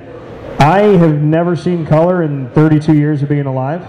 I 0.59 0.79
have 0.79 1.21
never 1.21 1.55
seen 1.55 1.85
color 1.85 2.23
in 2.23 2.49
32 2.51 2.93
years 2.93 3.21
of 3.21 3.29
being 3.29 3.47
alive. 3.47 3.81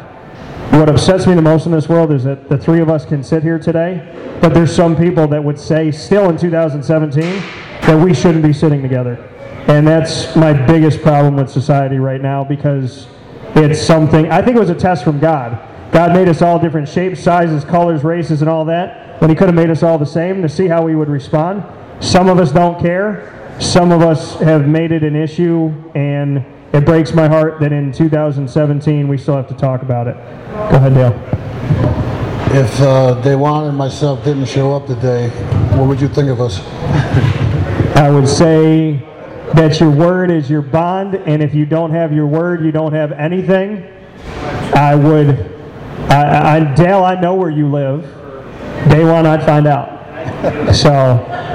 What 0.73 0.89
upsets 0.89 1.27
me 1.27 1.35
the 1.35 1.43
most 1.43 1.67
in 1.67 1.73
this 1.73 1.89
world 1.89 2.11
is 2.11 2.25
that 2.25 2.49
the 2.49 2.59
three 2.59 2.81
of 2.81 2.89
us 2.89 3.05
can 3.05 3.23
sit 3.23 3.43
here 3.43 3.59
today, 3.59 4.39
but 4.41 4.55
there's 4.55 4.75
some 4.75 4.97
people 4.97 5.29
that 5.29 5.45
would 5.45 5.59
say, 5.59 5.93
still 5.93 6.31
in 6.31 6.37
2017, 6.37 7.23
that 7.83 7.95
we 7.97 8.15
shouldn't 8.15 8.43
be 8.43 8.53
sitting 8.53 8.83
together. 8.83 9.17
And 9.69 9.87
that's 9.87 10.35
my 10.35 10.53
biggest 10.53 11.03
problem 11.03 11.37
with 11.37 11.49
society 11.49 11.99
right 11.99 12.21
now 12.21 12.43
because 12.43 13.07
it's 13.55 13.81
something, 13.81 14.31
I 14.31 14.43
think 14.43 14.57
it 14.57 14.61
was 14.61 14.71
a 14.71 14.75
test 14.75 15.05
from 15.05 15.21
God. 15.21 15.61
God 15.93 16.15
made 16.15 16.27
us 16.29 16.41
all 16.41 16.59
different 16.59 16.89
shapes, 16.89 17.21
sizes, 17.23 17.65
colors, 17.65 18.03
races, 18.03 18.41
and 18.41 18.51
all 18.51 18.65
that, 18.65 19.21
when 19.21 19.31
He 19.31 19.37
could 19.37 19.49
have 19.49 19.55
made 19.55 19.71
us 19.71 19.83
all 19.83 19.99
the 19.99 20.07
same 20.07 20.41
to 20.43 20.49
see 20.49 20.67
how 20.67 20.83
we 20.83 20.97
would 20.97 21.09
respond. 21.09 21.63
Some 22.03 22.29
of 22.29 22.39
us 22.39 22.51
don't 22.51 22.81
care. 22.81 23.57
Some 23.61 23.93
of 23.93 24.01
us 24.01 24.35
have 24.41 24.67
made 24.67 24.91
it 24.91 25.05
an 25.05 25.15
issue, 25.15 25.73
and 25.95 26.45
it 26.73 26.87
breaks 26.87 27.13
my 27.13 27.29
heart 27.29 27.61
that 27.61 27.73
in 27.73 27.93
2017 27.93 29.07
we 29.07 29.19
still 29.19 29.37
have 29.37 29.49
to 29.49 29.55
talk 29.55 29.83
about 29.83 30.09
it. 30.09 30.15
Go 30.71 30.77
ahead, 30.77 30.95
Dale. 30.95 31.13
If 32.55 32.81
uh, 32.81 33.21
DaJuan 33.23 33.69
and 33.69 33.77
myself 33.77 34.25
didn't 34.25 34.47
show 34.47 34.75
up 34.75 34.87
today, 34.87 35.29
what 35.77 35.89
would 35.89 36.01
you 36.01 36.09
think 36.09 36.31
of 36.31 36.41
us? 36.41 36.61
I 37.97 38.11
would 38.11 38.27
say 38.29 38.95
that 39.55 39.79
your 39.79 39.91
word 39.91 40.31
is 40.31 40.49
your 40.49 40.63
bond, 40.63 41.15
and 41.15 41.43
if 41.43 41.55
you 41.55 41.67
don't 41.67 41.91
have 41.91 42.13
your 42.13 42.27
word, 42.27 42.65
you 42.65 42.73
don't 42.73 42.95
have 42.95 43.13
anything. 43.13 43.87
I 44.75 44.95
would, 44.95 45.52
I, 46.13 46.57
I, 46.57 46.75
Dale, 46.75 47.05
I 47.05 47.19
know 47.19 47.35
where 47.35 47.51
you 47.51 47.71
live. 47.71 48.03
Day 48.91 49.03
one, 49.05 49.25
I'd 49.27 49.45
find 49.45 49.67
out. 49.67 50.01
So, 50.75 50.91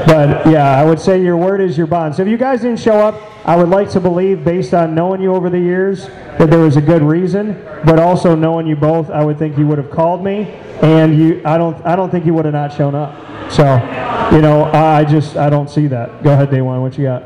but 0.08 0.48
yeah, 0.48 0.80
I 0.80 0.84
would 0.84 1.00
say 1.00 1.22
your 1.22 1.38
word 1.38 1.62
is 1.62 1.78
your 1.78 1.88
bond. 1.88 2.16
So 2.16 2.24
if 2.24 2.28
you 2.28 2.38
guys 2.38 2.62
didn't 2.62 2.80
show 2.80 2.98
up, 2.98 3.22
I 3.48 3.56
would 3.56 3.70
like 3.70 3.90
to 3.92 4.00
believe, 4.00 4.44
based 4.44 4.74
on 4.74 4.96
knowing 4.96 5.22
you 5.22 5.34
over 5.36 5.50
the 5.50 5.60
years, 5.60 6.08
that 6.08 6.50
there 6.50 6.60
was 6.60 6.76
a 6.76 6.82
good 6.82 7.02
reason. 7.04 7.54
But 7.86 8.00
also 8.00 8.36
knowing 8.36 8.66
you 8.66 8.76
both, 8.76 9.10
I 9.10 9.24
would 9.24 9.38
think 9.38 9.58
you 9.58 9.68
would 9.68 9.78
have 9.78 9.92
called 9.92 10.24
me, 10.24 10.44
and 10.82 11.18
you, 11.18 11.42
I 11.46 11.58
don't, 11.58 11.86
I 11.86 11.96
don't 11.96 12.10
think 12.10 12.26
you 12.26 12.34
would 12.34 12.46
have 12.46 12.54
not 12.54 12.74
shown 12.74 12.96
up. 12.96 13.52
So, 13.52 13.64
you 14.36 14.42
know, 14.42 14.66
I 14.74 15.06
just, 15.06 15.38
I 15.38 15.50
don't 15.50 15.70
see 15.70 15.88
that. 15.88 16.24
Go 16.24 16.34
ahead, 16.34 16.50
Day 16.50 16.62
One. 16.62 16.82
What 16.82 16.98
you 16.98 17.04
got? 17.04 17.24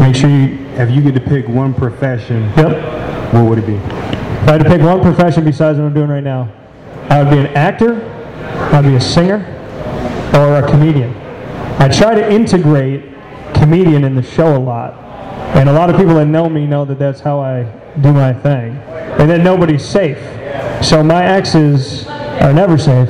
Make 0.00 0.16
sure 0.16 0.30
you. 0.30 0.66
If 0.78 0.90
you 0.90 1.02
get 1.02 1.14
to 1.14 1.20
pick 1.20 1.48
one 1.48 1.74
profession, 1.74 2.44
Yep. 2.56 2.97
What 3.32 3.44
would 3.44 3.58
it 3.58 3.66
be? 3.66 3.74
If 3.74 4.48
I 4.48 4.52
had 4.52 4.62
to 4.62 4.68
pick 4.68 4.80
one 4.80 5.00
profession 5.02 5.44
besides 5.44 5.78
what 5.78 5.86
I'm 5.86 5.94
doing 5.94 6.08
right 6.08 6.24
now, 6.24 6.50
I 7.10 7.22
would 7.22 7.30
be 7.30 7.38
an 7.38 7.48
actor, 7.48 8.02
I'd 8.72 8.84
be 8.84 8.94
a 8.94 9.00
singer, 9.00 9.44
or 10.34 10.56
a 10.56 10.70
comedian. 10.70 11.14
I 11.80 11.88
try 11.88 12.14
to 12.14 12.32
integrate 12.32 13.04
comedian 13.54 14.04
in 14.04 14.14
the 14.14 14.22
show 14.22 14.56
a 14.56 14.58
lot. 14.58 14.94
And 15.56 15.68
a 15.68 15.72
lot 15.72 15.90
of 15.90 15.96
people 15.96 16.14
that 16.14 16.26
know 16.26 16.48
me 16.48 16.66
know 16.66 16.84
that 16.84 16.98
that's 16.98 17.20
how 17.20 17.40
I 17.40 17.62
do 18.00 18.12
my 18.12 18.32
thing. 18.32 18.76
And 19.18 19.28
then 19.28 19.42
nobody's 19.42 19.84
safe. 19.84 20.18
So 20.84 21.02
my 21.02 21.24
exes 21.24 22.06
are 22.06 22.52
never 22.52 22.78
safe, 22.78 23.08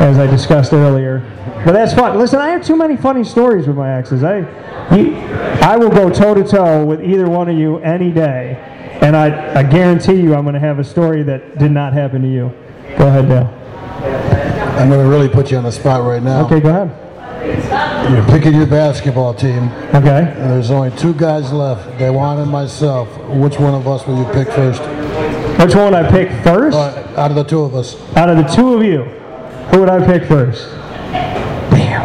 as 0.00 0.18
I 0.18 0.26
discussed 0.26 0.72
earlier. 0.72 1.20
But 1.64 1.72
that's 1.72 1.94
fun. 1.94 2.18
Listen, 2.18 2.40
I 2.40 2.48
have 2.48 2.64
too 2.64 2.76
many 2.76 2.96
funny 2.96 3.24
stories 3.24 3.66
with 3.66 3.76
my 3.76 3.96
exes. 3.96 4.24
I, 4.24 4.38
you, 4.96 5.14
I 5.62 5.76
will 5.76 5.90
go 5.90 6.10
toe 6.10 6.34
to 6.34 6.42
toe 6.42 6.84
with 6.84 7.02
either 7.02 7.28
one 7.28 7.48
of 7.48 7.56
you 7.56 7.78
any 7.78 8.10
day. 8.10 8.71
And 9.02 9.16
I, 9.16 9.58
I 9.58 9.62
guarantee 9.64 10.14
you 10.14 10.34
I'm 10.34 10.44
going 10.44 10.54
to 10.54 10.60
have 10.60 10.78
a 10.78 10.84
story 10.84 11.22
that 11.24 11.58
did 11.58 11.72
not 11.72 11.92
happen 11.92 12.22
to 12.22 12.28
you. 12.28 12.52
Go 12.96 13.08
ahead, 13.08 13.28
Dale. 13.28 13.48
I'm 14.78 14.88
going 14.88 15.04
to 15.04 15.10
really 15.10 15.28
put 15.28 15.50
you 15.50 15.56
on 15.58 15.64
the 15.64 15.72
spot 15.72 16.02
right 16.04 16.22
now. 16.22 16.44
Okay, 16.46 16.60
go 16.60 16.68
ahead. 16.70 16.98
You're 18.12 18.24
picking 18.26 18.54
your 18.54 18.66
basketball 18.66 19.34
team, 19.34 19.68
Okay. 19.94 20.32
and 20.36 20.50
there's 20.50 20.70
only 20.70 20.90
two 20.96 21.12
guys 21.14 21.52
left, 21.52 21.88
DaJuan 21.98 22.42
and 22.42 22.50
myself. 22.50 23.08
Which 23.28 23.58
one 23.58 23.74
of 23.74 23.86
us 23.88 24.06
will 24.06 24.18
you 24.18 24.24
pick 24.32 24.48
first? 24.52 24.80
Which 25.60 25.74
one 25.74 25.92
would 25.92 25.94
I 25.94 26.08
pick 26.10 26.30
first? 26.44 26.76
Uh, 26.76 27.04
out 27.16 27.30
of 27.30 27.36
the 27.36 27.44
two 27.44 27.60
of 27.62 27.74
us. 27.74 27.96
Out 28.16 28.28
of 28.28 28.36
the 28.36 28.44
two 28.44 28.74
of 28.74 28.82
you, 28.84 29.02
who 29.72 29.80
would 29.80 29.88
I 29.88 30.04
pick 30.06 30.24
first? 30.28 30.68
Damn. 31.70 32.02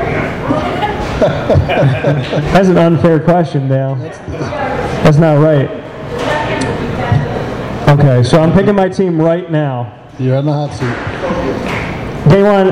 That's 2.53 2.67
an 2.69 2.77
unfair 2.77 3.19
question, 3.19 3.67
Dale. 3.67 3.95
That's 3.95 5.17
not 5.17 5.39
right. 5.39 5.69
Okay, 7.87 8.21
so 8.21 8.41
I'm 8.41 8.51
picking 8.51 8.75
my 8.75 8.89
team 8.89 9.19
right 9.21 9.49
now. 9.49 10.09
You're 10.19 10.35
on 10.35 10.45
the 10.45 10.51
hot 10.51 10.73
seat. 10.73 12.29
Day 12.29 12.43
one, 12.43 12.67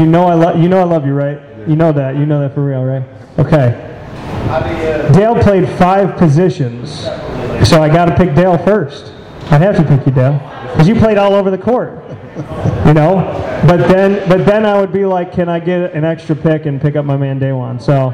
you 0.00 0.06
know 0.06 0.24
I 0.24 0.32
love 0.32 0.58
you 0.58 0.70
know 0.70 0.80
I 0.80 0.84
love 0.84 1.04
you, 1.04 1.12
right? 1.12 1.38
You 1.68 1.76
know 1.76 1.92
that. 1.92 2.16
You 2.16 2.24
know 2.24 2.40
that 2.40 2.54
for 2.54 2.64
real, 2.64 2.82
right? 2.82 3.02
Okay. 3.38 3.88
Dale 5.12 5.34
played 5.42 5.68
five 5.78 6.16
positions, 6.16 7.02
so 7.68 7.82
I 7.82 7.88
got 7.88 8.06
to 8.06 8.16
pick 8.16 8.34
Dale 8.34 8.56
first. 8.56 9.12
I 9.50 9.58
have 9.58 9.76
to 9.76 9.84
pick 9.84 10.06
you, 10.06 10.12
Dale, 10.12 10.38
because 10.72 10.88
you 10.88 10.94
played 10.94 11.18
all 11.18 11.34
over 11.34 11.50
the 11.50 11.58
court. 11.58 12.02
You 12.86 12.94
know, 12.94 13.16
but 13.66 13.86
then 13.88 14.26
but 14.30 14.46
then 14.46 14.64
I 14.64 14.80
would 14.80 14.94
be 14.94 15.04
like, 15.04 15.32
can 15.32 15.50
I 15.50 15.60
get 15.60 15.92
an 15.92 16.04
extra 16.04 16.34
pick 16.34 16.64
and 16.64 16.80
pick 16.80 16.96
up 16.96 17.04
my 17.04 17.18
man 17.18 17.38
Day 17.38 17.52
one? 17.52 17.78
So 17.78 18.08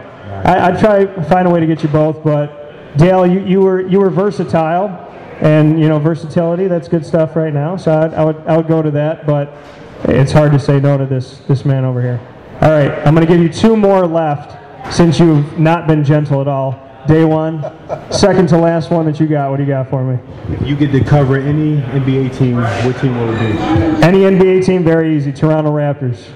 I, 0.45 0.66
I'd 0.66 0.81
try 0.81 1.07
find 1.28 1.47
a 1.47 1.51
way 1.51 1.61
to 1.61 1.66
get 1.66 1.85
you 1.85 1.89
both. 1.89 2.24
But 2.24 2.97
Dale, 2.97 3.24
you, 3.24 3.40
you 3.40 3.61
were 3.61 3.81
you 3.86 4.01
were 4.01 4.11
versatile, 4.11 4.89
and 5.40 5.81
you 5.81 5.89
know 5.89 5.98
versatility 5.98 6.66
that's 6.66 6.89
good 6.89 7.05
stuff 7.05 7.36
right 7.36 7.52
now. 7.52 7.77
So 7.77 7.93
I'd, 7.93 8.15
I 8.15 8.24
would 8.24 8.36
I 8.47 8.56
would 8.56 8.69
go 8.69 8.82
to 8.82 8.90
that, 8.93 9.27
but 9.27 9.55
it's 10.05 10.32
hard 10.32 10.52
to 10.52 10.59
say 10.59 10.81
no 10.81 10.97
to 10.97 11.06
this 11.06 11.39
this 11.48 11.65
man 11.65 11.85
over 11.85 12.01
here. 12.01 12.20
All 12.60 12.70
right, 12.70 12.90
I'm 13.06 13.15
going 13.15 13.27
to 13.27 13.32
give 13.32 13.40
you 13.40 13.48
two 13.48 13.77
more 13.77 14.05
left 14.05 14.56
since 14.93 15.20
you've 15.20 15.59
not 15.59 15.86
been 15.86 16.02
gentle 16.02 16.40
at 16.40 16.48
all. 16.48 16.85
Day 17.06 17.24
one, 17.24 17.62
second 18.10 18.48
to 18.48 18.59
last 18.59 18.90
one 18.90 19.06
that 19.06 19.20
you 19.20 19.27
got. 19.28 19.51
What 19.51 19.59
do 19.59 19.62
you 19.62 19.69
got 19.69 19.89
for 19.89 20.02
me? 20.02 20.19
If 20.55 20.66
you 20.66 20.77
get 20.77 20.90
to 20.93 21.02
cover 21.02 21.36
any 21.36 21.81
NBA 21.81 22.36
team, 22.36 22.56
what 22.56 23.01
team 23.01 23.16
will 23.16 23.32
it 23.32 23.39
be? 23.39 23.59
Any 24.05 24.19
NBA 24.20 24.66
team, 24.66 24.82
very 24.82 25.16
easy. 25.16 25.32
Toronto 25.32 25.70
Raptors, 25.70 26.27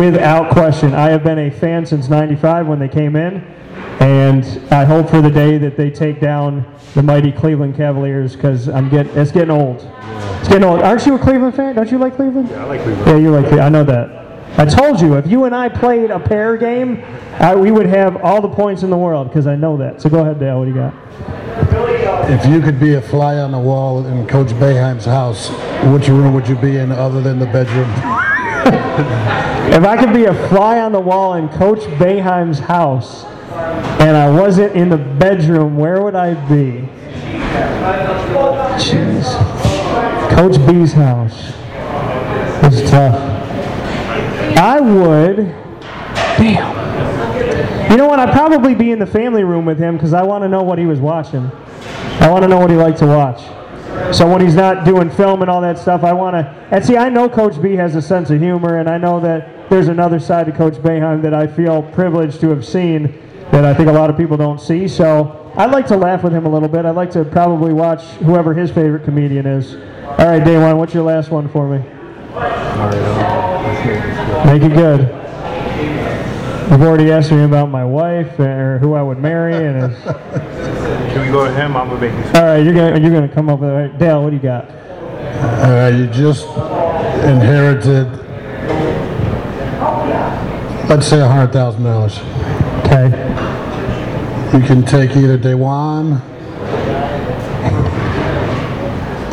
without 0.00 0.52
question. 0.52 0.94
I 0.94 1.10
have 1.10 1.24
been 1.24 1.38
a 1.38 1.50
fan 1.50 1.84
since 1.84 2.08
'95 2.08 2.68
when 2.68 2.78
they 2.78 2.88
came 2.88 3.16
in, 3.16 3.44
and 4.00 4.44
I 4.72 4.84
hope 4.84 5.10
for 5.10 5.20
the 5.20 5.30
day 5.30 5.58
that 5.58 5.76
they 5.76 5.90
take 5.90 6.20
down 6.20 6.64
the 6.94 7.02
mighty 7.02 7.32
Cleveland 7.32 7.76
Cavaliers 7.76 8.36
because 8.36 8.68
I'm 8.68 8.88
get 8.88 9.06
it's 9.08 9.32
getting 9.32 9.50
old. 9.50 9.76
It's 10.40 10.48
getting 10.48 10.64
old. 10.64 10.80
Aren't 10.82 11.04
you 11.06 11.16
a 11.16 11.18
Cleveland 11.18 11.54
fan? 11.54 11.74
Don't 11.74 11.90
you 11.90 11.98
like 11.98 12.16
Cleveland? 12.16 12.48
Yeah, 12.50 12.64
I 12.64 12.66
like 12.66 12.82
Cleveland. 12.82 13.06
Yeah, 13.06 13.16
you 13.16 13.30
like 13.30 13.46
Cleveland. 13.46 13.64
I 13.64 13.68
know 13.68 13.84
that. 13.84 14.18
I 14.58 14.64
told 14.64 15.00
you, 15.00 15.14
if 15.14 15.26
you 15.26 15.44
and 15.44 15.54
I 15.54 15.68
played 15.68 16.10
a 16.10 16.18
pair 16.18 16.56
game, 16.56 17.04
uh, 17.34 17.54
we 17.56 17.70
would 17.70 17.86
have 17.86 18.16
all 18.16 18.40
the 18.40 18.48
points 18.48 18.82
in 18.82 18.90
the 18.90 18.96
world 18.96 19.28
because 19.28 19.46
I 19.46 19.56
know 19.56 19.76
that. 19.76 20.00
So 20.00 20.08
go 20.08 20.20
ahead, 20.20 20.40
Dale. 20.40 20.58
What 20.58 20.64
do 20.64 20.70
you 20.70 20.76
got? 20.76 22.30
If 22.30 22.46
you 22.46 22.60
could 22.60 22.80
be 22.80 22.94
a 22.94 23.02
fly 23.02 23.38
on 23.38 23.52
the 23.52 23.58
wall 23.58 24.06
in 24.06 24.26
Coach 24.26 24.48
Boeheim's 24.48 25.04
house, 25.04 25.50
which 25.92 26.08
room 26.08 26.34
would 26.34 26.48
you 26.48 26.56
be 26.56 26.76
in 26.76 26.92
other 26.92 27.20
than 27.20 27.38
the 27.38 27.46
bedroom? 27.46 27.88
If 29.68 29.84
I 29.84 29.96
could 29.96 30.12
be 30.12 30.24
a 30.24 30.48
fly 30.48 30.80
on 30.80 30.92
the 30.92 31.00
wall 31.00 31.34
in 31.34 31.48
Coach 31.50 31.80
Boeheim's 32.00 32.58
house 32.58 33.24
and 34.00 34.16
I 34.16 34.30
wasn't 34.30 34.74
in 34.74 34.88
the 34.88 34.96
bedroom, 34.96 35.76
where 35.76 36.02
would 36.02 36.14
I 36.14 36.34
be? 36.48 36.88
Jeez. 38.78 39.24
Coach 40.30 40.66
B's 40.66 40.92
house. 40.92 41.52
It's 42.64 42.90
tough. 42.90 43.14
I 44.56 44.80
would. 44.80 45.36
Damn. 46.36 47.90
You 47.90 47.96
know 47.96 48.06
what? 48.06 48.18
I'd 48.20 48.32
probably 48.32 48.74
be 48.74 48.90
in 48.90 48.98
the 48.98 49.06
family 49.06 49.44
room 49.44 49.64
with 49.64 49.78
him 49.78 49.96
because 49.96 50.12
I 50.12 50.22
want 50.22 50.44
to 50.44 50.48
know 50.48 50.62
what 50.62 50.78
he 50.78 50.86
was 50.86 51.00
watching. 51.00 51.50
I 52.20 52.30
want 52.30 52.42
to 52.42 52.48
know 52.48 52.58
what 52.58 52.70
he 52.70 52.76
liked 52.76 52.98
to 52.98 53.06
watch. 53.06 53.40
So 54.14 54.28
when 54.30 54.40
he's 54.40 54.54
not 54.54 54.84
doing 54.84 55.10
film 55.10 55.42
and 55.42 55.50
all 55.50 55.60
that 55.62 55.78
stuff, 55.78 56.04
I 56.04 56.12
want 56.12 56.34
to. 56.34 56.66
And 56.70 56.84
see, 56.84 56.96
I 56.96 57.08
know 57.08 57.28
Coach 57.28 57.60
B 57.60 57.74
has 57.74 57.96
a 57.96 58.02
sense 58.02 58.30
of 58.30 58.40
humor, 58.40 58.78
and 58.78 58.88
I 58.88 58.98
know 58.98 59.20
that 59.20 59.70
there's 59.70 59.88
another 59.88 60.20
side 60.20 60.46
to 60.46 60.52
Coach 60.52 60.74
Boeheim 60.74 61.22
that 61.22 61.34
I 61.34 61.46
feel 61.46 61.82
privileged 61.82 62.40
to 62.40 62.50
have 62.50 62.64
seen 62.64 63.18
that 63.60 63.64
I 63.64 63.74
think 63.76 63.88
a 63.88 63.92
lot 63.92 64.08
of 64.08 64.16
people 64.16 64.36
don't 64.36 64.60
see. 64.60 64.86
So 64.86 65.52
I'd 65.56 65.72
like 65.72 65.86
to 65.88 65.96
laugh 65.96 66.22
with 66.22 66.32
him 66.32 66.46
a 66.46 66.48
little 66.48 66.68
bit. 66.68 66.84
I'd 66.84 66.94
like 66.94 67.10
to 67.12 67.24
probably 67.24 67.72
watch 67.72 68.02
whoever 68.22 68.54
his 68.54 68.70
favorite 68.70 69.02
comedian 69.04 69.46
is. 69.46 69.74
All 70.06 70.26
right, 70.26 70.42
Day 70.44 70.56
One, 70.58 70.78
what's 70.78 70.94
your 70.94 71.02
last 71.02 71.30
one 71.30 71.48
for 71.48 71.68
me? 71.68 71.78
Make 74.46 74.62
it 74.62 74.74
good. 74.74 75.00
You've 76.70 76.82
already 76.82 77.10
asked 77.10 77.32
me 77.32 77.42
about 77.42 77.68
my 77.70 77.84
wife 77.84 78.38
or 78.38 78.78
who 78.78 78.94
I 78.94 79.02
would 79.02 79.18
marry, 79.18 79.54
and 79.56 79.92
Can 80.04 81.20
we 81.26 81.32
go 81.32 81.44
to 81.44 81.52
him? 81.52 81.76
I'm 81.76 81.88
gonna 81.88 82.00
make 82.00 82.12
this. 82.12 82.36
all 82.36 82.44
right, 82.44 82.58
you're 82.58 82.74
gonna 82.74 83.00
you're 83.00 83.10
gonna 83.10 83.28
come 83.28 83.48
up 83.48 83.58
with 83.58 83.70
it. 83.70 83.72
Right. 83.72 83.98
Dale, 83.98 84.22
what 84.22 84.30
do 84.30 84.36
you 84.36 84.42
got? 84.42 84.66
Uh, 84.70 85.90
you 85.96 86.06
just 86.08 86.46
inherited, 87.24 88.06
let's 90.88 91.06
say 91.08 91.18
hundred 91.20 91.52
thousand 91.52 91.82
dollars. 91.82 92.18
Okay. 92.84 93.47
You 94.52 94.60
can 94.60 94.82
take 94.82 95.10
either 95.10 95.36
DaJuan 95.36 96.22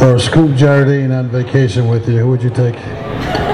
or 0.02 0.20
Scoop 0.20 0.56
Jardine 0.58 1.12
on 1.12 1.30
vacation 1.30 1.88
with 1.88 2.10
you. 2.10 2.20
Who 2.20 2.30
would 2.32 2.44
you 2.44 2.50
take? 2.50 2.76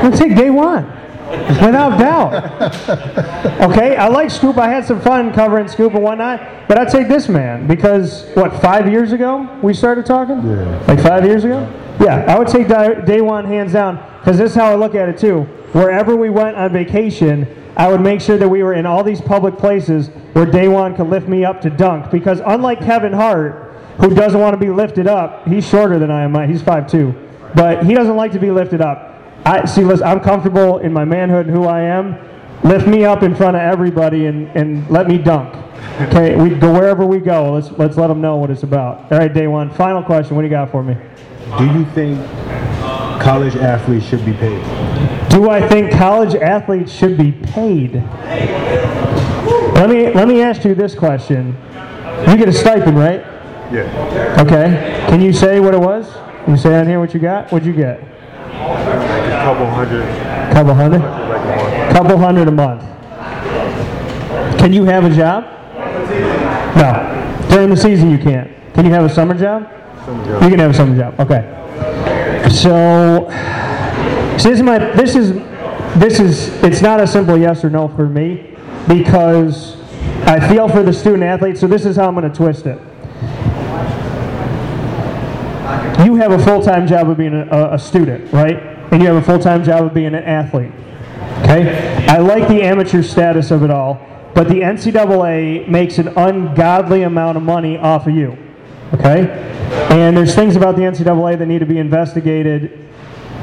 Let's 0.01 0.17
take 0.17 0.35
day 0.35 0.49
one. 0.49 0.85
Without 1.29 1.99
doubt. 1.99 3.27
Okay, 3.61 3.95
I 3.95 4.07
like 4.07 4.31
Scoop. 4.31 4.57
I 4.57 4.67
had 4.69 4.85
some 4.85 4.99
fun 4.99 5.31
covering 5.33 5.67
Scoop 5.67 5.93
and 5.93 6.01
whatnot, 6.03 6.67
but 6.67 6.79
I'd 6.79 6.89
take 6.89 7.07
this 7.07 7.29
man 7.29 7.67
because, 7.67 8.25
what, 8.33 8.59
five 8.59 8.89
years 8.89 9.11
ago 9.11 9.47
we 9.61 9.75
started 9.75 10.03
talking? 10.03 10.37
Yeah. 10.37 10.83
Like 10.87 10.99
five 10.99 11.25
years 11.25 11.43
ago? 11.43 11.71
Yeah, 12.01 12.25
I 12.27 12.39
would 12.39 12.47
take 12.47 12.67
Day 12.67 13.21
One 13.21 13.45
hands 13.45 13.73
down 13.73 13.97
because 14.19 14.39
this 14.39 14.49
is 14.49 14.55
how 14.55 14.71
I 14.71 14.75
look 14.75 14.95
at 14.95 15.09
it 15.09 15.19
too. 15.19 15.47
Wherever 15.73 16.15
we 16.15 16.29
went 16.29 16.57
on 16.57 16.73
vacation, 16.73 17.47
I 17.77 17.89
would 17.89 18.01
make 18.01 18.19
sure 18.19 18.37
that 18.37 18.47
we 18.47 18.61
were 18.63 18.73
in 18.73 18.85
all 18.85 19.03
these 19.03 19.21
public 19.21 19.57
places 19.57 20.09
where 20.33 20.45
Day 20.45 20.67
One 20.67 20.95
could 20.95 21.07
lift 21.07 21.27
me 21.27 21.45
up 21.45 21.61
to 21.61 21.69
dunk 21.69 22.11
because, 22.11 22.41
unlike 22.45 22.79
Kevin 22.81 23.13
Hart, 23.13 23.73
who 23.97 24.13
doesn't 24.13 24.39
want 24.39 24.53
to 24.53 24.57
be 24.57 24.69
lifted 24.69 25.07
up, 25.07 25.47
he's 25.47 25.67
shorter 25.67 25.97
than 25.97 26.11
I 26.11 26.23
am. 26.23 26.35
Uh, 26.35 26.45
he's 26.45 26.61
5'2", 26.61 27.53
but 27.55 27.85
he 27.85 27.93
doesn't 27.93 28.15
like 28.15 28.31
to 28.33 28.39
be 28.39 28.51
lifted 28.51 28.81
up. 28.81 29.17
I 29.45 29.65
see. 29.65 29.83
Listen, 29.83 30.05
I'm 30.07 30.19
comfortable 30.19 30.79
in 30.79 30.91
my 30.91 31.05
manhood 31.05 31.47
and 31.47 31.55
who 31.55 31.65
I 31.65 31.81
am. 31.81 32.17
Lift 32.63 32.87
me 32.87 33.05
up 33.05 33.23
in 33.23 33.33
front 33.33 33.55
of 33.55 33.61
everybody 33.61 34.27
and, 34.27 34.47
and 34.49 34.87
let 34.89 35.07
me 35.07 35.17
dunk. 35.17 35.55
Okay, 36.01 36.35
we 36.35 36.49
go 36.49 36.71
wherever 36.73 37.05
we 37.05 37.19
go. 37.19 37.53
Let's 37.53 37.71
let's 37.71 37.97
let 37.97 38.07
them 38.07 38.21
know 38.21 38.35
what 38.35 38.51
it's 38.51 38.63
about. 38.63 39.11
All 39.11 39.17
right, 39.17 39.33
day 39.33 39.47
one. 39.47 39.69
Final 39.71 40.03
question. 40.03 40.35
What 40.35 40.43
do 40.43 40.47
you 40.47 40.51
got 40.51 40.69
for 40.69 40.83
me? 40.83 40.95
Do 41.57 41.65
you 41.65 41.85
think 41.85 42.19
college 43.21 43.55
athletes 43.55 44.05
should 44.05 44.23
be 44.25 44.33
paid? 44.33 44.90
Do 45.31 45.49
I 45.49 45.67
think 45.67 45.91
college 45.91 46.35
athletes 46.35 46.91
should 46.91 47.17
be 47.17 47.31
paid? 47.31 47.95
Let 49.75 49.89
me 49.89 50.11
let 50.13 50.27
me 50.27 50.41
ask 50.41 50.63
you 50.65 50.75
this 50.75 50.93
question. 50.93 51.55
You 52.27 52.37
get 52.37 52.47
a 52.49 52.53
stipend, 52.53 52.97
right? 52.97 53.21
Yeah. 53.71 54.37
Okay. 54.45 55.05
Can 55.09 55.21
you 55.21 55.31
say 55.33 55.59
what 55.59 55.73
it 55.73 55.79
was? 55.79 56.11
Can 56.43 56.55
you 56.55 56.57
say 56.57 56.75
on 56.77 56.85
here 56.85 56.99
what 56.99 57.13
you 57.13 57.19
got? 57.19 57.51
What'd 57.51 57.65
you 57.65 57.73
get? 57.73 57.99
A 58.01 59.41
couple 59.43 59.65
hundred, 59.71 60.05
Couple 60.53 60.73
hundred? 60.73 61.01
a. 61.01 61.93
Couple 61.93 62.17
hundred 62.17 62.47
a 62.47 62.51
month. 62.51 62.81
Can 64.59 64.73
you 64.73 64.83
have 64.83 65.05
a 65.05 65.15
job? 65.15 65.45
No. 66.75 67.47
During 67.49 67.69
the 67.69 67.77
season 67.77 68.11
you 68.11 68.17
can't. 68.17 68.51
Can 68.73 68.85
you 68.85 68.91
have 68.91 69.05
a 69.05 69.09
summer 69.09 69.33
job? 69.33 69.67
Some 70.05 70.19
You 70.43 70.49
can 70.49 70.59
have 70.59 70.71
a 70.71 70.73
summer 70.73 70.95
job. 70.95 71.19
Okay. 71.19 71.57
So, 72.49 73.27
so 74.39 74.49
this 74.49 74.57
is 74.57 74.63
my 74.63 74.77
this 74.77 75.15
is 75.15 75.33
this 75.99 76.19
is 76.19 76.47
it's 76.63 76.81
not 76.81 76.99
a 76.99 77.07
simple 77.07 77.37
yes 77.37 77.63
or 77.63 77.69
no 77.69 77.87
for 77.87 78.07
me 78.07 78.55
because 78.87 79.81
I 80.25 80.39
feel 80.47 80.69
for 80.69 80.83
the 80.83 80.93
student 80.93 81.23
athlete. 81.23 81.57
So 81.57 81.67
this 81.67 81.85
is 81.85 81.95
how 81.95 82.07
I'm 82.07 82.15
going 82.15 82.29
to 82.29 82.35
twist 82.35 82.65
it. 82.65 82.79
You 86.05 86.15
have 86.15 86.31
a 86.31 86.43
full 86.43 86.61
time 86.61 86.87
job 86.87 87.09
of 87.09 87.17
being 87.17 87.33
a, 87.33 87.73
a 87.73 87.79
student, 87.79 88.31
right? 88.31 88.57
And 88.91 89.01
you 89.01 89.07
have 89.07 89.17
a 89.17 89.21
full 89.21 89.39
time 89.39 89.63
job 89.63 89.85
of 89.85 89.93
being 89.93 90.07
an 90.07 90.15
athlete. 90.15 90.71
Okay? 91.43 92.05
I 92.07 92.17
like 92.19 92.47
the 92.47 92.61
amateur 92.61 93.03
status 93.03 93.51
of 93.51 93.63
it 93.63 93.69
all, 93.69 93.99
but 94.33 94.47
the 94.47 94.61
NCAA 94.61 95.67
makes 95.67 95.97
an 95.97 96.09
ungodly 96.09 97.03
amount 97.03 97.37
of 97.37 97.43
money 97.43 97.77
off 97.77 98.07
of 98.07 98.15
you. 98.15 98.37
Okay? 98.93 99.29
And 99.89 100.15
there's 100.15 100.35
things 100.35 100.55
about 100.55 100.75
the 100.75 100.83
NCAA 100.83 101.37
that 101.39 101.45
need 101.45 101.59
to 101.59 101.65
be 101.65 101.77
investigated. 101.77 102.87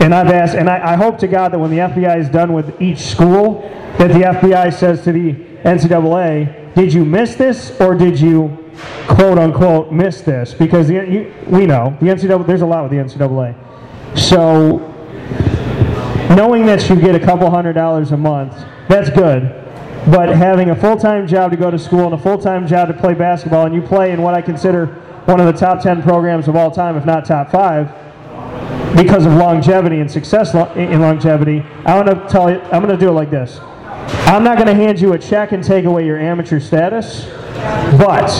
And 0.00 0.14
I've 0.14 0.28
asked, 0.28 0.54
and 0.54 0.70
I, 0.70 0.92
I 0.92 0.96
hope 0.96 1.18
to 1.18 1.28
God 1.28 1.52
that 1.52 1.58
when 1.58 1.70
the 1.70 1.78
FBI 1.78 2.18
is 2.20 2.28
done 2.28 2.52
with 2.52 2.80
each 2.80 3.00
school, 3.00 3.62
that 3.98 4.08
the 4.08 4.20
FBI 4.20 4.72
says 4.72 5.02
to 5.04 5.12
the 5.12 5.32
NCAA, 5.64 6.74
did 6.74 6.92
you 6.92 7.04
miss 7.04 7.34
this 7.34 7.78
or 7.80 7.94
did 7.96 8.20
you 8.20 8.72
quote 9.08 9.38
unquote 9.38 9.92
miss 9.92 10.20
this? 10.20 10.54
Because 10.54 10.86
the, 10.86 10.94
you, 10.94 11.34
we 11.48 11.66
know, 11.66 11.96
the 12.00 12.06
NCAA, 12.06 12.46
there's 12.46 12.62
a 12.62 12.66
lot 12.66 12.88
with 12.88 12.92
the 12.92 12.98
NCAA. 12.98 13.56
So 14.16 14.78
knowing 16.36 16.64
that 16.66 16.88
you 16.88 16.96
get 16.96 17.16
a 17.16 17.20
couple 17.20 17.50
hundred 17.50 17.72
dollars 17.72 18.12
a 18.12 18.16
month, 18.16 18.52
that's 18.88 19.10
good. 19.10 19.64
But 20.10 20.28
having 20.28 20.70
a 20.70 20.76
full-time 20.76 21.26
job 21.26 21.50
to 21.50 21.56
go 21.56 21.70
to 21.70 21.78
school 21.78 22.04
and 22.04 22.14
a 22.14 22.18
full-time 22.18 22.66
job 22.66 22.88
to 22.88 22.94
play 22.94 23.14
basketball, 23.14 23.66
and 23.66 23.74
you 23.74 23.82
play 23.82 24.12
in 24.12 24.22
what 24.22 24.34
I 24.34 24.40
consider 24.40 24.86
one 25.26 25.40
of 25.40 25.46
the 25.46 25.52
top 25.52 25.82
10 25.82 26.02
programs 26.02 26.48
of 26.48 26.56
all 26.56 26.70
time, 26.70 26.96
if 26.96 27.04
not 27.04 27.26
top 27.26 27.50
five, 27.50 27.90
because 28.96 29.26
of 29.26 29.32
longevity 29.34 30.00
and 30.00 30.10
success 30.10 30.54
lo- 30.54 30.72
in 30.74 31.00
longevity, 31.00 31.60
I'm 31.84 32.04
going 32.04 32.18
to 32.18 32.28
tell 32.28 32.50
you, 32.50 32.60
I'm 32.60 32.82
going 32.82 32.88
to 32.88 32.96
do 32.96 33.08
it 33.08 33.12
like 33.12 33.30
this. 33.30 33.58
I'm 34.26 34.42
not 34.42 34.56
going 34.56 34.68
to 34.68 34.74
hand 34.74 35.00
you 35.00 35.12
a 35.12 35.18
check 35.18 35.52
and 35.52 35.62
take 35.62 35.84
away 35.84 36.06
your 36.06 36.18
amateur 36.18 36.60
status, 36.60 37.26
but 37.98 38.30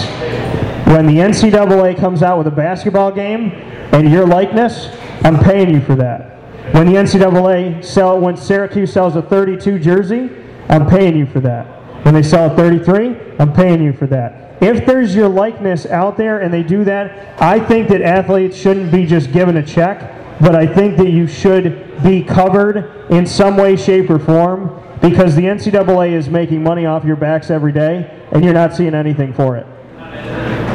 when 0.87 1.07
the 1.07 1.15
NCAA 1.15 1.99
comes 1.99 2.23
out 2.23 2.39
with 2.39 2.47
a 2.47 2.51
basketball 2.51 3.13
game 3.13 3.51
and 3.93 4.11
your 4.11 4.27
likeness, 4.27 4.89
I'm 5.25 5.39
paying 5.39 5.71
you 5.71 5.81
for 5.81 5.95
that. 5.97 6.37
When 6.75 6.87
the 6.87 6.95
NCAA 6.95 7.85
sell, 7.85 8.19
when 8.21 8.37
Syracuse 8.37 8.93
sells 8.93 9.17
a 9.17 9.23
32 9.23 9.79
jersey, 9.79 10.31
I'm 10.69 10.87
paying 10.87 11.17
you 11.17 11.27
for 11.27 11.41
that. 11.41 11.65
When 12.05 12.15
they 12.15 12.23
sell 12.23 12.53
a 12.53 12.57
33, 12.57 13.37
I'm 13.39 13.53
paying 13.53 13.83
you 13.83 13.93
for 13.93 14.07
that. 14.07 14.63
If 14.63 14.87
there's 14.87 15.15
your 15.15 15.29
likeness 15.29 15.87
out 15.87 16.17
there 16.17 16.41
and 16.41 16.53
they 16.53 16.63
do 16.63 16.85
that, 16.85 17.41
I 17.41 17.59
think 17.61 17.89
that 17.89 18.03
athletes 18.03 18.57
shouldn't 18.57 18.91
be 18.91 19.07
just 19.07 19.33
given 19.33 19.57
a 19.57 19.63
check, 19.63 20.01
but 20.41 20.55
I 20.55 20.67
think 20.67 20.97
that 20.99 21.11
you 21.11 21.27
should 21.27 22.03
be 22.03 22.23
covered 22.23 23.11
in 23.11 23.27
some 23.27 23.57
way, 23.57 23.77
shape, 23.77 24.09
or 24.11 24.19
form 24.19 24.83
because 25.01 25.35
the 25.35 25.43
NCAA 25.43 26.13
is 26.13 26.29
making 26.29 26.63
money 26.63 26.87
off 26.87 27.05
your 27.05 27.17
backs 27.17 27.51
every 27.51 27.73
day 27.73 28.27
and 28.33 28.45
you're 28.45 28.55
not 28.55 28.75
seeing 28.75 28.95
anything 28.95 29.33
for 29.33 29.57
it. 29.57 29.67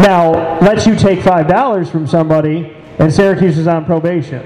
Now, 0.01 0.59
let's 0.59 0.85
you 0.85 0.95
take 0.95 1.19
$5 1.19 1.91
from 1.91 2.07
somebody 2.07 2.75
and 2.99 3.13
Syracuse 3.13 3.57
is 3.57 3.67
on 3.67 3.85
probation. 3.85 4.41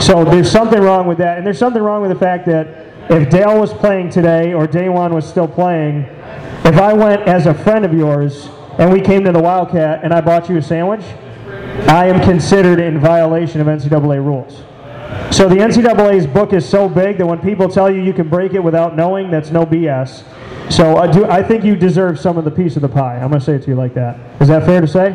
So 0.00 0.24
there's 0.24 0.50
something 0.50 0.80
wrong 0.80 1.06
with 1.06 1.18
that. 1.18 1.38
And 1.38 1.46
there's 1.46 1.58
something 1.58 1.82
wrong 1.82 2.02
with 2.02 2.10
the 2.10 2.18
fact 2.18 2.46
that 2.46 3.10
if 3.10 3.28
Dale 3.30 3.60
was 3.60 3.72
playing 3.72 4.10
today 4.10 4.52
or 4.54 4.66
DaJuan 4.66 5.12
was 5.12 5.28
still 5.28 5.48
playing, 5.48 6.04
if 6.64 6.76
I 6.76 6.92
went 6.92 7.22
as 7.22 7.46
a 7.46 7.54
friend 7.54 7.84
of 7.84 7.92
yours 7.92 8.48
and 8.78 8.92
we 8.92 9.00
came 9.00 9.24
to 9.24 9.32
the 9.32 9.40
Wildcat 9.40 10.02
and 10.02 10.12
I 10.12 10.20
bought 10.20 10.48
you 10.48 10.56
a 10.56 10.62
sandwich, 10.62 11.04
I 11.88 12.06
am 12.06 12.20
considered 12.20 12.80
in 12.80 12.98
violation 13.00 13.60
of 13.60 13.66
NCAA 13.66 14.24
rules. 14.24 14.62
So 15.34 15.48
the 15.48 15.56
NCAA's 15.56 16.26
book 16.26 16.52
is 16.52 16.68
so 16.68 16.88
big 16.88 17.18
that 17.18 17.26
when 17.26 17.40
people 17.40 17.68
tell 17.68 17.90
you 17.90 18.00
you 18.00 18.12
can 18.12 18.28
break 18.28 18.54
it 18.54 18.60
without 18.60 18.96
knowing, 18.96 19.30
that's 19.30 19.50
no 19.50 19.66
BS. 19.66 20.24
So 20.70 20.96
I 20.96 21.10
do. 21.10 21.24
I 21.26 21.42
think 21.42 21.64
you 21.64 21.76
deserve 21.76 22.18
some 22.18 22.38
of 22.38 22.44
the 22.44 22.50
piece 22.50 22.76
of 22.76 22.82
the 22.82 22.88
pie. 22.88 23.16
I'm 23.16 23.28
going 23.28 23.40
to 23.40 23.44
say 23.44 23.54
it 23.54 23.62
to 23.62 23.68
you 23.68 23.74
like 23.74 23.94
that. 23.94 24.18
Is 24.40 24.48
that 24.48 24.64
fair 24.64 24.80
to 24.80 24.86
say? 24.86 25.12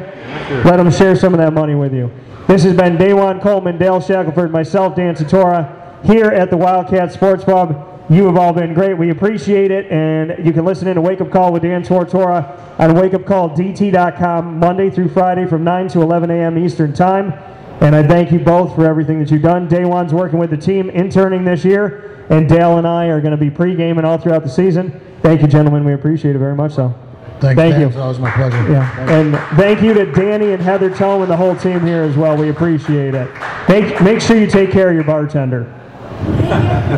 Sure. 0.48 0.64
Let 0.64 0.78
them 0.78 0.92
share 0.92 1.16
some 1.16 1.34
of 1.34 1.40
that 1.40 1.54
money 1.54 1.76
with 1.76 1.94
you. 1.94 2.12
This 2.48 2.64
has 2.64 2.76
been 2.76 2.98
DaJuan 2.98 3.42
Coleman, 3.42 3.78
Dale 3.78 4.00
Shackleford, 4.00 4.52
myself, 4.52 4.96
Dan 4.96 5.16
Tortora, 5.16 6.06
here 6.06 6.28
at 6.28 6.50
the 6.50 6.58
Wildcat 6.58 7.14
Sports 7.14 7.44
Pub. 7.44 7.89
You 8.10 8.26
have 8.26 8.38
all 8.38 8.54
been 8.54 8.74
great. 8.74 8.96
We 8.96 9.12
appreciate 9.12 9.70
it. 9.70 9.92
And 9.92 10.44
you 10.44 10.52
can 10.52 10.66
listen 10.66 10.88
in 10.88 10.96
to 10.96 11.02
Wake 11.02 11.22
Up 11.22 11.30
Call 11.30 11.54
with 11.54 11.62
Dan 11.62 11.84
Tortora 11.84 12.80
on 12.80 12.90
wakeupcalldt.com 12.92 14.60
Monday 14.60 14.90
through 14.90 15.10
Friday 15.10 15.46
from 15.46 15.64
9 15.64 15.90
to 15.90 16.02
11 16.02 16.32
a.m. 16.32 16.58
Eastern 16.58 16.92
Time. 16.92 17.34
And 17.82 17.96
I 17.96 18.06
thank 18.06 18.32
you 18.32 18.40
both 18.40 18.76
for 18.76 18.86
everything 18.86 19.20
that 19.20 19.30
you've 19.30 19.44
done. 19.44 19.68
Day 19.68 19.86
One's 19.86 20.14
working 20.14 20.40
with 20.40 20.50
the 20.50 20.58
team, 20.58 20.90
interning 20.90 21.46
this 21.46 21.64
year, 21.64 22.26
and 22.30 22.50
Dale 22.50 22.78
and 22.78 22.88
I 22.88 23.06
are 23.06 23.22
going 23.22 23.32
to 23.32 23.38
be 23.38 23.50
pre-gaming 23.50 24.04
all 24.04 24.18
throughout 24.18 24.44
the 24.44 24.50
season. 24.50 25.00
Thank 25.22 25.42
you, 25.42 25.48
gentlemen. 25.48 25.86
We 25.86 25.94
appreciate 25.94 26.36
it 26.36 26.40
very 26.40 26.56
much 26.56 26.74
so. 26.74 26.94
Thank, 27.40 27.58
Thank 27.58 27.78
you. 27.78 27.88
It's 27.88 27.96
always 27.96 28.20
my 28.20 28.32
pleasure. 28.32 28.70
Yeah, 28.70 29.10
and 29.10 29.34
thank 29.58 29.82
you 29.82 29.94
to 29.94 30.12
Danny 30.12 30.52
and 30.52 30.62
Heather 30.62 30.94
Tome 30.94 31.22
and 31.22 31.32
the 31.32 31.38
whole 31.38 31.56
team 31.56 31.80
here 31.86 32.04
as 32.04 32.18
well. 32.18 32.36
We 32.36 32.50
appreciate 32.50 33.16
it. 33.16 33.32
Make, 33.70 34.02
make 34.02 34.20
sure 34.20 34.38
you 34.38 34.48
take 34.48 34.72
care 34.72 34.90
of 34.90 34.96
your 34.96 35.06
bartender. 35.06 35.79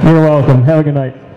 You're 0.04 0.22
welcome. 0.22 0.64
Have 0.64 0.80
a 0.80 0.84
good 0.84 0.96
night. 0.96 1.31